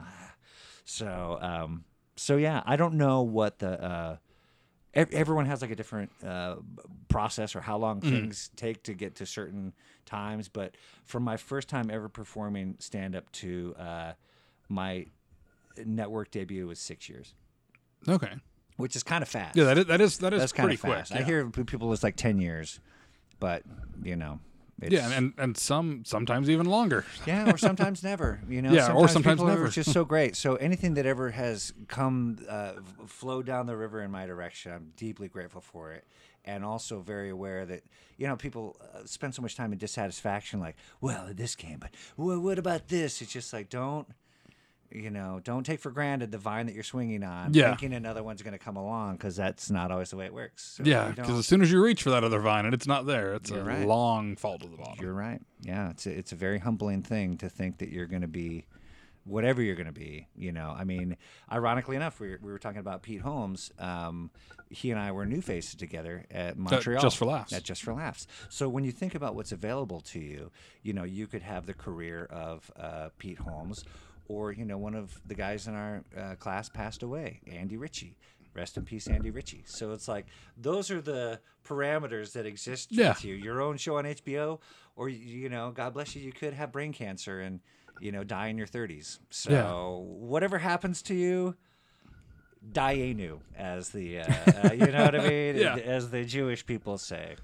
so, 0.89 1.37
um, 1.41 1.83
so 2.15 2.37
yeah, 2.37 2.63
I 2.65 2.77
don't 2.77 2.93
know 2.95 3.21
what 3.21 3.59
the, 3.59 3.83
uh, 3.83 4.17
ev- 4.93 5.13
everyone 5.13 5.45
has 5.45 5.61
like 5.61 5.69
a 5.71 5.75
different 5.75 6.09
uh, 6.25 6.55
process 7.09 7.55
or 7.55 7.61
how 7.61 7.77
long 7.77 7.99
things 8.01 8.49
take 8.55 8.83
to 8.83 8.93
get 8.93 9.15
to 9.15 9.25
certain 9.25 9.73
times. 10.05 10.47
But 10.47 10.75
from 11.05 11.23
my 11.23 11.35
first 11.35 11.67
time 11.67 11.89
ever 11.91 12.07
performing 12.09 12.75
stand 12.79 13.15
up 13.15 13.29
to 13.33 13.75
uh, 13.77 14.13
my 14.69 15.05
network 15.85 16.31
debut 16.31 16.65
was 16.65 16.79
six 16.79 17.09
years, 17.09 17.33
Okay. 18.07 18.31
which 18.77 18.95
is 18.95 19.03
kind 19.03 19.21
of 19.21 19.27
fast. 19.27 19.55
Yeah, 19.57 19.65
that 19.65 19.77
is 19.77 19.85
that 19.87 20.01
is 20.01 20.17
that 20.19 20.33
is 20.33 20.39
That's 20.39 20.51
kind 20.53 20.67
pretty 20.67 20.75
of 20.75 20.95
fast. 20.95 21.11
quick. 21.11 21.17
I 21.17 21.21
yeah. 21.21 21.25
hear 21.27 21.49
p- 21.49 21.63
people 21.65 21.91
it's 21.93 22.01
like 22.03 22.15
ten 22.15 22.39
years, 22.39 22.79
but 23.39 23.63
you 24.01 24.15
know, 24.15 24.39
it's, 24.81 24.93
Yeah, 24.93 25.09
and, 25.11 25.33
and 25.37 25.57
some 25.57 26.03
sometimes 26.05 26.49
even 26.49 26.65
longer. 26.67 27.05
yeah, 27.25 27.51
or 27.51 27.57
sometimes 27.67 28.03
never. 28.03 28.39
You 28.47 28.61
know, 28.61 28.73
Yeah, 28.73 28.91
or 28.93 29.07
sometimes 29.07 29.39
people 29.39 29.49
are 29.51 29.55
never. 29.55 29.67
just 29.69 29.91
so 29.91 30.05
great. 30.13 30.35
So 30.35 30.55
anything 30.55 30.93
that 30.95 31.05
ever 31.05 31.31
has 31.31 31.73
come 31.87 32.37
uh, 32.49 32.73
flow 33.07 33.41
down 33.41 33.65
the 33.65 33.75
river 33.77 34.01
in 34.01 34.11
my 34.11 34.25
direction, 34.25 34.71
I'm 34.71 34.91
deeply 34.95 35.27
grateful 35.27 35.61
for 35.61 35.91
it, 35.93 36.05
and 36.45 36.63
also 36.63 36.99
very 37.01 37.29
aware 37.29 37.65
that 37.65 37.83
you 38.17 38.27
know 38.27 38.35
people 38.35 38.77
uh, 38.81 38.99
spend 39.05 39.33
so 39.35 39.41
much 39.41 39.55
time 39.55 39.71
in 39.73 39.77
dissatisfaction. 39.79 40.59
Like, 40.59 40.75
well, 41.01 41.29
this 41.33 41.55
came, 41.55 41.79
but 41.79 41.91
well, 42.15 42.39
what 42.39 42.59
about 42.59 42.87
this? 42.87 43.21
It's 43.21 43.31
just 43.31 43.53
like 43.53 43.69
don't. 43.69 44.07
You 44.89 45.09
know, 45.09 45.41
don't 45.43 45.65
take 45.65 45.79
for 45.81 45.91
granted 45.91 46.31
the 46.31 46.37
vine 46.37 46.65
that 46.67 46.73
you're 46.75 46.83
swinging 46.83 47.23
on, 47.23 47.53
Yeah. 47.53 47.69
thinking 47.69 47.93
another 47.93 48.23
one's 48.23 48.41
going 48.41 48.53
to 48.53 48.57
come 48.59 48.77
along 48.77 49.17
because 49.17 49.35
that's 49.35 49.69
not 49.69 49.91
always 49.91 50.11
the 50.11 50.15
way 50.17 50.25
it 50.25 50.33
works. 50.33 50.75
So 50.77 50.83
Yeah, 50.85 51.09
because 51.09 51.37
as 51.37 51.45
soon 51.45 51.61
as 51.61 51.71
you 51.71 51.81
reach 51.83 52.03
for 52.03 52.09
that 52.11 52.23
other 52.23 52.39
vine 52.39 52.65
and 52.65 52.73
it's 52.73 52.87
not 52.87 53.05
there, 53.05 53.33
it's 53.33 53.51
a 53.51 53.61
right. 53.63 53.85
long 53.85 54.37
fall 54.37 54.57
to 54.57 54.67
the 54.67 54.77
bottom. 54.77 54.95
You're 55.03 55.13
right. 55.13 55.41
Yeah, 55.61 55.89
it's 55.89 56.05
a, 56.05 56.17
it's 56.17 56.31
a 56.31 56.35
very 56.35 56.59
humbling 56.59 57.01
thing 57.03 57.37
to 57.37 57.49
think 57.49 57.79
that 57.79 57.89
you're 57.89 58.05
going 58.07 58.21
to 58.21 58.27
be 58.29 58.65
whatever 59.25 59.61
you're 59.61 59.75
going 59.75 59.87
to 59.87 59.91
be. 59.91 60.27
You 60.35 60.53
know, 60.53 60.73
I 60.77 60.85
mean, 60.85 61.17
ironically 61.51 61.95
enough, 61.97 62.19
we 62.19 62.29
were, 62.29 62.39
we 62.41 62.51
were 62.51 62.59
talking 62.59 62.79
about 62.79 63.03
Pete 63.03 63.21
Holmes. 63.21 63.71
Um, 63.77 64.31
he 64.69 64.91
and 64.91 64.99
I 64.99 65.11
were 65.11 65.25
new 65.25 65.41
faces 65.41 65.75
together 65.75 66.25
at 66.31 66.57
Montreal. 66.57 67.01
Just 67.01 67.17
for 67.17 67.25
Laughs. 67.25 67.53
At 67.53 67.63
Just 67.63 67.83
for 67.83 67.93
Laughs. 67.93 68.27
So 68.49 68.69
when 68.69 68.83
you 68.83 68.91
think 68.91 69.15
about 69.15 69.35
what's 69.35 69.51
available 69.51 69.99
to 70.01 70.19
you, 70.19 70.51
you 70.81 70.93
know, 70.93 71.03
you 71.03 71.27
could 71.27 71.41
have 71.41 71.65
the 71.65 71.73
career 71.73 72.25
of 72.31 72.71
uh, 72.79 73.09
Pete 73.17 73.39
Holmes, 73.39 73.83
or 74.27 74.51
you 74.51 74.65
know, 74.65 74.77
one 74.77 74.93
of 74.95 75.19
the 75.25 75.35
guys 75.35 75.67
in 75.67 75.73
our 75.75 76.03
uh, 76.17 76.35
class 76.35 76.69
passed 76.69 77.03
away, 77.03 77.41
Andy 77.47 77.77
Ritchie. 77.77 78.17
Rest 78.53 78.75
in 78.75 78.85
peace, 78.85 79.05
Andy 79.07 79.29
Ritchie. 79.29 79.65
So 79.67 79.91
it's 79.91 80.07
like 80.07 80.25
those 80.57 80.89
are 80.89 80.99
the 81.01 81.39
parameters 81.63 82.31
that 82.33 82.47
exist 82.47 82.91
Yeah. 82.91 83.09
with 83.09 83.23
you. 83.23 83.35
Your 83.35 83.61
own 83.61 83.77
show 83.77 83.97
on 83.97 84.05
HBO, 84.05 84.59
or 84.95 85.09
you 85.09 85.47
know, 85.47 85.69
God 85.71 85.93
bless 85.93 86.15
you, 86.15 86.23
you 86.23 86.31
could 86.31 86.53
have 86.55 86.71
brain 86.71 86.91
cancer 86.91 87.39
and 87.39 87.59
you 87.99 88.11
know 88.11 88.23
die 88.23 88.47
in 88.47 88.57
your 88.57 88.65
30s. 88.65 89.19
So 89.29 89.51
Yeah. 89.51 90.25
whatever 90.27 90.57
happens 90.57 91.03
to 91.03 91.13
you, 91.13 91.55
die 92.71 92.93
anew, 92.93 93.41
as 93.55 93.89
the 93.89 94.19
uh, 94.21 94.69
uh, 94.69 94.71
you 94.73 94.87
know 94.91 95.03
what 95.05 95.15
I 95.15 95.19
mean, 95.29 95.55
Yeah. 95.57 95.75
as 95.75 96.09
the 96.09 96.25
Jewish 96.25 96.65
people 96.65 96.97
say. 96.97 97.35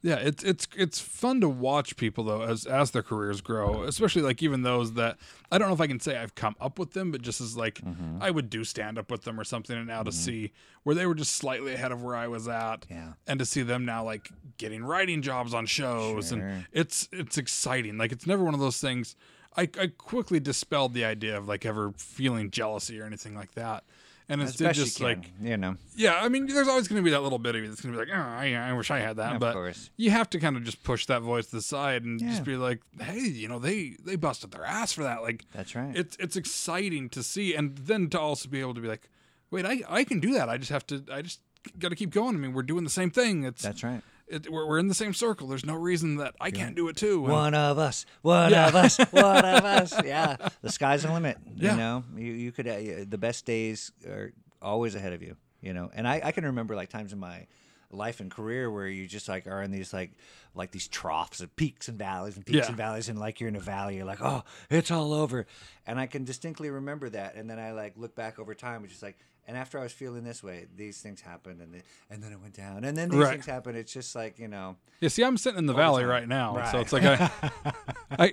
Yeah, 0.00 0.14
it's 0.16 0.44
it's 0.44 0.68
it's 0.76 1.00
fun 1.00 1.40
to 1.40 1.48
watch 1.48 1.96
people 1.96 2.22
though 2.22 2.42
as 2.42 2.66
as 2.66 2.92
their 2.92 3.02
careers 3.02 3.40
grow, 3.40 3.82
especially 3.82 4.22
like 4.22 4.42
even 4.44 4.62
those 4.62 4.92
that 4.92 5.18
I 5.50 5.58
don't 5.58 5.66
know 5.66 5.74
if 5.74 5.80
I 5.80 5.88
can 5.88 5.98
say 5.98 6.16
I've 6.16 6.36
come 6.36 6.54
up 6.60 6.78
with 6.78 6.92
them, 6.92 7.10
but 7.10 7.20
just 7.20 7.40
as 7.40 7.56
like 7.56 7.80
Mm-hmm. 7.80 8.22
I 8.22 8.30
would 8.30 8.48
do 8.48 8.62
stand 8.62 8.96
up 8.96 9.10
with 9.10 9.22
them 9.24 9.40
or 9.40 9.44
something, 9.44 9.76
and 9.76 9.88
now 9.88 10.04
to 10.04 10.12
see 10.12 10.52
where 10.84 10.94
they 10.94 11.04
were 11.04 11.16
just 11.16 11.32
slightly 11.34 11.74
ahead 11.74 11.90
of 11.90 12.02
where 12.02 12.14
I 12.14 12.28
was 12.28 12.46
at, 12.46 12.86
Yeah. 12.88 13.14
and 13.26 13.40
to 13.40 13.44
see 13.44 13.62
them 13.62 13.84
now 13.84 14.04
like 14.04 14.30
getting 14.56 14.84
writing 14.84 15.20
jobs 15.20 15.52
on 15.52 15.66
shows, 15.66 16.28
Sure. 16.28 16.38
and 16.38 16.66
it's 16.72 17.08
it's 17.12 17.36
exciting. 17.36 17.98
Like 17.98 18.12
it's 18.12 18.26
never 18.26 18.44
one 18.44 18.54
of 18.54 18.60
those 18.60 18.80
things. 18.80 19.16
I 19.56 19.62
I 19.80 19.88
quickly 19.98 20.38
dispelled 20.38 20.94
the 20.94 21.04
idea 21.04 21.36
of 21.36 21.48
like 21.48 21.66
ever 21.66 21.92
feeling 21.96 22.52
jealousy 22.52 23.00
or 23.00 23.04
anything 23.04 23.34
like 23.34 23.52
that, 23.56 23.82
and 24.28 24.42
it's 24.42 24.54
just 24.54 24.78
you 25.00 25.06
can, 25.06 25.18
like 25.20 25.30
you 25.40 25.56
know. 25.56 25.76
yeah, 25.96 26.18
I 26.22 26.28
mean, 26.28 26.46
there's 26.46 26.68
always 26.68 26.86
going 26.88 27.00
to 27.00 27.04
be 27.04 27.10
that 27.10 27.22
little 27.22 27.38
bit 27.38 27.54
of 27.54 27.62
you 27.62 27.68
that's 27.68 27.80
going 27.80 27.94
to 27.94 27.98
be 28.00 28.10
like, 28.10 28.14
oh, 28.18 28.22
I, 28.22 28.54
I 28.54 28.72
wish 28.74 28.90
I 28.90 28.98
had 29.00 29.16
that. 29.16 29.34
Of 29.34 29.40
but 29.40 29.54
course. 29.54 29.90
you 29.96 30.10
have 30.10 30.28
to 30.30 30.38
kind 30.38 30.56
of 30.56 30.64
just 30.64 30.82
push 30.84 31.06
that 31.06 31.22
voice 31.22 31.46
to 31.46 31.56
the 31.56 31.62
side 31.62 32.04
and 32.04 32.20
Yeah. 32.20 32.28
just 32.30 32.44
be 32.44 32.56
like, 32.56 32.80
hey, 33.00 33.20
you 33.20 33.48
know, 33.48 33.58
they 33.58 33.96
they 34.04 34.16
busted 34.16 34.50
their 34.50 34.64
ass 34.64 34.92
for 34.92 35.02
that. 35.04 35.22
Like, 35.22 35.44
That's 35.52 35.74
right. 35.74 35.96
it's 35.96 36.16
it's 36.20 36.36
exciting 36.36 37.08
to 37.10 37.22
see, 37.22 37.54
and 37.54 37.76
then 37.78 38.08
to 38.10 38.20
also 38.20 38.48
be 38.48 38.60
able 38.60 38.74
to 38.74 38.80
be 38.80 38.88
like, 38.88 39.08
wait, 39.50 39.64
I 39.64 39.82
I 39.88 40.04
can 40.04 40.20
do 40.20 40.32
that. 40.34 40.48
I 40.48 40.58
just 40.58 40.70
have 40.70 40.86
to. 40.88 41.02
I 41.10 41.22
just 41.22 41.40
got 41.78 41.88
to 41.88 41.96
keep 41.96 42.10
going. 42.10 42.34
I 42.34 42.38
mean, 42.38 42.52
we're 42.52 42.62
doing 42.62 42.84
the 42.84 42.90
same 42.90 43.10
thing. 43.10 43.44
It's 43.44 43.62
That's 43.62 43.82
right. 43.82 44.02
It, 44.30 44.50
we're, 44.50 44.66
we're 44.66 44.78
in 44.78 44.88
the 44.88 44.94
same 44.94 45.14
circle. 45.14 45.48
There's 45.48 45.64
no 45.66 45.74
reason 45.74 46.16
that 46.16 46.34
I 46.40 46.50
can't 46.50 46.74
do 46.76 46.88
it 46.88 46.96
too. 46.96 47.24
And- 47.24 47.32
One 47.32 47.54
of 47.54 47.78
us, 47.78 48.06
one 48.22 48.50
Yeah. 48.50 48.68
of 48.68 48.74
us, 48.74 48.98
one 49.10 49.44
of 49.44 49.64
us. 49.64 49.94
Yeah, 50.04 50.36
the 50.62 50.70
sky's 50.72 51.02
the 51.02 51.12
limit. 51.12 51.38
Yeah. 51.56 51.72
You 51.72 51.76
know, 51.78 52.04
you 52.16 52.32
you 52.32 52.52
could 52.52 52.68
uh, 52.68 53.04
the 53.08 53.18
best 53.18 53.46
days 53.46 53.92
are 54.06 54.32
always 54.62 54.94
ahead 54.94 55.12
of 55.12 55.22
you. 55.22 55.36
You 55.60 55.72
know, 55.72 55.90
and 55.92 56.06
I, 56.06 56.20
I 56.24 56.32
can 56.32 56.44
remember 56.44 56.76
like 56.76 56.88
times 56.88 57.12
in 57.12 57.18
my 57.18 57.46
life 57.90 58.20
and 58.20 58.30
career 58.30 58.70
where 58.70 58.86
you 58.86 59.06
just 59.06 59.28
like 59.30 59.46
are 59.46 59.62
in 59.62 59.70
these 59.70 59.92
like 59.94 60.10
like 60.54 60.70
these 60.72 60.86
troughs 60.88 61.40
of 61.40 61.56
peaks 61.56 61.88
and 61.88 61.98
valleys 61.98 62.36
and 62.36 62.44
peaks 62.44 62.58
Yeah. 62.58 62.66
and 62.68 62.76
valleys 62.76 63.08
and 63.08 63.18
like 63.18 63.40
you're 63.40 63.48
in 63.48 63.56
a 63.56 63.60
valley 63.60 63.96
you're 63.96 64.04
like 64.04 64.20
oh 64.20 64.44
it's 64.68 64.90
all 64.90 65.14
over 65.14 65.46
and 65.86 65.98
i 65.98 66.04
can 66.06 66.24
distinctly 66.24 66.68
remember 66.68 67.08
that 67.08 67.34
and 67.34 67.48
then 67.48 67.58
i 67.58 67.72
like 67.72 67.94
look 67.96 68.14
back 68.14 68.38
over 68.38 68.54
time 68.54 68.84
it's 68.84 68.92
just 68.92 69.02
like 69.02 69.16
and 69.48 69.56
after 69.56 69.78
i 69.80 69.82
was 69.82 69.92
feeling 69.92 70.22
this 70.22 70.40
way 70.42 70.66
these 70.76 70.98
things 71.00 71.20
happened 71.20 71.60
and 71.60 71.74
then 71.74 71.82
and 72.10 72.22
then 72.22 72.30
it 72.30 72.40
went 72.40 72.54
down 72.54 72.84
and 72.84 72.96
then 72.96 73.08
these 73.08 73.18
Right. 73.18 73.32
things 73.32 73.46
happened 73.46 73.76
it's 73.76 73.92
just 73.92 74.14
like 74.14 74.38
you 74.38 74.46
know 74.46 74.76
Yeah, 75.00 75.08
see, 75.08 75.24
I'm 75.24 75.36
sitting 75.36 75.58
in 75.58 75.66
the 75.66 75.74
valley 75.74 76.02
time. 76.02 76.10
right 76.10 76.28
now, 76.28 76.70
so 76.70 76.78
it's 76.78 76.92
like 76.92 77.02
I, 77.04 77.30
I 78.18 78.32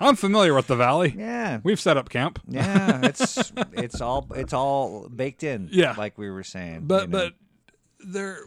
I'm 0.00 0.14
familiar 0.16 0.54
with 0.54 0.68
the 0.68 0.76
valley. 0.76 1.14
yeah 1.16 1.58
We've 1.64 1.80
set 1.80 1.96
up 1.96 2.08
camp. 2.08 2.38
Yeah, 2.46 3.00
it's 3.02 3.52
it's 3.72 4.00
all 4.00 4.26
it's 4.36 4.52
all 4.52 5.08
baked 5.08 5.42
in. 5.42 5.68
Yeah. 5.72 5.94
like 5.98 6.18
we 6.18 6.30
were 6.30 6.44
saying. 6.44 6.82
But 6.86 7.02
you 7.02 7.08
know. 7.08 7.18
but 7.18 7.32
there, 8.04 8.38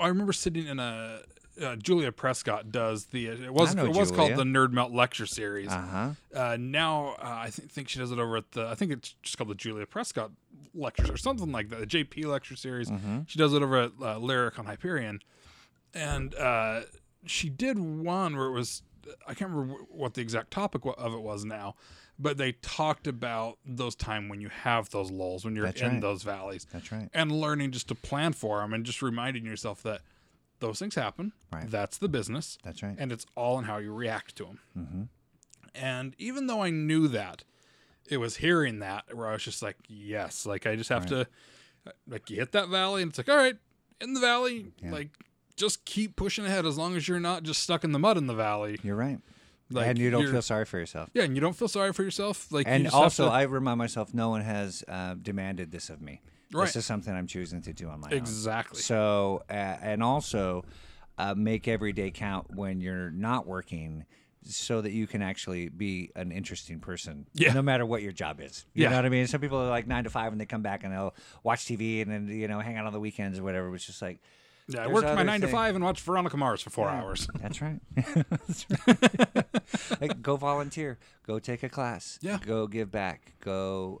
I 0.00 0.08
remember 0.08 0.32
sitting 0.32 0.66
in 0.66 0.78
a 0.78 1.20
uh, 1.60 1.76
Julia 1.76 2.12
Prescott 2.12 2.70
does 2.72 3.06
the 3.06 3.26
it 3.26 3.52
was 3.52 3.74
it 3.74 3.88
was 3.88 4.10
called 4.10 4.36
the 4.36 4.44
NerdMelt 4.44 4.94
lecture 4.94 5.26
series. 5.26 5.68
uh-huh. 5.68 6.10
Uh, 6.34 6.56
now 6.58 7.16
uh, 7.22 7.40
I 7.44 7.50
think 7.50 7.70
think 7.70 7.88
she 7.88 7.98
does 7.98 8.12
it 8.12 8.18
over 8.18 8.36
at 8.36 8.52
the 8.52 8.66
I 8.66 8.74
think 8.74 8.92
it's 8.92 9.14
just 9.22 9.36
called 9.36 9.50
the 9.50 9.54
Julia 9.54 9.86
Prescott 9.86 10.30
lectures 10.74 11.10
or 11.10 11.16
something 11.16 11.52
like 11.52 11.68
that. 11.68 11.80
The 11.80 11.86
JP 11.86 12.26
lecture 12.26 12.56
series. 12.56 12.90
Mm-hmm. 12.90 13.20
She 13.26 13.38
does 13.38 13.52
it 13.52 13.62
over 13.62 13.82
at 13.82 13.92
uh, 14.00 14.18
Lyric 14.18 14.58
on 14.58 14.66
Hyperion, 14.66 15.20
and 15.94 16.34
uh, 16.34 16.82
she 17.26 17.48
did 17.48 17.78
one 17.78 18.36
where 18.36 18.46
it 18.46 18.52
was 18.52 18.82
I 19.26 19.34
can't 19.34 19.50
remember 19.50 19.82
what 19.90 20.14
the 20.14 20.20
exact 20.22 20.50
topic 20.50 20.82
of 20.84 21.12
it 21.12 21.20
was 21.20 21.44
now, 21.44 21.74
but 22.18 22.36
they 22.36 22.52
talked 22.52 23.06
about 23.06 23.58
those 23.64 23.94
time 23.94 24.28
when 24.28 24.40
you 24.40 24.48
have 24.48 24.90
those 24.90 25.10
lulls 25.10 25.44
when 25.44 25.56
you're 25.56 25.66
That's 25.66 25.80
in 25.80 25.92
right. 25.92 26.00
those 26.00 26.22
valleys 26.22 26.66
That's 26.72 26.90
right. 26.92 27.08
and 27.12 27.32
learning 27.32 27.72
just 27.72 27.88
to 27.88 27.94
plan 27.94 28.32
for 28.32 28.60
them 28.60 28.72
and 28.72 28.84
just 28.84 29.02
reminding 29.02 29.44
yourself 29.44 29.82
that 29.82 30.02
those 30.62 30.78
things 30.78 30.94
happen. 30.94 31.32
Right. 31.52 31.70
That's 31.70 31.98
the 31.98 32.08
business. 32.08 32.56
That's 32.64 32.82
right. 32.82 32.94
And 32.98 33.12
it's 33.12 33.26
all 33.36 33.58
in 33.58 33.64
how 33.66 33.76
you 33.76 33.92
react 33.92 34.36
to 34.36 34.44
them. 34.44 34.58
Mm-hmm. 34.78 35.02
And 35.74 36.14
even 36.18 36.46
though 36.46 36.62
I 36.62 36.70
knew 36.70 37.08
that, 37.08 37.44
it 38.08 38.16
was 38.18 38.36
hearing 38.36 38.78
that 38.80 39.14
where 39.14 39.28
I 39.28 39.32
was 39.32 39.42
just 39.42 39.62
like, 39.62 39.76
yes, 39.88 40.44
like 40.46 40.66
I 40.66 40.76
just 40.76 40.90
have 40.90 41.06
to, 41.06 41.26
like, 42.06 42.28
you 42.30 42.36
hit 42.36 42.52
that 42.52 42.68
valley 42.68 43.02
and 43.02 43.10
it's 43.10 43.18
like, 43.18 43.28
all 43.28 43.36
right, 43.36 43.56
in 44.00 44.14
the 44.14 44.20
valley, 44.20 44.72
Yeah. 44.82 44.92
like, 44.92 45.10
just 45.56 45.84
keep 45.84 46.16
pushing 46.16 46.44
ahead 46.46 46.66
as 46.66 46.76
long 46.78 46.96
as 46.96 47.06
you're 47.06 47.20
not 47.20 47.42
just 47.42 47.62
stuck 47.62 47.84
in 47.84 47.92
the 47.92 47.98
mud 47.98 48.16
in 48.16 48.26
the 48.26 48.34
valley. 48.34 48.78
You're 48.82 48.96
right. 48.96 49.18
Like, 49.70 49.86
and 49.86 49.98
you 49.98 50.10
don't 50.10 50.28
feel 50.30 50.42
sorry 50.42 50.66
for 50.66 50.78
yourself. 50.78 51.08
yeah, 51.14 51.22
and 51.22 51.34
you 51.34 51.40
don't 51.40 51.56
feel 51.56 51.68
sorry 51.68 51.92
for 51.94 52.02
yourself. 52.02 52.50
Like, 52.52 52.66
And 52.68 52.88
also, 52.88 53.26
to- 53.26 53.32
I 53.32 53.42
remind 53.42 53.78
myself, 53.78 54.12
no 54.12 54.28
one 54.28 54.42
has 54.42 54.84
uh, 54.88 55.14
demanded 55.14 55.70
this 55.72 55.88
of 55.88 56.02
me. 56.02 56.20
Right. 56.52 56.66
This 56.66 56.76
is 56.76 56.86
something 56.86 57.14
I'm 57.14 57.26
choosing 57.26 57.62
to 57.62 57.72
do 57.72 57.88
on 57.88 58.00
my 58.00 58.08
own. 58.08 58.14
exactly. 58.18 58.80
So, 58.80 59.42
uh, 59.48 59.52
and 59.52 60.02
also, 60.02 60.64
uh, 61.18 61.34
make 61.34 61.68
every 61.68 61.92
day 61.92 62.10
count 62.10 62.54
when 62.54 62.80
you're 62.80 63.10
not 63.10 63.46
working, 63.46 64.04
so 64.44 64.80
that 64.80 64.90
you 64.90 65.06
can 65.06 65.22
actually 65.22 65.68
be 65.68 66.10
an 66.16 66.32
interesting 66.32 66.80
person. 66.80 67.26
Yeah. 67.32 67.52
No 67.52 67.62
matter 67.62 67.86
what 67.86 68.02
your 68.02 68.10
job 68.10 68.40
is. 68.40 68.66
You 68.74 68.82
Yeah. 68.82 68.88
know 68.90 68.96
what 68.96 69.06
I 69.06 69.08
mean? 69.08 69.26
Some 69.28 69.40
people 69.40 69.58
are 69.58 69.68
like 69.70 69.86
nine 69.86 70.02
to 70.04 70.10
five 70.10 70.32
and 70.32 70.40
they 70.40 70.46
come 70.46 70.62
back 70.62 70.82
and 70.82 70.92
they'll 70.92 71.14
watch 71.44 71.64
TV 71.64 72.02
and 72.02 72.10
then 72.10 72.26
you 72.26 72.48
know 72.48 72.58
hang 72.58 72.76
out 72.76 72.84
on 72.86 72.92
the 72.92 72.98
weekends 72.98 73.38
or 73.38 73.44
whatever. 73.44 73.72
It's 73.74 73.84
just 73.86 74.02
like. 74.02 74.18
Yeah, 74.68 74.84
I 74.84 74.86
worked 74.88 75.06
my 75.06 75.22
nine 75.24 75.40
to 75.42 75.48
five 75.48 75.74
and 75.76 75.84
watched 75.84 76.02
Veronica 76.04 76.36
Mars 76.36 76.60
for 76.62 76.70
four 76.70 76.88
hours. 76.88 77.28
That's 77.40 77.60
right. 77.62 77.80
That's 77.94 78.66
right. 78.86 79.46
Like, 80.00 80.22
go 80.22 80.36
volunteer. 80.36 80.98
Go 81.26 81.38
take 81.38 81.62
a 81.62 81.68
class. 81.68 82.18
Yeah. 82.22 82.38
Go 82.44 82.66
give 82.66 82.90
back. 82.90 83.34
Go 83.40 84.00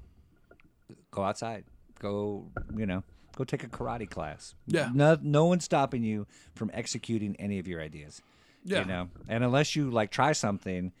go 1.10 1.22
outside. 1.22 1.64
Go, 2.02 2.50
you 2.76 2.84
know, 2.84 3.04
go 3.36 3.44
take 3.44 3.62
a 3.64 3.68
karate 3.68 4.10
class. 4.10 4.54
Yeah. 4.66 4.90
No 4.92 5.16
no 5.22 5.44
one's 5.46 5.64
stopping 5.64 6.02
you 6.02 6.26
from 6.54 6.70
executing 6.74 7.36
any 7.36 7.58
of 7.58 7.66
your 7.68 7.80
ideas. 7.80 8.20
Yeah. 8.64 8.80
You 8.80 8.84
know. 8.86 9.08
And 9.28 9.42
unless 9.44 9.74
you 9.76 9.90
like 9.90 10.10
try 10.10 10.32
something, 10.32 10.92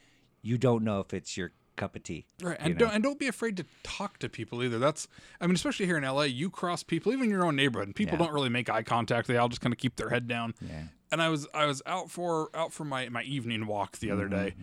you 0.42 0.56
don't 0.58 0.84
know 0.84 1.00
if 1.00 1.12
it's 1.12 1.36
your 1.36 1.52
cup 1.76 1.96
of 1.96 2.02
tea. 2.02 2.26
Right, 2.42 2.56
and 2.60 2.78
don't 2.78 2.92
and 2.92 3.02
don't 3.02 3.18
be 3.18 3.26
afraid 3.28 3.56
to 3.56 3.64
talk 3.82 4.18
to 4.18 4.28
people 4.28 4.62
either. 4.62 4.78
That's, 4.78 5.08
I 5.40 5.46
mean, 5.46 5.54
especially 5.56 5.86
here 5.86 5.96
in 5.96 6.04
LA, 6.04 6.22
you 6.24 6.50
cross 6.50 6.82
people, 6.82 7.12
even 7.12 7.24
in 7.24 7.30
your 7.30 7.44
own 7.44 7.56
neighborhood, 7.56 7.88
and 7.88 7.94
people 7.96 8.18
Yeah. 8.18 8.24
don't 8.26 8.34
really 8.34 8.48
make 8.50 8.68
eye 8.70 8.82
contact. 8.82 9.26
They 9.26 9.36
all 9.38 9.48
just 9.48 9.60
kind 9.60 9.72
of 9.72 9.78
keep 9.78 9.96
their 9.96 10.10
head 10.10 10.28
down. 10.28 10.54
Yeah. 10.60 10.82
And 11.10 11.20
I 11.20 11.28
was 11.28 11.46
I 11.52 11.66
was 11.66 11.82
out 11.86 12.10
for 12.10 12.48
out 12.54 12.72
for 12.72 12.84
my 12.84 13.08
my 13.08 13.22
evening 13.24 13.66
walk 13.66 13.98
the 13.98 14.08
Mm-hmm, 14.08 14.16
other 14.16 14.28
day, 14.28 14.54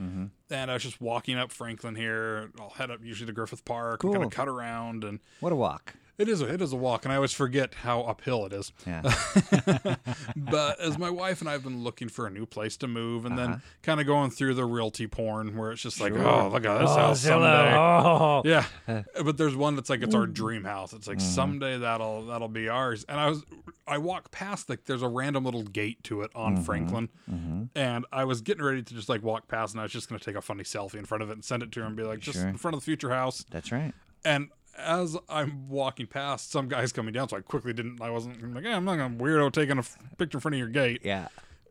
and 0.51 0.71
I 0.71 0.73
was 0.73 0.83
just 0.83 0.99
walking 1.01 1.37
up 1.37 1.51
Franklin 1.51 1.95
here. 1.95 2.49
I'll 2.59 2.69
head 2.71 2.89
up 2.91 3.03
usually 3.03 3.27
to 3.27 3.33
Griffith 3.33 3.65
Park 3.65 4.03
and 4.03 4.11
kind 4.13 4.21
Cool. 4.23 4.27
of 4.27 4.33
cut 4.33 4.47
around, 4.47 5.03
and 5.03 5.19
What 5.41 5.51
a 5.51 5.55
walk. 5.55 5.93
It 6.19 6.27
is 6.27 6.41
a, 6.41 6.53
it 6.53 6.61
is 6.61 6.73
a 6.73 6.75
walk, 6.75 7.05
and 7.05 7.11
I 7.11 7.15
always 7.15 7.31
forget 7.31 7.73
how 7.73 8.01
uphill 8.01 8.45
it 8.45 8.51
is. 8.53 8.73
Yeah. 8.85 9.01
but 10.35 10.79
as 10.79 10.97
my 10.97 11.09
wife 11.09 11.39
and 11.39 11.49
I 11.49 11.53
have 11.53 11.63
been 11.63 11.81
looking 11.83 12.09
for 12.09 12.27
a 12.27 12.29
new 12.29 12.45
place 12.45 12.75
to 12.77 12.87
move, 12.87 13.25
and 13.25 13.39
Uh-huh. 13.39 13.47
then 13.51 13.61
kind 13.83 14.01
of 14.01 14.05
going 14.05 14.29
through 14.29 14.55
the 14.55 14.65
realty 14.65 15.07
porn 15.07 15.55
where 15.55 15.71
it's 15.71 15.81
just 15.81 16.01
like, 16.01 16.11
oh, 16.13 16.49
look 16.49 16.65
at 16.65 16.79
this 16.79 16.89
Oh, 16.89 16.95
house 16.97 17.21
someday. 17.21 17.73
Oh. 17.73 18.41
Yeah, 18.43 18.65
but 19.23 19.37
there's 19.37 19.55
one 19.55 19.75
that's 19.75 19.89
like 19.89 20.01
it's 20.01 20.13
our 20.13 20.27
mm. 20.27 20.33
dream 20.33 20.65
house. 20.65 20.91
It's 20.91 21.07
like 21.07 21.19
mm-hmm. 21.19 21.27
someday 21.27 21.77
that'll 21.77 22.25
that'll 22.25 22.49
be 22.49 22.67
ours. 22.67 23.05
And 23.07 23.17
I 23.17 23.29
was 23.29 23.43
I 23.87 23.97
walked 23.97 24.31
past 24.31 24.69
like 24.69 24.85
there's 24.85 25.01
a 25.01 25.07
random 25.07 25.45
little 25.45 25.63
gate 25.63 26.03
to 26.03 26.21
it 26.23 26.31
on 26.35 26.55
mm-hmm. 26.55 26.63
Franklin, 26.63 27.09
mm-hmm. 27.31 27.63
and 27.75 28.05
I 28.11 28.25
was 28.25 28.41
getting 28.41 28.63
ready 28.63 28.83
to 28.83 28.93
just 28.93 29.07
like 29.07 29.23
walk 29.23 29.47
past, 29.47 29.73
and 29.73 29.79
I 29.79 29.83
was 29.83 29.93
just 29.93 30.09
gonna 30.09 30.19
take 30.19 30.35
a 30.35 30.41
funny 30.41 30.63
selfie 30.63 30.95
in 30.95 31.05
front 31.05 31.23
of 31.23 31.29
it 31.29 31.33
and 31.33 31.45
send 31.45 31.63
it 31.63 31.71
to 31.71 31.79
her 31.79 31.85
and 31.85 31.95
be 31.95 32.03
like, 32.03 32.19
just 32.19 32.39
Sure. 32.39 32.47
in 32.49 32.57
front 32.57 32.75
of 32.75 32.81
the 32.81 32.85
future 32.85 33.09
house. 33.09 33.45
That's 33.49 33.71
right. 33.71 33.93
And 34.25 34.49
as 34.79 35.17
I'm 35.29 35.67
walking 35.69 36.07
past, 36.07 36.51
some 36.51 36.67
guy's 36.67 36.91
coming 36.91 37.13
down, 37.13 37.29
so 37.29 37.37
I 37.37 37.41
quickly 37.41 37.73
didn't. 37.73 38.01
I 38.01 38.09
wasn't 38.09 38.41
I'm 38.41 38.53
like, 38.53 38.63
hey, 38.63 38.73
I'm 38.73 38.85
not 38.85 38.97
gonna 38.97 39.15
weirdo 39.15 39.51
taking 39.51 39.77
a 39.77 39.81
f- 39.81 39.97
picture 40.17 40.37
in 40.37 40.41
front 40.41 40.55
of 40.55 40.59
your 40.59 40.69
gate. 40.69 41.01
Yeah. 41.03 41.27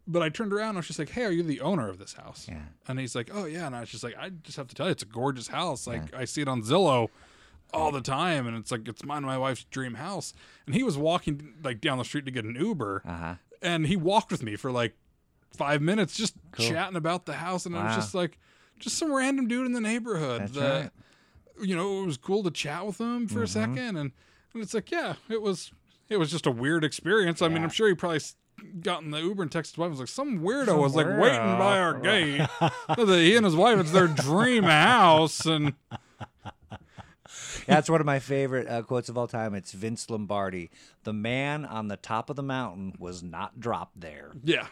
But 0.06 0.22
I 0.22 0.28
turned 0.30 0.52
around 0.54 0.70
and 0.70 0.78
I 0.78 0.80
was 0.80 0.86
just 0.86 0.98
like, 0.98 1.10
"Hey, 1.10 1.24
are 1.24 1.30
you 1.30 1.42
the 1.42 1.60
owner 1.60 1.88
of 1.88 1.98
this 1.98 2.14
house?" 2.14 2.46
Yeah. 2.48 2.62
And 2.86 2.98
he's 2.98 3.14
like, 3.14 3.30
"Oh 3.32 3.44
yeah." 3.44 3.66
And 3.66 3.76
I 3.76 3.80
was 3.80 3.90
just 3.90 4.02
like, 4.02 4.16
"I 4.18 4.30
just 4.30 4.56
have 4.56 4.66
to 4.68 4.74
tell 4.74 4.86
you, 4.86 4.92
it's 4.92 5.02
a 5.02 5.06
gorgeous 5.06 5.48
house. 5.48 5.86
Like 5.86 6.14
I 6.14 6.24
see 6.24 6.40
it 6.40 6.48
on 6.48 6.62
Zillow 6.62 7.08
all 7.74 7.92
the 7.92 8.00
time, 8.00 8.46
and 8.46 8.56
it's 8.56 8.70
like 8.70 8.88
it's 8.88 9.04
mine 9.04 9.22
my 9.22 9.36
wife's 9.36 9.64
dream 9.64 9.94
house." 9.94 10.32
And 10.64 10.74
he 10.74 10.82
was 10.82 10.96
walking 10.96 11.54
like 11.62 11.80
down 11.82 11.98
the 11.98 12.04
street 12.04 12.24
to 12.24 12.30
get 12.30 12.44
an 12.46 12.54
Uber, 12.58 13.02
Uh-huh. 13.04 13.34
and 13.60 13.86
he 13.86 13.96
walked 13.96 14.30
with 14.32 14.42
me 14.42 14.56
for 14.56 14.70
like 14.72 14.96
five 15.54 15.82
minutes, 15.82 16.16
just 16.16 16.34
chatting 16.58 16.96
about 16.96 17.26
the 17.26 17.34
house, 17.34 17.66
and 17.66 17.76
I 17.76 17.84
was 17.88 17.96
just 17.96 18.14
like, 18.14 18.38
just 18.78 18.96
some 18.96 19.12
random 19.12 19.46
dude 19.48 19.66
in 19.66 19.72
the 19.72 19.80
neighborhood 19.80 20.40
That's 20.42 20.52
that, 20.52 20.80
right. 20.82 20.90
You 21.60 21.76
know, 21.76 22.02
it 22.02 22.06
was 22.06 22.16
cool 22.16 22.42
to 22.44 22.50
chat 22.50 22.86
with 22.86 23.00
him 23.00 23.26
for 23.28 23.42
a 23.42 23.46
Mm-hmm. 23.46 23.74
second, 23.74 23.96
and, 23.96 24.12
and 24.54 24.62
it's 24.62 24.74
like, 24.74 24.90
yeah, 24.90 25.14
it 25.28 25.42
was. 25.42 25.72
It 26.08 26.16
was 26.18 26.30
just 26.30 26.46
a 26.46 26.50
weird 26.50 26.84
experience. 26.84 27.42
I 27.42 27.48
mean, 27.48 27.62
I'm 27.62 27.68
sure 27.68 27.86
he 27.86 27.94
probably 27.94 28.20
got 28.80 29.02
in 29.02 29.10
the 29.10 29.18
Uber 29.20 29.42
and 29.42 29.50
texted 29.52 29.72
his 29.72 29.78
wife. 29.78 29.90
was 29.90 29.98
like, 30.00 30.08
some 30.08 30.38
weirdo 30.40 30.66
Some 30.68 30.80
was 30.80 30.94
like 30.96 31.06
waiting 31.06 31.58
by 31.58 31.78
our 31.78 31.92
gate. 32.00 32.40
So 32.96 33.04
that 33.04 33.18
he 33.20 33.36
and 33.36 33.44
his 33.44 33.54
wife, 33.54 33.78
it's 33.78 33.92
their 33.92 34.08
dream 34.08 34.62
house, 34.64 35.44
and 35.44 35.74
That's 37.66 37.90
one 37.90 38.00
of 38.00 38.06
my 38.06 38.18
favorite 38.20 38.66
uh, 38.66 38.80
quotes 38.82 39.10
of 39.10 39.18
all 39.18 39.26
time. 39.26 39.54
It's 39.54 39.72
Vince 39.72 40.08
Lombardi. 40.08 40.70
The 41.04 41.12
man 41.12 41.66
on 41.66 41.88
the 41.88 41.98
top 41.98 42.30
of 42.30 42.36
the 42.36 42.42
mountain 42.42 42.94
was 42.98 43.22
not 43.22 43.60
dropped 43.60 44.00
there. 44.00 44.32
yeah, 44.42 44.66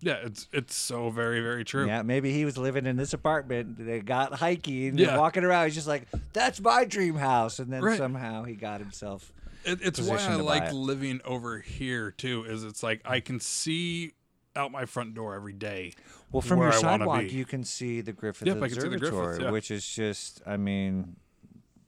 yeah, 0.00 0.18
it's 0.24 0.48
it's 0.52 0.74
so 0.74 1.10
very 1.10 1.40
very 1.40 1.64
true. 1.64 1.86
Yeah, 1.86 2.02
maybe 2.02 2.32
he 2.32 2.44
was 2.44 2.56
living 2.56 2.86
in 2.86 2.96
this 2.96 3.12
apartment. 3.12 3.84
They 3.84 4.00
got 4.00 4.34
hiking, 4.34 4.88
and 4.88 4.98
Yeah. 4.98 5.16
walking 5.18 5.44
around. 5.44 5.66
He's 5.66 5.74
just 5.74 5.88
like, 5.88 6.08
"That's 6.32 6.60
my 6.60 6.84
dream 6.84 7.16
house," 7.16 7.58
and 7.58 7.72
then 7.72 7.82
Right. 7.82 7.98
somehow 7.98 8.44
he 8.44 8.54
got 8.54 8.80
himself. 8.80 9.32
It, 9.64 9.80
it's 9.82 10.00
why 10.00 10.18
I 10.18 10.34
like 10.36 10.62
it. 10.64 10.72
living 10.74 11.20
over 11.24 11.58
here 11.58 12.10
too. 12.12 12.44
Is 12.44 12.64
it's 12.64 12.82
like 12.82 13.00
I 13.04 13.20
can 13.20 13.40
see 13.40 14.12
out 14.56 14.72
my 14.72 14.84
front 14.86 15.14
door 15.14 15.34
every 15.34 15.52
day. 15.52 15.92
Well, 16.32 16.42
from 16.42 16.58
your 16.58 16.68
I 16.68 16.72
sidewalk, 16.72 17.32
you 17.32 17.44
can 17.44 17.64
see 17.64 18.00
the 18.00 18.12
Griffith 18.12 18.46
Yep, 18.46 18.56
see 18.56 18.60
the 18.60 18.66
Observatory, 18.66 18.98
Griffith, 19.26 19.42
yeah. 19.42 19.50
which 19.50 19.70
is 19.70 19.86
just, 19.88 20.42
I 20.46 20.56
mean, 20.58 21.16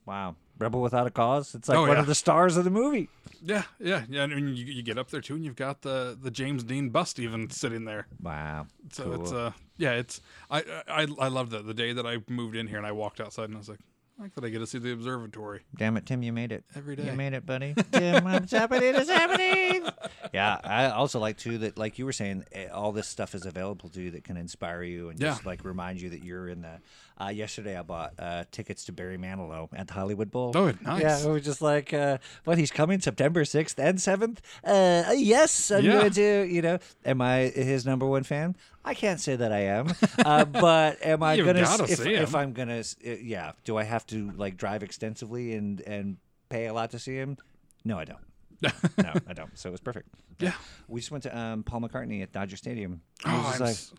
wow, 0.07 0.35
Rebel 0.61 0.83
Without 0.83 1.07
a 1.07 1.11
Cause. 1.11 1.55
It's 1.55 1.69
like 1.69 1.79
Oh, 1.79 1.83
one 1.83 1.93
yeah. 1.93 2.01
of 2.01 2.07
the 2.07 2.15
stars 2.15 2.57
of 2.57 2.65
the 2.65 2.71
movie. 2.71 3.09
Yeah, 3.43 3.63
yeah, 3.79 4.05
yeah. 4.09 4.25
And 4.25 4.57
you, 4.57 4.67
you 4.67 4.83
get 4.83 4.99
up 4.99 5.11
there 5.11 5.21
too, 5.23 5.35
and 5.35 5.45
you've 5.45 5.57
got 5.57 5.81
the 5.83 6.17
the 6.21 6.31
James 6.31 6.63
Dean 6.63 6.91
bust 6.91 7.19
even 7.19 7.49
sitting 7.51 7.85
there. 7.87 8.07
Wow. 8.23 8.67
So 8.93 9.05
cool. 9.05 9.15
it's 9.23 9.33
uh 9.33 9.53
yeah, 9.79 9.93
it's 9.93 10.21
I 10.51 10.63
I 10.87 11.07
I 11.19 11.29
loved 11.29 11.55
it 11.55 11.67
the 11.67 11.75
day 11.75 11.93
that 11.95 12.07
I 12.07 12.19
moved 12.29 12.55
in 12.57 12.67
here 12.67 12.79
and 12.79 12.87
I 12.87 12.93
walked 12.93 13.21
outside 13.21 13.45
and 13.45 13.55
I 13.55 13.59
was 13.59 13.69
like, 13.69 13.81
I 13.81 13.85
like 14.21 14.35
that 14.35 14.45
I 14.45 14.49
get 14.51 14.59
to 14.59 14.67
see 14.67 14.79
the 14.79 14.93
observatory 14.93 15.61
Damn 15.77 15.97
it, 15.97 16.07
Tim, 16.07 16.23
you 16.23 16.33
made 16.33 16.53
it. 16.53 16.65
Every 16.77 16.95
day. 16.97 17.07
You 17.07 17.13
made 17.13 17.33
it, 17.33 17.47
buddy. 17.47 17.75
Tim, 17.93 18.25
what's 18.25 18.53
happening? 18.53 18.95
It's 18.95 19.09
happening. 19.11 19.89
Yeah, 20.35 20.59
I 20.63 20.87
also 20.91 21.19
like 21.19 21.37
too 21.39 21.59
that, 21.59 21.79
like 21.79 21.99
you 21.99 22.05
were 22.05 22.13
saying, 22.13 22.45
eh, 22.53 22.69
all 22.69 22.93
this 22.93 23.09
stuff 23.09 23.35
is 23.35 23.47
available 23.47 23.89
to 23.91 24.01
you 24.03 24.11
that 24.13 24.25
can 24.25 24.37
inspire 24.37 24.83
you 24.83 25.09
and 25.09 25.19
just 25.19 25.47
like 25.47 25.65
remind 25.65 26.01
you 26.01 26.11
that 26.11 26.23
you're 26.23 26.49
in 26.49 26.63
the. 26.63 26.81
Uh, 27.23 27.29
yesterday, 27.29 27.77
I 27.77 27.83
bought 27.83 28.15
uh, 28.19 28.45
tickets 28.51 28.87
to 28.87 28.93
Barry 28.93 29.19
Manilow 29.19 29.69
at 29.75 29.89
the 29.89 29.93
Hollywood 29.93 30.31
Bowl. 30.31 30.53
Oh, 30.55 30.73
nice. 30.83 31.03
Yeah, 31.03 31.19
it 31.23 31.29
was 31.31 31.45
just 31.45 31.61
like, 31.61 31.93
uh, 31.93 32.17
he's 32.55 32.71
coming 32.71 32.99
September 32.99 33.45
sixth 33.45 33.79
and 33.79 34.01
seventh. 34.01 34.41
Uh, 34.65 35.05
yes, 35.15 35.71
I'm 35.71 35.85
Yeah. 35.85 35.93
going 36.01 36.13
to. 36.13 36.47
You 36.51 36.63
know, 36.63 36.79
am 37.05 37.21
I 37.21 37.41
his 37.49 37.85
number 37.85 38.07
one 38.07 38.23
fan? 38.23 38.57
I 38.85 38.95
can't 38.95 39.21
say 39.21 39.37
that 39.37 39.53
I 39.53 39.61
am, 39.61 39.93
uh, 40.25 40.45
but 40.47 41.05
am 41.07 41.23
I 41.23 41.35
You've 41.35 41.47
gonna? 41.47 41.61
gotta 41.63 41.85
if, 41.85 41.99
see 41.99 42.15
if. 42.15 42.35
I'm 42.35 42.53
gonna, 42.55 42.79
uh, 42.81 43.11
yeah. 43.21 43.53
Do 43.65 43.77
I 43.77 43.83
have 43.85 44.07
to 44.07 44.31
like 44.37 44.57
drive 44.57 44.83
extensively 44.83 45.53
and 45.55 45.81
and 45.83 46.17
pay 46.49 46.67
a 46.67 46.73
lot 46.73 46.91
to 46.93 46.99
see 46.99 47.15
him? 47.15 47.37
No, 47.85 47.99
I 47.99 48.05
don't. 48.07 48.19
no, 48.63 49.13
I 49.29 49.33
don't. 49.35 49.57
So 49.59 49.69
it 49.69 49.73
was 49.73 49.81
perfect. 49.81 50.09
Yeah. 50.39 50.53
We 50.89 51.01
just 51.01 51.11
went 51.11 51.25
to 51.25 51.37
um, 51.39 51.63
Paul 51.63 51.81
McCartney 51.83 52.23
at 52.23 52.33
Dodger 52.33 52.57
Stadium. 52.57 53.03
I 53.25 53.35
Oh, 53.35 53.39
was 53.39 53.47
just 53.47 53.93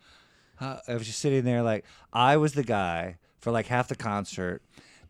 I'm 0.60 0.68
like, 0.68 0.78
s- 0.80 0.84
I 0.88 0.94
was 0.96 1.06
just 1.08 1.20
sitting 1.20 1.44
there 1.44 1.62
like 1.62 1.86
I 2.14 2.38
was 2.38 2.54
the 2.54 2.64
guy 2.64 3.18
for 3.40 3.52
like 3.52 3.68
half 3.68 3.88
the 3.88 3.96
concert 3.96 4.62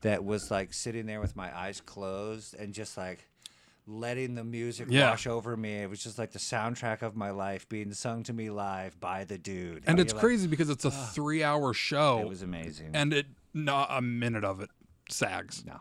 that 0.02 0.24
was 0.24 0.50
like 0.52 0.74
sitting 0.74 1.06
there 1.06 1.20
with 1.22 1.36
my 1.36 1.56
eyes 1.58 1.80
closed 1.82 2.56
and 2.56 2.74
just 2.74 2.98
like 2.98 3.28
letting 3.88 4.36
the 4.36 4.44
music 4.44 4.88
Yeah. 4.90 5.10
wash 5.10 5.26
over 5.28 5.58
me. 5.58 5.74
It 5.82 5.90
was 5.90 6.04
just 6.04 6.18
like 6.20 6.32
the 6.32 6.40
soundtrack 6.40 7.02
of 7.02 7.16
my 7.16 7.32
life 7.32 7.68
being 7.68 7.92
sung 7.94 8.24
to 8.24 8.34
me 8.34 8.50
live 8.50 9.00
by 9.00 9.24
the 9.24 9.38
dude. 9.38 9.84
and 9.88 10.00
it's 10.00 10.14
like, 10.14 10.22
crazy 10.22 10.48
because 10.48 10.70
it's 10.70 10.86
a 10.86 10.92
three 10.92 11.44
hour 11.44 11.74
show 11.74 12.20
It 12.20 12.28
was 12.30 12.42
amazing. 12.42 12.92
and 12.94 13.14
it 13.14 13.26
not 13.54 13.88
a 13.90 14.02
minute 14.02 14.44
of 14.46 14.62
it 14.62 14.70
sags. 15.10 15.66
no. 15.66 15.80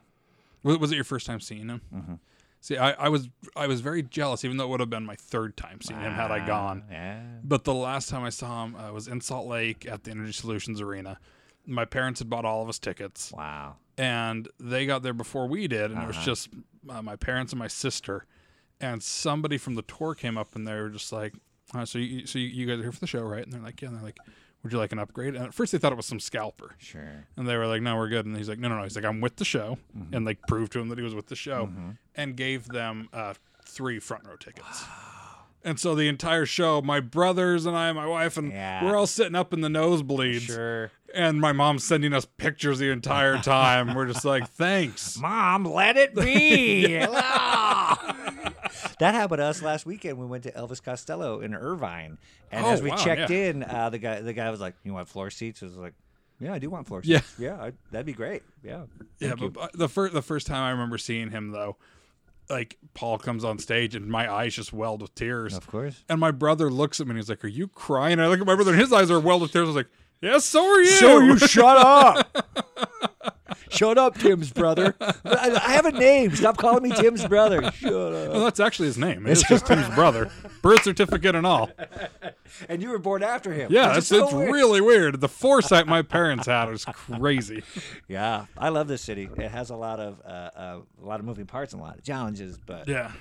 Was, 0.63 0.79
was 0.79 0.93
it 0.93 0.97
your 0.97 1.05
first 1.05 1.27
time 1.27 1.41
seeing 1.41 1.69
him? 1.69 1.81
Mm-hmm. 1.95 2.15
See, 2.63 2.77
I, 2.77 2.91
I 2.93 3.09
was 3.09 3.29
I 3.57 3.67
was 3.67 3.81
very 3.81 4.03
jealous, 4.03 4.45
even 4.45 4.57
though 4.59 4.65
it 4.65 4.69
would 4.69 4.81
have 4.81 4.91
been 4.91 5.07
my 5.07 5.17
third 5.17 5.57
time 5.57 5.81
seeing 5.81 6.01
him 6.01 6.13
had 6.13 6.31
I 6.31 6.47
gone. 6.47 6.85
Yeah. 6.91 7.23
But 7.43 7.65
the 7.65 7.73
last 7.73 8.11
time 8.11 8.23
I 8.25 8.29
saw 8.31 8.65
him 8.65 8.77
uh, 8.77 8.93
was 8.93 9.09
in 9.09 9.21
Salt 9.23 9.47
Lake 9.47 9.87
at 9.87 10.05
the 10.05 10.11
Energy 10.11 10.33
Solutions 10.33 10.81
Arena. 10.81 11.19
My 11.67 11.87
parents 11.87 12.21
had 12.21 12.29
bought 12.29 12.45
all 12.45 12.63
of 12.63 12.69
us 12.69 12.79
tickets, 12.79 13.33
Wow. 13.33 13.77
and 13.97 14.47
they 14.59 14.85
got 14.85 15.03
there 15.03 15.13
before 15.15 15.47
we 15.47 15.69
did, 15.69 15.85
and 15.91 15.93
it 15.93 15.97
Uh-huh. 15.99 16.07
was 16.09 16.17
just 16.19 16.49
uh, 16.89 17.03
my 17.03 17.17
parents 17.17 17.53
and 17.53 17.59
my 17.59 17.69
sister. 17.69 18.27
And 18.81 19.03
somebody 19.03 19.59
from 19.59 19.75
the 19.75 19.83
tour 19.83 20.15
came 20.15 20.39
up, 20.39 20.57
and 20.57 20.67
they 20.67 20.73
were 20.75 20.89
just 20.89 21.13
like, 21.13 21.35
uh, 21.75 21.85
"So, 21.85 21.99
you, 21.99 22.27
so 22.27 22.39
you, 22.39 22.65
guys 22.67 22.79
are 22.79 22.83
here 22.83 22.93
for 22.93 23.01
the 23.01 23.07
show, 23.07 23.21
right?" 23.23 23.45
And 23.45 23.53
they're 23.53 23.61
like, 23.61 23.83
"Yeah." 23.83 23.89
And 23.89 23.97
they're 23.99 24.05
like, 24.05 24.17
"Would 24.63 24.73
you 24.73 24.79
like 24.79 24.93
an 24.93 24.99
upgrade?" 24.99 25.35
And 25.35 25.45
at 25.45 25.53
first, 25.53 25.73
they 25.73 25.79
thought 25.79 25.93
it 25.93 25.97
was 25.97 26.07
some 26.07 26.19
scalper, 26.21 26.75
Sure. 26.79 27.27
and 27.37 27.47
they 27.47 27.57
were 27.59 27.67
like, 27.67 27.83
"No, 27.83 27.97
we're 27.97 28.09
good." 28.09 28.25
And 28.25 28.35
he's 28.37 28.49
like, 28.49 28.59
"No, 28.59 28.69
no, 28.69 28.79
no." 28.79 28.85
He's 28.85 28.97
like, 28.97 29.05
"I'm 29.05 29.21
with 29.21 29.37
the 29.37 29.45
show," 29.45 29.77
Mm-hmm. 29.97 30.15
and 30.15 30.25
like 30.25 30.39
proved 30.49 30.73
to 30.73 30.81
him 30.81 30.89
that 30.89 30.97
he 30.97 31.05
was 31.05 31.15
with 31.15 31.27
the 31.27 31.37
show, 31.37 31.71
and 32.15 32.37
gave 32.37 32.69
them 32.69 33.11
uh, 33.13 33.35
three 33.67 33.99
front 33.99 34.27
row 34.27 34.37
tickets. 34.37 34.85
And 35.63 35.79
so 35.79 35.95
the 35.95 36.09
entire 36.09 36.47
show, 36.47 36.81
my 36.81 37.01
brothers 37.01 37.67
and 37.67 37.77
I, 37.77 37.93
my 37.93 38.07
wife, 38.07 38.37
and 38.39 38.51
Yeah. 38.51 38.83
we're 38.85 38.97
all 38.97 39.07
sitting 39.07 39.35
up 39.35 39.53
in 39.53 39.61
the 39.61 39.69
nosebleeds, 39.69 40.43
Sure. 40.47 40.91
and 41.15 41.39
my 41.41 41.53
mom's 41.53 41.85
sending 41.85 42.15
us 42.15 42.25
pictures 42.25 42.79
the 42.79 42.91
entire 42.91 43.37
time. 43.43 43.95
we're 43.95 44.07
just 44.07 44.25
like, 44.25 44.49
"Thanks." 44.49 45.19
Mom, 45.19 45.65
let 45.67 45.97
it 45.99 46.15
be. 46.15 46.97
That 48.99 49.15
happened 49.15 49.39
to 49.39 49.45
us 49.45 49.63
last 49.63 49.87
weekend. 49.87 50.19
We 50.19 50.27
went 50.27 50.43
to 50.45 50.53
Elvis 50.53 50.83
Costello 50.83 51.41
in 51.41 51.55
Irvine, 51.55 52.19
and 52.53 52.67
Oh, 52.67 52.71
as 52.71 52.83
we 52.83 52.91
wow, 52.91 52.97
checked 52.97 53.31
yeah. 53.31 53.49
in, 53.49 53.63
uh, 53.65 53.89
the 53.91 53.99
guy 53.99 54.21
the 54.21 54.33
guy 54.35 54.51
was 54.51 54.61
like, 54.61 54.75
"You 54.85 54.93
want 54.93 55.09
floor 55.09 55.31
seats?" 55.31 55.63
I 55.63 55.67
was 55.67 55.77
like, 55.77 55.95
"Yeah, 56.39 56.53
I 56.53 56.59
do 56.59 56.69
want 56.69 56.87
floor 56.87 57.03
seats. 57.03 57.35
Yeah, 57.39 57.55
I, 57.61 57.73
that'd 57.91 58.05
be 58.07 58.13
great. 58.13 58.43
Yeah, 58.63 58.83
Yeah, 59.19 59.35
Thank 59.35 59.41
but 59.41 59.53
but 59.55 59.73
the 59.73 59.89
first 59.89 60.13
the 60.13 60.21
first 60.23 60.47
time 60.47 60.63
I 60.63 60.71
remember 60.71 60.99
seeing 60.99 61.31
him 61.31 61.51
though, 61.51 61.77
like 62.51 62.77
Paul 62.95 63.19
comes 63.19 63.45
on 63.45 63.59
stage 63.59 63.95
and 63.95 64.07
my 64.09 64.31
eyes 64.33 64.55
just 64.55 64.73
welled 64.73 65.03
with 65.03 65.15
tears. 65.15 65.55
of 65.57 65.67
course." 65.67 66.05
And 66.09 66.21
my 66.21 66.31
brother 66.31 66.71
looks 66.71 67.01
at 67.01 67.07
me 67.07 67.11
and 67.13 67.19
he's 67.19 67.29
like, 67.31 67.45
"Are 67.45 67.49
you 67.49 67.69
crying?" 67.69 68.19
I 68.21 68.27
look 68.27 68.41
at 68.41 68.47
my 68.47 68.55
brother 68.55 68.73
and 68.73 68.81
his 68.81 68.93
eyes 68.93 69.11
are 69.11 69.21
welled 69.21 69.43
with 69.43 69.53
tears. 69.53 69.65
I 69.65 69.67
was 69.67 69.77
like, 69.77 69.91
"Yes, 70.21 70.45
so 70.45 70.65
are 70.65 70.81
you." 70.81 70.91
So 70.91 71.21
you 71.21 71.39
shut 71.39 71.77
up. 71.77 72.67
Shut 73.71 73.99
up, 73.99 74.19
Tim's 74.19 74.53
brother. 74.53 74.95
I, 75.01 75.13
I 75.25 75.73
have 75.73 75.87
a 75.87 75.93
name. 75.93 76.35
Stop 76.35 76.57
calling 76.57 76.83
me 76.83 76.91
Tim's 76.95 77.25
brother. 77.27 77.71
Shut 77.73 77.93
up. 77.93 78.33
Well, 78.33 78.45
that's 78.45 78.61
actually 78.61 78.87
his 78.87 78.99
name. 78.99 79.27
It's 79.27 79.47
just 79.49 79.67
Tim's 79.67 79.89
brother, 79.95 80.31
birth 80.63 80.83
certificate 80.83 81.35
and 81.35 81.47
all. 81.47 81.71
And 82.69 82.83
you 82.83 82.91
were 82.91 82.99
born 82.99 83.23
after 83.23 83.53
him. 83.53 83.73
Yeah, 83.73 83.97
it's, 83.97 84.09
so 84.09 84.25
it's 84.25 84.33
weird. 84.35 84.53
really 84.53 84.81
weird. 84.81 85.21
The 85.21 85.29
foresight 85.29 85.87
my 85.87 86.03
parents 86.03 86.47
had 86.47 86.69
was 86.69 86.85
crazy. 86.85 87.63
Yeah, 88.09 88.47
I 88.59 88.69
love 88.71 88.89
this 88.89 89.03
city. 89.03 89.29
It 89.37 89.51
has 89.51 89.71
a 89.71 89.77
lot 89.77 90.01
of 90.01 90.21
uh, 90.25 90.29
uh, 90.29 90.81
a 91.03 91.07
lot 91.07 91.21
of 91.21 91.27
moving 91.27 91.47
parts 91.47 91.73
and 91.73 91.81
a 91.81 91.85
lot 91.85 91.97
of 91.99 92.05
challenges, 92.05 92.59
but 92.59 92.89
Yeah, 92.89 93.13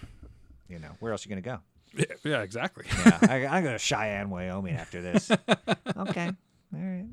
you 0.67 0.79
know, 0.79 0.91
where 0.99 1.11
else 1.11 1.25
are 1.25 1.29
you 1.29 1.35
gonna 1.35 1.57
go? 1.57 1.61
yeah, 1.95 2.05
yeah 2.23 2.41
exactly. 2.41 2.85
Yeah, 3.05 3.17
I, 3.21 3.45
I'm 3.47 3.63
going 3.63 3.75
to 3.75 3.79
Cheyenne, 3.79 4.29
Wyoming 4.29 4.75
after 4.75 5.01
this. 5.01 5.31
okay, 5.97 6.31
all 6.73 6.79
right. 6.79 7.05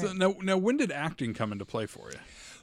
So 0.00 0.12
now, 0.12 0.34
now, 0.42 0.56
when 0.56 0.76
did 0.76 0.90
acting 0.90 1.34
come 1.34 1.52
into 1.52 1.64
play 1.64 1.86
for 1.86 2.10
you? 2.10 2.18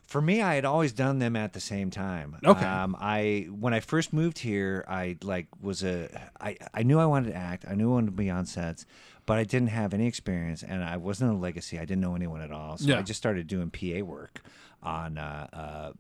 For 0.09 0.21
me, 0.23 0.41
I 0.41 0.55
had 0.55 0.65
always 0.65 0.91
done 0.91 1.19
them 1.19 1.35
at 1.35 1.53
the 1.53 1.59
same 1.59 1.91
time. 1.91 2.35
Okay. 2.43 2.65
Um, 2.65 2.97
I 2.99 3.47
when 3.51 3.75
I 3.75 3.79
first 3.79 4.11
moved 4.11 4.39
here, 4.39 4.83
I 4.87 5.17
like 5.23 5.45
was 5.61 5.83
a 5.83 6.09
I 6.41 6.57
I 6.73 6.81
knew 6.81 6.99
I 6.99 7.05
wanted 7.05 7.29
to 7.31 7.35
act. 7.35 7.63
I 7.69 7.75
knew 7.75 7.91
I 7.91 7.93
wanted 7.93 8.07
to 8.07 8.11
be 8.13 8.29
on 8.31 8.47
sets, 8.47 8.87
but 9.27 9.37
I 9.37 9.43
didn't 9.43 9.67
have 9.69 9.93
any 9.93 10.07
experience, 10.07 10.63
and 10.63 10.83
I 10.83 10.97
wasn't 10.97 11.31
a 11.31 11.35
legacy. 11.35 11.77
I 11.77 11.81
didn't 11.85 12.01
know 12.01 12.15
anyone 12.15 12.41
at 12.41 12.51
all, 12.51 12.77
so 12.77 12.87
Yeah. 12.87 12.97
I 12.97 13.01
just 13.03 13.19
started 13.19 13.45
doing 13.45 13.69
PA 13.69 14.03
work 14.03 14.41
on. 14.81 15.19
Uh, 15.19 15.47
uh, 15.53 15.91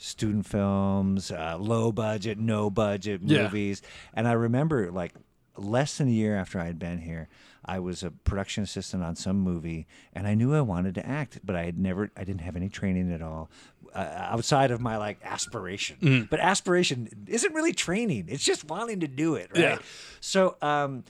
student 0.00 0.46
films, 0.46 1.32
uh, 1.32 1.56
low 1.58 1.90
budget, 1.90 2.38
no 2.38 2.70
budget 2.70 3.20
Yeah. 3.24 3.42
movies. 3.42 3.82
And 4.14 4.28
I 4.28 4.32
remember 4.32 4.92
like 4.92 5.12
less 5.56 5.98
than 5.98 6.06
a 6.06 6.12
year 6.12 6.36
after 6.36 6.60
I 6.60 6.66
had 6.66 6.78
been 6.78 6.98
here, 6.98 7.28
I 7.68 7.78
was 7.78 8.02
a 8.02 8.10
production 8.10 8.64
assistant 8.64 9.04
on 9.04 9.14
some 9.14 9.38
movie 9.38 9.86
and 10.14 10.26
I 10.26 10.34
knew 10.34 10.54
I 10.54 10.62
wanted 10.62 10.94
to 10.96 11.06
act, 11.06 11.40
but 11.44 11.54
I 11.54 11.64
had 11.64 11.78
never, 11.78 12.10
I 12.16 12.24
didn't 12.24 12.40
have 12.40 12.56
any 12.56 12.70
training 12.70 13.12
at 13.12 13.20
all 13.20 13.50
uh, 13.94 13.98
outside 13.98 14.70
of 14.70 14.80
my 14.80 14.96
like 14.96 15.18
aspiration. 15.22 15.98
Mm-hmm. 16.00 16.24
But 16.30 16.40
aspiration 16.40 17.08
isn't 17.26 17.54
really 17.54 17.74
training, 17.74 18.24
it's 18.28 18.44
just 18.44 18.64
wanting 18.64 19.00
to 19.00 19.08
do 19.08 19.34
it, 19.34 19.50
right? 19.52 19.60
Yeah. 19.60 19.78
So, 20.20 20.56
um, 20.62 21.04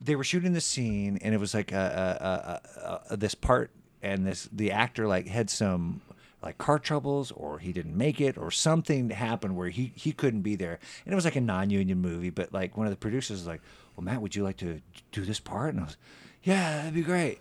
they 0.00 0.16
were 0.16 0.24
shooting 0.24 0.52
the 0.52 0.60
scene 0.60 1.18
and 1.22 1.34
it 1.34 1.38
was 1.38 1.54
like 1.54 1.72
a, 1.72 2.60
a, 2.76 2.80
a, 2.80 3.00
a, 3.14 3.16
this 3.16 3.34
part 3.34 3.70
and 4.02 4.26
this 4.26 4.48
the 4.52 4.70
actor 4.70 5.06
like 5.08 5.26
had 5.26 5.48
some 5.48 6.02
like 6.42 6.58
car 6.58 6.78
troubles 6.78 7.32
or 7.32 7.58
he 7.58 7.72
didn't 7.72 7.96
make 7.96 8.20
it 8.20 8.36
or 8.36 8.50
something 8.50 9.08
happened 9.10 9.56
where 9.56 9.70
he 9.70 9.92
he 9.94 10.12
couldn't 10.12 10.42
be 10.42 10.56
there 10.56 10.78
and 11.04 11.12
it 11.12 11.14
was 11.14 11.24
like 11.24 11.36
a 11.36 11.40
non-union 11.40 11.98
movie 12.00 12.30
but 12.30 12.52
like 12.52 12.76
one 12.76 12.86
of 12.86 12.92
the 12.92 12.98
producers 12.98 13.38
was 13.38 13.46
like 13.46 13.62
well 13.96 14.04
matt 14.04 14.20
would 14.20 14.34
you 14.34 14.42
like 14.42 14.56
to 14.56 14.80
do 15.12 15.22
this 15.24 15.40
part 15.40 15.70
and 15.74 15.80
i 15.80 15.84
was 15.84 15.96
yeah 16.42 16.76
that'd 16.78 16.94
be 16.94 17.02
great 17.02 17.38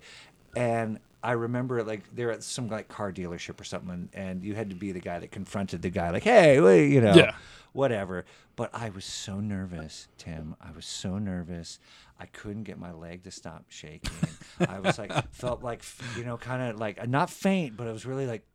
and 0.55 0.99
i 1.23 1.31
remember 1.31 1.83
like 1.83 2.03
they're 2.15 2.31
at 2.31 2.43
some 2.43 2.67
like 2.69 2.87
car 2.87 3.11
dealership 3.11 3.59
or 3.59 3.63
something 3.63 3.89
and, 3.89 4.09
and 4.13 4.43
you 4.43 4.55
had 4.55 4.69
to 4.69 4.75
be 4.75 4.91
the 4.91 4.99
guy 4.99 5.19
that 5.19 5.31
confronted 5.31 5.81
the 5.81 5.89
guy 5.89 6.09
like 6.11 6.23
hey 6.23 6.59
wait, 6.59 6.89
you 6.91 7.01
know 7.01 7.13
Yeah. 7.15 7.35
whatever. 7.71 8.25
But 8.55 8.69
I 8.71 8.89
was 8.89 9.03
so 9.03 9.39
nervous, 9.39 10.07
Tim. 10.19 10.55
I 10.61 10.69
was 10.75 10.85
so 10.85 11.17
nervous. 11.17 11.79
I 12.19 12.27
couldn't 12.27 12.65
get 12.65 12.77
my 12.77 12.91
leg 12.91 13.23
to 13.23 13.31
stop 13.31 13.65
shaking. 13.69 14.11
I 14.59 14.79
was 14.79 14.99
like, 14.99 15.11
felt 15.33 15.63
like, 15.63 15.83
you 16.15 16.23
know, 16.23 16.37
kind 16.37 16.61
of 16.61 16.79
like 16.79 17.09
not 17.09 17.31
faint, 17.31 17.75
but 17.75 17.87
it 17.87 17.91
was 17.91 18.05
really 18.05 18.27
like, 18.27 18.45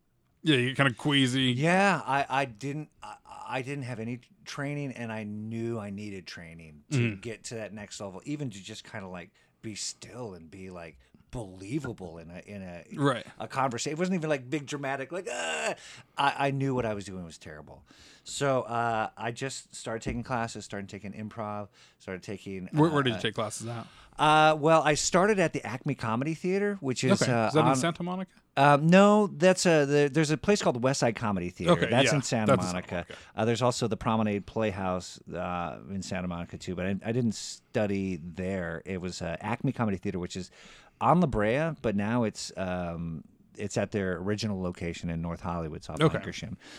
Yeah, 0.43 0.57
you're 0.57 0.75
kind 0.75 0.89
of 0.89 0.97
queasy. 0.97 1.51
yeah. 1.51 2.01
I, 2.05 2.25
I 2.29 2.45
didn't, 2.45 2.89
I, 3.03 3.15
I 3.49 3.61
didn't 3.61 3.83
have 3.83 3.99
any 3.99 4.21
training, 4.45 4.93
and 4.93 5.11
I 5.11 5.23
knew 5.23 5.79
I 5.79 5.89
needed 5.89 6.25
training 6.27 6.81
to 6.91 6.97
Mm-hmm. 6.97 7.19
get 7.21 7.43
to 7.45 7.55
that 7.55 7.73
next 7.73 7.99
level, 7.99 8.21
even 8.25 8.49
to 8.49 8.63
just 8.63 8.83
kind 8.83 9.03
of 9.03 9.11
like 9.11 9.31
be 9.61 9.75
still 9.75 10.33
and 10.33 10.49
be 10.49 10.69
like 10.69 10.97
believable 11.31 12.17
in 12.17 12.29
a 12.31 12.41
in 12.47 12.61
a 12.63 12.83
Right. 12.95 13.25
a 13.39 13.47
conversation. 13.47 13.95
It 13.95 13.99
wasn't 13.99 14.15
even 14.15 14.29
like 14.29 14.49
big 14.49 14.65
dramatic. 14.65 15.11
Like 15.11 15.27
ah! 15.31 15.75
I, 16.17 16.47
I 16.47 16.51
knew 16.51 16.73
what 16.73 16.85
I 16.85 16.93
was 16.93 17.05
doing 17.05 17.23
was 17.23 17.37
terrible. 17.37 17.83
So 18.23 18.61
uh, 18.63 19.09
I 19.17 19.31
just 19.31 19.73
started 19.75 20.01
taking 20.01 20.23
classes, 20.23 20.65
started 20.65 20.89
taking 20.89 21.13
improv, 21.13 21.67
started 21.99 22.23
taking. 22.23 22.69
Where, 22.71 22.89
where 22.89 23.03
did 23.03 23.13
uh, 23.13 23.15
you 23.17 23.21
take 23.21 23.35
classes 23.35 23.67
at? 23.67 23.85
Uh, 24.17 24.55
well, 24.59 24.81
I 24.83 24.95
started 24.95 25.39
at 25.39 25.53
the 25.53 25.65
Acme 25.65 25.95
Comedy 25.95 26.33
Theater, 26.33 26.77
which 26.81 27.03
is 27.03 27.21
Okay, 27.21 27.31
uh, 27.31 27.47
is 27.47 27.53
that 27.53 27.63
on- 27.63 27.69
in 27.71 27.75
Santa 27.77 28.03
Monica? 28.03 28.31
Um, 28.59 28.87
no, 28.87 29.27
that's 29.27 29.65
a 29.65 29.85
the, 29.85 30.09
there's 30.11 30.31
a 30.31 30.37
place 30.37 30.61
called 30.61 30.83
West 30.83 30.99
Side 30.99 31.15
Comedy 31.15 31.49
Theater. 31.49 31.71
Okay, 31.71 31.89
that's 31.89 32.09
yeah, 32.09 32.15
in 32.15 32.21
Santa 32.21 32.51
that's 32.51 32.65
in 32.65 32.65
Santa 32.65 32.73
Monica. 32.73 32.95
Monica. 32.95 33.13
Uh, 33.33 33.45
there's 33.45 33.61
also 33.61 33.87
the 33.87 33.95
Promenade 33.95 34.45
Playhouse 34.45 35.17
uh, 35.33 35.77
in 35.89 36.01
Santa 36.01 36.27
Monica 36.27 36.57
too, 36.57 36.75
but 36.75 36.85
I, 36.85 36.95
I 37.05 37.13
didn't 37.13 37.35
study 37.35 38.19
there. 38.21 38.81
It 38.85 38.99
was 38.99 39.21
uh, 39.21 39.37
Acme 39.39 39.71
Comedy 39.71 39.97
Theater, 39.97 40.19
which 40.19 40.35
is 40.35 40.51
on 40.99 41.21
La 41.21 41.27
Brea, 41.27 41.71
but 41.81 41.95
now 41.95 42.25
it's 42.25 42.51
um, 42.57 43.23
it's 43.59 43.77
at 43.77 43.91
their 43.91 44.17
original 44.17 44.61
location 44.61 45.09
in 45.09 45.21
North 45.21 45.41
Hollywood, 45.41 45.83
South 45.83 46.01
Okay. 46.01 46.17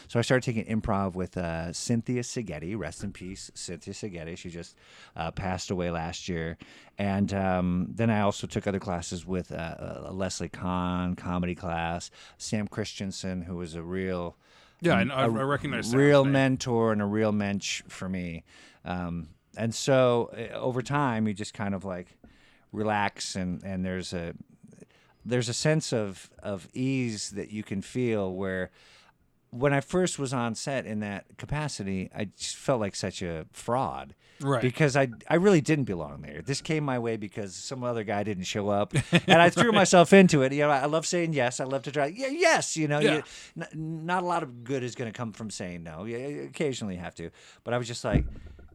So 0.09 0.19
I 0.19 0.23
started 0.23 0.43
taking 0.45 0.65
improv 0.81 1.15
with 1.15 1.37
uh, 1.37 1.73
Cynthia 1.73 2.23
Szigeti. 2.23 2.77
Rest 2.79 3.05
in 3.05 3.13
peace, 3.13 3.51
Cynthia 3.55 3.95
Szigeti. 3.95 4.37
She 4.37 4.49
just 4.51 4.77
uh, 5.17 5.31
passed 5.31 5.71
away 5.71 5.91
last 5.91 6.29
year. 6.29 6.57
And 6.99 7.33
um, 7.35 7.87
then 7.95 8.11
I 8.11 8.21
also 8.21 8.47
took 8.47 8.67
other 8.67 8.81
classes 8.81 9.25
with 9.27 9.53
uh, 9.53 9.77
a 10.07 10.13
Leslie 10.13 10.49
Kahn 10.49 11.15
comedy 11.17 11.55
class, 11.55 12.11
Sam 12.39 12.67
Christensen, 12.67 13.43
who 13.43 13.57
was 13.57 13.75
a 13.75 13.83
real 13.83 14.37
Yeah, 14.81 14.95
I, 14.95 15.05
know- 15.05 15.15
I, 15.15 15.25
I 15.25 15.27
recognize 15.27 15.95
real 15.95 16.25
name. 16.25 16.33
mentor 16.33 16.93
and 16.93 17.01
a 17.03 17.07
real 17.07 17.33
mensch 17.33 17.83
for 17.89 18.09
me. 18.09 18.45
Um, 18.85 19.29
and 19.57 19.75
so 19.75 20.31
uh, 20.37 20.55
over 20.57 20.81
time, 20.83 21.27
you 21.29 21.35
just 21.35 21.55
kind 21.55 21.75
of 21.75 21.85
like 21.85 22.17
relax, 22.73 23.35
and 23.37 23.63
and 23.65 23.85
there's 23.85 24.13
a 24.13 24.35
there's 25.31 25.49
a 25.49 25.55
sense 25.55 25.93
of 25.93 26.31
of 26.43 26.69
ease 26.75 27.31
that 27.31 27.51
you 27.51 27.63
can 27.63 27.83
feel 27.83 28.33
where. 28.35 28.71
When 29.53 29.73
I 29.73 29.81
first 29.81 30.17
was 30.17 30.33
on 30.33 30.55
set 30.55 30.87
in 30.87 31.01
that 31.01 31.25
capacity, 31.37 32.09
I 32.15 32.27
just 32.27 32.55
felt 32.55 32.79
like 32.81 32.95
such 32.95 33.21
a 33.21 33.47
fraud. 33.51 34.15
Right. 34.41 34.63
Because 34.63 34.97
I 34.97 35.09
I 35.29 35.35
really 35.35 35.61
didn't 35.61 35.87
belong 35.87 36.23
there. 36.23 36.41
This 36.41 36.61
came 36.61 36.85
my 36.85 37.01
way 37.01 37.17
because 37.17 37.57
some 37.57 37.83
other 37.83 38.05
guy 38.05 38.23
didn't 38.23 38.45
show 38.45 38.69
up, 38.69 38.95
and 39.27 39.43
I 39.43 39.51
threw 39.51 39.73
myself 39.73 40.13
into 40.21 40.43
it. 40.43 40.53
You 40.53 40.61
know, 40.61 40.71
I 40.71 40.87
love 40.87 41.05
saying 41.05 41.33
yes. 41.33 41.59
I 41.59 41.65
love 41.65 41.83
to 41.83 41.91
try. 41.91 42.07
Yeah, 42.07 42.29
yes. 42.29 42.77
You 42.77 42.87
know, 42.87 43.01
Yeah. 43.01 43.15
you, 43.17 43.23
n- 43.61 44.05
not 44.07 44.23
a 44.23 44.27
lot 44.27 44.45
of 44.45 44.63
good 44.63 44.85
is 44.85 44.95
going 44.95 45.13
to 45.13 45.17
come 45.19 45.33
from 45.33 45.51
saying 45.51 45.83
no. 45.83 46.05
You 46.05 46.45
occasionally 46.49 46.95
have 46.97 47.17
to, 47.17 47.31
but 47.65 47.75
I 47.75 47.79
was 47.79 47.89
just 47.89 48.05
like, 48.05 48.25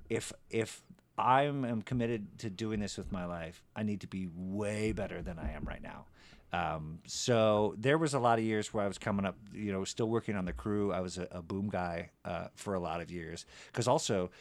if 0.10 0.34
if 0.49 0.84
I 1.18 1.44
am 1.44 1.84
committed 1.84 2.38
to 2.40 2.49
doing 2.49 2.82
this 2.82 2.98
with 2.98 3.14
my 3.14 3.23
life, 3.23 3.64
I 3.77 3.84
need 3.84 4.02
to 4.02 4.07
be 4.07 4.27
way 4.36 4.91
better 4.91 5.22
than 5.22 5.40
I 5.40 5.53
am 5.53 5.64
right 5.64 5.82
now. 5.82 6.07
Um, 6.56 6.99
so 7.06 7.76
there 7.77 7.98
was 7.98 8.14
a 8.14 8.19
lot 8.19 8.40
of 8.40 8.45
years 8.45 8.73
where 8.73 8.84
I 8.84 8.88
was 8.88 8.98
coming 8.98 9.26
up, 9.26 9.36
you 9.53 9.72
know, 9.72 9.84
still 9.84 10.07
working 10.10 10.36
on 10.36 10.45
the 10.45 10.53
crew. 10.53 10.91
I 10.94 11.02
was 11.02 11.18
a, 11.18 11.27
a 11.32 11.41
boom 11.41 11.69
guy 11.69 12.11
uh, 12.23 12.48
for 12.56 12.73
a 12.76 12.80
lot 12.80 13.02
of 13.02 13.11
years 13.11 13.45
because 13.72 13.88
also 13.88 14.32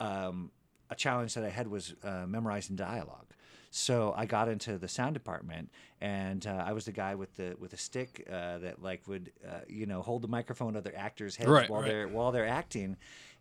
um, 0.00 0.50
a 0.90 0.94
challenge 0.94 1.34
that 1.34 1.44
I 1.44 1.48
had 1.48 1.68
was 1.68 1.94
uh, 2.02 2.24
memorizing 2.26 2.76
dialogue. 2.76 3.26
So 3.70 4.12
I 4.14 4.26
got 4.26 4.48
into 4.48 4.76
the 4.76 4.88
sound 4.88 5.14
department, 5.14 5.70
and 5.98 6.46
uh, 6.46 6.62
I 6.66 6.72
was 6.72 6.84
the 6.84 6.92
guy 6.92 7.14
with 7.14 7.34
the 7.36 7.56
with 7.58 7.72
a 7.72 7.78
stick 7.78 8.26
uh, 8.30 8.58
that 8.58 8.82
like 8.82 9.08
would 9.08 9.32
uh, 9.48 9.60
you 9.66 9.86
know 9.86 10.02
hold 10.02 10.20
the 10.20 10.28
microphone 10.28 10.74
to 10.74 10.82
their 10.82 10.96
actors' 10.96 11.36
heads 11.36 11.48
Right, 11.48 11.70
while 11.70 11.80
right. 11.80 11.88
they're 11.88 12.08
while 12.08 12.32
they're 12.32 12.46
acting, 12.46 12.98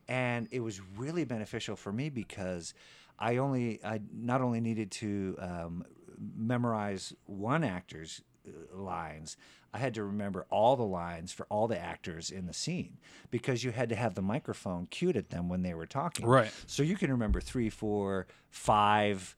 and 0.07 0.47
it 0.51 0.61
was 0.61 0.79
really 0.95 1.25
beneficial 1.25 1.75
for 1.75 1.91
me 1.91 2.09
because 2.09 2.73
I 3.19 3.37
only 3.37 3.83
I 3.83 3.99
not 4.13 4.39
only 4.41 4.61
needed 4.61 4.89
to 4.91 5.35
um, 5.39 5.85
memorize 6.35 7.13
one 7.25 7.63
actor's 7.63 8.21
uh, 8.47 8.77
lines. 8.77 9.37
I 9.73 9.77
had 9.77 9.93
to 9.93 10.03
remember 10.03 10.45
all 10.49 10.75
the 10.75 10.83
lines 10.83 11.31
for 11.31 11.45
all 11.49 11.67
the 11.67 11.79
actors 11.79 12.29
in 12.29 12.45
the 12.45 12.53
scene 12.53 12.97
because 13.29 13.63
you 13.63 13.71
had 13.71 13.89
to 13.89 13.95
have 13.95 14.15
the 14.15 14.21
microphone 14.21 14.87
cued 14.87 15.15
at 15.15 15.29
them 15.29 15.47
when 15.47 15.61
they 15.61 15.73
were 15.73 15.85
talking. 15.85 16.25
Right. 16.25 16.51
So 16.67 16.83
you 16.83 16.97
can 16.97 17.11
remember 17.11 17.39
three, 17.39 17.69
four, 17.69 18.27
five 18.49 19.35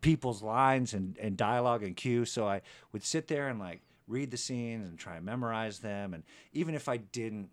people's 0.00 0.42
lines 0.42 0.94
and, 0.94 1.18
and 1.18 1.36
dialogue 1.36 1.82
and 1.82 1.96
cue. 1.96 2.24
So 2.24 2.48
I 2.48 2.62
would 2.92 3.04
sit 3.04 3.28
there 3.28 3.48
and 3.48 3.58
like 3.58 3.82
read 4.06 4.30
the 4.30 4.36
scenes 4.36 4.88
and 4.88 4.98
try 4.98 5.16
and 5.16 5.24
memorize 5.24 5.80
them. 5.80 6.14
And 6.14 6.24
even 6.52 6.74
if 6.74 6.88
I 6.88 6.96
didn't 6.96 7.50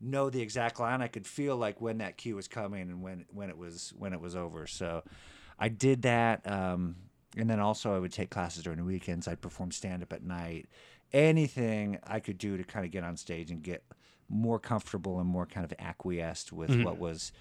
know 0.00 0.30
the 0.30 0.40
exact 0.40 0.80
line, 0.80 1.02
I 1.02 1.08
could 1.08 1.26
feel 1.26 1.56
like 1.56 1.80
when 1.80 1.98
that 1.98 2.16
cue 2.16 2.36
was 2.36 2.48
coming 2.48 2.82
and 2.82 3.02
when 3.02 3.26
when 3.32 3.50
it 3.50 3.58
was 3.58 3.92
when 3.96 4.12
it 4.12 4.20
was 4.20 4.34
over. 4.36 4.66
So 4.66 5.02
I 5.58 5.68
did 5.68 6.02
that. 6.02 6.50
Um, 6.50 6.96
and 7.36 7.48
then 7.50 7.60
also 7.60 7.94
I 7.94 7.98
would 7.98 8.12
take 8.12 8.30
classes 8.30 8.62
during 8.62 8.78
the 8.78 8.84
weekends. 8.84 9.26
I'd 9.28 9.40
perform 9.40 9.70
stand 9.72 10.02
up 10.02 10.12
at 10.12 10.22
night. 10.22 10.68
Anything 11.12 11.98
I 12.04 12.20
could 12.20 12.38
do 12.38 12.56
to 12.56 12.64
kind 12.64 12.84
of 12.84 12.90
get 12.90 13.04
on 13.04 13.16
stage 13.16 13.50
and 13.50 13.62
get 13.62 13.84
more 14.28 14.58
comfortable 14.58 15.20
and 15.20 15.28
more 15.28 15.46
kind 15.46 15.64
of 15.64 15.72
acquiesced 15.78 16.52
with 16.52 16.70
Mm-hmm. 16.70 16.84
what 16.84 16.98
was 16.98 17.32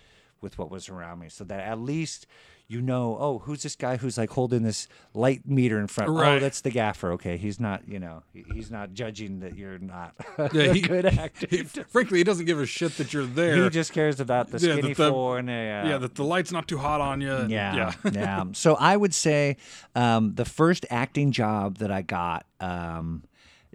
with 0.44 0.60
what 0.60 0.70
was 0.70 0.90
around 0.90 1.18
me 1.20 1.30
so 1.30 1.44
that 1.44 1.62
at 1.62 1.80
least 1.80 2.28
you 2.68 2.82
know 2.82 3.18
oh 3.20 3.40
who's 3.40 3.62
this 3.64 3.76
guy 3.76 3.98
who's 3.98 4.18
like 4.18 4.30
holding 4.30 4.64
this 4.64 4.88
light 5.14 5.42
meter 5.48 5.80
in 5.80 5.88
front 5.88 6.10
oh 6.10 6.14
Right. 6.14 6.40
that's 6.40 6.62
the 6.62 6.70
gaffer 6.70 7.12
okay 7.14 7.36
he's 7.38 7.60
not 7.60 7.88
you 7.88 8.00
know 8.00 8.24
he's 8.34 8.70
not 8.72 8.94
judging 8.94 9.40
that 9.42 9.58
you're 9.58 9.80
not 9.80 10.14
Yeah, 10.54 10.62
a 10.64 10.74
he- 10.74 10.82
good 10.82 11.06
actor 11.06 11.48
He- 11.50 11.64
frankly, 11.90 12.20
he 12.20 12.24
doesn't 12.24 12.46
give 12.46 12.60
a 12.60 12.66
shit 12.66 12.98
that 12.98 13.14
you're 13.14 13.26
there. 13.26 13.64
he 13.64 13.70
just 13.70 13.92
cares 13.94 14.20
about 14.20 14.50
the 14.50 14.60
Yeah, 14.66 14.74
skinny 14.74 14.90
the- 14.94 15.10
floor 15.10 15.40
and 15.40 15.50
the, 15.50 15.54
uh, 15.54 15.88
yeah, 15.90 15.98
that 15.98 16.16
the 16.16 16.24
light's 16.24 16.52
not 16.52 16.68
too 16.68 16.78
hot 16.78 17.02
on 17.02 17.20
you. 17.22 17.34
and- 17.34 17.50
yeah, 17.52 17.94
yeah. 18.06 18.12
yeah. 18.14 18.44
So 18.54 18.76
I 18.76 18.96
would 18.98 19.14
say 19.14 19.58
um, 19.96 20.36
the 20.36 20.46
first 20.46 20.86
acting 20.90 21.32
job 21.32 21.78
that 21.80 21.92
I 21.92 22.02
got, 22.02 22.46
um, 22.60 23.24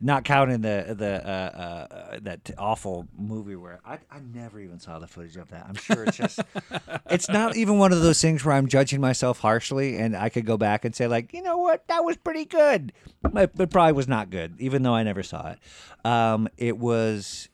not 0.01 0.25
counting 0.25 0.61
the 0.61 0.95
the 0.97 1.27
uh, 1.29 1.31
uh, 1.31 2.19
that 2.23 2.51
awful 2.57 3.07
movie 3.17 3.57
where 3.57 3.81
I, 3.85 3.95
I 4.11 4.21
never 4.33 4.61
even 4.61 4.79
saw 4.79 4.99
the 4.99 5.07
footage 5.07 5.37
of 5.37 5.49
that. 5.51 5.67
I'm 5.69 5.75
sure 5.75 6.05
it's 6.05 6.17
just 6.17 6.41
it's 7.11 7.29
not 7.29 7.57
even 7.57 7.79
one 7.79 7.93
of 7.93 8.01
those 8.03 8.21
things 8.21 8.45
where 8.45 8.55
I'm 8.55 8.69
judging 8.69 9.01
myself 9.01 9.41
harshly, 9.41 9.97
and 9.97 10.17
I 10.17 10.29
could 10.29 10.47
go 10.47 10.57
back 10.57 10.85
and 10.85 10.95
say 10.95 11.07
like, 11.09 11.33
you 11.33 11.43
know 11.43 11.57
what, 11.59 11.87
that 11.89 12.05
was 12.05 12.17
pretty 12.17 12.45
good, 12.45 12.93
but, 13.23 13.55
but 13.57 13.71
probably 13.71 13.93
was 13.93 14.09
not 14.09 14.31
good, 14.31 14.55
even 14.61 14.83
though 14.83 14.95
I 14.95 15.03
never 15.03 15.23
saw 15.23 15.53
it. 15.53 15.59
Um, 16.07 16.49
it 16.57 16.79
was 16.79 17.49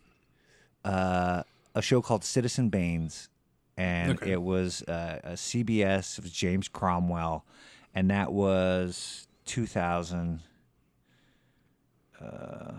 uh, 0.84 1.42
a 1.74 1.82
show 1.82 2.02
called 2.02 2.24
Citizen 2.24 2.68
Baines, 2.68 3.28
and 3.76 4.12
Okay. 4.18 4.32
it 4.32 4.42
was 4.42 4.82
uh, 4.82 5.20
a 5.24 5.32
CBS. 5.32 6.18
It 6.18 6.24
was 6.24 6.32
James 6.32 6.68
Cromwell, 6.68 7.44
and 7.94 8.10
that 8.10 8.32
was 8.32 9.26
2000. 9.46 10.40
Uh, 12.20 12.72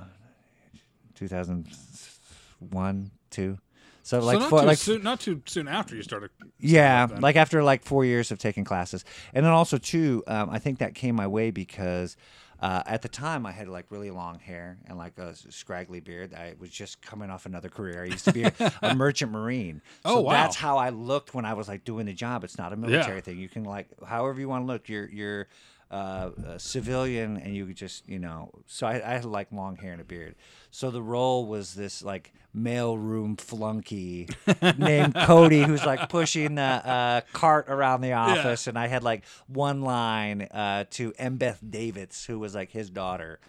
2001, 1.15 3.11
two. 3.29 3.57
So 4.03 4.19
like 4.19 4.39
not 4.39 4.49
four, 4.49 4.59
too 4.61 4.65
like 4.67 4.77
soon, 4.77 5.01
not 5.03 5.19
too 5.19 5.41
soon 5.47 5.67
after 5.67 5.95
you 5.95 6.03
started. 6.03 6.29
yeah, 6.59 7.07
like 7.19 7.35
after 7.35 7.63
like 7.63 7.83
four 7.83 8.05
years 8.05 8.31
of 8.31 8.37
taking 8.37 8.63
classes, 8.63 9.03
and 9.33 9.43
then 9.43 9.51
also 9.51 9.79
too, 9.79 10.23
um, 10.27 10.49
I 10.51 10.59
think 10.59 10.77
that 10.79 10.93
came 10.93 11.15
my 11.15 11.25
way 11.25 11.49
because 11.49 12.15
uh, 12.59 12.83
at 12.85 13.01
the 13.01 13.09
time 13.09 13.47
I 13.47 13.51
had 13.51 13.67
like 13.67 13.87
really 13.89 14.11
long 14.11 14.37
hair 14.37 14.77
and 14.85 14.95
like 14.99 15.17
a 15.17 15.33
scraggly 15.35 16.01
beard. 16.01 16.35
I 16.35 16.53
was 16.59 16.69
just 16.69 17.01
coming 17.01 17.31
off 17.31 17.47
another 17.47 17.67
career. 17.67 18.03
I 18.03 18.05
used 18.05 18.25
to 18.25 18.31
be 18.31 18.43
a, 18.43 18.53
a 18.83 18.93
merchant 18.95 19.31
marine. 19.31 19.81
So 20.05 20.17
Oh, 20.17 20.21
wow. 20.21 20.33
that's 20.33 20.55
how 20.55 20.77
I 20.77 20.89
looked 20.89 21.33
when 21.33 21.45
I 21.45 21.55
was 21.55 21.67
like 21.67 21.83
doing 21.83 22.05
the 22.05 22.13
job. 22.13 22.43
It's 22.43 22.59
not 22.59 22.73
a 22.73 22.75
military 22.75 23.21
thing. 23.21 23.39
You 23.39 23.49
can 23.49 23.63
like 23.63 23.87
however 24.05 24.39
you 24.39 24.47
want 24.47 24.61
to 24.63 24.67
look. 24.67 24.87
You're 24.87 25.09
you're 25.09 25.47
uh, 25.91 26.31
a 26.47 26.59
civilian 26.59 27.37
and 27.37 27.55
you 27.55 27.65
could 27.65 27.75
just 27.75 28.07
you 28.07 28.19
know. 28.19 28.51
So 28.67 28.87
I, 28.87 28.95
I 28.95 29.13
had 29.13 29.25
like 29.25 29.51
long 29.51 29.75
hair 29.77 29.91
and 29.91 30.01
a 30.01 30.05
beard. 30.05 30.35
So 30.71 30.91
the 30.91 31.01
role 31.01 31.45
was 31.45 31.73
this 31.73 32.03
like 32.03 32.33
mailroom 32.55 33.39
flunky 33.39 34.29
named 34.77 35.15
Cody 35.15 35.61
who's 35.61 35.85
like 35.85 36.09
pushing 36.09 36.55
the 36.55 36.61
uh, 36.61 37.21
cart 37.33 37.65
around 37.69 38.01
the 38.01 38.13
office, 38.13 38.67
and 38.67 38.77
I 38.77 38.87
had 38.87 39.03
like 39.03 39.23
one 39.47 39.81
line 39.81 40.43
uh, 40.43 40.85
to 40.91 41.11
Embeth 41.13 41.63
Davidtz, 41.63 42.25
who 42.25 42.39
was 42.39 42.55
like 42.55 42.71
his 42.71 42.89
daughter, 42.89 43.39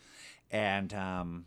and 0.50 0.92
um, 0.94 1.46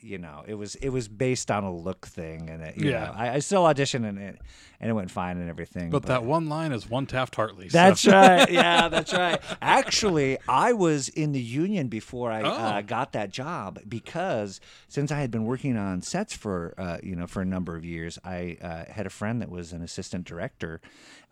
you 0.00 0.18
know 0.18 0.44
it 0.46 0.54
was 0.54 0.74
it 0.76 0.90
was 0.90 1.08
based 1.08 1.50
on 1.50 1.64
a 1.64 1.74
look 1.74 2.06
thing, 2.06 2.48
and 2.50 2.62
it, 2.62 2.76
you 2.76 2.90
Yeah. 2.90 3.06
know, 3.06 3.12
I, 3.16 3.34
I 3.34 3.38
still 3.40 3.64
auditioned 3.64 4.08
and 4.08 4.18
it 4.18 4.40
and 4.80 4.90
it 4.90 4.92
went 4.92 5.10
fine 5.10 5.38
and 5.38 5.48
everything, 5.48 5.88
But 5.90 6.02
that 6.04 6.22
one 6.24 6.48
line 6.50 6.72
is 6.72 6.88
one 6.88 7.06
Taft 7.06 7.34
Hartley. 7.34 7.68
so- 7.70 7.78
that's 7.78 8.06
right. 8.06 8.50
Yeah, 8.50 8.88
that's 8.88 9.12
right. 9.12 9.40
Actually, 9.62 10.36
I 10.48 10.72
was 10.74 11.08
in 11.08 11.32
the 11.32 11.40
union 11.40 11.88
before 11.88 12.30
I 12.30 12.42
uh, 12.42 12.78
Oh. 12.78 12.82
got 12.82 13.12
that 13.12 13.30
job 13.30 13.80
because 13.88 14.60
since 14.88 15.10
I 15.10 15.18
had 15.20 15.30
been 15.30 15.44
working 15.44 15.76
on 15.76 16.02
sets 16.02 16.34
for 16.36 16.74
uh, 16.78 16.98
you 17.02 17.16
know 17.16 17.26
for 17.26 17.40
a 17.42 17.46
number 17.46 17.74
of 17.76 17.84
years, 17.84 18.18
I 18.24 18.58
uh, 18.62 18.84
had 18.92 19.06
a 19.06 19.10
friend 19.10 19.40
that 19.42 19.50
was 19.50 19.72
an 19.72 19.82
assistant 19.82 20.24
director, 20.26 20.80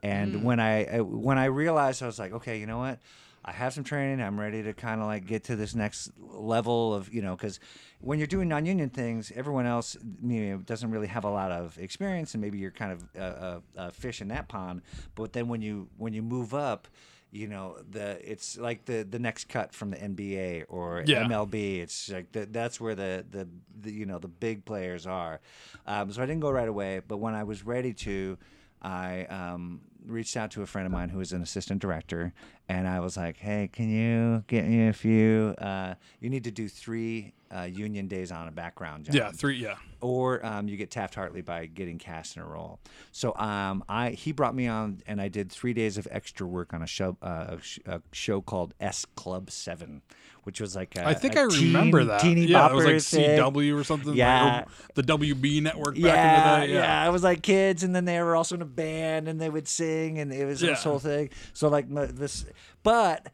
and 0.02 0.42
when 0.44 0.58
I 0.60 0.84
uh, 0.98 1.04
when 1.04 1.38
I 1.38 1.46
realized 1.46 2.02
I 2.02 2.06
was 2.06 2.18
like, 2.18 2.32
okay, 2.32 2.58
you 2.58 2.66
know 2.66 2.78
what. 2.78 2.98
I 3.44 3.52
have 3.52 3.74
some 3.74 3.84
training. 3.84 4.22
I'm 4.24 4.40
ready 4.40 4.62
to 4.62 4.72
kind 4.72 5.00
of 5.00 5.06
like 5.06 5.26
get 5.26 5.44
to 5.44 5.56
this 5.56 5.74
next 5.74 6.10
level 6.18 6.94
of, 6.94 7.12
you 7.12 7.20
know, 7.20 7.36
because 7.36 7.60
when 8.00 8.18
you're 8.18 8.26
doing 8.26 8.48
non-union 8.48 8.90
things, 8.90 9.30
everyone 9.36 9.66
else 9.66 9.96
you 10.22 10.40
know 10.50 10.58
doesn't 10.58 10.90
really 10.90 11.08
have 11.08 11.24
a 11.24 11.30
lot 11.30 11.52
of 11.52 11.76
experience, 11.78 12.34
and 12.34 12.40
maybe 12.40 12.58
you're 12.58 12.70
kind 12.70 12.92
of 12.92 13.04
a, 13.14 13.62
a, 13.76 13.86
a 13.88 13.90
fish 13.92 14.20
in 14.20 14.28
that 14.28 14.48
pond. 14.48 14.82
But 15.14 15.32
then 15.34 15.48
when 15.48 15.60
you 15.60 15.88
when 15.98 16.12
you 16.14 16.22
move 16.22 16.54
up, 16.54 16.88
you 17.30 17.48
know 17.48 17.76
the 17.90 18.18
it's 18.30 18.56
like 18.56 18.84
the 18.86 19.02
the 19.02 19.18
next 19.18 19.48
cut 19.48 19.74
from 19.74 19.90
the 19.90 19.96
NBA 19.98 20.64
or 20.68 21.02
Yeah. 21.06 21.24
MLB. 21.24 21.80
It's 21.80 22.08
like 22.08 22.32
the, 22.32 22.46
that's 22.46 22.80
where 22.80 22.94
the, 22.94 23.24
the 23.28 23.48
the 23.80 23.92
you 23.92 24.06
know 24.06 24.18
the 24.18 24.28
big 24.28 24.64
players 24.64 25.06
are. 25.06 25.40
Um, 25.86 26.12
so 26.12 26.22
I 26.22 26.26
didn't 26.26 26.40
go 26.40 26.50
right 26.50 26.68
away, 26.68 27.00
but 27.06 27.18
when 27.18 27.34
I 27.34 27.44
was 27.44 27.64
ready 27.66 27.92
to, 27.92 28.38
I 28.80 29.24
um, 29.24 29.80
reached 30.06 30.36
out 30.36 30.50
to 30.52 30.62
a 30.62 30.66
friend 30.66 30.86
of 30.86 30.92
mine 30.92 31.08
who 31.08 31.18
was 31.18 31.32
an 31.32 31.42
assistant 31.42 31.80
director, 31.80 32.32
and 32.68 32.86
I 32.88 33.00
was 33.00 33.16
like, 33.16 33.36
"Hey, 33.38 33.68
can 33.72 33.88
you 33.90 34.44
get 34.46 34.66
me 34.66 34.88
a 34.88 34.92
few? 34.92 35.54
Uh, 35.58 35.94
you 36.20 36.30
need 36.30 36.44
to 36.44 36.50
do 36.50 36.68
three 36.68 37.32
uh, 37.56 37.62
union 37.62 38.08
days 38.08 38.32
on 38.32 38.48
a 38.48 38.52
background 38.52 39.04
job." 39.04 39.14
Yeah, 39.14 39.30
three. 39.30 39.56
Yeah. 39.56 39.76
or 40.00 40.44
um, 40.44 40.68
you 40.68 40.76
get 40.76 40.90
Taft 40.90 41.14
Hartley 41.14 41.40
by 41.42 41.66
getting 41.66 41.98
cast 41.98 42.36
in 42.36 42.42
a 42.42 42.46
role. 42.46 42.78
So 43.12 43.34
um, 43.36 43.84
I 43.88 44.10
he 44.10 44.32
brought 44.32 44.54
me 44.54 44.66
on, 44.66 45.02
and 45.06 45.20
I 45.20 45.28
did 45.28 45.50
three 45.50 45.72
days 45.72 45.96
of 45.98 46.06
extra 46.10 46.46
work 46.46 46.74
on 46.74 46.82
a 46.82 46.86
show 46.86 47.16
uh, 47.22 47.56
a, 47.56 47.60
sh- 47.62 47.78
a 47.86 48.00
show 48.12 48.40
called 48.40 48.74
S 48.80 49.06
Club 49.16 49.50
Seven, 49.50 50.02
which 50.42 50.60
was 50.60 50.76
like 50.76 50.94
a, 50.96 51.06
I 51.06 51.14
think 51.14 51.36
I 51.36 51.42
remember 51.42 52.04
that. 52.04 52.20
Teeny 52.20 52.46
yeah, 52.46 52.68
it 52.70 52.74
was 52.74 52.84
like 52.84 52.94
bopper 52.96 53.10
thing. 53.10 53.38
CW 53.38 53.80
or 53.80 53.84
something. 53.84 54.08
like, 54.10 54.16
Yeah. 54.18 54.60
or 54.62 54.66
the 54.94 55.02
WB 55.02 55.62
network 55.62 55.94
back 55.94 56.02
Yeah, 56.04 56.54
in 56.56 56.60
the 56.62 56.66
day. 56.66 56.72
yeah, 56.74 57.08
It 57.08 57.12
was 57.12 57.22
like 57.22 57.40
kids, 57.42 57.82
and 57.82 57.94
then 57.94 58.04
they 58.04 58.20
were 58.20 58.36
also 58.36 58.54
in 58.56 58.62
a 58.62 58.66
band, 58.66 59.26
and 59.28 59.40
they 59.40 59.48
would 59.48 59.68
sing, 59.68 60.18
and 60.18 60.32
it 60.32 60.44
was 60.44 60.60
this 60.60 60.82
whole 60.82 60.98
thing. 60.98 61.30
So 61.54 61.68
like 61.68 61.86
this, 61.88 62.44
but 62.82 63.28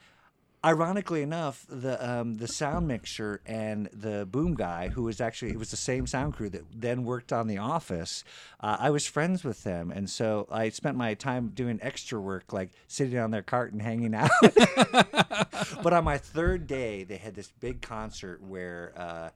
ironically 0.65 1.23
enough, 1.23 1.65
the 1.69 1.97
um, 2.09 2.35
the 2.35 2.49
sound 2.49 2.87
mixer 2.89 3.41
and 3.47 3.87
the 3.93 4.27
boom 4.31 4.55
guy, 4.55 4.89
who 4.89 5.05
was 5.05 5.21
actually 5.21 5.53
it 5.53 5.59
was 5.59 5.71
the 5.71 5.77
same 5.77 6.07
sound 6.07 6.35
crew 6.35 6.51
that 6.51 6.65
then 6.75 7.05
worked 7.05 7.33
on 7.33 7.47
The 7.47 7.59
Office. 7.59 8.25
Uh, 8.61 8.77
I 8.79 8.91
was 8.91 9.07
friends 9.07 9.45
with 9.45 9.63
them, 9.65 9.91
and 9.91 10.09
so 10.09 10.47
I 10.51 10.69
spent 10.71 10.97
my 10.97 11.15
time 11.15 11.49
doing 11.55 11.79
extra 11.83 12.21
work, 12.21 12.53
like 12.53 12.71
sitting 12.89 13.19
on 13.19 13.31
their 13.31 13.43
cart 13.43 13.73
and 13.73 13.81
hanging 13.81 14.15
out. 14.15 14.31
but 15.83 15.93
on 15.93 16.05
my 16.05 16.19
third 16.19 16.67
day, 16.67 17.05
they 17.05 17.17
had 17.17 17.35
this 17.35 17.53
big 17.61 17.81
concert 17.83 18.43
where. 18.43 18.93
Uh, 18.97 19.31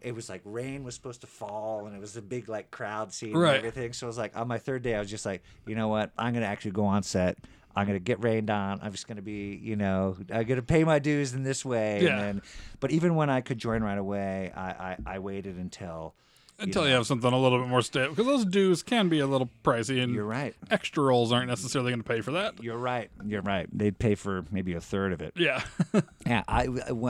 it 0.00 0.16
was 0.16 0.28
like 0.28 0.40
rain 0.44 0.82
was 0.82 0.96
supposed 0.96 1.20
to 1.20 1.28
fall 1.28 1.86
and 1.86 1.94
it 1.94 2.00
was 2.00 2.16
a 2.16 2.22
big 2.22 2.48
like 2.48 2.72
crowd 2.72 3.12
scene 3.12 3.36
Right. 3.36 3.50
and 3.58 3.58
everything. 3.64 3.92
So 3.92 4.06
it 4.06 4.08
was 4.08 4.18
like 4.18 4.36
on 4.36 4.48
my 4.48 4.58
third 4.58 4.82
day, 4.82 4.96
I 4.96 4.98
was 4.98 5.08
just 5.08 5.24
like, 5.24 5.44
you 5.64 5.76
know 5.76 5.86
what? 5.86 6.10
I'm 6.18 6.34
gonna 6.34 6.44
actually 6.46 6.72
go 6.72 6.86
on 6.86 7.04
set. 7.04 7.38
I'm 7.74 7.86
gonna 7.86 7.98
get 7.98 8.22
rained 8.22 8.50
on. 8.50 8.80
I'm 8.82 8.92
just 8.92 9.08
gonna 9.08 9.22
be, 9.22 9.58
you 9.62 9.76
know, 9.76 10.16
I'm 10.32 10.44
gonna 10.46 10.62
pay 10.62 10.84
my 10.84 10.98
dues 10.98 11.32
in 11.34 11.42
this 11.42 11.64
way. 11.64 12.02
Yeah. 12.02 12.10
And 12.10 12.20
then, 12.20 12.42
but 12.80 12.90
even 12.90 13.14
when 13.14 13.30
I 13.30 13.40
could 13.40 13.58
join 13.58 13.82
right 13.82 13.98
away, 13.98 14.52
I 14.54 14.70
I, 14.70 14.96
I 15.06 15.18
waited 15.18 15.56
until. 15.56 16.14
Until 16.58 16.86
you 16.86 16.92
have 16.94 17.06
something 17.08 17.32
a 17.32 17.38
little 17.38 17.58
bit 17.58 17.66
more 17.66 17.82
stable, 17.82 18.10
because 18.10 18.26
those 18.26 18.44
dues 18.44 18.84
can 18.84 19.08
be 19.08 19.18
a 19.18 19.26
little 19.26 19.50
pricey, 19.64 20.00
and 20.00 20.14
You're 20.14 20.26
right. 20.26 20.54
extra 20.70 21.02
roles 21.02 21.32
aren't 21.32 21.48
necessarily 21.48 21.90
going 21.90 22.02
to 22.02 22.08
pay 22.08 22.20
for 22.20 22.32
that. 22.32 22.62
You're 22.62 22.76
right. 22.76 23.10
You're 23.26 23.42
right. 23.42 23.66
They'd 23.76 23.98
pay 23.98 24.14
for 24.14 24.44
maybe 24.52 24.74
a 24.74 24.80
third 24.80 25.12
of 25.12 25.20
it. 25.22 25.32
Yeah. 25.34 25.62
Yeah, 26.26 26.44
I 26.46 26.68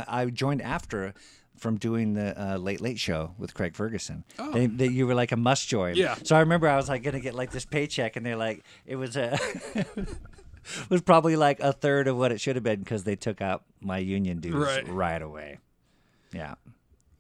I 0.08 0.26
joined 0.26 0.62
after 0.62 1.12
from 1.58 1.76
doing 1.76 2.14
the 2.14 2.40
uh, 2.40 2.56
Late 2.56 2.80
Late 2.80 2.98
Show 2.98 3.34
with 3.36 3.52
Craig 3.52 3.74
Ferguson. 3.76 4.24
They, 4.54 4.66
they, 4.66 4.86
you 4.86 5.06
were 5.06 5.14
like 5.14 5.32
a 5.32 5.36
must 5.36 5.68
join. 5.68 5.96
Yeah. 5.96 6.16
So 6.24 6.34
I 6.34 6.40
remember 6.40 6.66
I 6.66 6.76
was 6.76 6.88
like 6.88 7.02
gonna 7.02 7.20
get 7.20 7.34
like 7.34 7.50
this 7.50 7.66
paycheck, 7.66 8.16
and 8.16 8.24
they're 8.24 8.36
like, 8.36 8.64
it 8.86 8.96
was 8.96 9.16
a. 9.16 9.38
was 10.90 11.00
probably 11.02 11.36
like 11.36 11.60
a 11.60 11.72
third 11.72 12.08
of 12.08 12.16
what 12.16 12.32
it 12.32 12.40
should 12.40 12.56
have 12.56 12.62
been 12.62 12.80
because 12.80 13.04
they 13.04 13.16
took 13.16 13.40
out 13.40 13.64
my 13.80 13.98
union 13.98 14.38
dues 14.40 14.54
Right. 14.54 14.86
right 14.88 15.22
away. 15.22 15.58
Yeah. 16.32 16.54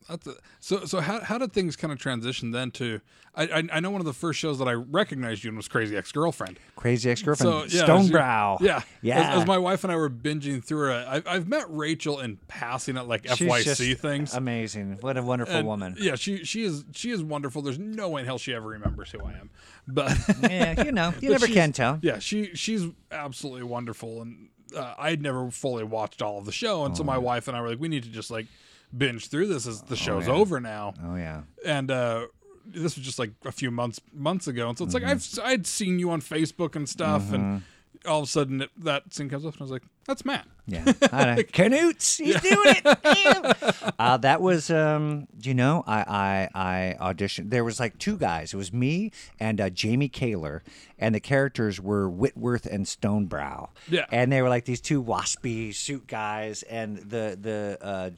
That's 0.08 0.26
a, 0.26 0.34
so. 0.60 0.84
So 0.84 1.00
how 1.00 1.20
how 1.20 1.38
did 1.38 1.52
things 1.52 1.76
kind 1.76 1.92
of 1.92 1.98
transition 1.98 2.50
then 2.50 2.70
to? 2.72 3.00
I, 3.34 3.44
I 3.44 3.62
I 3.72 3.80
know 3.80 3.90
one 3.90 4.00
of 4.00 4.04
the 4.06 4.12
first 4.12 4.38
shows 4.38 4.58
that 4.58 4.68
I 4.68 4.72
recognized 4.72 5.42
you 5.42 5.50
in 5.50 5.56
was 5.56 5.66
Crazy 5.66 5.96
Ex 5.96 6.12
Girlfriend. 6.12 6.58
Crazy 6.76 7.10
ex 7.10 7.22
girlfriend, 7.22 7.70
So 7.70 7.78
yeah, 7.78 7.84
Stonebrow. 7.86 8.60
Yeah, 8.60 8.82
Yeah. 9.00 9.20
As, 9.32 9.40
as 9.42 9.46
my 9.46 9.56
wife 9.56 9.84
and 9.84 9.92
I 9.92 9.96
were 9.96 10.10
binging 10.10 10.62
through 10.62 10.92
it, 10.92 11.06
I've 11.26 11.48
met 11.48 11.64
Rachel 11.70 12.20
in 12.20 12.36
passing 12.48 12.98
at 12.98 13.08
like 13.08 13.26
She's 13.36 13.48
FYC 13.48 13.64
just 13.64 14.00
things. 14.02 14.34
Amazing. 14.34 14.98
What 15.00 15.16
a 15.16 15.22
wonderful 15.22 15.54
And, 15.54 15.66
woman. 15.66 15.96
Yeah, 15.98 16.16
she 16.16 16.44
she 16.44 16.64
is 16.64 16.84
she 16.92 17.10
is 17.10 17.22
wonderful. 17.22 17.62
There's 17.62 17.78
no 17.78 18.10
way 18.10 18.20
in 18.20 18.26
hell 18.26 18.36
she 18.38 18.52
ever 18.52 18.68
remembers 18.68 19.10
who 19.12 19.20
I 19.24 19.32
am, 19.32 19.48
but 19.88 20.14
yeah, 20.42 20.84
you 20.84 20.92
know, 20.92 21.14
you 21.20 21.30
never 21.36 21.46
can 21.46 21.72
tell. 21.72 22.00
Yeah, 22.02 22.18
she 22.18 22.54
she's 22.54 22.84
absolutely 23.10 23.62
wonderful, 23.62 24.20
and 24.20 24.48
uh, 24.76 24.94
I'd 24.98 25.22
never 25.22 25.50
fully 25.50 25.84
watched 25.84 26.20
all 26.20 26.36
of 26.38 26.44
the 26.44 26.52
show, 26.52 26.84
and 26.84 26.94
so 26.94 27.02
Oh. 27.02 27.06
my 27.06 27.16
wife 27.18 27.48
and 27.48 27.56
I 27.56 27.62
were 27.62 27.68
like, 27.70 27.80
we 27.80 27.88
need 27.88 28.02
to 28.02 28.10
just 28.10 28.30
like 28.30 28.46
binge 28.96 29.28
through 29.28 29.46
this 29.48 29.66
as 29.66 29.82
the 29.82 29.96
show's 29.96 30.26
yeah. 30.26 30.32
over 30.34 30.60
now, 30.60 30.94
Oh 31.04 31.16
yeah. 31.16 31.42
and 31.64 31.90
uh, 31.90 32.26
this 32.66 32.96
was 32.96 33.04
just 33.04 33.18
like 33.18 33.30
a 33.44 33.52
few 33.52 33.70
months 33.70 34.00
months 34.12 34.46
ago, 34.46 34.68
and 34.68 34.78
so 34.78 34.84
it's 34.84 34.94
like 34.94 35.04
I've 35.04 35.18
Mm-hmm. 35.18 35.46
I'd 35.46 35.66
seen 35.66 35.98
you 35.98 36.10
on 36.10 36.20
Facebook 36.20 36.76
and 36.76 36.88
stuff, 36.88 37.32
and 37.32 37.62
all 38.06 38.18
of 38.20 38.24
a 38.24 38.30
sudden 38.30 38.62
it, 38.62 38.70
that 38.78 39.12
scene 39.14 39.28
comes 39.28 39.44
up, 39.46 39.52
and 39.54 39.60
I 39.60 39.64
was 39.64 39.70
like, 39.70 39.82
that's 40.06 40.24
Matt. 40.24 40.46
Yeah. 40.66 40.84
Canutes, 41.52 42.18
he's 42.18 42.40
doing 42.40 42.76
it. 42.84 43.56
Uh, 43.98 44.16
that 44.16 44.40
was, 44.40 44.68
um, 44.70 45.28
you 45.42 45.54
know, 45.54 45.84
I, 45.86 46.48
I 46.54 46.96
I 47.00 47.12
auditioned. 47.12 47.50
There 47.50 47.62
was 47.64 47.78
like 47.78 47.98
two 47.98 48.16
guys. 48.16 48.52
It 48.52 48.56
was 48.56 48.72
me 48.72 49.12
and 49.38 49.60
uh, 49.60 49.70
Jamie 49.70 50.08
Kaler, 50.08 50.62
and 50.98 51.14
the 51.14 51.20
characters 51.20 51.80
were 51.80 52.08
Whitworth 52.08 52.66
and 52.66 52.84
Stonebrow. 52.86 53.68
Yeah. 53.88 54.06
and 54.10 54.32
they 54.32 54.42
were 54.42 54.48
like 54.48 54.64
these 54.64 54.80
two 54.80 55.02
waspy 55.02 55.72
suit 55.74 56.06
guys, 56.08 56.62
and 56.64 56.98
the 56.98 57.38
the 57.40 57.78
uh, 57.80 58.10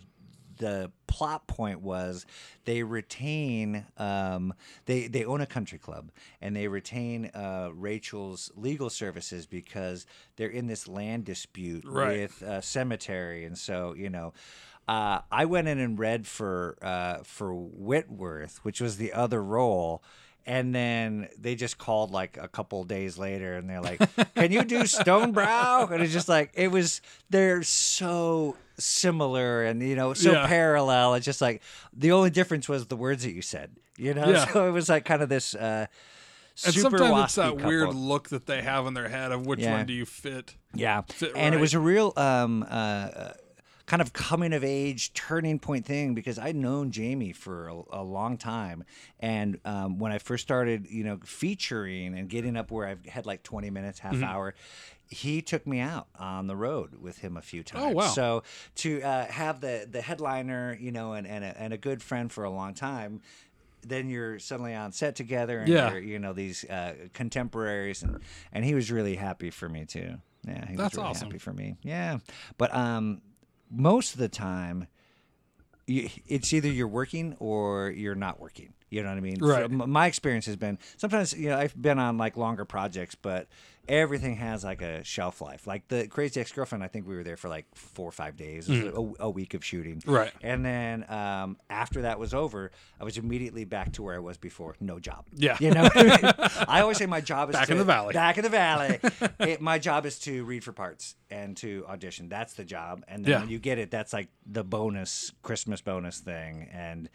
the 0.59 0.91
plot 1.07 1.47
point 1.47 1.81
was 1.81 2.27
they 2.65 2.83
retain 2.83 3.87
um, 3.99 4.53
they 4.87 5.07
they 5.07 5.25
own 5.25 5.41
a 5.41 5.47
country 5.47 5.79
club 5.79 6.11
and 6.41 6.55
they 6.57 6.69
retain 6.69 7.31
uh, 7.35 7.71
Rachel's 7.73 8.51
legal 8.57 8.91
services 8.91 9.47
because 9.47 10.07
they're 10.37 10.49
in 10.49 10.67
this 10.67 10.89
land 10.89 11.25
dispute 11.25 11.85
Right. 11.87 12.19
with 12.21 12.43
a 12.43 12.63
cemetery, 12.63 13.45
and 13.45 13.57
so 13.59 13.95
you 13.95 14.11
know. 14.11 14.33
Uh, 14.87 15.21
I 15.33 15.47
went 15.47 15.67
in 15.67 15.79
and 15.79 15.99
read 15.99 16.27
for 16.27 16.77
uh, 16.83 17.19
for 17.25 17.55
Whitworth, 17.55 18.59
which 18.65 18.83
was 18.83 18.99
the 18.99 19.15
other 19.15 19.43
role, 19.43 20.03
and 20.47 20.75
then 20.75 21.29
they 21.39 21.55
just 21.55 21.79
called 21.79 22.11
like 22.11 22.37
a 22.37 22.49
couple 22.49 22.85
days 22.85 23.17
later, 23.19 23.55
and 23.57 23.69
they're 23.69 23.81
like, 23.81 24.01
"Can 24.35 24.53
you 24.53 24.65
do 24.65 24.81
Stonebrow?" 24.83 25.91
And 25.91 26.03
it's 26.03 26.13
just 26.13 26.29
like 26.29 26.51
it 26.55 26.69
was. 26.69 27.01
They're 27.31 27.63
so 27.63 28.57
similar, 28.79 29.65
and 29.65 29.83
you 29.83 29.97
know, 29.97 30.15
so 30.15 30.33
Yeah. 30.33 30.47
parallel. 30.47 31.15
It's 31.15 31.25
just 31.25 31.41
like 31.41 31.63
the 31.93 32.13
only 32.13 32.31
difference 32.31 32.69
was 32.69 32.87
the 32.87 32.97
words 32.97 33.23
that 33.25 33.33
you 33.33 33.43
said. 33.43 33.71
You 33.97 34.15
know, 34.15 34.31
Yeah. 34.31 34.45
so 34.53 34.69
it 34.69 34.73
was 34.73 34.89
like 34.89 35.05
kind 35.05 35.23
of 35.23 35.29
this. 35.29 35.55
Uh, 35.55 35.87
And 36.65 36.75
sometimes 36.75 37.25
it's 37.25 37.35
that 37.35 37.57
weird 37.57 37.95
look 37.95 38.29
that 38.29 38.47
they 38.47 38.63
have 38.63 38.87
in 38.87 38.95
their 38.95 39.09
head 39.09 39.33
of 39.33 39.45
which 39.47 39.61
Yeah. 39.61 39.73
one 39.73 39.87
do 39.87 39.93
you 39.93 40.07
fit. 40.07 40.55
Yeah, 40.75 41.03
fit 41.03 41.33
and 41.37 41.55
it 41.55 41.59
was 41.59 41.75
a 41.75 41.81
real 41.81 42.13
um, 42.17 42.63
uh, 42.65 42.67
uh, 42.67 43.33
kind 43.87 44.01
of 44.01 44.13
coming 44.13 44.53
of 44.55 44.65
age 44.65 45.13
turning 45.13 45.59
point 45.59 45.85
thing 45.85 46.15
because 46.15 46.39
I'd 46.39 46.57
known 46.57 46.91
Jamie 46.91 47.33
for 47.33 47.69
a, 47.69 47.83
a 48.01 48.03
long 48.03 48.37
time, 48.39 48.85
and 49.21 49.59
um, 49.65 49.99
when 49.99 50.11
I 50.13 50.19
first 50.19 50.43
started, 50.43 50.87
you 50.89 51.05
know, 51.05 51.19
featuring 51.25 52.17
and 52.19 52.29
getting 52.29 52.57
up 52.57 52.71
where 52.71 52.87
I've 52.87 53.05
had 53.07 53.27
like 53.27 53.43
twenty 53.43 53.71
minutes, 53.71 53.99
half 54.01 54.15
Mm-hmm. 54.15 54.25
hour. 54.25 54.55
He 55.07 55.43
took 55.43 55.67
me 55.67 55.81
out 55.81 56.09
on 56.19 56.47
the 56.47 56.57
road 56.57 56.97
with 57.01 57.19
him 57.19 57.37
a 57.37 57.43
few 57.43 57.63
times. 57.63 57.85
Oh, 57.85 57.91
wow. 57.91 58.07
So 58.09 58.43
to 58.77 59.03
uh, 59.03 59.27
have 59.27 59.61
the 59.61 59.87
the 59.89 60.01
headliner, 60.01 60.77
you 60.81 60.91
know, 60.91 61.13
and 61.13 61.27
and 61.27 61.45
a, 61.45 61.61
and 61.61 61.73
a 61.75 61.79
good 61.79 62.03
friend 62.03 62.33
for 62.33 62.43
a 62.43 62.51
long 62.51 62.73
time, 62.73 63.21
then 63.83 64.09
you're 64.09 64.39
suddenly 64.39 64.75
on 64.75 64.93
set 64.93 65.15
together, 65.15 65.59
and 65.59 65.69
Yeah. 65.69 65.91
you're, 65.91 66.01
you 66.01 66.19
know 66.19 66.33
these 66.33 66.65
uh, 66.65 66.95
contemporaries, 67.13 68.03
and 68.03 68.19
and 68.51 68.65
he 68.65 68.75
was 68.75 68.91
really 68.91 69.17
happy 69.17 69.51
for 69.51 69.69
me 69.69 69.85
too. 69.85 70.15
Yeah, 70.47 70.67
he 70.67 70.77
That's 70.77 70.95
was 70.95 70.99
really 70.99 71.11
awesome. 71.11 71.29
happy 71.29 71.39
for 71.39 71.53
me. 71.53 71.77
Yeah, 71.83 72.19
but 72.57 72.75
um, 72.75 73.21
most 73.71 74.15
of 74.15 74.21
the 74.21 74.29
time, 74.29 74.87
you, 75.87 76.09
it's 76.27 76.53
either 76.53 76.69
you're 76.69 76.89
working 76.89 77.37
or 77.39 77.91
you're 77.91 78.15
not 78.15 78.41
working. 78.41 78.73
You 78.91 79.03
know 79.03 79.09
what 79.09 79.19
I 79.19 79.21
mean? 79.21 79.39
Right. 79.41 79.67
From- 79.67 79.91
my 79.91 80.07
experience 80.07 80.47
has 80.47 80.57
been 80.57 80.79
sometimes 80.97 81.33
you 81.33 81.49
know 81.49 81.59
I've 81.59 81.81
been 81.81 81.99
on 81.99 82.17
like 82.17 82.37
longer 82.37 82.65
projects, 82.65 83.15
but 83.15 83.49
everything 83.89 84.37
has 84.37 84.65
like 84.65 84.83
a 84.83 85.03
shelf 85.05 85.41
life. 85.41 85.67
Like 85.67 85.89
the 85.89 86.07
Crazy 86.09 86.41
Ex 86.41 86.53
Girlfriend, 86.53 86.83
I 86.85 86.89
think 86.89 87.07
we 87.07 87.15
were 87.17 87.23
there 87.25 87.37
for 87.37 87.49
like 87.49 87.67
four 87.75 88.09
or 88.09 88.13
five 88.13 88.37
days, 88.37 88.69
was 88.69 88.79
a, 88.81 89.13
a 89.25 89.31
week 89.31 89.55
of 89.55 89.65
shooting. 89.65 90.01
Mm. 90.01 90.13
Right. 90.15 90.33
And 90.43 90.65
then 90.65 91.05
um, 91.11 91.57
after 91.69 92.03
that 92.03 92.19
was 92.19 92.35
over, 92.35 92.71
I 93.01 93.05
was 93.05 93.19
immediately 93.19 93.65
back 93.65 93.93
to 93.93 94.03
where 94.03 94.15
I 94.15 94.19
was 94.19 94.37
before. 94.37 94.75
No 94.81 94.99
job. 94.99 95.25
Yeah. 95.35 95.57
You 95.61 95.71
know, 95.73 95.89
I 95.95 96.81
always 96.81 96.99
say 96.99 97.07
my 97.07 97.21
job 97.21 97.51
is 97.51 97.55
Back 97.55 97.67
to- 97.67 97.73
in 97.73 97.79
the 97.79 97.85
valley. 97.85 98.13
Back 98.15 98.39
in 98.39 98.43
the 98.45 98.49
valley. 98.51 98.99
it, 99.41 99.61
my 99.61 99.79
job 99.79 100.07
is 100.07 100.19
to 100.21 100.45
read 100.45 100.65
for 100.65 100.73
parts 100.73 101.17
and 101.31 101.57
to 101.59 101.85
audition. 101.89 102.29
That's 102.29 102.55
the 102.55 102.65
job. 102.65 103.05
And 103.09 103.25
then 103.25 103.31
Yeah. 103.33 103.41
when 103.41 103.49
you 103.51 103.59
get 103.59 103.79
it, 103.79 103.91
that's 103.91 104.13
like 104.13 104.29
the 104.47 104.65
bonus 104.65 105.33
Christmas 105.43 105.81
bonus 105.81 106.19
thing. 106.21 106.69
And 106.73 107.09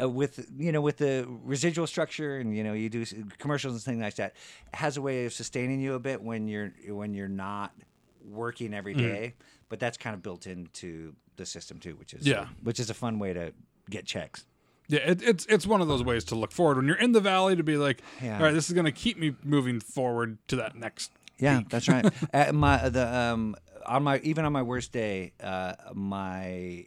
uh, 0.00 0.08
with 0.08 0.46
you 0.58 0.72
know 0.72 0.80
with 0.80 0.98
the 0.98 1.26
residual 1.44 1.86
structure 1.86 2.38
and 2.38 2.56
you 2.56 2.62
know 2.64 2.72
you 2.72 2.88
do 2.88 3.04
commercials 3.38 3.74
and 3.74 3.82
things 3.82 4.00
like 4.02 4.14
that 4.16 4.34
has 4.74 4.96
a 4.96 5.02
way 5.02 5.24
of 5.26 5.32
sustaining 5.32 5.80
you 5.80 5.94
a 5.94 5.98
bit 5.98 6.22
when 6.22 6.48
you're 6.48 6.72
when 6.88 7.14
you're 7.14 7.28
not 7.28 7.72
working 8.28 8.74
every 8.74 8.94
day, 8.94 9.34
Mm. 9.38 9.42
But 9.68 9.80
that's 9.80 9.96
kind 9.96 10.14
of 10.14 10.22
built 10.22 10.46
into 10.46 11.14
the 11.36 11.44
system 11.44 11.78
too, 11.80 11.94
which 11.96 12.14
is 12.14 12.26
Yeah. 12.26 12.46
which 12.62 12.78
is 12.78 12.88
a 12.90 12.94
fun 12.94 13.18
way 13.18 13.32
to 13.32 13.52
get 13.90 14.06
checks. 14.06 14.46
Yeah, 14.88 15.00
it, 15.00 15.22
it's 15.22 15.44
it's 15.46 15.66
one 15.66 15.80
of 15.80 15.88
those 15.88 16.04
ways 16.04 16.22
to 16.24 16.36
look 16.36 16.52
forward 16.52 16.76
when 16.76 16.86
you're 16.86 16.96
in 16.98 17.10
the 17.12 17.20
valley 17.20 17.56
to 17.56 17.62
be 17.64 17.76
like, 17.76 18.00
Yeah. 18.22 18.36
all 18.38 18.44
right, 18.44 18.52
this 18.52 18.68
is 18.68 18.74
going 18.74 18.84
to 18.84 18.92
keep 18.92 19.18
me 19.18 19.34
moving 19.42 19.80
forward 19.80 20.38
to 20.48 20.56
that 20.56 20.76
next. 20.76 21.10
Yeah, 21.38 21.62
that's 21.68 21.88
right. 21.88 22.06
At 22.32 22.54
my 22.54 22.88
the 22.88 23.06
um 23.12 23.56
on 23.84 24.02
my 24.04 24.18
even 24.20 24.44
on 24.44 24.52
my 24.52 24.62
worst 24.62 24.92
day, 24.92 25.32
uh, 25.42 25.74
my 25.94 26.86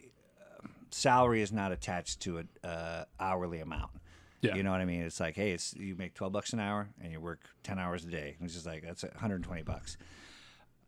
salary 0.90 1.42
is 1.42 1.52
not 1.52 1.72
attached 1.72 2.20
to 2.20 2.38
a 2.38 2.66
uh, 2.66 3.04
hourly 3.18 3.60
amount. 3.60 3.90
Yeah. 4.42 4.54
You 4.54 4.62
know 4.62 4.70
what 4.70 4.80
I 4.80 4.86
mean? 4.86 5.02
It's 5.02 5.20
like, 5.20 5.36
hey, 5.36 5.52
it's 5.52 5.74
you 5.74 5.94
make 5.96 6.14
twelve 6.14 6.32
bucks 6.32 6.52
an 6.52 6.60
hour 6.60 6.88
and 7.02 7.12
you 7.12 7.20
work 7.20 7.40
ten 7.62 7.78
hours 7.78 8.04
a 8.04 8.08
day. 8.08 8.36
It's 8.40 8.54
just 8.54 8.66
like 8.66 8.82
that's 8.82 9.02
one 9.02 9.12
hundred 9.16 9.36
and 9.36 9.44
twenty 9.44 9.62
bucks. 9.62 9.98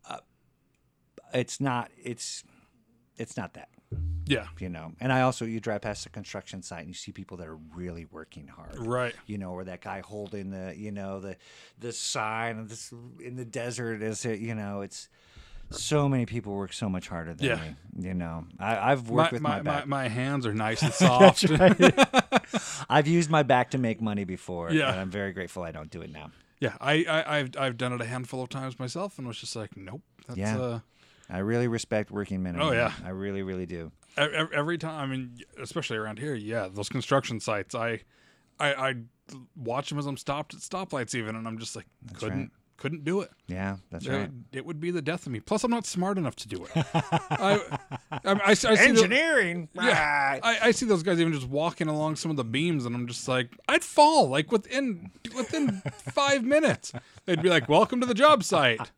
Uh, 0.08 0.18
it's 1.34 1.60
not. 1.60 1.90
It's 2.02 2.44
it's 3.18 3.36
not 3.36 3.54
that 3.54 3.68
Yeah, 4.26 4.46
you 4.58 4.68
know. 4.68 4.92
And 5.00 5.12
I 5.12 5.22
also 5.22 5.44
you 5.44 5.60
drive 5.60 5.82
past 5.82 6.06
a 6.06 6.08
construction 6.08 6.62
site 6.62 6.80
and 6.80 6.88
you 6.88 6.94
see 6.94 7.12
people 7.12 7.36
that 7.38 7.48
are 7.48 7.58
really 7.74 8.06
working 8.10 8.46
hard 8.46 8.78
right. 8.78 9.14
you 9.26 9.36
know, 9.38 9.50
or 9.50 9.64
that 9.64 9.80
guy 9.80 10.00
holding 10.00 10.50
the, 10.50 10.74
you 10.76 10.92
know, 10.92 11.20
the 11.20 11.36
the 11.78 11.92
sign 11.92 12.58
of 12.58 12.68
this 12.68 12.92
in 13.20 13.36
the 13.36 13.44
desert 13.44 14.02
is 14.02 14.24
it, 14.24 14.38
you 14.38 14.54
know, 14.54 14.80
it's 14.80 15.08
so 15.72 16.08
many 16.08 16.26
people 16.26 16.54
work 16.54 16.72
so 16.72 16.88
much 16.88 17.08
harder 17.08 17.34
than 17.34 17.46
Yeah. 17.46 17.56
me. 17.56 18.08
You 18.08 18.14
know, 18.14 18.46
I, 18.58 18.92
I've 18.92 19.08
My, 19.08 19.14
worked 19.14 19.32
with 19.32 19.42
my, 19.42 19.48
my, 19.50 19.56
my, 19.56 19.62
back. 19.62 19.86
my 19.86 20.08
hands 20.08 20.46
are 20.46 20.54
nice 20.54 20.82
and 20.82 20.92
soft. 20.94 21.44
I've 22.88 23.06
used 23.06 23.30
my 23.30 23.42
back 23.42 23.70
to 23.72 23.78
make 23.78 24.00
money 24.00 24.24
before, 24.24 24.70
Yeah. 24.70 24.90
and 24.90 25.00
I'm 25.00 25.10
very 25.10 25.32
grateful 25.32 25.62
I 25.62 25.72
don't 25.72 25.90
do 25.90 26.02
it 26.02 26.10
now. 26.12 26.30
yeah, 26.60 26.74
I, 26.80 27.04
I 27.04 27.38
I've 27.38 27.50
I've 27.58 27.76
done 27.76 27.92
it 27.92 28.00
a 28.00 28.04
handful 28.04 28.42
of 28.42 28.48
times 28.48 28.78
myself, 28.78 29.18
and 29.18 29.26
was 29.26 29.38
just 29.38 29.56
like, 29.56 29.76
nope. 29.76 30.02
That's, 30.26 30.38
Yeah. 30.38 30.58
Uh, 30.58 30.80
I 31.30 31.38
really 31.38 31.66
respect 31.68 32.10
working 32.10 32.42
men. 32.42 32.60
Oh, 32.60 32.72
yeah. 32.72 32.92
I 33.04 33.08
really, 33.10 33.42
really 33.42 33.64
do. 33.66 33.90
every 34.16 34.76
time. 34.78 35.00
I 35.00 35.06
mean, 35.06 35.38
especially 35.60 35.96
around 35.96 36.18
here. 36.18 36.34
Yeah, 36.34 36.68
those 36.72 36.88
construction 36.90 37.40
sites. 37.40 37.74
I 37.74 38.00
I 38.60 38.74
I 38.90 38.94
watch 39.56 39.88
them 39.88 39.98
as 39.98 40.04
I'm 40.06 40.16
stopped 40.18 40.52
at 40.54 40.60
stoplights, 40.60 41.14
even, 41.14 41.34
and 41.36 41.48
I'm 41.48 41.58
just 41.58 41.74
like, 41.74 41.86
couldn't 42.14 42.38
right. 42.38 42.50
Couldn't 42.82 43.04
do 43.04 43.20
it. 43.20 43.30
Yeah, 43.46 43.76
that's 43.90 44.04
It, 44.06 44.10
right. 44.12 44.30
it 44.52 44.66
would 44.66 44.80
be 44.80 44.90
the 44.90 45.00
death 45.00 45.24
of 45.24 45.32
me. 45.32 45.40
Plus, 45.40 45.62
I'm 45.64 45.70
not 45.70 45.86
smart 45.86 46.18
enough 46.18 46.34
to 46.36 46.48
do 46.48 46.64
it. 46.64 46.70
I, 46.74 47.60
I, 48.10 48.18
I, 48.24 48.40
I 48.44 48.54
see 48.54 48.68
the- 48.68 48.80
Engineering. 48.80 49.68
Yeah, 49.72 50.40
I, 50.42 50.58
I 50.64 50.70
see 50.72 50.84
those 50.86 51.02
guys 51.02 51.20
even 51.20 51.32
just 51.32 51.48
walking 51.48 51.86
along 51.88 52.16
some 52.16 52.30
of 52.30 52.36
the 52.36 52.44
beams, 52.44 52.84
and 52.84 52.94
I'm 52.94 53.06
just 53.06 53.26
like, 53.28 53.50
I'd 53.68 53.84
fall 53.84 54.28
like 54.28 54.50
within 54.52 55.10
within 55.36 55.80
five 56.12 56.42
minutes. 56.44 56.92
They'd 57.24 57.40
be 57.42 57.48
like, 57.48 57.68
"Welcome 57.68 58.00
to 58.00 58.06
the 58.06 58.14
job 58.14 58.42
site," 58.42 58.90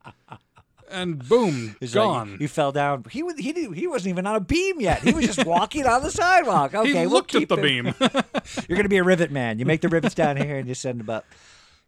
and 0.89 1.27
boom, 1.27 1.75
It's 1.81 1.93
like, 1.95 2.03
gone. 2.03 2.35
he 2.39 2.47
fell 2.47 2.71
down. 2.71 3.05
He 3.11 3.21
was 3.23 3.35
he 3.37 3.51
did, 3.53 3.73
he 3.73 3.87
wasn't 3.87 4.09
even 4.13 4.25
on 4.25 4.35
a 4.35 4.39
beam 4.39 4.81
yet. 4.81 5.01
He 5.03 5.13
was 5.13 5.25
just 5.25 5.45
walking 5.45 5.85
on 5.85 6.01
the 6.03 6.11
sidewalk. 6.11 6.73
Okay, 6.73 6.89
he 6.89 6.93
we'll 7.01 7.09
looked 7.09 7.35
at 7.35 7.47
the 7.49 7.55
him. 7.55 7.61
beam. 7.85 7.93
You're 8.67 8.77
gonna 8.77 8.89
be 8.89 8.97
a 8.97 9.03
rivet 9.03 9.31
man. 9.31 9.59
You 9.59 9.65
make 9.65 9.81
the 9.81 9.89
rivets 9.89 10.15
down 10.15 10.37
here 10.37 10.57
and 10.57 10.67
you 10.67 10.73
send 10.75 10.99
them 10.99 11.09
up. 11.09 11.25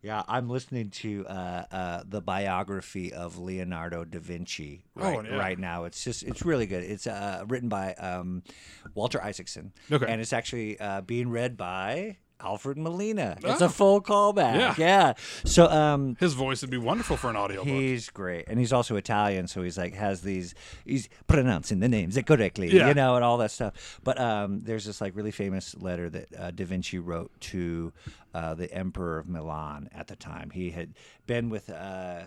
Yeah, 0.02 0.24
I'm 0.28 0.48
listening 0.50 0.92
to 0.92 1.26
uh, 1.28 1.64
uh, 1.72 2.04
the 2.08 2.22
biography 2.22 3.12
of 3.14 3.38
Leonardo 3.40 4.06
da 4.06 4.20
Vinci 4.20 4.84
right, 4.96 5.26
yeah. 5.26 5.36
right 5.38 5.58
now. 5.58 5.86
It's 5.86 6.04
just 6.04 6.24
it's 6.24 6.46
really 6.46 6.68
good. 6.68 6.84
It's 6.84 7.08
uh, 7.08 7.44
written 7.48 7.68
by 7.68 7.94
um, 7.96 8.44
Walter 8.94 9.22
Isaacson, 9.22 9.74
Okay. 9.92 10.06
and 10.08 10.22
it's 10.22 10.34
actually 10.34 10.80
uh, 10.80 11.02
being 11.02 11.30
read 11.30 11.58
by 11.58 12.18
Alfred 12.40 12.78
Molina. 12.78 13.38
It's 13.44 13.62
a 13.62 13.70
full 13.70 14.02
callback. 14.02 14.56
Yeah. 14.56 14.76
yeah. 14.78 15.14
So 15.44 15.68
um, 15.68 16.16
His 16.20 16.34
voice 16.34 16.62
would 16.62 16.70
be 16.70 16.78
wonderful 16.78 17.18
for 17.18 17.30
an 17.30 17.36
audiobook. 17.36 17.68
He's 17.68 18.10
great, 18.10 18.46
and 18.48 18.60
he's 18.60 18.72
also 18.74 18.96
Italian, 18.96 19.48
so 19.48 19.64
he's 19.64 19.78
like 19.78 19.94
has 19.96 20.22
these. 20.22 20.54
He's 20.86 21.10
pronouncing 21.28 21.80
the 21.80 21.90
names 21.90 22.18
correctly, 22.26 22.70
Yeah. 22.70 22.88
you 22.90 22.94
know, 22.94 23.16
and 23.16 23.24
all 23.24 23.38
that 23.38 23.52
stuff. 23.52 24.00
But 24.04 24.20
um, 24.20 24.62
there's 24.64 24.86
this 24.86 25.02
like 25.02 25.16
really 25.16 25.32
famous 25.32 25.76
letter 25.76 26.10
that 26.10 26.28
uh, 26.38 26.52
Da 26.52 26.66
Vinci 26.66 27.00
wrote 27.00 27.32
to 27.42 27.92
uh, 28.34 28.54
the 28.54 28.72
Emperor 28.74 29.18
of 29.20 29.28
Milan 29.28 29.90
at 29.94 30.08
the 30.08 30.16
time. 30.16 30.52
He 30.52 30.72
had 30.72 30.94
been 31.26 31.50
with. 31.50 31.70
Uh, 31.70 32.22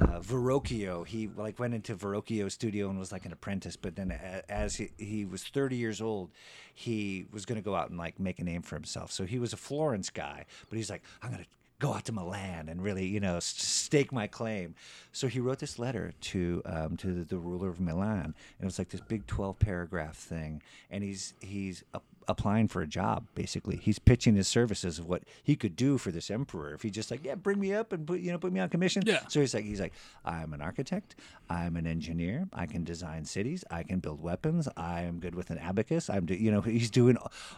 uh, 0.00 0.20
Verrocchio, 0.20 1.06
he 1.06 1.28
like 1.28 1.58
went 1.58 1.74
into 1.74 1.94
Verrocchio's 1.94 2.54
studio 2.54 2.88
and 2.88 2.98
was 2.98 3.12
like 3.12 3.26
an 3.26 3.32
apprentice. 3.32 3.76
But 3.76 3.96
then, 3.96 4.12
as 4.48 4.76
he, 4.76 4.90
he 4.96 5.24
was 5.24 5.42
30 5.44 5.76
years 5.76 6.00
old, 6.00 6.30
he 6.74 7.26
was 7.32 7.44
going 7.44 7.60
to 7.60 7.64
go 7.64 7.74
out 7.74 7.90
and 7.90 7.98
like 7.98 8.20
make 8.20 8.38
a 8.38 8.44
name 8.44 8.62
for 8.62 8.76
himself. 8.76 9.10
So 9.10 9.24
he 9.24 9.38
was 9.38 9.52
a 9.52 9.56
Florence 9.56 10.10
guy, 10.10 10.44
but 10.68 10.76
he's 10.76 10.90
like, 10.90 11.02
I'm 11.22 11.30
going 11.30 11.42
to 11.42 11.48
go 11.80 11.92
out 11.92 12.04
to 12.06 12.12
Milan 12.12 12.68
and 12.68 12.82
really, 12.82 13.06
you 13.06 13.20
know, 13.20 13.38
stake 13.40 14.12
my 14.12 14.26
claim. 14.26 14.74
So 15.12 15.28
he 15.28 15.40
wrote 15.40 15.58
this 15.58 15.78
letter 15.78 16.12
to 16.20 16.62
um, 16.64 16.96
to 16.98 17.12
the, 17.12 17.24
the 17.24 17.38
ruler 17.38 17.68
of 17.68 17.80
Milan, 17.80 18.24
and 18.24 18.34
it 18.60 18.64
was 18.64 18.78
like 18.78 18.90
this 18.90 19.00
big 19.00 19.26
twelve 19.26 19.58
paragraph 19.58 20.16
thing. 20.16 20.62
And 20.90 21.02
he's 21.02 21.34
he's 21.40 21.84
a, 21.94 22.00
applying 22.28 22.68
for 22.68 22.82
a 22.82 22.86
job. 22.86 23.26
Basically, 23.34 23.76
he's 23.76 23.98
pitching 23.98 24.36
his 24.36 24.46
services 24.46 24.98
of 24.98 25.06
what 25.06 25.22
he 25.42 25.56
could 25.56 25.74
do 25.74 25.98
for 25.98 26.12
this 26.12 26.30
emperor 26.30 26.74
if 26.74 26.82
he 26.82 26.90
just 26.90 27.10
like, 27.10 27.24
yeah, 27.24 27.34
bring 27.34 27.58
me 27.58 27.72
up 27.74 27.92
and 27.92 28.06
put 28.06 28.20
you 28.20 28.30
know 28.30 28.38
put 28.38 28.52
me 28.52 28.60
on 28.60 28.68
commission. 28.68 29.02
Yeah. 29.06 29.20
So 29.28 29.40
he's 29.40 29.54
like, 29.54 29.64
he's 29.64 29.80
like, 29.80 29.94
I'm 30.24 30.52
an 30.52 30.60
architect, 30.60 31.16
I'm 31.48 31.76
an 31.76 31.86
engineer, 31.86 32.48
I 32.52 32.66
can 32.66 32.84
design 32.84 33.24
cities, 33.24 33.64
I 33.70 33.82
can 33.82 33.98
build 34.00 34.22
weapons, 34.22 34.68
I 34.76 35.02
am 35.02 35.18
good 35.18 35.34
with 35.34 35.50
an 35.50 35.58
abacus. 35.58 36.10
I'm, 36.10 36.26
do, 36.26 36.34
you 36.34 36.50
know, 36.50 36.60
he's 36.60 36.90
doing 36.90 37.16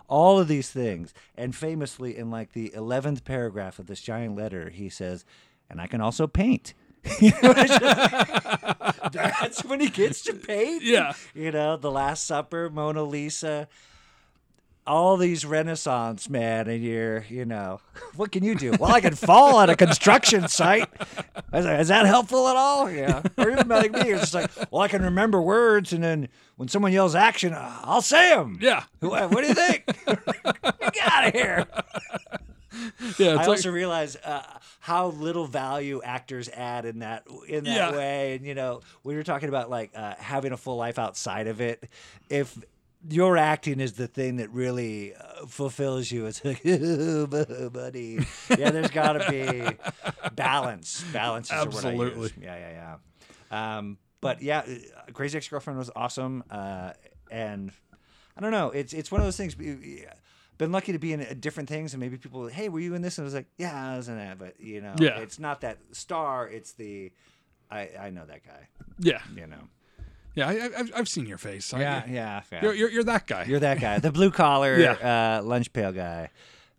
all 0.09 0.38
of 0.38 0.48
these 0.48 0.70
things. 0.70 1.12
And 1.36 1.55
famously, 1.55 2.16
in 2.16 2.30
like 2.30 2.52
the 2.52 2.72
eleventh 2.74 3.24
paragraph 3.24 3.78
of 3.78 3.86
this 3.86 4.01
giant 4.01 4.36
letter, 4.36 4.70
he 4.70 4.88
says, 4.88 5.24
and 5.68 5.80
I 5.80 5.86
can 5.86 6.01
also 6.01 6.26
paint. 6.26 6.74
You 7.18 7.32
know, 7.42 7.55
that's 9.12 9.64
when 9.64 9.80
he 9.80 9.88
gets 9.88 10.22
to 10.22 10.34
paint. 10.34 10.82
Yeah. 10.82 11.14
You 11.34 11.51
know, 11.51 11.76
The 11.76 11.90
Last 11.90 12.26
Supper, 12.26 12.70
Mona 12.70 13.02
Lisa, 13.02 13.68
all 14.86 15.16
these 15.16 15.44
Renaissance 15.44 16.28
man, 16.28 16.69
and 16.69 16.82
you're, 16.82 17.24
you 17.28 17.44
know, 17.44 17.81
what 18.16 18.32
can 18.32 18.43
you 18.44 18.55
do? 18.55 18.73
Well, 18.78 18.90
I 18.93 19.01
can 19.01 19.15
fall 19.15 19.57
on 19.57 19.70
a 19.70 19.77
construction 19.77 20.48
site. 20.48 20.89
Is 21.52 21.89
that 21.89 22.07
helpful 22.07 22.48
at 22.48 22.57
all? 22.57 22.90
Yeah. 22.90 23.23
Or 23.36 23.51
even 23.51 23.69
like 23.69 23.93
me, 23.93 24.01
it's 24.11 24.20
just 24.20 24.35
like, 24.35 24.51
well, 24.70 24.82
I 24.82 24.89
can 24.89 25.02
remember 25.02 25.40
words, 25.40 25.93
and 25.93 26.02
then 26.02 26.28
when 26.57 26.69
someone 26.69 26.93
yells 26.93 27.15
action, 27.15 27.52
uh, 27.52 27.78
I'll 27.82 28.02
say 28.02 28.31
them. 28.31 28.59
Yeah. 28.61 28.85
What, 29.01 29.31
what 29.31 29.43
do 29.43 29.48
you 29.48 29.55
think? 29.55 29.85
Get 30.07 31.12
out 31.12 31.28
of 31.28 31.32
here. 31.35 31.66
Yeah, 32.73 33.11
it's 33.11 33.20
I 33.20 33.35
like, 33.35 33.48
also 33.48 33.70
realize 33.70 34.16
uh, 34.16 34.43
how 34.78 35.09
little 35.09 35.47
value 35.47 36.01
actors 36.02 36.48
add 36.48 36.85
in 36.85 37.01
that 37.01 37.24
in 37.48 37.65
that 37.65 37.93
Yeah. 37.93 37.97
way. 37.97 38.35
And 38.36 38.47
you 38.47 38.55
know, 38.55 38.81
we 39.05 39.16
were 39.16 39.23
talking 39.24 39.48
about 39.48 39.69
like 39.69 39.90
uh, 39.94 40.15
having 40.19 40.52
a 40.52 40.57
full 40.57 40.77
life 40.77 40.98
outside 40.98 41.47
of 41.48 41.61
it. 41.61 41.89
If 42.31 42.57
your 43.09 43.36
acting 43.36 43.81
is 43.81 43.94
the 43.94 44.06
thing 44.06 44.36
that 44.36 44.51
really 44.51 45.14
uh, 45.14 45.47
fulfills 45.47 46.10
you, 46.10 46.27
it's 46.27 46.44
like, 46.44 46.62
buddy. 47.72 48.18
Yeah, 48.59 48.70
there's 48.70 48.90
got 48.90 49.14
to 49.14 49.31
be 49.31 50.31
balance. 50.35 51.05
Balance 51.12 51.51
is 51.51 51.60
the 51.64 51.70
word 51.70 51.85
I 51.85 51.93
use. 51.93 52.01
Absolutely. 52.02 52.43
Yeah, 52.44 52.56
yeah, 52.56 52.97
yeah. 53.51 53.77
Um, 53.78 53.98
but 54.20 54.43
yeah, 54.43 54.59
uh, 54.60 55.12
Crazy 55.12 55.39
Ex 55.39 55.48
Girlfriend 55.48 55.78
was 55.78 55.90
awesome, 55.97 56.44
uh, 56.51 56.93
and 57.31 57.72
I 58.36 58.40
don't 58.40 58.51
know. 58.52 58.70
It's 58.70 58.93
it's 58.93 59.10
one 59.10 59.20
of 59.20 59.27
those 59.27 59.36
things. 59.36 59.55
Been 59.55 60.72
lucky 60.72 60.93
to 60.93 60.98
be 60.98 61.14
in 61.14 61.22
uh, 61.22 61.35
different 61.40 61.70
things, 61.70 61.94
and 61.94 62.01
maybe 62.01 62.18
people, 62.18 62.47
hey, 62.48 62.68
were 62.68 62.81
you 62.81 62.94
in 62.94 63.01
this? 63.01 63.16
And 63.16 63.24
I 63.24 63.27
was 63.27 63.32
like, 63.35 63.47
yeah, 63.56 63.93
I 63.94 63.97
was 63.97 64.09
in 64.09 64.18
that. 64.18 64.39
But 64.39 64.60
you 64.60 64.82
know, 64.82 64.94
Yeah. 64.98 65.18
it's 65.20 65.39
not 65.39 65.62
that 65.62 65.78
star. 65.93 66.47
It's 66.48 66.72
the, 66.72 67.12
I 67.70 67.89
I 67.98 68.10
know 68.10 68.27
that 68.27 68.44
guy. 68.47 68.68
yeah, 68.98 69.22
You 69.35 69.47
know. 69.47 69.68
Yeah. 70.35 70.48
I, 70.48 70.52
I- 70.52 70.70
I've, 70.78 70.93
I've 70.97 71.09
seen 71.09 71.27
your 71.27 71.39
face. 71.39 71.73
I- 71.74 71.81
yeah, 71.81 72.02
yeah. 72.09 72.43
You're, 72.62 72.74
you're, 72.74 72.90
you're 72.90 73.05
that 73.05 73.27
guy. 73.27 73.44
You're 73.44 73.61
that 73.61 73.81
guy, 73.81 73.98
the 73.98 74.12
blue 74.12 74.31
collar 74.31 74.78
Yeah. 74.81 75.39
uh, 75.40 75.43
lunch 75.44 75.73
pail 75.73 75.93
guy, 75.93 76.31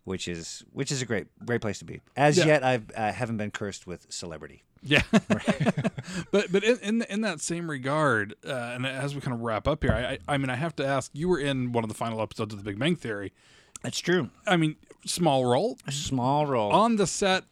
which 0.04 0.28
is 0.28 0.64
which 0.72 0.90
is 0.92 1.02
a 1.02 1.06
great 1.06 1.26
great 1.44 1.60
place 1.60 1.78
to 1.80 1.84
be. 1.84 2.00
As 2.16 2.38
Yeah. 2.38 2.46
yet, 2.46 2.64
I've 2.64 2.90
I 2.96 3.10
haven't 3.10 3.36
been 3.36 3.50
cursed 3.50 3.86
with 3.86 4.06
celebrity. 4.10 4.62
Yeah, 4.84 5.02
but 6.32 6.50
but 6.50 6.64
in, 6.64 6.78
in 6.80 7.02
in 7.02 7.20
that 7.20 7.40
same 7.40 7.70
regard, 7.70 8.34
uh, 8.46 8.52
and 8.74 8.84
as 8.86 9.14
we 9.14 9.20
kind 9.20 9.34
of 9.34 9.40
wrap 9.40 9.68
up 9.68 9.82
here, 9.84 9.92
I, 9.92 10.02
I 10.02 10.18
I 10.34 10.38
mean 10.38 10.50
I 10.50 10.56
have 10.56 10.74
to 10.76 10.86
ask. 10.86 11.10
You 11.14 11.28
were 11.28 11.38
in 11.38 11.72
one 11.72 11.84
of 11.84 11.88
the 11.88 11.94
final 11.94 12.20
episodes 12.20 12.52
of 12.52 12.58
The 12.58 12.64
Big 12.64 12.78
Bang 12.78 12.96
Theory. 12.96 13.32
That's 13.82 13.98
true. 14.00 14.30
I 14.46 14.56
mean, 14.56 14.76
small 15.06 15.44
role 15.44 15.76
Small 15.90 16.46
role 16.46 16.70
on 16.72 16.96
the 16.96 17.06
set 17.06 17.44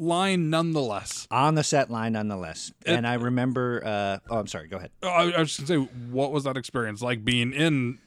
line, 0.00 0.50
nonetheless. 0.50 1.26
on 1.30 1.54
the 1.54 1.64
set 1.64 1.90
line, 1.90 2.12
nonetheless. 2.12 2.72
and 2.86 3.06
I 3.06 3.14
remember. 3.14 3.82
Uh, 3.84 4.18
oh, 4.30 4.38
I'm 4.38 4.46
sorry. 4.46 4.68
Go 4.68 4.76
ahead. 4.78 4.90
I, 5.02 5.06
I 5.32 5.38
was 5.40 5.56
just 5.56 5.68
gonna 5.68 5.84
say, 5.86 5.92
what 6.10 6.32
was 6.32 6.44
that 6.44 6.56
experience 6.56 7.02
like 7.02 7.24
being 7.24 7.52
in 7.52 7.98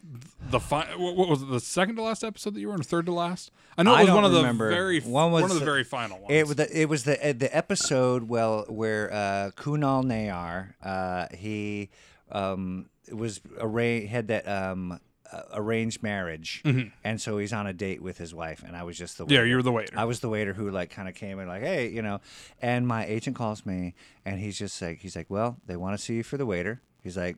the 0.50 0.60
fi- 0.60 0.96
what, 0.96 1.30
was 1.30 1.42
it, 1.42 1.50
the 1.50 1.60
second 1.60 1.96
to 1.98 2.02
last 2.02 2.24
episode 2.24 2.54
that 2.56 2.60
you 2.60 2.68
were 2.68 2.76
in, 2.76 2.82
third 2.84 3.06
to 3.08 3.14
last? 3.14 3.52
I 3.78 3.84
know 3.84 3.96
it 3.96 4.02
was 4.02 4.12
one 4.12 4.26
of 4.26 4.32
the 4.32 4.40
remember. 4.40 4.70
very 4.70 5.00
One 5.02 5.32
was 5.32 5.44
one 5.44 5.52
of 5.52 5.56
the 5.56 5.60
the- 5.60 5.66
very 5.66 5.84
final 5.84 6.18
ones. 6.20 6.32
It 6.32 6.48
was 6.48 6.56
the 6.58 6.82
it 6.82 6.90
was 6.90 7.04
the 7.04 7.30
uh, 7.30 7.34
the 7.38 7.56
episode 7.56 8.24
well 8.28 8.66
where 8.68 9.12
uh, 9.14 9.52
Kunal 9.56 10.04
Nayyar 10.04 10.74
uh, 10.84 11.28
he 11.36 11.90
um, 12.32 12.90
was 13.12 13.42
arra- 13.60 14.06
had 14.08 14.28
that 14.28 14.48
um, 14.48 15.00
uh, 15.32 15.44
arranged 15.54 16.04
marriage, 16.04 16.62
and 17.04 17.20
so 17.22 17.38
he's 17.38 17.54
on 17.54 17.68
a 17.68 17.74
date 17.74 18.02
with 18.02 18.18
his 18.18 18.34
wife, 18.34 18.64
and 18.66 18.76
I 18.76 18.84
was 18.84 18.98
just 18.98 19.18
the 19.18 19.24
Mm-hmm. 19.26 19.32
yeah, 19.34 19.40
waiter. 19.40 19.48
you 19.48 19.56
were 19.58 19.64
the 19.64 19.72
waiter. 19.72 19.94
I 19.98 20.06
was 20.06 20.20
the 20.20 20.30
waiter 20.30 20.54
who 20.54 20.70
like 20.72 20.90
kind 20.90 21.08
of 21.08 21.16
came 21.16 21.40
and 21.40 21.48
like, 21.48 21.62
hey, 21.62 21.88
you 21.90 22.02
know, 22.02 22.20
and 22.62 22.88
my 22.88 23.06
agent 23.06 23.36
calls 23.36 23.66
me 23.66 23.94
and 24.26 24.40
he's 24.40 24.58
just 24.58 24.82
like, 24.82 25.00
he's 25.00 25.16
like, 25.16 25.30
well, 25.30 25.58
they 25.68 25.76
want 25.76 25.98
to 25.98 26.04
see 26.04 26.16
you 26.16 26.24
for 26.24 26.38
the 26.38 26.46
waiter. 26.46 26.82
He's 27.04 27.18
like, 27.18 27.38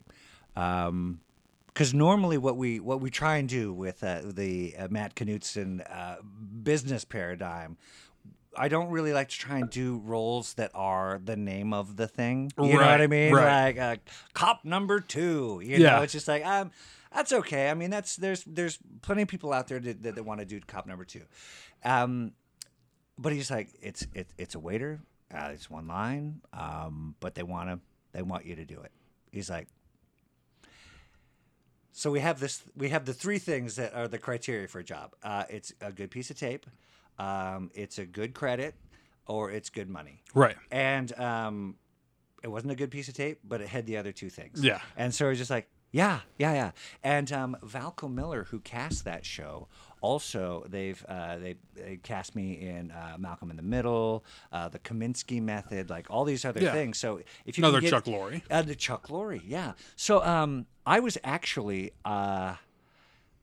um, 0.56 1.20
because 1.68 1.94
normally 1.94 2.38
what 2.38 2.56
we 2.58 2.80
what 2.80 3.02
we 3.02 3.10
try 3.10 3.38
and 3.38 3.50
do 3.50 3.74
with 3.74 4.04
uh, 4.04 4.22
the 4.24 4.76
uh, 4.78 4.88
Matt 4.92 5.16
Knudsen 5.16 5.82
uh, 5.82 6.18
business 6.64 7.04
paradigm. 7.06 7.78
I 8.56 8.68
don't 8.68 8.90
really 8.92 9.14
like 9.14 9.30
to 9.30 9.36
try 9.40 9.58
and 9.58 9.68
do 9.72 10.00
roles 10.06 10.54
that 10.54 10.70
are 10.76 11.20
the 11.26 11.36
name 11.36 11.74
of 11.74 11.96
the 11.96 12.08
thing. 12.08 12.52
You 12.62 12.74
know 12.74 12.86
what 12.86 13.02
I 13.02 13.08
mean? 13.08 13.34
right. 13.34 13.76
Like 13.76 13.80
uh, 13.80 13.96
cop 14.36 14.64
number 14.64 15.00
two. 15.00 15.60
You 15.64 15.78
Yeah. 15.80 15.96
know, 15.96 16.02
it's 16.04 16.14
just 16.14 16.28
like 16.28 16.46
I'm. 16.46 16.68
um, 16.68 16.72
that's 17.14 17.32
okay. 17.32 17.70
I 17.70 17.74
mean, 17.74 17.90
that's 17.90 18.16
there's 18.16 18.44
there's 18.46 18.80
plenty 19.02 19.22
of 19.24 19.28
people 19.28 19.54
out 19.54 19.68
there 19.68 19.80
that, 19.80 20.04
that, 20.04 20.16
that 20.16 20.24
want 20.24 20.40
to 20.40 20.46
do 20.46 20.60
cop 20.62 20.88
number 20.88 21.06
two. 21.06 21.24
Um, 21.84 22.34
but 23.18 23.34
he's 23.34 23.52
like, 23.52 23.70
it's 23.82 24.08
it, 24.14 24.28
it's 24.38 24.56
a 24.56 24.60
waiter. 24.60 25.02
Uh, 25.34 25.50
it's 25.54 25.70
one 25.70 25.88
line. 25.88 26.42
Um, 26.54 27.16
but 27.20 27.36
they 27.36 27.44
want 27.44 27.70
to 27.70 27.80
they 28.12 28.22
want 28.22 28.46
you 28.46 28.56
to 28.56 28.66
do 28.66 28.82
it. 28.82 28.92
He's 29.32 29.50
like, 29.50 29.68
so 31.92 32.12
we 32.12 32.20
have 32.20 32.40
this. 32.40 32.64
We 32.76 32.90
have 32.90 33.06
the 33.06 33.14
three 33.14 33.40
things 33.40 33.76
that 33.76 33.94
are 33.94 34.08
the 34.08 34.18
criteria 34.18 34.68
for 34.68 34.80
a 34.80 34.84
job. 34.84 35.16
Uh, 35.24 35.44
it's 35.50 35.74
a 35.82 35.92
good 35.92 36.12
piece 36.12 36.30
of 36.30 36.38
tape. 36.38 36.66
Um, 37.20 37.70
it's 37.76 38.00
a 38.00 38.06
good 38.06 38.34
credit, 38.34 38.76
or 39.28 39.52
it's 39.52 39.70
good 39.70 39.90
money. 39.90 40.24
right. 40.34 40.56
And 40.72 41.18
um, 41.20 41.76
it 42.44 42.48
wasn't 42.48 42.72
a 42.72 42.76
good 42.76 42.92
piece 42.92 43.08
of 43.08 43.14
tape, 43.14 43.40
but 43.44 43.62
it 43.62 43.68
had 43.68 43.86
the 43.86 43.98
other 43.98 44.12
two 44.12 44.30
things. 44.30 44.64
Yeah. 44.64 44.82
And 44.98 45.14
so 45.14 45.30
was 45.30 45.38
just 45.38 45.50
like, 45.50 45.70
yeah, 45.94 46.20
yeah, 46.38 46.54
yeah. 46.54 46.72
And 47.04 47.32
um, 47.32 47.56
Valko 47.64 48.12
Miller, 48.14 48.44
who 48.50 48.60
cast 48.60 49.06
that 49.06 49.26
show, 49.26 49.68
also 50.02 50.66
they've 50.68 51.02
uh, 51.08 51.38
they, 51.38 51.56
they 51.76 51.98
cast 52.04 52.36
me 52.36 52.54
in 52.60 52.92
uh, 52.92 53.16
Malcolm 53.18 53.50
in 53.52 53.56
the 53.56 53.64
Middle, 53.64 54.26
uh, 54.52 54.68
the 54.68 54.80
Kominsky 54.80 55.42
Method, 55.42 55.90
like 55.90 56.08
all 56.10 56.26
these 56.26 56.44
other 56.44 56.60
Yeah. 56.62 56.74
things. 56.74 56.98
So 56.98 57.22
if 57.46 57.58
you 57.58 57.64
Another 57.64 57.80
get, 57.80 57.92
Chuck 57.92 58.06
Lorre. 58.06 58.42
uh, 58.52 58.62
the 58.64 58.76
Chuck 58.76 59.08
Lorre, 59.08 59.40
yeah. 59.46 59.74
So 59.96 60.22
um, 60.24 60.66
I 60.86 61.00
was 61.00 61.18
actually 61.24 61.92
uh, 62.04 62.56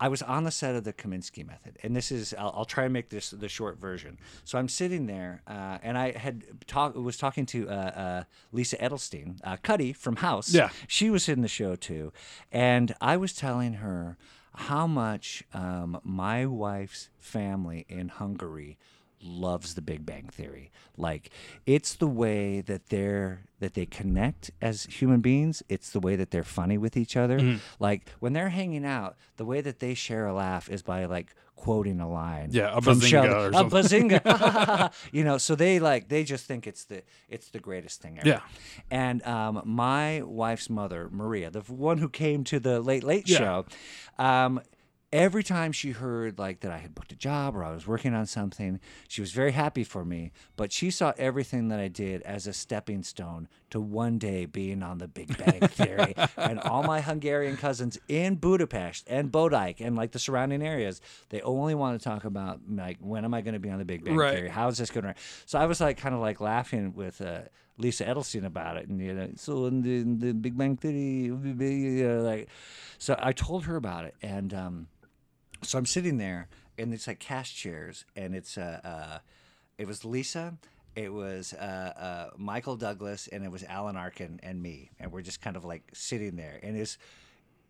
I 0.01 0.09
was 0.09 0.23
on 0.23 0.45
the 0.45 0.51
set 0.51 0.75
of 0.75 0.85
the 0.85 0.95
Kominsky 0.95 1.47
Method, 1.47 1.79
and 1.83 1.95
this 1.95 2.11
is 2.11 2.35
I'll, 2.39 2.53
I'll 2.57 2.65
try 2.65 2.85
and 2.85 2.93
make 2.93 3.11
this 3.11 3.31
the 3.31 3.49
short 3.49 3.79
version. 3.79 4.19
So 4.45 4.59
I'm 4.59 4.69
sitting 4.69 5.07
there, 5.07 5.43
uh, 5.47 5.79
and 5.83 5.99
I 5.99 6.13
had 6.13 6.45
talk 6.67 6.95
was 6.95 7.19
talking 7.19 7.45
to 7.47 7.69
uh, 7.69 7.73
uh, 7.73 8.25
Lisa 8.51 8.79
Edelstein, 8.79 9.39
uh, 9.45 9.59
Cuddy 9.63 9.93
from 9.93 10.17
House. 10.17 10.53
Yeah. 10.55 10.71
she 10.89 11.11
was 11.11 11.29
in 11.29 11.43
the 11.43 11.49
show 11.49 11.77
too, 11.77 12.13
and 12.51 12.95
I 13.01 13.19
was 13.19 13.35
telling 13.35 13.75
her 13.75 14.17
how 14.55 14.87
much 14.87 15.45
um, 15.53 16.01
my 16.03 16.47
wife's 16.47 17.11
family 17.19 17.87
in 17.89 18.09
Hungary 18.09 18.79
loves 19.23 19.75
the 19.75 19.83
Big 19.83 20.07
Bang 20.07 20.29
Theory. 20.31 20.71
Like 20.97 21.31
it's 21.67 21.95
the 21.95 22.07
way 22.07 22.61
that 22.63 22.89
they're 22.89 23.43
that 23.61 23.75
they 23.75 23.87
connect 23.87 24.51
as 24.61 24.85
human 24.85 25.21
beings. 25.21 25.63
It's 25.69 25.91
the 25.91 26.01
way 26.01 26.17
that 26.17 26.31
they're 26.31 26.43
funny 26.43 26.79
with 26.79 26.97
each 26.97 27.17
other. 27.17 27.39
Mm-hmm. 27.39 27.59
Like 27.79 28.09
when 28.21 28.33
they're 28.33 28.49
hanging 28.51 28.85
out, 28.85 29.17
the 29.37 29.45
way 29.45 29.61
that 29.61 29.81
they 29.81 29.95
share 29.95 30.27
a 30.27 30.33
laugh 30.35 30.69
is 30.71 30.83
by 30.83 31.05
like 31.05 31.35
quoting 31.61 32.01
a 32.01 32.11
line. 32.11 32.49
Yeah, 32.53 32.77
a 32.77 32.81
from 32.81 33.01
bazinga 33.01 33.49
a 33.49 33.65
bazinga. 33.65 34.93
you 35.13 35.25
know, 35.25 35.39
so 35.39 35.55
they 35.55 35.79
like 35.79 36.09
they 36.09 36.25
just 36.25 36.47
think 36.47 36.67
it's 36.67 36.85
the 36.85 37.03
it's 37.29 37.49
the 37.51 37.61
greatest 37.61 38.01
thing 38.01 38.19
ever. 38.19 38.29
Yeah. 38.29 38.41
And 38.91 39.23
um, 39.27 39.63
my 39.65 40.23
wife's 40.23 40.71
mother, 40.71 41.09
Maria, 41.13 41.51
the 41.51 41.61
one 41.61 41.99
who 41.99 42.09
came 42.09 42.45
to 42.45 42.59
the 42.59 42.81
Late 42.81 43.05
Late 43.05 43.29
Yeah. 43.29 43.39
Show, 43.39 43.67
um, 44.19 44.61
every 45.12 45.43
time 45.43 45.73
she 45.73 45.91
heard 45.91 46.39
like 46.39 46.61
that 46.61 46.70
I 46.70 46.78
had 46.78 46.95
booked 46.95 47.12
a 47.12 47.16
job 47.16 47.57
or 47.57 47.65
I 47.65 47.73
was 47.73 47.87
working 47.87 48.15
on 48.15 48.27
something, 48.27 48.78
she 49.09 49.20
was 49.20 49.32
very 49.32 49.53
happy 49.53 49.82
for 49.82 50.05
me. 50.05 50.32
But 50.57 50.73
she 50.73 50.91
saw 50.91 51.12
everything 51.19 51.69
that 51.69 51.81
I 51.81 51.89
did 51.89 52.23
as 52.23 52.47
a 52.47 52.53
stepping 52.53 53.03
stone 53.03 53.49
to 53.70 53.81
one 53.81 54.19
day 54.19 54.47
being 54.47 54.82
on 54.82 54.99
the 54.99 55.09
Big 55.09 55.37
Bang 55.37 55.61
Theory. 55.69 56.15
and 56.37 56.61
all 56.61 56.82
my 56.82 57.01
Hungarian 57.01 57.57
cousins 57.57 57.99
in 58.09 58.37
Budapest 58.37 59.05
and 59.09 59.32
Bodike 59.32 59.81
and 59.81 59.97
like 59.97 60.12
the 60.12 60.19
surrounding 60.19 60.62
areas, 60.62 61.01
they 61.31 61.41
only 61.43 61.74
want 61.74 62.01
to 62.01 62.05
talk 62.05 62.24
about 62.24 62.61
like 62.69 62.99
when 63.01 63.24
am 63.24 63.35
I 63.35 63.41
going 63.41 63.55
to 63.55 63.61
be 63.61 63.70
on 63.70 63.78
the 63.78 63.85
Big 63.85 64.05
Bang 64.05 64.16
Right. 64.16 64.35
Theory? 64.35 64.49
How 64.49 64.69
is 64.69 64.78
this 64.78 64.91
going 64.91 65.03
to? 65.03 65.09
Work? 65.09 65.16
So 65.47 65.59
I 65.59 65.66
was 65.66 65.81
like 65.81 65.97
kind 65.99 66.15
of 66.15 66.20
like 66.20 66.41
laughing 66.41 66.95
with. 66.95 67.20
Uh, 67.20 67.41
Lisa 67.78 68.05
Edelstein 68.05 68.45
about 68.45 68.77
it, 68.77 68.89
and 68.89 69.01
you 69.01 69.15
know, 69.15 69.31
so 69.37 69.65
in 69.65 69.81
the, 69.81 70.01
in 70.01 70.19
the 70.19 70.35
Big 70.35 70.59
Bang 70.59 70.77
Theory, 70.77 71.24
you 71.24 71.35
know, 72.07 72.20
like, 72.20 72.51
so 72.99 73.19
I 73.19 73.32
told 73.32 73.65
her 73.65 73.77
about 73.77 74.05
it, 74.05 74.15
and 74.20 74.53
um, 74.53 74.87
so 75.62 75.78
I'm 75.78 75.87
sitting 75.87 76.19
there, 76.19 76.49
and 76.78 76.93
it's 76.93 77.07
like 77.07 77.19
cast 77.19 77.55
chairs, 77.55 78.05
and 78.16 78.35
it's 78.35 78.57
uh, 78.59 78.81
uh 78.85 79.19
it 79.78 79.87
was 79.87 80.05
Lisa, 80.05 80.55
it 80.95 81.12
was 81.12 81.55
uh, 81.55 81.93
uh, 81.97 82.31
Michael 82.37 82.77
Douglas, 82.77 83.28
and 83.28 83.45
it 83.45 83.51
was 83.51 83.65
Alan 83.65 83.97
Arkin 83.97 84.41
and 84.43 84.62
me, 84.62 84.91
and 84.99 85.12
we're 85.12 85.23
just 85.23 85.41
kind 85.41 85.57
of 85.57 85.65
like 85.65 85.82
sitting 85.93 86.37
there, 86.37 86.59
and 86.62 86.77
it's 86.77 86.99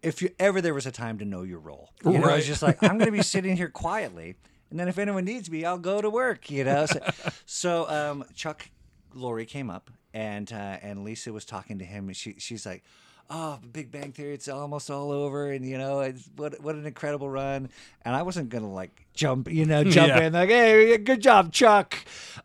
if 0.02 0.22
you 0.22 0.30
ever 0.38 0.60
there 0.60 0.72
was 0.74 0.86
a 0.86 0.90
time 0.90 1.18
to 1.18 1.24
know 1.24 1.42
your 1.42 1.58
role, 1.58 1.90
you 2.04 2.12
know, 2.12 2.26
Right. 2.26 2.38
it's 2.38 2.46
just 2.46 2.62
like 2.62 2.82
I'm 2.82 2.96
going 2.98 3.06
to 3.06 3.12
be 3.12 3.22
sitting 3.22 3.56
here 3.62 3.68
quietly, 3.68 4.36
and 4.70 4.80
then 4.80 4.88
if 4.88 4.98
anyone 4.98 5.24
needs 5.24 5.50
me, 5.50 5.64
I'll 5.64 5.78
go 5.78 6.00
to 6.00 6.08
work, 6.10 6.50
you 6.50 6.64
know. 6.64 6.86
So, 6.86 7.00
so 7.46 7.88
um, 7.90 8.24
Chuck 8.34 8.70
Lorre 9.14 9.46
came 9.46 9.68
up, 9.70 9.90
and 10.14 10.50
uh, 10.52 10.78
and 10.82 11.04
Lisa 11.04 11.32
was 11.32 11.44
talking 11.44 11.78
to 11.78 11.84
him, 11.84 12.08
and 12.08 12.16
she 12.16 12.36
she's 12.38 12.64
like. 12.66 12.82
Oh, 13.30 13.58
Big 13.72 13.90
Bang 13.92 14.10
Theory, 14.12 14.34
it's 14.34 14.48
almost 14.48 14.90
all 14.90 15.12
over, 15.12 15.50
and 15.52 15.64
you 15.64 15.78
know, 15.78 16.00
it's, 16.00 16.28
what 16.36 16.60
what 16.60 16.74
an 16.74 16.84
incredible 16.84 17.30
run. 17.30 17.70
And 18.04 18.14
I 18.16 18.22
wasn't 18.22 18.48
gonna 18.48 18.70
like 18.72 19.06
jump, 19.14 19.50
you 19.50 19.64
know, 19.66 19.84
jump 19.96 20.08
Yeah. 20.08 20.22
in 20.24 20.32
like, 20.32 20.48
hey, 20.48 20.98
good 20.98 21.20
job, 21.22 21.52
Chuck. 21.52 21.96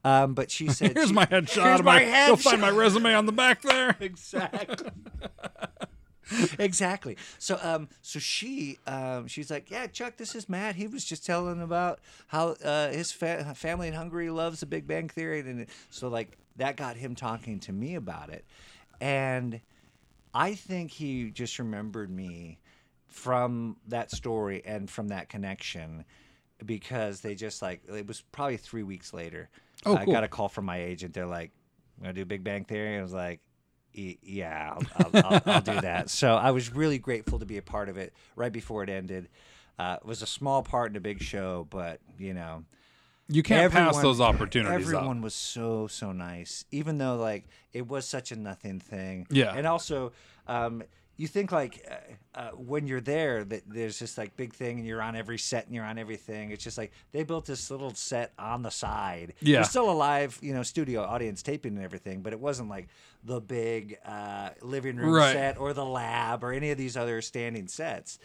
Um, 0.03 0.34
but 0.36 0.52
she 0.52 0.70
said, 0.70 0.94
Here's 0.94 1.07
she- 1.07 1.14
my 1.14 1.26
headshot. 1.26 1.64
Here's 1.64 1.80
of 1.80 1.86
my 1.86 2.03
You'll 2.28 2.38
find 2.38 2.62
my 2.62 2.70
resume 2.70 3.14
on 3.16 3.26
the 3.26 3.32
back 3.32 3.62
there. 3.64 3.95
exactly. 3.99 4.91
exactly. 6.57 7.18
So 7.38 7.60
um 7.62 7.88
so 8.02 8.20
she 8.20 8.78
um 8.88 9.28
she's 9.28 9.52
like, 9.52 9.70
"Yeah, 9.70 9.88
Chuck, 9.88 10.18
this 10.18 10.34
is 10.36 10.49
Matt. 10.49 10.76
He 10.76 10.88
was 10.88 11.06
just 11.06 11.26
telling 11.26 11.62
about 11.62 11.99
how 12.28 12.49
uh 12.64 12.90
his 12.91 13.12
fa- 13.12 13.53
family 13.56 13.88
in 13.88 13.94
Hungary 13.94 14.30
loves 14.30 14.60
the 14.60 14.66
Big 14.66 14.88
Bang 14.88 15.07
Theory 15.10 15.41
and 15.41 15.68
so 15.91 16.07
like 16.07 16.38
that 16.57 16.78
got 16.78 16.95
him 16.98 17.16
talking 17.16 17.60
to 17.62 17.72
me 17.74 17.95
about 17.95 18.30
it. 18.30 18.44
And 18.99 19.62
I 20.36 20.53
think 20.53 20.91
he 20.91 21.32
just 21.32 21.57
remembered 21.60 22.10
me 22.12 22.60
from 23.07 23.78
that 23.88 24.12
story 24.12 24.62
and 24.66 24.90
from 24.90 25.07
that 25.07 25.30
connection 25.30 26.03
because 26.66 27.22
they 27.22 27.36
just 27.36 27.62
like 27.62 27.82
it 27.88 28.06
was 28.06 28.22
probably 28.34 28.57
3 28.57 28.84
weeks 28.84 29.14
later. 29.14 29.49
Oh, 29.86 29.95
I 29.95 30.03
cool. 30.03 30.14
got 30.14 30.24
a 30.24 30.28
call 30.28 30.49
from 30.49 30.66
my 30.66 30.82
agent. 30.82 31.14
They're 31.14 31.26
like, 31.26 31.52
"I'm 31.98 32.03
gonna 32.03 32.14
do 32.14 32.26
Big 32.26 32.44
Bang 32.44 32.66
Theory?" 32.66 32.98
I 32.98 33.02
was 33.02 33.14
like, 33.14 33.40
"Y- 33.98 34.18
"Yeah, 34.22 34.74
I'll, 34.74 35.12
I'll, 35.14 35.26
I'll, 35.26 35.41
I'll 35.45 35.62
do 35.62 35.80
that." 35.82 36.10
So 36.10 36.36
I 36.36 36.52
was 36.52 36.74
really 36.74 36.99
grateful 36.99 37.40
to 37.40 37.45
be 37.45 37.57
a 37.57 37.62
part 37.62 37.88
of 37.88 37.98
it 37.98 38.14
right 38.36 38.52
before 38.52 38.84
it 38.84 38.90
ended. 38.90 39.30
Uh, 39.80 39.98
it 40.02 40.06
was 40.06 40.22
a 40.22 40.28
small 40.28 40.64
part 40.64 40.91
in 40.91 40.98
a 40.98 41.02
big 41.02 41.22
show, 41.22 41.68
but 41.70 41.99
you 42.18 42.34
know, 42.34 42.64
You 43.27 43.41
can't 43.43 43.72
pass 43.73 43.97
those 44.02 44.22
opportunities 44.22 44.85
everyone 44.88 45.18
up. 45.18 45.23
was 45.23 45.34
so 45.34 45.88
so 45.88 46.11
nice, 46.11 46.65
even 46.72 46.97
though 46.99 47.15
like 47.15 47.45
it 47.73 47.88
was 47.88 48.07
such 48.07 48.31
a 48.31 48.35
nothing 48.35 48.80
thing. 48.80 49.27
Yeah. 49.30 49.53
and 49.56 49.65
also. 49.68 50.11
Um, 50.47 50.84
you 51.18 51.27
think 51.27 51.53
like 51.53 51.88
uh, 51.89 52.38
uh, 52.38 52.49
when 52.52 52.88
you're 52.88 52.99
there 52.99 53.45
that 53.45 53.61
there's 53.68 53.99
this 53.99 54.18
like 54.18 54.35
big 54.35 54.53
thing 54.53 54.80
and 54.80 54.85
you're 54.85 55.02
on 55.02 55.15
every 55.15 55.38
set 55.38 55.65
and 55.65 55.73
you're 55.73 55.85
on 55.85 55.97
everything. 55.97 56.52
It's 56.52 56.61
just 56.61 56.77
like 56.77 56.91
they 57.14 57.23
built 57.23 57.45
this 57.45 57.72
little 57.72 57.93
set 57.93 58.34
on 58.38 58.64
the 58.64 58.69
side. 58.69 59.34
Yeah. 59.39 59.61
Still 59.61 59.89
a 59.89 59.93
live, 59.93 60.38
you 60.41 60.53
know, 60.53 60.61
studio 60.61 61.03
audience 61.03 61.41
taping 61.41 61.77
and 61.77 61.85
everything, 61.85 62.22
but 62.22 62.34
it 62.34 62.39
wasn't 62.41 62.68
like 62.68 62.89
the 63.23 63.39
big 63.39 63.97
uh, 64.06 64.49
living 64.61 64.97
room 64.97 65.14
Right. 65.14 65.31
set 65.31 65.57
or 65.57 65.72
the 65.72 65.85
lab 65.85 66.43
or 66.43 66.52
any 66.52 66.72
of 66.72 66.77
these 66.77 66.97
other 66.97 67.22
standing 67.22 67.69
sets. 67.69 68.19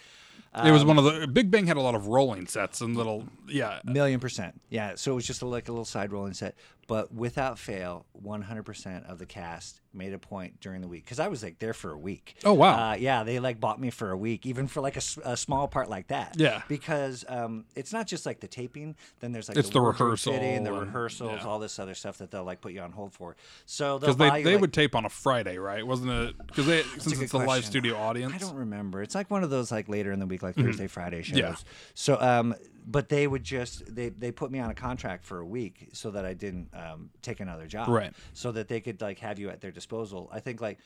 It 0.64 0.72
was 0.72 0.82
Um, 0.82 0.88
one 0.88 0.98
of 0.98 1.04
the 1.04 1.28
Big 1.28 1.50
Bang 1.50 1.66
had 1.66 1.76
a 1.76 1.80
lot 1.80 1.94
of 1.94 2.08
rolling 2.08 2.46
sets 2.46 2.80
and 2.80 2.96
little 2.96 3.28
yeah. 3.48 3.80
Million 3.84 4.18
percent. 4.18 4.60
Yeah. 4.68 4.94
So 4.96 5.12
it 5.12 5.14
was 5.14 5.26
just 5.26 5.42
a, 5.42 5.46
like 5.46 5.68
a 5.68 5.72
little 5.72 5.84
side 5.84 6.12
rolling 6.12 6.34
set. 6.34 6.56
But 6.90 7.14
without 7.14 7.56
fail, 7.56 8.04
100% 8.20 9.08
of 9.08 9.20
the 9.20 9.24
cast 9.26 9.80
made 9.94 10.12
a 10.12 10.18
point 10.18 10.58
during 10.60 10.80
the 10.80 10.88
week. 10.88 11.04
Because 11.04 11.20
I 11.20 11.28
was 11.28 11.40
like 11.40 11.60
there 11.60 11.72
for 11.72 11.92
a 11.92 11.96
week. 11.96 12.34
Oh, 12.44 12.52
wow. 12.52 12.90
Uh, 12.90 12.94
yeah. 12.94 13.22
They 13.22 13.38
like 13.38 13.60
bought 13.60 13.80
me 13.80 13.90
for 13.90 14.10
a 14.10 14.16
week, 14.16 14.44
even 14.44 14.66
for 14.66 14.80
like 14.80 14.96
a 14.96 15.36
small 15.36 15.68
part 15.68 15.88
like 15.88 16.08
that. 16.08 16.34
Yeah. 16.36 16.62
Because 16.66 17.24
um, 17.28 17.64
it's 17.76 17.92
not 17.92 18.08
just 18.08 18.26
like 18.26 18.40
the 18.40 18.48
taping, 18.48 18.96
then 19.20 19.30
there's 19.30 19.48
like 19.48 19.56
It's 19.56 19.70
the 19.70 19.80
wardrobe 19.80 20.00
rehearsal 20.00 20.32
fitting, 20.32 20.64
the 20.64 20.74
and- 20.74 20.86
rehearsals, 20.86 21.38
yeah. 21.40 21.46
all 21.46 21.60
this 21.60 21.78
other 21.78 21.94
stuff 21.94 22.18
that 22.18 22.32
they'll 22.32 22.42
like 22.42 22.60
put 22.60 22.72
you 22.72 22.80
on 22.80 22.90
hold 22.90 23.12
for. 23.12 23.36
So 23.66 24.00
Because 24.00 24.16
they, 24.16 24.38
you, 24.38 24.44
they 24.44 24.52
like- 24.54 24.60
would 24.62 24.72
tape 24.72 24.96
on 24.96 25.04
a 25.04 25.08
Friday, 25.08 25.58
right? 25.58 25.86
Wasn't 25.86 26.10
it? 26.10 26.36
Because 26.44 26.66
they 26.66 26.82
since 26.98 27.20
it's 27.20 27.32
a 27.34 27.38
live 27.38 27.64
studio 27.64 27.96
audience. 27.96 28.34
I 28.34 28.38
don't 28.38 28.56
remember. 28.56 29.00
It's 29.00 29.14
like 29.14 29.30
one 29.30 29.44
of 29.44 29.50
those 29.50 29.70
like 29.70 29.88
later 29.88 30.10
in 30.10 30.18
the 30.18 30.26
week, 30.26 30.42
like 30.42 30.56
Thursday, 30.56 30.88
Friday 30.88 31.22
shows. 31.22 31.38
Mm-hmm. 31.38 31.52
Yeah. 31.52 31.54
So, 31.94 32.20
um, 32.20 32.56
but 32.90 33.08
they 33.08 33.26
would 33.26 33.44
just 33.44 33.94
they 33.94 34.08
they 34.08 34.32
put 34.32 34.50
me 34.50 34.58
on 34.58 34.68
a 34.70 34.74
contract 34.74 35.24
for 35.24 35.38
a 35.38 35.46
week 35.46 35.90
so 35.92 36.10
that 36.10 36.24
I 36.24 36.34
didn't 36.34 36.70
um, 36.74 37.10
take 37.22 37.38
another 37.40 37.66
job. 37.66 37.88
Right. 37.88 38.12
So 38.32 38.50
that 38.52 38.66
they 38.68 38.80
could 38.80 39.00
like 39.00 39.20
have 39.20 39.38
you 39.38 39.48
at 39.50 39.60
their 39.60 39.70
disposal. 39.70 40.28
I 40.32 40.40
think 40.40 40.60
like 40.60 40.78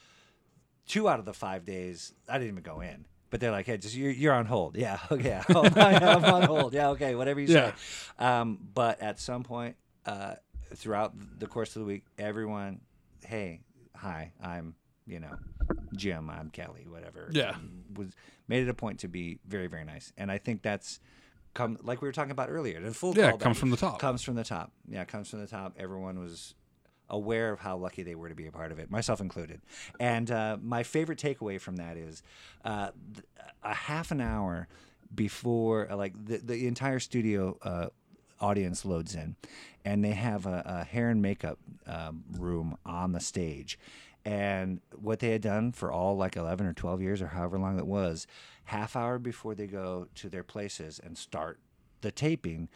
two 0.87 1.09
out 1.09 1.19
of 1.19 1.25
the 1.25 1.33
five 1.33 1.65
days 1.65 2.13
I 2.29 2.35
didn't 2.35 2.49
even 2.53 2.63
go 2.63 2.81
in. 2.81 3.07
But 3.31 3.41
they're 3.41 3.51
like, 3.51 3.67
hey, 3.67 3.79
just 3.79 3.97
you're, 3.97 4.13
you're 4.13 4.33
on 4.35 4.47
hold. 4.47 4.77
Yeah, 4.77 4.99
okay, 5.11 5.41
I'm, 5.49 5.77
I'm 5.77 6.25
on 6.25 6.43
hold. 6.43 6.73
Yeah, 6.75 6.91
okay, 6.91 7.15
whatever 7.17 7.41
you 7.41 7.49
Yeah. 7.53 7.73
say. 8.19 8.25
Um, 8.25 8.59
but 8.75 9.01
at 9.01 9.19
some 9.19 9.43
point 9.43 9.75
uh, 10.07 10.35
throughout 10.77 11.15
the 11.41 11.47
course 11.49 11.75
of 11.75 11.81
the 11.81 11.87
week, 11.87 12.05
everyone, 12.17 12.81
hey, 13.27 13.63
hi, 13.97 14.33
I'm, 14.41 14.77
you 15.07 15.19
know, 15.19 15.35
Jim, 15.97 16.31
I'm 16.31 16.51
Kelly, 16.51 16.87
whatever. 16.89 17.29
Yeah. 17.33 17.57
was 17.97 18.15
made 18.47 18.63
it 18.63 18.69
a 18.69 18.75
point 18.75 19.01
to 19.01 19.09
be 19.09 19.41
very, 19.49 19.67
very 19.67 19.85
nice, 19.85 20.13
and 20.17 20.31
I 20.31 20.39
think 20.39 20.63
that's 20.63 21.01
come 21.55 21.79
like 21.83 22.03
we 22.03 22.09
were 22.09 22.13
talking 22.13 22.33
about 22.33 22.51
earlier. 22.51 22.81
The 22.81 22.93
full 22.93 23.17
Yeah, 23.17 23.35
it 23.35 23.41
comes 23.41 23.59
from 23.59 23.71
the 23.71 23.77
top. 23.77 23.99
Comes 23.99 24.23
from 24.23 24.35
the 24.35 24.45
top. 24.45 24.73
Yeah, 24.89 25.03
it 25.03 25.09
comes 25.09 25.31
from 25.31 25.41
the 25.41 25.47
top. 25.47 25.75
Everyone 25.79 26.19
was 26.19 26.55
aware 27.09 27.53
of 27.53 27.61
how 27.61 27.77
lucky 27.77 28.03
they 28.03 28.15
were 28.15 28.29
to 28.29 28.35
be 28.35 28.47
a 28.47 28.53
part 28.53 28.73
of 28.73 28.79
it, 28.79 28.91
myself 28.91 29.21
included. 29.21 29.61
And 30.01 30.31
uh, 30.31 30.57
my 30.61 30.83
favorite 30.83 31.19
takeaway 31.19 31.61
from 31.61 31.77
that 31.77 31.97
is 31.97 32.23
uh, 32.65 32.91
th- 33.15 33.27
a 33.63 33.75
half 33.75 34.11
an 34.11 34.21
hour 34.21 34.69
before, 35.15 35.91
uh, 35.91 35.97
like 35.97 36.13
the, 36.25 36.39
the 36.39 36.67
entire 36.67 36.99
studio 36.99 37.59
uh, 37.63 37.87
audience 38.41 38.85
loads 38.85 39.15
in, 39.15 39.37
and 39.85 40.05
they 40.05 40.13
have 40.13 40.47
a, 40.47 40.63
a 40.65 40.85
hair 40.85 41.11
and 41.11 41.23
makeup 41.23 41.59
um, 41.87 42.25
room 42.39 42.77
on 42.85 43.13
the 43.13 43.21
stage. 43.21 43.79
And 44.25 44.81
what 44.97 45.21
they 45.21 45.31
had 45.31 45.43
done 45.43 45.73
for 45.73 45.93
all 45.93 46.17
like 46.17 46.37
11 46.37 46.67
or 46.67 46.73
12 46.73 47.03
years 47.03 47.21
or 47.21 47.29
however 47.29 47.59
long 47.59 47.79
it 47.79 47.87
was, 47.87 48.27
half 48.65 48.97
hour 48.97 49.19
before 49.19 49.55
they 49.55 49.67
go 49.67 50.09
to 50.17 50.29
their 50.29 50.43
places 50.45 51.01
and 51.03 51.17
start 51.19 51.59
the 52.01 52.11
taping, 52.11 52.69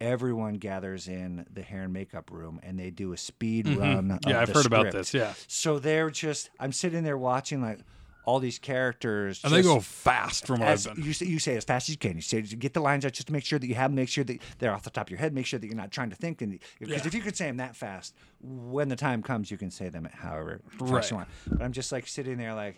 everyone 0.00 0.54
gathers 0.54 1.08
in 1.08 1.46
the 1.52 1.62
hair 1.62 1.82
and 1.82 1.92
makeup 1.92 2.30
room 2.30 2.58
and 2.62 2.78
they 2.78 2.90
do 2.90 3.12
a 3.12 3.16
speed 3.16 3.68
run. 3.68 4.08
Mm-hmm. 4.08 4.28
Yeah, 4.28 4.42
of 4.42 4.48
I've 4.48 4.54
heard 4.54 4.66
about 4.66 4.92
this, 4.92 5.12
yeah. 5.12 5.34
So 5.46 5.78
they're 5.78 6.10
just, 6.10 6.50
I'm 6.58 6.72
sitting 6.72 7.04
there 7.04 7.18
watching 7.18 7.60
like 7.60 7.80
all 8.24 8.38
these 8.38 8.58
characters. 8.58 9.40
and 9.44 9.52
they 9.52 9.62
go 9.62 9.80
fast 9.80 10.46
from 10.46 10.60
what 10.60 10.68
I've 10.68 10.84
been. 10.84 11.02
you 11.04 11.12
say, 11.12 11.26
you 11.26 11.38
say 11.38 11.56
as 11.56 11.64
fast 11.64 11.88
as 11.88 11.94
you 11.94 11.98
can. 11.98 12.16
You 12.16 12.20
say 12.22 12.42
get 12.42 12.74
the 12.74 12.80
lines 12.80 13.04
out 13.04 13.12
just 13.12 13.26
to 13.26 13.32
make 13.32 13.44
sure 13.44 13.58
that 13.58 13.66
you 13.66 13.74
have 13.74 13.90
them. 13.90 13.96
Make 13.96 14.08
sure 14.10 14.24
that 14.24 14.38
they're 14.58 14.72
off 14.72 14.82
the 14.84 14.90
top 14.90 15.06
of 15.06 15.10
your 15.10 15.18
head. 15.18 15.34
Make 15.34 15.46
sure 15.46 15.58
that 15.58 15.66
you're 15.66 15.74
not 15.76 15.90
trying 15.90 16.10
to 16.10 16.16
think. 16.16 16.40
And 16.42 16.58
because 16.78 16.94
Yeah. 17.02 17.06
if 17.06 17.14
you 17.14 17.20
could 17.22 17.36
say 17.36 17.46
them 17.46 17.56
that 17.58 17.74
fast, 17.76 18.14
when 18.40 18.88
the 18.88 18.96
time 18.96 19.22
comes, 19.22 19.50
you 19.50 19.56
can 19.56 19.70
say 19.70 19.88
them 19.88 20.06
however 20.12 20.60
fast 20.78 20.90
Right. 20.92 21.10
you 21.10 21.16
want. 21.16 21.28
But 21.48 21.62
I'm 21.62 21.72
just 21.72 21.92
like 21.92 22.06
sitting 22.06 22.36
there, 22.38 22.54
like 22.54 22.76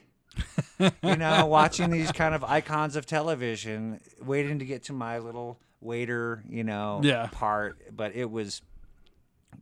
you 0.78 1.16
know, 1.16 1.46
watching 1.46 1.90
these 1.90 2.12
kind 2.12 2.34
of 2.34 2.42
icons 2.44 2.96
of 2.96 3.06
television, 3.06 4.00
waiting 4.24 4.58
to 4.58 4.64
get 4.64 4.84
to 4.84 4.92
my 4.92 5.18
little 5.18 5.58
waiter, 5.80 6.42
you 6.48 6.64
know, 6.64 7.00
Yeah. 7.02 7.28
part. 7.32 7.78
But 7.94 8.14
it 8.14 8.30
was 8.30 8.62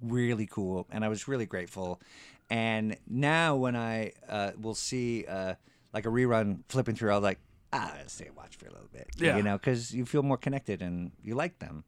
really 0.00 0.46
cool, 0.46 0.86
and 0.90 1.04
I 1.04 1.08
was 1.08 1.28
really 1.28 1.46
grateful. 1.46 2.00
And 2.48 2.96
now 3.08 3.56
when 3.56 3.76
I 3.76 4.12
uh, 4.28 4.52
will 4.60 4.74
see 4.74 5.24
uh, 5.26 5.54
like 5.92 6.06
a 6.06 6.08
rerun 6.08 6.60
flipping 6.68 6.94
through, 6.96 7.12
I'll 7.12 7.20
like 7.20 7.38
ah, 7.72 7.94
I'll 8.00 8.08
stay 8.08 8.26
and 8.26 8.36
watch 8.36 8.56
for 8.56 8.66
a 8.66 8.72
little 8.72 8.88
bit, 8.92 9.08
Yeah. 9.16 9.36
you 9.36 9.42
know, 9.44 9.56
because 9.56 9.94
you 9.94 10.04
feel 10.04 10.24
more 10.24 10.36
connected 10.36 10.82
and 10.82 11.12
you 11.22 11.34
like 11.36 11.60
them. 11.60 11.84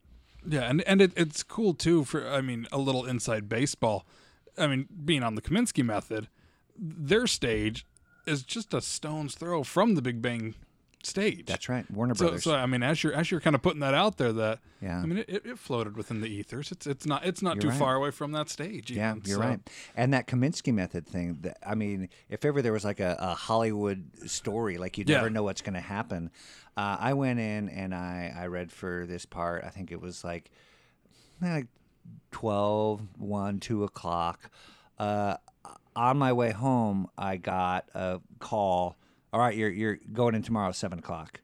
Yeah, 0.46 0.62
and 0.62 0.80
and 0.82 1.00
it, 1.00 1.12
it's 1.16 1.42
cool 1.42 1.74
too 1.74 2.04
for 2.04 2.28
I 2.28 2.40
mean 2.40 2.66
a 2.72 2.78
little 2.78 3.04
inside 3.04 3.48
baseball. 3.48 4.06
I 4.58 4.66
mean, 4.66 4.86
being 5.04 5.22
on 5.22 5.34
the 5.34 5.42
Kominsky 5.42 5.84
method, 5.84 6.28
their 6.76 7.26
stage 7.26 7.86
is 8.26 8.42
just 8.42 8.72
a 8.74 8.80
stone's 8.80 9.34
throw 9.34 9.62
from 9.64 9.94
the 9.94 10.02
Big 10.02 10.22
Bang 10.22 10.54
stage. 11.04 11.46
That's 11.46 11.68
right, 11.68 11.88
Warner 11.90 12.14
So, 12.14 12.26
Brothers. 12.26 12.44
so 12.44 12.54
I 12.54 12.66
mean, 12.66 12.82
as 12.84 13.02
you're 13.02 13.12
as 13.12 13.30
you're 13.30 13.40
kind 13.40 13.56
of 13.56 13.62
putting 13.62 13.80
that 13.80 13.92
out 13.94 14.18
there, 14.18 14.32
that 14.32 14.60
Yeah. 14.80 14.98
I 15.00 15.06
mean, 15.06 15.18
it, 15.26 15.44
it, 15.44 15.58
floated 15.58 15.96
within 15.96 16.20
the 16.20 16.28
ethers. 16.28 16.70
It's 16.70 16.86
it's 16.86 17.04
not 17.06 17.26
it's 17.26 17.42
not 17.42 17.56
You're 17.56 17.62
too 17.62 17.68
right. 17.70 17.78
far 17.78 17.94
away 17.96 18.12
from 18.12 18.30
that 18.32 18.48
stage. 18.48 18.90
Yeah, 18.92 19.10
even. 19.16 19.22
you're 19.26 19.38
So- 19.38 19.42
right. 19.42 19.60
And 19.96 20.14
that 20.14 20.28
Kominsky 20.28 20.72
method 20.72 21.06
thing, 21.06 21.38
that, 21.42 21.58
I 21.66 21.74
mean, 21.74 22.08
if 22.28 22.44
ever 22.44 22.62
there 22.62 22.72
was 22.72 22.84
like 22.84 23.00
a, 23.00 23.16
a 23.18 23.34
Hollywood 23.34 24.04
story, 24.30 24.78
like 24.78 24.96
you 24.96 25.04
Yeah. 25.06 25.16
never 25.16 25.30
know 25.30 25.42
what's 25.42 25.60
going 25.62 25.74
to 25.74 25.80
happen. 25.80 26.30
Uh, 26.76 26.96
I 27.00 27.14
went 27.14 27.40
in 27.40 27.68
and 27.68 27.92
I, 27.94 28.32
I 28.36 28.46
read 28.46 28.70
for 28.70 29.04
this 29.06 29.26
part, 29.26 29.64
I 29.64 29.70
think 29.70 29.90
it 29.90 30.00
was 30.00 30.22
like, 30.22 30.50
like 31.40 31.66
12, 32.30 33.02
1, 33.18 33.60
2 33.60 33.84
o'clock. 33.84 34.50
Uh, 34.98 35.36
on 35.96 36.18
my 36.18 36.32
way 36.32 36.50
home, 36.52 37.08
I 37.18 37.36
got 37.36 37.88
a 37.94 38.20
call. 38.38 38.96
All 39.32 39.40
right, 39.40 39.56
you're, 39.56 39.70
you're 39.70 39.98
going 40.12 40.34
in 40.34 40.42
tomorrow 40.42 40.68
at 40.68 40.76
7 40.76 40.98
o'clock. 40.98 41.40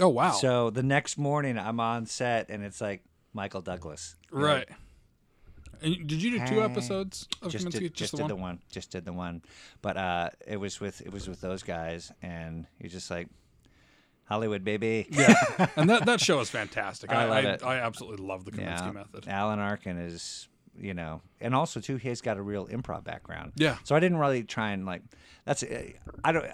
Oh 0.00 0.08
wow! 0.08 0.30
So 0.32 0.70
the 0.70 0.82
next 0.82 1.18
morning, 1.18 1.58
I'm 1.58 1.78
on 1.78 2.06
set 2.06 2.48
and 2.48 2.64
it's 2.64 2.80
like 2.80 3.02
Michael 3.34 3.60
Douglas. 3.60 4.16
Right. 4.30 4.66
And 5.82 6.06
did 6.06 6.22
you 6.22 6.30
do 6.38 6.46
two 6.46 6.54
Hey. 6.54 6.62
episodes 6.62 7.28
of 7.42 7.50
just 7.52 7.66
Kominsky? 7.66 7.80
did, 7.80 7.94
just, 7.94 8.12
the 8.12 8.18
did 8.18 8.22
one. 8.22 8.28
the 8.28 8.36
one 8.36 8.58
just 8.70 8.90
did 8.92 9.04
the 9.04 9.12
one 9.12 9.42
but 9.82 9.96
uh 9.96 10.30
it 10.46 10.56
was 10.58 10.78
with 10.80 11.00
it 11.00 11.12
was 11.12 11.26
with 11.28 11.40
those 11.40 11.64
guys 11.64 12.12
and 12.22 12.66
you're 12.78 12.88
just 12.88 13.10
like 13.10 13.26
hollywood 14.26 14.62
baby 14.64 15.08
Yeah, 15.10 15.34
and 15.76 15.90
that 15.90 16.06
that 16.06 16.20
show 16.20 16.38
is 16.38 16.48
fantastic. 16.48 17.10
I 17.10 17.22
I 17.22 17.24
love 17.26 17.44
I, 17.44 17.48
it. 17.48 17.62
I 17.64 17.76
absolutely 17.78 18.24
love 18.24 18.44
the 18.44 18.52
Kominsky 18.52 18.94
method. 18.94 19.24
alan 19.26 19.58
arkin 19.58 19.98
is 19.98 20.46
you 20.78 20.94
know 20.94 21.20
and 21.40 21.54
also 21.54 21.80
too 21.80 21.96
he's 21.96 22.20
got 22.20 22.36
a 22.36 22.42
real 22.42 22.66
improv 22.68 23.04
background 23.04 23.52
Yeah. 23.56 23.76
so 23.84 23.94
i 23.94 24.00
didn't 24.00 24.18
really 24.18 24.42
try 24.42 24.70
and 24.72 24.86
like 24.86 25.02
that's 25.44 25.62
i 26.24 26.32
don't 26.32 26.46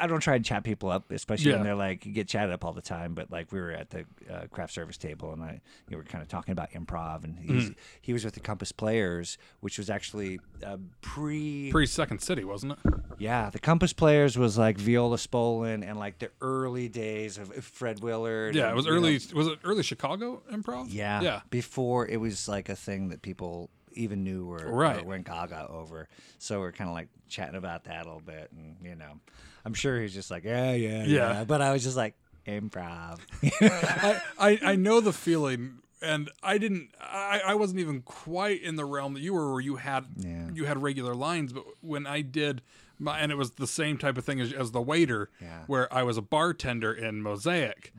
I, 0.00 0.06
don't 0.06 0.20
try 0.20 0.34
and 0.36 0.44
chat 0.44 0.64
people 0.64 0.90
up, 0.90 1.10
especially 1.10 1.50
Yeah. 1.50 1.56
when 1.58 1.64
they're 1.64 1.74
like 1.74 2.04
you 2.06 2.12
get 2.12 2.26
chatted 2.28 2.52
up 2.52 2.64
all 2.64 2.72
the 2.72 2.82
time. 2.82 3.14
But 3.14 3.30
like 3.30 3.52
we 3.52 3.60
were 3.60 3.70
at 3.70 3.90
the 3.90 4.04
uh, 4.30 4.46
craft 4.50 4.72
service 4.74 4.96
table, 4.96 5.32
and 5.32 5.42
I 5.42 5.46
you 5.52 5.52
know, 5.54 5.60
we 5.90 5.96
were 5.96 6.02
kind 6.04 6.22
of 6.22 6.28
talking 6.28 6.52
about 6.52 6.72
improv, 6.72 7.24
and 7.24 7.38
he's, 7.38 7.64
Mm-hmm. 7.64 7.72
he 8.00 8.12
was 8.12 8.24
with 8.24 8.34
the 8.34 8.40
Compass 8.40 8.72
Players, 8.72 9.38
which 9.60 9.78
was 9.78 9.88
actually 9.90 10.40
uh, 10.64 10.76
pre 11.00 11.70
Pre 11.70 11.86
Second 11.86 12.20
City, 12.20 12.44
wasn't 12.44 12.72
it? 12.72 12.78
yeah, 13.18 13.50
the 13.50 13.58
Compass 13.58 13.92
Players 13.92 14.36
was 14.36 14.58
like 14.58 14.78
Viola 14.78 15.16
Spolin 15.16 15.88
and 15.88 15.98
like 15.98 16.18
the 16.18 16.30
early 16.40 16.88
days 16.88 17.38
of 17.38 17.52
Fred 17.64 18.00
Willard. 18.02 18.54
Yeah, 18.54 18.64
and, 18.64 18.72
it 18.72 18.76
was 18.76 18.86
you 18.86 18.92
know, 18.92 18.96
early. 18.98 19.12
Was 19.34 19.46
it 19.48 19.58
early 19.64 19.82
Chicago 19.82 20.42
improv? 20.52 20.86
yeah, 20.88 21.20
yeah. 21.20 21.40
Before 21.50 22.06
it 22.06 22.18
was 22.18 22.48
like 22.48 22.68
a 22.68 22.76
thing 22.76 23.08
that 23.10 23.22
people 23.22 23.70
even 23.94 24.24
knew 24.24 24.50
or 24.52 24.58
Right. 24.72 25.04
went 25.04 25.26
gaga 25.26 25.66
over. 25.68 26.08
So 26.38 26.60
we're 26.60 26.72
kind 26.72 26.88
of 26.88 26.94
like 26.94 27.08
chatting 27.28 27.56
about 27.56 27.84
that 27.84 28.02
a 28.04 28.08
little 28.08 28.20
bit, 28.20 28.50
and 28.56 28.76
you 28.82 28.94
know, 28.94 29.20
I'm 29.64 29.74
sure 29.74 30.00
he's 30.00 30.14
just 30.14 30.30
like, 30.30 30.44
yeah, 30.44 30.72
yeah, 30.72 31.04
Yeah. 31.04 31.32
yeah. 31.32 31.44
But 31.44 31.62
I 31.62 31.72
was 31.72 31.82
just 31.82 31.96
like, 31.96 32.14
improv. 32.46 33.18
I, 33.60 34.20
I 34.38 34.58
I 34.72 34.76
know 34.76 35.00
the 35.00 35.12
feeling, 35.12 35.78
and 36.00 36.30
I 36.42 36.58
didn't. 36.58 36.90
I, 37.00 37.40
I 37.46 37.54
wasn't 37.54 37.80
even 37.80 38.02
quite 38.02 38.62
in 38.62 38.76
the 38.76 38.84
realm 38.84 39.14
that 39.14 39.20
you 39.20 39.34
were, 39.34 39.52
where 39.52 39.60
you 39.60 39.76
had 39.76 40.06
Yeah. 40.16 40.48
you 40.52 40.64
had 40.64 40.80
regular 40.82 41.14
lines. 41.14 41.52
But 41.52 41.64
when 41.80 42.06
I 42.06 42.22
did, 42.22 42.62
my, 42.98 43.18
and 43.18 43.30
it 43.30 43.36
was 43.36 43.52
the 43.52 43.66
same 43.66 43.98
type 43.98 44.16
of 44.18 44.24
thing 44.24 44.40
as, 44.40 44.52
as 44.52 44.70
the 44.72 44.80
waiter, 44.80 45.28
Yeah. 45.40 45.48
Mm-hmm. 45.48 45.64
where 45.66 45.92
I 45.94 46.02
was 46.04 46.16
a 46.16 46.22
bartender 46.22 46.92
in 46.92 47.20
Mosaic, 47.22 47.92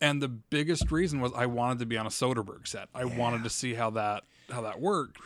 and 0.00 0.22
the 0.22 0.28
biggest 0.28 0.90
reason 0.90 1.20
was 1.20 1.32
I 1.34 1.46
wanted 1.46 1.80
to 1.80 1.86
be 1.86 1.98
on 1.98 2.06
a 2.06 2.10
Soderbergh 2.10 2.66
set. 2.66 2.88
I 2.94 3.04
wanted 3.04 3.44
to 3.44 3.50
see 3.50 3.74
how 3.74 3.90
that 3.90 4.24
how 4.52 4.62
that 4.62 4.80
worked, 4.80 5.18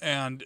and. 0.00 0.44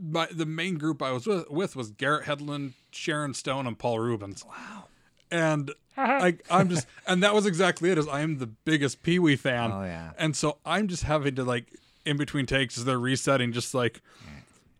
My, 0.00 0.28
the 0.30 0.46
main 0.46 0.78
group 0.78 1.02
I 1.02 1.10
was 1.10 1.26
with, 1.26 1.50
with 1.50 1.74
was 1.74 1.90
Garrett 1.90 2.26
Hedlund, 2.26 2.74
Sharon 2.92 3.34
Stone, 3.34 3.66
and 3.66 3.76
Paul 3.76 3.98
Reubens. 3.98 4.44
Wow. 4.44 4.84
And 5.28 5.72
I, 5.96 6.36
I'm 6.48 6.68
just, 6.68 6.86
and 7.04 7.20
that 7.24 7.34
was 7.34 7.46
exactly 7.46 7.90
it. 7.90 7.98
Is 7.98 8.06
I 8.06 8.20
am 8.20 8.38
the 8.38 8.46
biggest 8.46 9.02
Pee 9.02 9.18
Wee 9.18 9.34
fan. 9.34 9.72
Oh, 9.72 9.82
yeah. 9.82 10.12
And 10.16 10.36
so 10.36 10.58
I'm 10.64 10.86
just 10.86 11.02
having 11.02 11.34
to 11.34 11.42
like 11.42 11.72
in 12.04 12.16
between 12.16 12.46
takes 12.46 12.78
as 12.78 12.84
they're 12.84 12.98
resetting, 12.98 13.52
just 13.52 13.74
like 13.74 14.00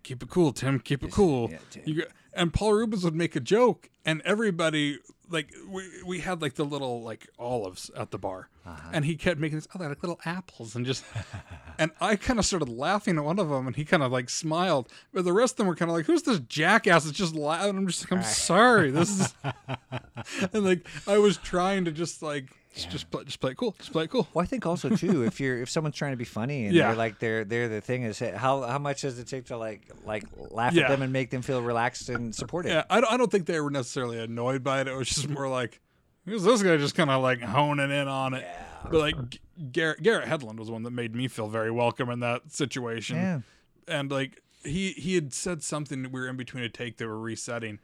keep 0.02 0.22
it 0.22 0.30
cool, 0.30 0.52
Tim. 0.52 0.78
Keep 0.78 1.04
it 1.04 1.10
cool. 1.10 1.50
yeah, 1.50 1.58
Tim. 1.70 1.82
You 1.84 2.04
and 2.34 2.52
Paul 2.52 2.74
Reubens 2.74 3.04
would 3.04 3.16
make 3.16 3.34
a 3.34 3.40
joke, 3.40 3.90
and 4.04 4.22
everybody 4.24 4.98
like 5.30 5.52
we 5.68 5.82
we 6.06 6.18
had 6.20 6.40
like 6.42 6.54
the 6.54 6.64
little 6.64 7.02
like 7.02 7.28
olives 7.38 7.90
at 7.96 8.10
the 8.10 8.18
bar, 8.18 8.48
Uh-huh. 8.66 8.90
and 8.92 9.04
he 9.04 9.16
kept 9.16 9.38
making 9.40 9.58
this 9.58 9.68
oh 9.74 9.78
they're 9.78 9.88
like 9.88 10.02
little 10.02 10.20
apples 10.24 10.74
and 10.76 10.86
just, 10.86 11.04
and 11.78 11.90
I 12.00 12.16
kind 12.16 12.38
of 12.38 12.46
started 12.46 12.68
laughing 12.68 13.18
at 13.18 13.24
one 13.24 13.38
of 13.38 13.48
them, 13.48 13.66
and 13.66 13.76
he 13.76 13.84
kind 13.84 14.02
of 14.02 14.10
like 14.12 14.30
smiled, 14.30 14.88
but 15.12 15.24
the 15.24 15.32
rest 15.32 15.54
of 15.54 15.56
them 15.58 15.66
were 15.66 15.74
kind 15.76 15.90
of 15.90 15.96
like 15.96 16.06
who's 16.06 16.22
this 16.22 16.40
jackass 16.40 17.04
that's 17.04 17.16
just 17.16 17.34
laughing? 17.34 17.76
I'm 17.76 17.86
just 17.86 18.02
like 18.10 18.18
I'm 18.18 18.24
sorry, 18.24 18.90
this 18.90 19.20
is, 19.20 19.34
and 20.52 20.64
like 20.64 20.86
I 21.06 21.18
was 21.18 21.36
trying 21.36 21.84
to 21.84 21.92
just 21.92 22.22
like 22.22 22.46
just 22.86 23.10
play 23.10 23.24
just 23.24 23.40
play 23.40 23.52
it 23.52 23.56
cool, 23.56 23.74
just 23.78 23.92
play 23.92 24.04
it 24.04 24.10
cool. 24.10 24.28
Well, 24.34 24.42
I 24.42 24.46
think 24.46 24.66
also 24.66 24.88
too, 24.90 25.24
if 25.24 25.40
you're 25.40 25.60
if 25.62 25.70
someone's 25.70 25.96
trying 25.96 26.12
to 26.12 26.16
be 26.16 26.24
funny 26.24 26.66
and 26.66 26.74
Yeah. 26.74 26.88
they're 26.88 26.96
like 26.96 27.18
they're 27.18 27.44
they're 27.44 27.68
the 27.68 27.80
thing 27.80 28.02
is 28.04 28.18
how 28.18 28.62
how 28.62 28.78
much 28.78 29.02
does 29.02 29.18
it 29.18 29.26
take 29.28 29.46
to 29.46 29.56
like 29.56 29.82
like 30.04 30.24
laugh 30.50 30.72
Yeah. 30.74 30.84
at 30.84 30.88
them 30.90 31.02
and 31.02 31.12
make 31.12 31.30
them 31.30 31.42
feel 31.42 31.62
relaxed 31.62 32.08
and 32.08 32.34
supported? 32.34 32.70
Yeah, 32.70 32.84
I 32.90 33.00
don't, 33.00 33.12
I 33.12 33.16
don't 33.16 33.30
think 33.30 33.46
they 33.46 33.60
were 33.60 33.70
necessarily 33.70 34.18
annoyed 34.20 34.62
by 34.62 34.80
it. 34.80 34.88
It 34.88 34.94
was 34.94 35.08
just 35.08 35.28
more 35.28 35.48
like, 35.48 35.80
who's 36.24 36.42
this 36.44 36.62
guy 36.62 36.76
just 36.76 36.94
kind 36.94 37.10
of 37.10 37.22
like 37.22 37.40
honing 37.40 37.90
in 37.90 38.08
on 38.08 38.34
it? 38.34 38.42
Yeah. 38.46 38.64
But 38.90 39.00
like 39.00 39.30
G- 39.30 39.40
Garrett, 39.72 40.02
Garrett 40.02 40.28
Hedlund 40.28 40.56
was 40.58 40.70
one 40.70 40.84
that 40.84 40.92
made 40.92 41.14
me 41.14 41.26
feel 41.26 41.48
very 41.48 41.70
welcome 41.70 42.08
in 42.10 42.20
that 42.20 42.52
situation. 42.52 43.16
Yeah. 43.16 43.40
And 43.88 44.10
like 44.10 44.40
he 44.64 44.92
he 44.92 45.14
had 45.14 45.32
said 45.32 45.62
something 45.62 46.02
we 46.12 46.20
were 46.20 46.28
in 46.28 46.36
between 46.36 46.62
a 46.64 46.68
take 46.68 46.96
they 46.98 47.06
were 47.06 47.18
resetting, 47.18 47.78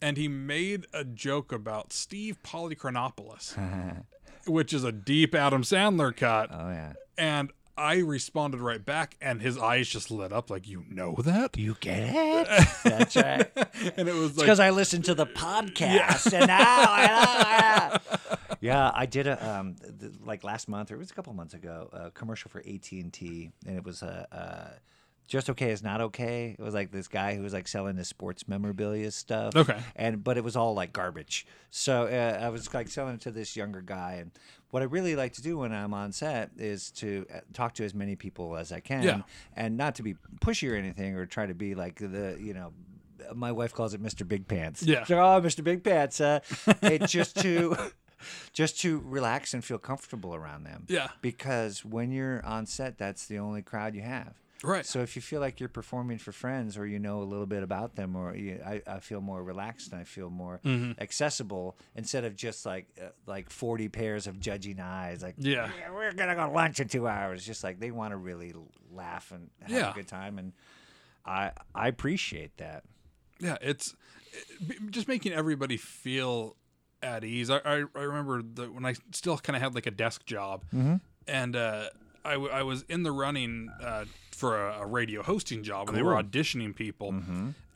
and 0.00 0.16
he 0.16 0.28
made 0.28 0.86
a 0.94 1.04
joke 1.04 1.52
about 1.52 1.92
Steve 1.92 2.38
Polychronopoulos, 2.44 3.56
which 4.48 4.72
is 4.72 4.84
a 4.84 4.92
deep 4.92 5.34
Adam 5.34 5.62
Sandler 5.62 6.16
cut, 6.16 6.50
Oh 6.52 6.70
yeah. 6.70 6.92
and. 7.16 7.52
I 7.80 7.98
responded 7.98 8.58
right 8.60 8.84
back, 8.84 9.16
and 9.20 9.40
his 9.40 9.56
eyes 9.56 9.88
just 9.88 10.10
lit 10.10 10.32
up 10.32 10.50
like, 10.50 10.66
"You 10.66 10.82
know 10.90 11.14
that?" 11.22 11.56
You 11.56 11.76
get 11.80 12.00
it? 12.12 12.68
That's 12.82 13.14
right. 13.14 13.46
and 13.96 14.08
it 14.08 14.14
was 14.16 14.36
like, 14.36 14.46
because 14.46 14.58
I 14.58 14.70
listened 14.70 15.04
to 15.04 15.14
the 15.14 15.26
podcast 15.26 16.32
and 16.36 16.48
now. 16.48 17.98
Yeah, 18.60 18.90
I 18.92 19.06
did 19.06 19.28
a 19.28 19.48
um 19.48 19.76
th- 20.00 20.10
like 20.24 20.42
last 20.42 20.68
month 20.68 20.90
or 20.90 20.96
it 20.96 20.98
was 20.98 21.12
a 21.12 21.14
couple 21.14 21.32
months 21.34 21.54
ago 21.54 21.88
a 21.92 22.10
commercial 22.10 22.50
for 22.50 22.58
AT 22.58 22.90
and 22.90 23.12
T 23.12 23.52
and 23.64 23.76
it 23.76 23.84
was 23.84 24.02
a. 24.02 24.26
Uh, 24.32 24.78
just 25.28 25.48
okay 25.50 25.70
is 25.70 25.82
not 25.82 26.00
okay. 26.00 26.56
It 26.58 26.62
was 26.62 26.74
like 26.74 26.90
this 26.90 27.06
guy 27.06 27.36
who 27.36 27.42
was 27.42 27.52
like 27.52 27.68
selling 27.68 27.96
his 27.96 28.08
sports 28.08 28.48
memorabilia 28.48 29.10
stuff. 29.12 29.54
Okay. 29.54 29.78
and 29.94 30.24
but 30.24 30.36
it 30.36 30.42
was 30.42 30.56
all 30.56 30.74
like 30.74 30.92
garbage. 30.92 31.46
So 31.70 32.04
uh, 32.06 32.44
I 32.44 32.48
was 32.48 32.72
like 32.74 32.88
selling 32.88 33.14
it 33.14 33.20
to 33.20 33.30
this 33.30 33.54
younger 33.54 33.82
guy, 33.82 34.14
and 34.20 34.30
what 34.70 34.82
I 34.82 34.86
really 34.86 35.14
like 35.14 35.34
to 35.34 35.42
do 35.42 35.58
when 35.58 35.72
I'm 35.72 35.94
on 35.94 36.12
set 36.12 36.50
is 36.56 36.90
to 36.92 37.26
uh, 37.32 37.40
talk 37.52 37.74
to 37.74 37.84
as 37.84 37.94
many 37.94 38.16
people 38.16 38.56
as 38.56 38.72
I 38.72 38.80
can, 38.80 39.02
Yeah. 39.02 39.22
and 39.54 39.76
not 39.76 39.94
to 39.96 40.02
be 40.02 40.14
pushy 40.40 40.70
or 40.72 40.74
anything, 40.74 41.14
or 41.14 41.26
try 41.26 41.46
to 41.46 41.54
be 41.54 41.74
like 41.74 41.96
the 41.96 42.36
you 42.40 42.54
know. 42.54 42.72
My 43.34 43.52
wife 43.52 43.74
calls 43.74 43.92
it 43.92 44.02
Mr. 44.02 44.26
Big 44.26 44.48
Pants. 44.48 44.82
Yeah. 44.82 45.04
So, 45.04 45.18
oh, 45.18 45.40
Mr. 45.42 45.62
Big 45.62 45.84
Pants. 45.84 46.18
Uh, 46.18 46.40
it's 46.80 47.12
just 47.12 47.36
to, 47.40 47.76
just 48.54 48.80
to 48.80 49.02
relax 49.04 49.52
and 49.52 49.62
feel 49.62 49.76
comfortable 49.76 50.34
around 50.34 50.64
them. 50.64 50.86
Yeah. 50.88 51.08
Because 51.20 51.84
when 51.84 52.10
you're 52.10 52.42
on 52.46 52.64
set, 52.64 52.96
that's 52.96 53.26
the 53.26 53.38
only 53.38 53.60
crowd 53.60 53.94
you 53.94 54.00
have. 54.02 54.32
Right. 54.64 54.84
So 54.84 55.00
if 55.00 55.14
you 55.14 55.22
feel 55.22 55.40
like 55.40 55.60
you're 55.60 55.68
performing 55.68 56.18
for 56.18 56.32
friends, 56.32 56.76
or 56.76 56.84
you 56.86 56.98
know 56.98 57.22
a 57.22 57.24
little 57.24 57.46
bit 57.46 57.62
about 57.62 57.94
them, 57.94 58.16
or 58.16 58.34
you, 58.34 58.60
I, 58.66 58.82
I 58.86 58.98
feel 58.98 59.20
more 59.20 59.42
relaxed 59.42 59.92
and 59.92 60.00
I 60.00 60.04
feel 60.04 60.30
more 60.30 60.60
Mm-hmm. 60.64 61.00
accessible 61.00 61.76
instead 61.94 62.24
of 62.24 62.34
just 62.34 62.66
like 62.66 62.86
uh, 63.00 63.10
like 63.26 63.50
forty 63.50 63.88
pairs 63.88 64.26
of 64.26 64.40
judging 64.40 64.80
eyes. 64.80 65.22
Like 65.22 65.36
Yeah. 65.38 65.70
we're 65.94 66.12
gonna 66.12 66.34
go 66.34 66.50
lunch 66.50 66.80
in 66.80 66.88
two 66.88 67.06
hours. 67.06 67.44
Just 67.46 67.62
like 67.62 67.78
they 67.78 67.90
want 67.92 68.10
to 68.12 68.16
really 68.16 68.52
laugh 68.90 69.30
and 69.30 69.48
have 69.62 69.70
Yeah. 69.70 69.90
a 69.92 69.94
good 69.94 70.08
time, 70.08 70.38
and 70.38 70.52
I 71.24 71.52
I 71.74 71.86
appreciate 71.88 72.56
that. 72.56 72.82
Yeah, 73.38 73.58
it's 73.60 73.94
it, 74.32 74.90
just 74.90 75.06
making 75.06 75.32
everybody 75.32 75.76
feel 75.76 76.56
at 77.00 77.22
ease. 77.22 77.48
I 77.48 77.58
I, 77.64 77.84
I 77.94 78.00
remember 78.02 78.42
the, 78.42 78.66
when 78.72 78.84
I 78.84 78.94
still 79.12 79.38
kind 79.38 79.54
of 79.54 79.62
had 79.62 79.76
like 79.76 79.86
a 79.86 79.92
desk 79.92 80.26
job, 80.26 80.64
and 81.28 81.54
uh, 81.54 81.90
I 82.28 82.32
w- 82.34 82.52
I 82.52 82.62
was 82.62 82.82
in 82.88 83.02
the 83.02 83.12
running 83.12 83.68
uh, 83.82 84.04
for 84.32 84.68
a, 84.68 84.80
a 84.82 84.86
radio 84.86 85.22
hosting 85.22 85.62
job, 85.62 85.88
and 85.88 85.96
they 85.96 86.02
were 86.02 86.14
auditioning 86.22 86.74
people. 86.74 87.14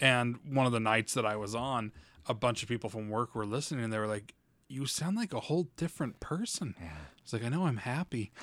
And 0.00 0.36
one 0.48 0.66
of 0.66 0.72
the 0.72 0.80
nights 0.80 1.14
that 1.14 1.26
I 1.26 1.36
was 1.36 1.54
on, 1.54 1.92
a 2.26 2.34
bunch 2.34 2.62
of 2.62 2.68
people 2.68 2.90
from 2.90 3.08
work 3.08 3.34
were 3.34 3.46
listening, 3.46 3.84
and 3.84 3.92
they 3.92 3.98
were 3.98 4.08
like. 4.08 4.34
You 4.68 4.86
sound 4.86 5.18
like 5.18 5.34
a 5.34 5.40
whole 5.40 5.68
different 5.76 6.18
person. 6.18 6.74
It's 7.22 7.34
like 7.34 7.44
I 7.44 7.50
know 7.50 7.66
I'm 7.66 7.76
happy. 7.76 8.32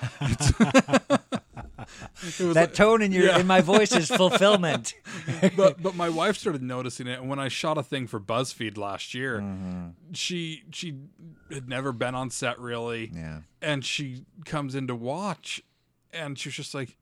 It 2.38 2.44
was 2.44 2.54
That 2.54 2.74
tone 2.74 3.02
in 3.02 3.10
your 3.12 3.24
yeah. 3.26 3.38
in 3.40 3.46
my 3.46 3.60
voice 3.60 3.92
is 3.92 4.08
fulfillment. 4.08 4.94
but 5.56 5.82
but 5.82 5.94
my 5.96 6.08
wife 6.08 6.36
started 6.36 6.62
noticing 6.62 7.06
it 7.06 7.18
and 7.20 7.28
when 7.28 7.38
I 7.38 7.48
shot 7.48 7.78
a 7.78 7.82
thing 7.82 8.06
for 8.06 8.20
BuzzFeed 8.20 8.76
last 8.78 9.14
year, 9.14 9.42
she 10.12 10.62
she 10.70 10.98
had 11.52 11.68
never 11.68 11.92
been 11.92 12.14
on 12.14 12.30
set 12.30 12.58
really. 12.60 13.10
Yeah. 13.14 13.40
And 13.60 13.84
she 13.84 14.24
comes 14.44 14.74
in 14.74 14.86
to 14.86 14.94
watch 14.94 15.62
and 16.12 16.38
she 16.38 16.48
was 16.48 16.56
just 16.56 16.74
like, 16.74 16.96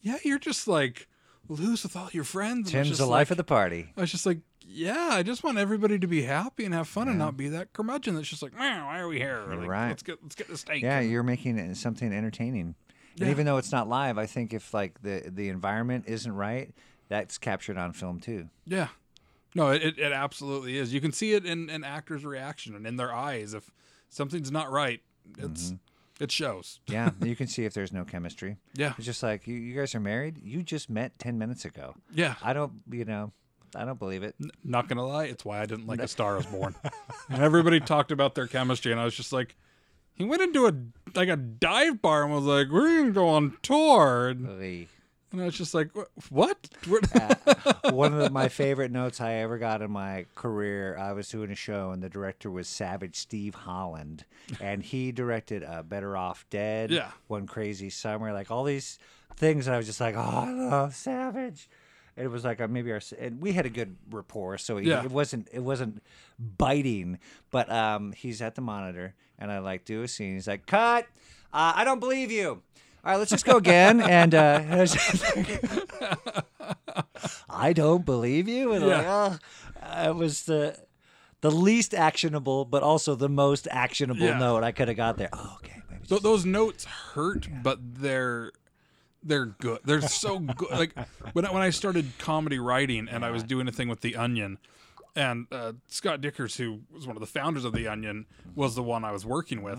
Yeah, 0.00 0.18
you're 0.24 0.38
just 0.38 0.66
like 0.68 1.08
loose 1.48 1.82
with 1.82 1.96
all 1.96 2.08
your 2.12 2.24
friends. 2.24 2.68
And 2.70 2.76
I 2.76 2.80
was 2.80 2.86
Tim's 2.86 2.88
just 2.88 3.00
the 3.00 3.06
life 3.06 3.28
like- 3.28 3.32
of 3.32 3.36
the 3.36 3.44
party. 3.44 3.92
I 3.96 4.00
was 4.00 4.10
just 4.10 4.26
like, 4.26 4.38
Yeah, 4.66 5.10
I 5.12 5.22
just 5.22 5.42
want 5.44 5.58
everybody 5.58 5.98
to 5.98 6.06
be 6.06 6.22
happy 6.22 6.64
and 6.64 6.74
have 6.74 6.88
fun 6.88 7.08
and 7.08 7.18
not 7.18 7.36
be 7.36 7.48
that 7.50 7.72
curmudgeon 7.72 8.14
that's 8.14 8.28
just 8.28 8.42
like, 8.42 8.54
Man, 8.54 8.84
why 8.84 8.98
are 8.98 9.08
we 9.08 9.18
here? 9.18 9.44
Like, 9.48 9.66
right. 9.66 9.88
Let's 9.88 10.02
get 10.02 10.22
let's 10.22 10.34
get 10.34 10.48
the 10.48 10.56
steak. 10.58 10.82
Yeah, 10.82 11.00
you're 11.00 11.22
making 11.22 11.58
it 11.58 11.76
something 11.76 12.12
entertaining. 12.12 12.74
And 13.18 13.26
Yeah. 13.26 13.30
even 13.30 13.46
though 13.46 13.56
it's 13.56 13.72
not 13.72 13.88
live, 13.88 14.18
I 14.18 14.26
think 14.26 14.52
if 14.52 14.74
like 14.74 15.02
the 15.02 15.30
the 15.32 15.48
environment 15.48 16.04
isn't 16.06 16.32
right, 16.32 16.74
that's 17.08 17.38
captured 17.38 17.78
on 17.78 17.92
film 17.92 18.20
too. 18.20 18.48
Yeah. 18.66 18.88
No, 19.54 19.70
it, 19.70 19.82
it, 19.82 19.98
it 19.98 20.12
absolutely 20.12 20.76
is. 20.76 20.92
You 20.92 21.00
can 21.00 21.12
see 21.12 21.32
it 21.32 21.46
in 21.46 21.70
an 21.70 21.82
actor's 21.82 22.26
reaction 22.26 22.74
and 22.74 22.86
in 22.86 22.96
their 22.96 23.10
eyes. 23.14 23.54
If 23.54 23.70
something's 24.10 24.50
not 24.52 24.70
right, 24.70 25.00
it's 25.38 25.66
mm-hmm. 25.68 25.76
It 26.20 26.30
shows. 26.32 26.80
Yeah, 26.88 27.10
you 27.22 27.36
can 27.36 27.46
see 27.46 27.64
if 27.64 27.74
there's 27.74 27.92
no 27.92 28.04
chemistry. 28.04 28.56
Yeah. 28.74 28.94
It's 28.96 29.06
just 29.06 29.22
like 29.22 29.46
you, 29.46 29.54
you 29.54 29.74
guys 29.78 29.94
are 29.94 30.00
married. 30.00 30.38
You 30.42 30.62
just 30.62 30.88
met 30.90 31.18
ten 31.18 31.38
minutes 31.38 31.64
ago. 31.64 31.94
Yeah. 32.14 32.34
I 32.42 32.52
don't, 32.52 32.72
you 32.90 33.04
know, 33.04 33.32
I 33.74 33.84
don't 33.84 33.98
believe 33.98 34.22
it. 34.22 34.34
N- 34.40 34.50
Not 34.64 34.88
gonna 34.88 35.06
lie, 35.06 35.24
it's 35.24 35.44
why 35.44 35.60
I 35.60 35.66
didn't 35.66 35.86
like 35.86 36.00
A 36.00 36.08
Star 36.08 36.38
Is 36.38 36.46
Born. 36.46 36.74
and 37.28 37.42
everybody 37.42 37.80
talked 37.80 38.12
about 38.12 38.34
their 38.34 38.46
chemistry, 38.46 38.92
and 38.92 39.00
I 39.00 39.04
was 39.04 39.14
just 39.14 39.32
like, 39.32 39.56
he 40.14 40.24
went 40.24 40.40
into 40.42 40.66
a 40.66 40.72
like 41.14 41.28
a 41.28 41.36
dive 41.36 42.00
bar 42.00 42.22
and 42.24 42.32
was 42.32 42.44
like, 42.44 42.68
"We're 42.70 43.00
gonna 43.00 43.10
go 43.12 43.28
on 43.28 43.56
tour," 43.62 44.28
and, 44.28 44.48
Oy. 44.48 44.86
And 45.36 45.42
I 45.42 45.46
was 45.46 45.56
just 45.56 45.74
like, 45.74 45.90
"What?" 46.30 46.68
We're- 46.88 47.02
One 47.92 48.12
of 48.12 48.18
the, 48.20 48.30
my 48.30 48.48
favorite 48.48 48.90
notes 48.90 49.20
I 49.20 49.34
ever 49.34 49.58
got 49.58 49.80
in 49.82 49.90
my 49.90 50.26
career, 50.34 50.96
I 50.98 51.12
was 51.12 51.28
doing 51.28 51.50
a 51.50 51.54
show, 51.54 51.90
and 51.92 52.02
the 52.02 52.08
director 52.08 52.50
was 52.50 52.66
Savage 52.68 53.16
Steve 53.16 53.54
Holland, 53.54 54.24
and 54.60 54.82
he 54.82 55.12
directed 55.12 55.62
uh, 55.64 55.82
Better 55.82 56.16
Off 56.16 56.44
Dead, 56.50 56.90
Yeah. 56.90 57.10
One 57.28 57.46
Crazy 57.46 57.90
Summer, 57.90 58.32
like 58.32 58.50
all 58.50 58.64
these 58.64 58.98
things, 59.36 59.66
and 59.66 59.74
I 59.74 59.76
was 59.78 59.86
just 59.86 60.00
like, 60.00 60.16
oh, 60.16 60.20
I 60.20 60.50
love 60.52 60.94
Savage. 60.94 61.68
it 62.16 62.28
was 62.28 62.44
like 62.44 62.60
a, 62.60 62.66
maybe 62.68 62.90
our, 62.92 63.00
and 63.18 63.40
we 63.40 63.52
had 63.52 63.66
a 63.66 63.70
good 63.70 63.96
rapport, 64.10 64.58
so 64.58 64.76
he, 64.78 64.88
Yeah. 64.88 65.04
it 65.04 65.10
wasn't 65.10 65.48
it 65.52 65.60
wasn't 65.62 66.02
biting, 66.38 67.18
but 67.50 67.70
um, 67.70 68.12
he's 68.12 68.42
at 68.42 68.54
the 68.54 68.60
monitor, 68.62 69.14
and 69.38 69.50
I 69.52 69.58
like 69.58 69.84
do 69.84 70.02
a 70.02 70.08
scene. 70.08 70.34
He's 70.34 70.48
like, 70.48 70.66
"Cut! 70.66 71.06
Uh, 71.52 71.72
I 71.76 71.84
don't 71.84 72.00
believe 72.00 72.30
you." 72.30 72.62
All 73.06 73.12
right, 73.12 73.18
let's 73.18 73.30
just 73.30 73.44
go 73.44 73.56
again. 73.56 74.00
and 74.00 74.34
uh, 74.34 74.62
I 74.68 74.76
was 74.78 74.92
just 74.92 75.36
like, 75.36 75.62
I 77.48 77.72
don't 77.72 78.04
believe 78.04 78.48
you. 78.48 78.72
And 78.72 78.84
like, 78.84 79.02
Yeah. 79.02 79.36
oh, 79.82 80.08
it 80.10 80.16
was 80.16 80.42
the 80.44 80.76
the 81.42 81.50
least 81.52 81.94
actionable, 81.94 82.64
but 82.64 82.82
also 82.82 83.14
the 83.14 83.28
most 83.28 83.68
actionable 83.70 84.22
Yeah. 84.26 84.38
note 84.38 84.64
I 84.64 84.72
could 84.72 84.88
have 84.88 84.96
got 84.96 85.18
there. 85.18 85.28
Oh, 85.32 85.58
okay. 85.62 85.82
Maybe 85.88 86.06
Th- 86.06 86.20
those 86.20 86.44
notes 86.44 86.84
hurt, 86.84 87.46
but 87.62 87.78
they're 87.80 88.50
they're 89.22 89.46
good. 89.46 89.80
They're 89.84 90.00
so 90.02 90.40
good. 90.40 90.70
Like 90.70 90.94
when 91.32 91.46
I, 91.46 91.52
when 91.52 91.62
I 91.62 91.70
started 91.70 92.10
comedy 92.18 92.58
writing 92.58 93.06
and 93.08 93.24
I 93.24 93.30
was 93.30 93.44
doing 93.44 93.68
a 93.68 93.72
thing 93.72 93.88
with 93.88 94.00
the 94.00 94.16
Onion, 94.16 94.58
and 95.14 95.46
uh, 95.52 95.74
Scott 95.86 96.20
Dikkers, 96.20 96.56
who 96.58 96.80
was 96.92 97.06
one 97.06 97.14
of 97.16 97.20
the 97.20 97.26
founders 97.26 97.64
of 97.64 97.72
the 97.72 97.86
Onion, 97.86 98.26
was 98.56 98.74
the 98.74 98.82
one 98.82 99.04
I 99.04 99.12
was 99.12 99.24
working 99.24 99.62
with, 99.62 99.78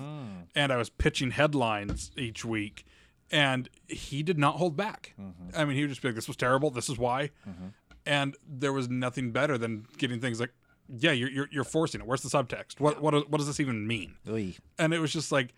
and 0.56 0.72
I 0.72 0.78
was 0.78 0.90
pitching 0.90 1.32
headlines 1.32 2.12
each 2.18 2.44
week, 2.46 2.86
and 3.32 3.70
he 3.88 4.24
did 4.24 4.38
not 4.38 4.56
hold 4.56 4.76
back. 4.78 5.14
Mm-hmm. 5.20 5.58
I 5.60 5.66
mean, 5.66 5.76
he 5.76 5.82
would 5.82 5.90
just 5.90 6.02
be 6.02 6.08
like, 6.10 6.16
"This 6.16 6.28
was 6.28 6.38
terrible. 6.38 6.70
This 6.72 6.90
is 6.90 6.98
why," 6.98 7.32
mm-hmm. 7.48 7.68
and 8.06 8.36
there 8.48 8.74
was 8.74 8.90
nothing 8.90 9.32
better 9.32 9.58
than 9.58 9.86
getting 9.98 10.20
things 10.20 10.40
like. 10.40 10.54
Yeah, 10.90 11.12
you're, 11.12 11.30
you're, 11.30 11.50
you're 11.52 11.64
forcing 11.66 12.00
it. 12.00 12.08
Where's 12.08 12.22
the 12.22 12.30
subtext? 12.30 12.80
What 12.80 13.02
what 13.02 13.30
what 13.30 13.38
does 13.40 13.48
this 13.48 13.60
even 13.60 13.86
mean? 13.86 14.14
Oy. 14.30 14.56
and 14.80 14.94
it 14.94 15.00
was 15.00 15.12
just 15.12 15.34
like 15.34 15.54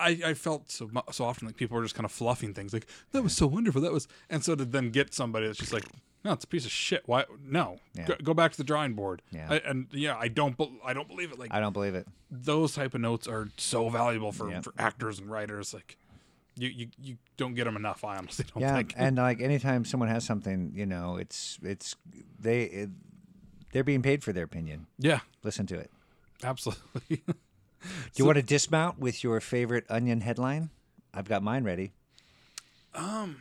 I, 0.00 0.18
I 0.24 0.34
felt 0.34 0.70
so 0.70 0.90
so 1.10 1.24
often 1.26 1.46
like 1.46 1.56
people 1.56 1.76
were 1.76 1.82
just 1.82 1.94
kind 1.94 2.04
of 2.06 2.12
fluffing 2.12 2.54
things 2.54 2.72
like 2.72 2.86
that 3.12 3.22
was 3.22 3.34
so 3.36 3.46
wonderful 3.46 3.80
that 3.82 3.92
was 3.92 4.08
and 4.30 4.42
so 4.44 4.54
to 4.54 4.64
then 4.64 4.90
get 4.90 5.12
somebody 5.12 5.46
that's 5.46 5.58
just 5.58 5.72
like 5.74 5.84
no 6.24 6.32
it's 6.32 6.44
a 6.44 6.46
piece 6.46 6.64
of 6.64 6.70
shit 6.70 7.02
why 7.06 7.24
no 7.44 7.78
Yeah. 7.94 8.06
go, 8.06 8.14
go 8.22 8.32
back 8.34 8.52
to 8.52 8.56
the 8.56 8.64
drawing 8.64 8.94
board 8.94 9.20
Yeah. 9.32 9.48
I, 9.50 9.56
and 9.56 9.88
yeah 9.90 10.16
I 10.16 10.28
don't 10.28 10.56
bel 10.56 10.70
I 10.84 10.92
don't 10.94 11.08
believe 11.08 11.30
it 11.32 11.38
like 11.38 11.52
I 11.52 11.58
don't 11.60 11.72
believe 11.74 11.94
it. 11.96 12.06
those 12.30 12.74
type 12.74 12.94
of 12.94 13.00
notes 13.00 13.26
are 13.26 13.48
so 13.58 13.88
valuable 13.90 14.32
for, 14.32 14.50
for 14.62 14.72
actors 14.78 15.18
and 15.18 15.28
writers 15.30 15.74
like 15.74 15.98
you, 16.58 16.68
you 16.68 16.88
you 17.00 17.16
don't 17.36 17.54
get 17.54 17.64
them 17.64 17.76
enough 17.76 18.04
I 18.04 18.16
honestly 18.16 18.44
don't 18.52 18.60
Yeah, 18.62 18.76
think 18.76 18.94
and 18.96 19.16
like 19.28 19.40
anytime 19.40 19.84
someone 19.84 20.08
has 20.08 20.24
something, 20.24 20.72
you 20.74 20.86
know, 20.86 21.16
it's 21.16 21.58
it's 21.62 21.94
they 22.38 22.62
it, 22.64 22.90
they're 23.72 23.84
being 23.84 24.02
paid 24.02 24.22
for 24.24 24.32
their 24.32 24.44
opinion. 24.44 24.86
yeah 24.98 25.20
Listen 25.42 25.66
to 25.66 25.76
it. 25.78 25.90
absolutely 26.42 27.22
Do 27.26 27.34
you 28.16 28.24
want 28.24 28.36
to 28.36 28.42
dismount 28.42 28.98
with 28.98 29.22
your 29.22 29.40
favorite 29.40 29.84
Onion 29.88 30.20
headline? 30.22 30.70
I've 31.14 31.28
got 31.28 31.42
mine 31.42 31.64
ready. 31.64 31.92
Um, 32.94 33.36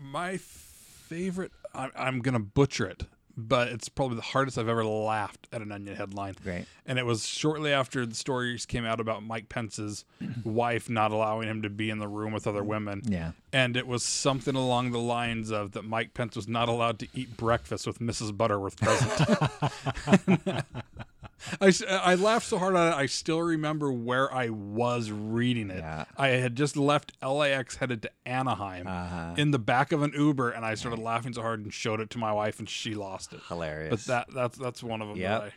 my 0.00 0.36
favorite 0.36 1.52
I, 1.74 1.90
I'm 1.96 2.20
gonna 2.20 2.40
butcher 2.40 2.86
it 2.86 3.04
but 3.36 3.68
it's 3.68 3.88
probably 3.88 4.16
the 4.16 4.22
hardest 4.22 4.58
I've 4.58 4.68
ever 4.68 4.84
laughed 4.84 5.48
at 5.52 5.62
an 5.62 5.72
Onion 5.72 5.96
headline. 5.96 6.34
Great. 6.42 6.66
And 6.86 6.98
it 6.98 7.06
was 7.06 7.26
shortly 7.26 7.72
after 7.72 8.06
the 8.06 8.14
stories 8.14 8.66
came 8.66 8.84
out 8.84 9.00
about 9.00 9.22
Mike 9.22 9.48
Pence's 9.48 10.04
wife 10.44 10.88
not 10.88 11.10
allowing 11.10 11.48
him 11.48 11.62
to 11.62 11.70
be 11.70 11.90
in 11.90 11.98
the 11.98 12.08
room 12.08 12.32
with 12.32 12.46
other 12.46 12.62
women. 12.62 13.02
Yeah. 13.04 13.32
And 13.52 13.76
it 13.76 13.86
was 13.86 14.02
something 14.02 14.54
along 14.54 14.92
the 14.92 14.98
lines 14.98 15.50
of 15.50 15.72
that 15.72 15.84
Mike 15.84 16.14
Pence 16.14 16.36
was 16.36 16.48
not 16.48 16.68
allowed 16.68 16.98
to 17.00 17.08
eat 17.14 17.36
breakfast 17.36 17.86
with 17.86 17.98
Mrs. 17.98 18.36
Butterworth 18.36 18.76
present. 18.76 20.64
I, 21.60 21.72
I 21.88 22.14
laughed 22.14 22.46
so 22.46 22.58
hard 22.58 22.74
at 22.76 22.92
it, 22.92 22.96
I 22.96 23.06
still 23.06 23.40
remember 23.40 23.92
where 23.92 24.32
I 24.32 24.48
was 24.50 25.10
reading 25.10 25.70
it. 25.70 25.78
Yeah. 25.78 26.04
I 26.16 26.28
had 26.28 26.56
just 26.56 26.76
left 26.76 27.12
LAX 27.22 27.76
headed 27.76 28.02
to 28.02 28.10
Anaheim 28.26 28.86
Uh-huh. 28.86 29.34
in 29.36 29.50
the 29.50 29.58
back 29.58 29.92
of 29.92 30.02
an 30.02 30.12
Uber, 30.16 30.50
and 30.50 30.64
I 30.64 30.74
started 30.74 31.00
laughing 31.00 31.32
so 31.32 31.42
hard 31.42 31.60
and 31.60 31.72
showed 31.72 32.00
it 32.00 32.10
to 32.10 32.18
my 32.18 32.32
wife, 32.32 32.58
and 32.58 32.68
she 32.68 32.94
lost 32.94 33.32
it. 33.32 33.40
Hilarious. 33.48 33.90
But 34.06 34.26
that 34.28 34.34
that's 34.34 34.58
that's 34.58 34.82
one 34.82 35.02
of 35.02 35.08
them. 35.08 35.18
That 35.18 35.52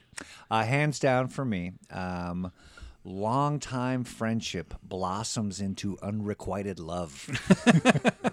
Uh, 0.49 0.64
hands 0.64 0.99
down 0.99 1.27
for 1.27 1.45
me. 1.45 1.73
Um, 1.91 2.51
long 3.03 3.59
time 3.59 4.03
friendship 4.03 4.73
blossoms 4.84 5.61
into 5.61 5.97
unrequited 6.01 6.80
love. 6.80 7.30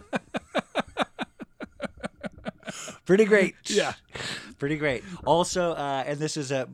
Pretty 3.05 3.25
great. 3.25 3.55
Yeah. 3.67 3.95
Pretty 4.59 4.77
great. 4.77 5.03
Also, 5.27 5.73
uh, 5.73 6.05
and 6.07 6.19
this 6.19 6.37
is 6.37 6.51
a 6.53 6.69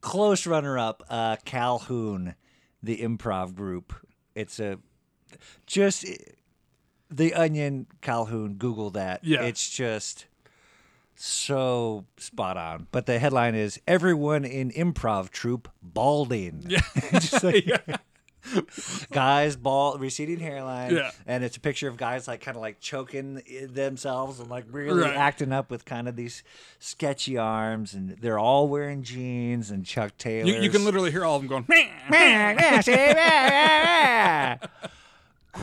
close 0.00 0.46
runner 0.46 0.78
up 0.78 1.02
uh, 1.08 1.36
Calhoun, 1.44 2.34
the 2.82 2.98
improv 2.98 3.54
group. 3.54 3.92
It's 4.34 4.58
a 4.58 4.78
just 5.66 6.04
the 7.10 7.34
Onion 7.34 7.86
Calhoun. 8.00 8.54
Google 8.54 8.90
that. 8.90 9.22
Yeah. 9.22 9.42
It's 9.42 9.68
just 9.68 10.26
so 11.14 12.04
spot 12.16 12.56
on. 12.56 12.86
But 12.90 13.06
the 13.06 13.18
headline 13.18 13.54
is 13.54 13.80
Everyone 13.86 14.44
in 14.44 14.70
Improv 14.70 15.30
Troupe 15.30 15.68
Balding. 15.82 16.64
Yeah. 16.68 16.80
Just 17.12 17.42
like- 17.42 17.66
yeah. 17.88 17.96
guys 19.12 19.56
bald 19.56 20.00
receding 20.00 20.38
hairline 20.38 20.94
Yeah. 20.94 21.10
and 21.26 21.44
it's 21.44 21.56
a 21.56 21.60
picture 21.60 21.88
of 21.88 21.96
guys 21.96 22.28
like 22.28 22.40
kind 22.40 22.56
of 22.56 22.60
like 22.60 22.80
choking 22.80 23.42
themselves 23.72 24.40
and 24.40 24.50
like 24.50 24.64
really 24.70 25.02
Right. 25.02 25.16
acting 25.16 25.52
up 25.52 25.70
with 25.70 25.84
kind 25.84 26.08
of 26.08 26.16
these 26.16 26.42
sketchy 26.78 27.36
arms 27.36 27.94
and 27.94 28.10
they're 28.20 28.38
all 28.38 28.68
wearing 28.68 29.02
jeans 29.02 29.70
and 29.70 29.84
chuck 29.84 30.16
taylors 30.18 30.54
You, 30.54 30.62
you 30.62 30.70
can 30.70 30.84
literally 30.84 31.10
hear 31.10 31.24
all 31.24 31.36
of 31.36 31.42
them 31.42 31.48
going. 31.48 31.66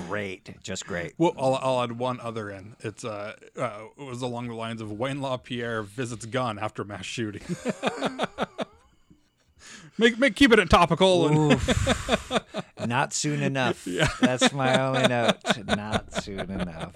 great 0.08 0.62
just 0.64 0.88
great 0.88 1.14
Well, 1.18 1.34
I'll, 1.38 1.56
I'll 1.62 1.84
add 1.84 1.98
one 2.00 2.20
other 2.20 2.50
in. 2.50 2.76
It's 2.80 3.06
uh, 3.06 3.34
uh, 3.58 3.84
it 3.98 4.04
was 4.04 4.22
along 4.22 4.48
the 4.48 4.56
lines 4.56 4.82
of 4.82 4.92
Wayne 4.92 5.22
LaPierre 5.22 5.84
visits 5.84 6.26
gun 6.26 6.58
after 6.58 6.84
mass 6.84 7.06
shooting. 7.06 7.44
make 9.98 10.18
make 10.20 10.36
keep 10.36 10.52
it 10.52 10.70
topical 10.70 11.28
and 11.28 11.60
not 12.88 13.14
soon 13.14 13.42
enough 13.42 13.86
Yeah. 13.88 14.08
that's 14.20 14.52
my 14.54 14.80
only 14.82 15.08
note 15.08 15.38
not 15.68 16.14
soon 16.24 16.40
enough 16.40 16.96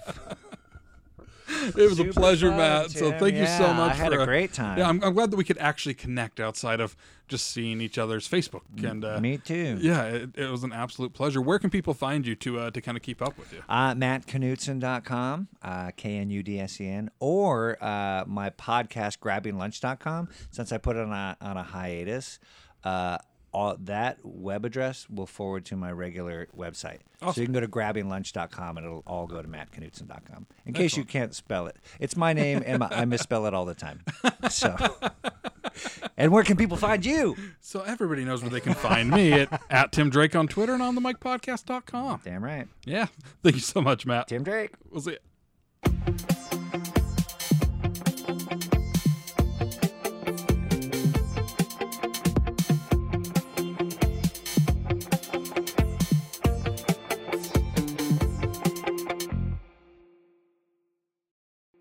it 1.50 1.76
was 1.76 1.92
a 1.92 1.96
Super 1.96 2.12
pleasure, 2.12 2.48
fun, 2.50 2.58
Matt. 2.58 2.90
So 2.90 3.10
Tim. 3.10 3.18
thank 3.20 3.34
you 3.36 3.46
so 3.46 3.66
Yeah, 3.68 3.72
much. 3.72 3.92
I 3.92 3.94
had 3.94 4.12
for, 4.12 4.20
a 4.20 4.26
great 4.26 4.52
time. 4.52 4.78
Yeah, 4.78 4.88
I'm, 4.88 5.02
I'm 5.02 5.14
glad 5.14 5.30
that 5.30 5.36
we 5.36 5.44
could 5.44 5.56
actually 5.58 5.94
connect 5.94 6.40
outside 6.40 6.78
of 6.78 6.94
just 7.26 7.48
seeing 7.48 7.80
each 7.80 7.96
other's 7.96 8.28
Facebook. 8.28 8.62
And 8.82 9.02
uh, 9.04 9.18
me 9.18 9.38
too 9.38 9.78
yeah, 9.80 10.04
it, 10.04 10.30
it 10.36 10.50
was 10.50 10.62
an 10.62 10.72
absolute 10.74 11.14
pleasure. 11.14 11.40
Where 11.40 11.58
can 11.58 11.70
people 11.70 11.94
find 11.94 12.26
you 12.26 12.34
to 12.36 12.58
uh, 12.60 12.70
to 12.72 12.80
kind 12.82 12.96
of 12.98 13.02
keep 13.02 13.22
up 13.22 13.38
with 13.38 13.50
you? 13.52 13.62
Uh, 13.68 13.94
MattKnudsen.com, 13.94 15.48
uh, 15.62 15.90
K 15.96 16.16
N 16.18 16.30
U 16.30 16.42
D 16.42 16.60
S 16.60 16.80
E 16.80 16.88
N, 16.88 17.10
or 17.18 17.82
uh, 17.82 18.24
my 18.26 18.50
podcast, 18.50 19.18
GrabbingLunch.com. 19.18 20.28
Since 20.50 20.72
I 20.72 20.78
put 20.78 20.96
it 20.96 21.02
on 21.02 21.12
a, 21.12 21.36
on 21.40 21.56
a 21.56 21.62
hiatus, 21.62 22.38
uh, 22.84 23.18
all, 23.52 23.76
that 23.80 24.18
web 24.22 24.64
address 24.64 25.08
will 25.08 25.26
forward 25.26 25.64
to 25.66 25.76
my 25.76 25.90
regular 25.90 26.48
website. 26.56 26.98
So 27.20 27.40
you 27.40 27.46
can 27.46 27.54
go 27.54 27.60
to 27.60 27.68
GrabbingLunch.com 27.68 28.76
and 28.76 28.86
it'll 28.86 29.02
all 29.06 29.26
go 29.26 29.40
to 29.42 29.48
MattKnudsen.com. 29.48 30.46
In 30.66 30.72
case 30.74 30.96
you 30.96 31.04
can't 31.04 31.34
spell 31.34 31.66
it, 31.66 31.76
it's 31.98 32.16
my 32.16 32.32
name 32.32 32.62
and 32.64 32.80
my, 32.80 32.88
I 32.90 33.04
misspell 33.06 33.46
it 33.46 33.54
all 33.54 33.64
the 33.64 33.74
time. 33.74 34.02
So, 34.50 34.76
and 36.16 36.30
where 36.30 36.44
can 36.44 36.56
people 36.56 36.76
find 36.76 37.04
you? 37.04 37.36
So 37.60 37.80
everybody 37.80 38.24
knows 38.24 38.42
where 38.42 38.50
they 38.50 38.60
can 38.60 38.74
find 38.74 39.10
me 39.10 39.32
at, 39.32 39.60
at 39.70 39.92
Tim 39.92 40.10
Drake 40.10 40.36
on 40.36 40.46
Twitter 40.46 40.74
and 40.74 40.82
on 40.82 40.94
the 40.94 41.00
MikePodcast.com. 41.00 42.20
Damn 42.24 42.44
right, 42.44 42.68
Yeah. 42.84 43.06
Thank 43.42 43.56
you 43.56 43.62
so 43.62 43.80
much, 43.80 44.06
Matt. 44.06 44.28
Tim 44.28 44.44
Drake. 44.44 44.72
We'll 44.90 45.00
see 45.00 45.16
you. 45.86 46.38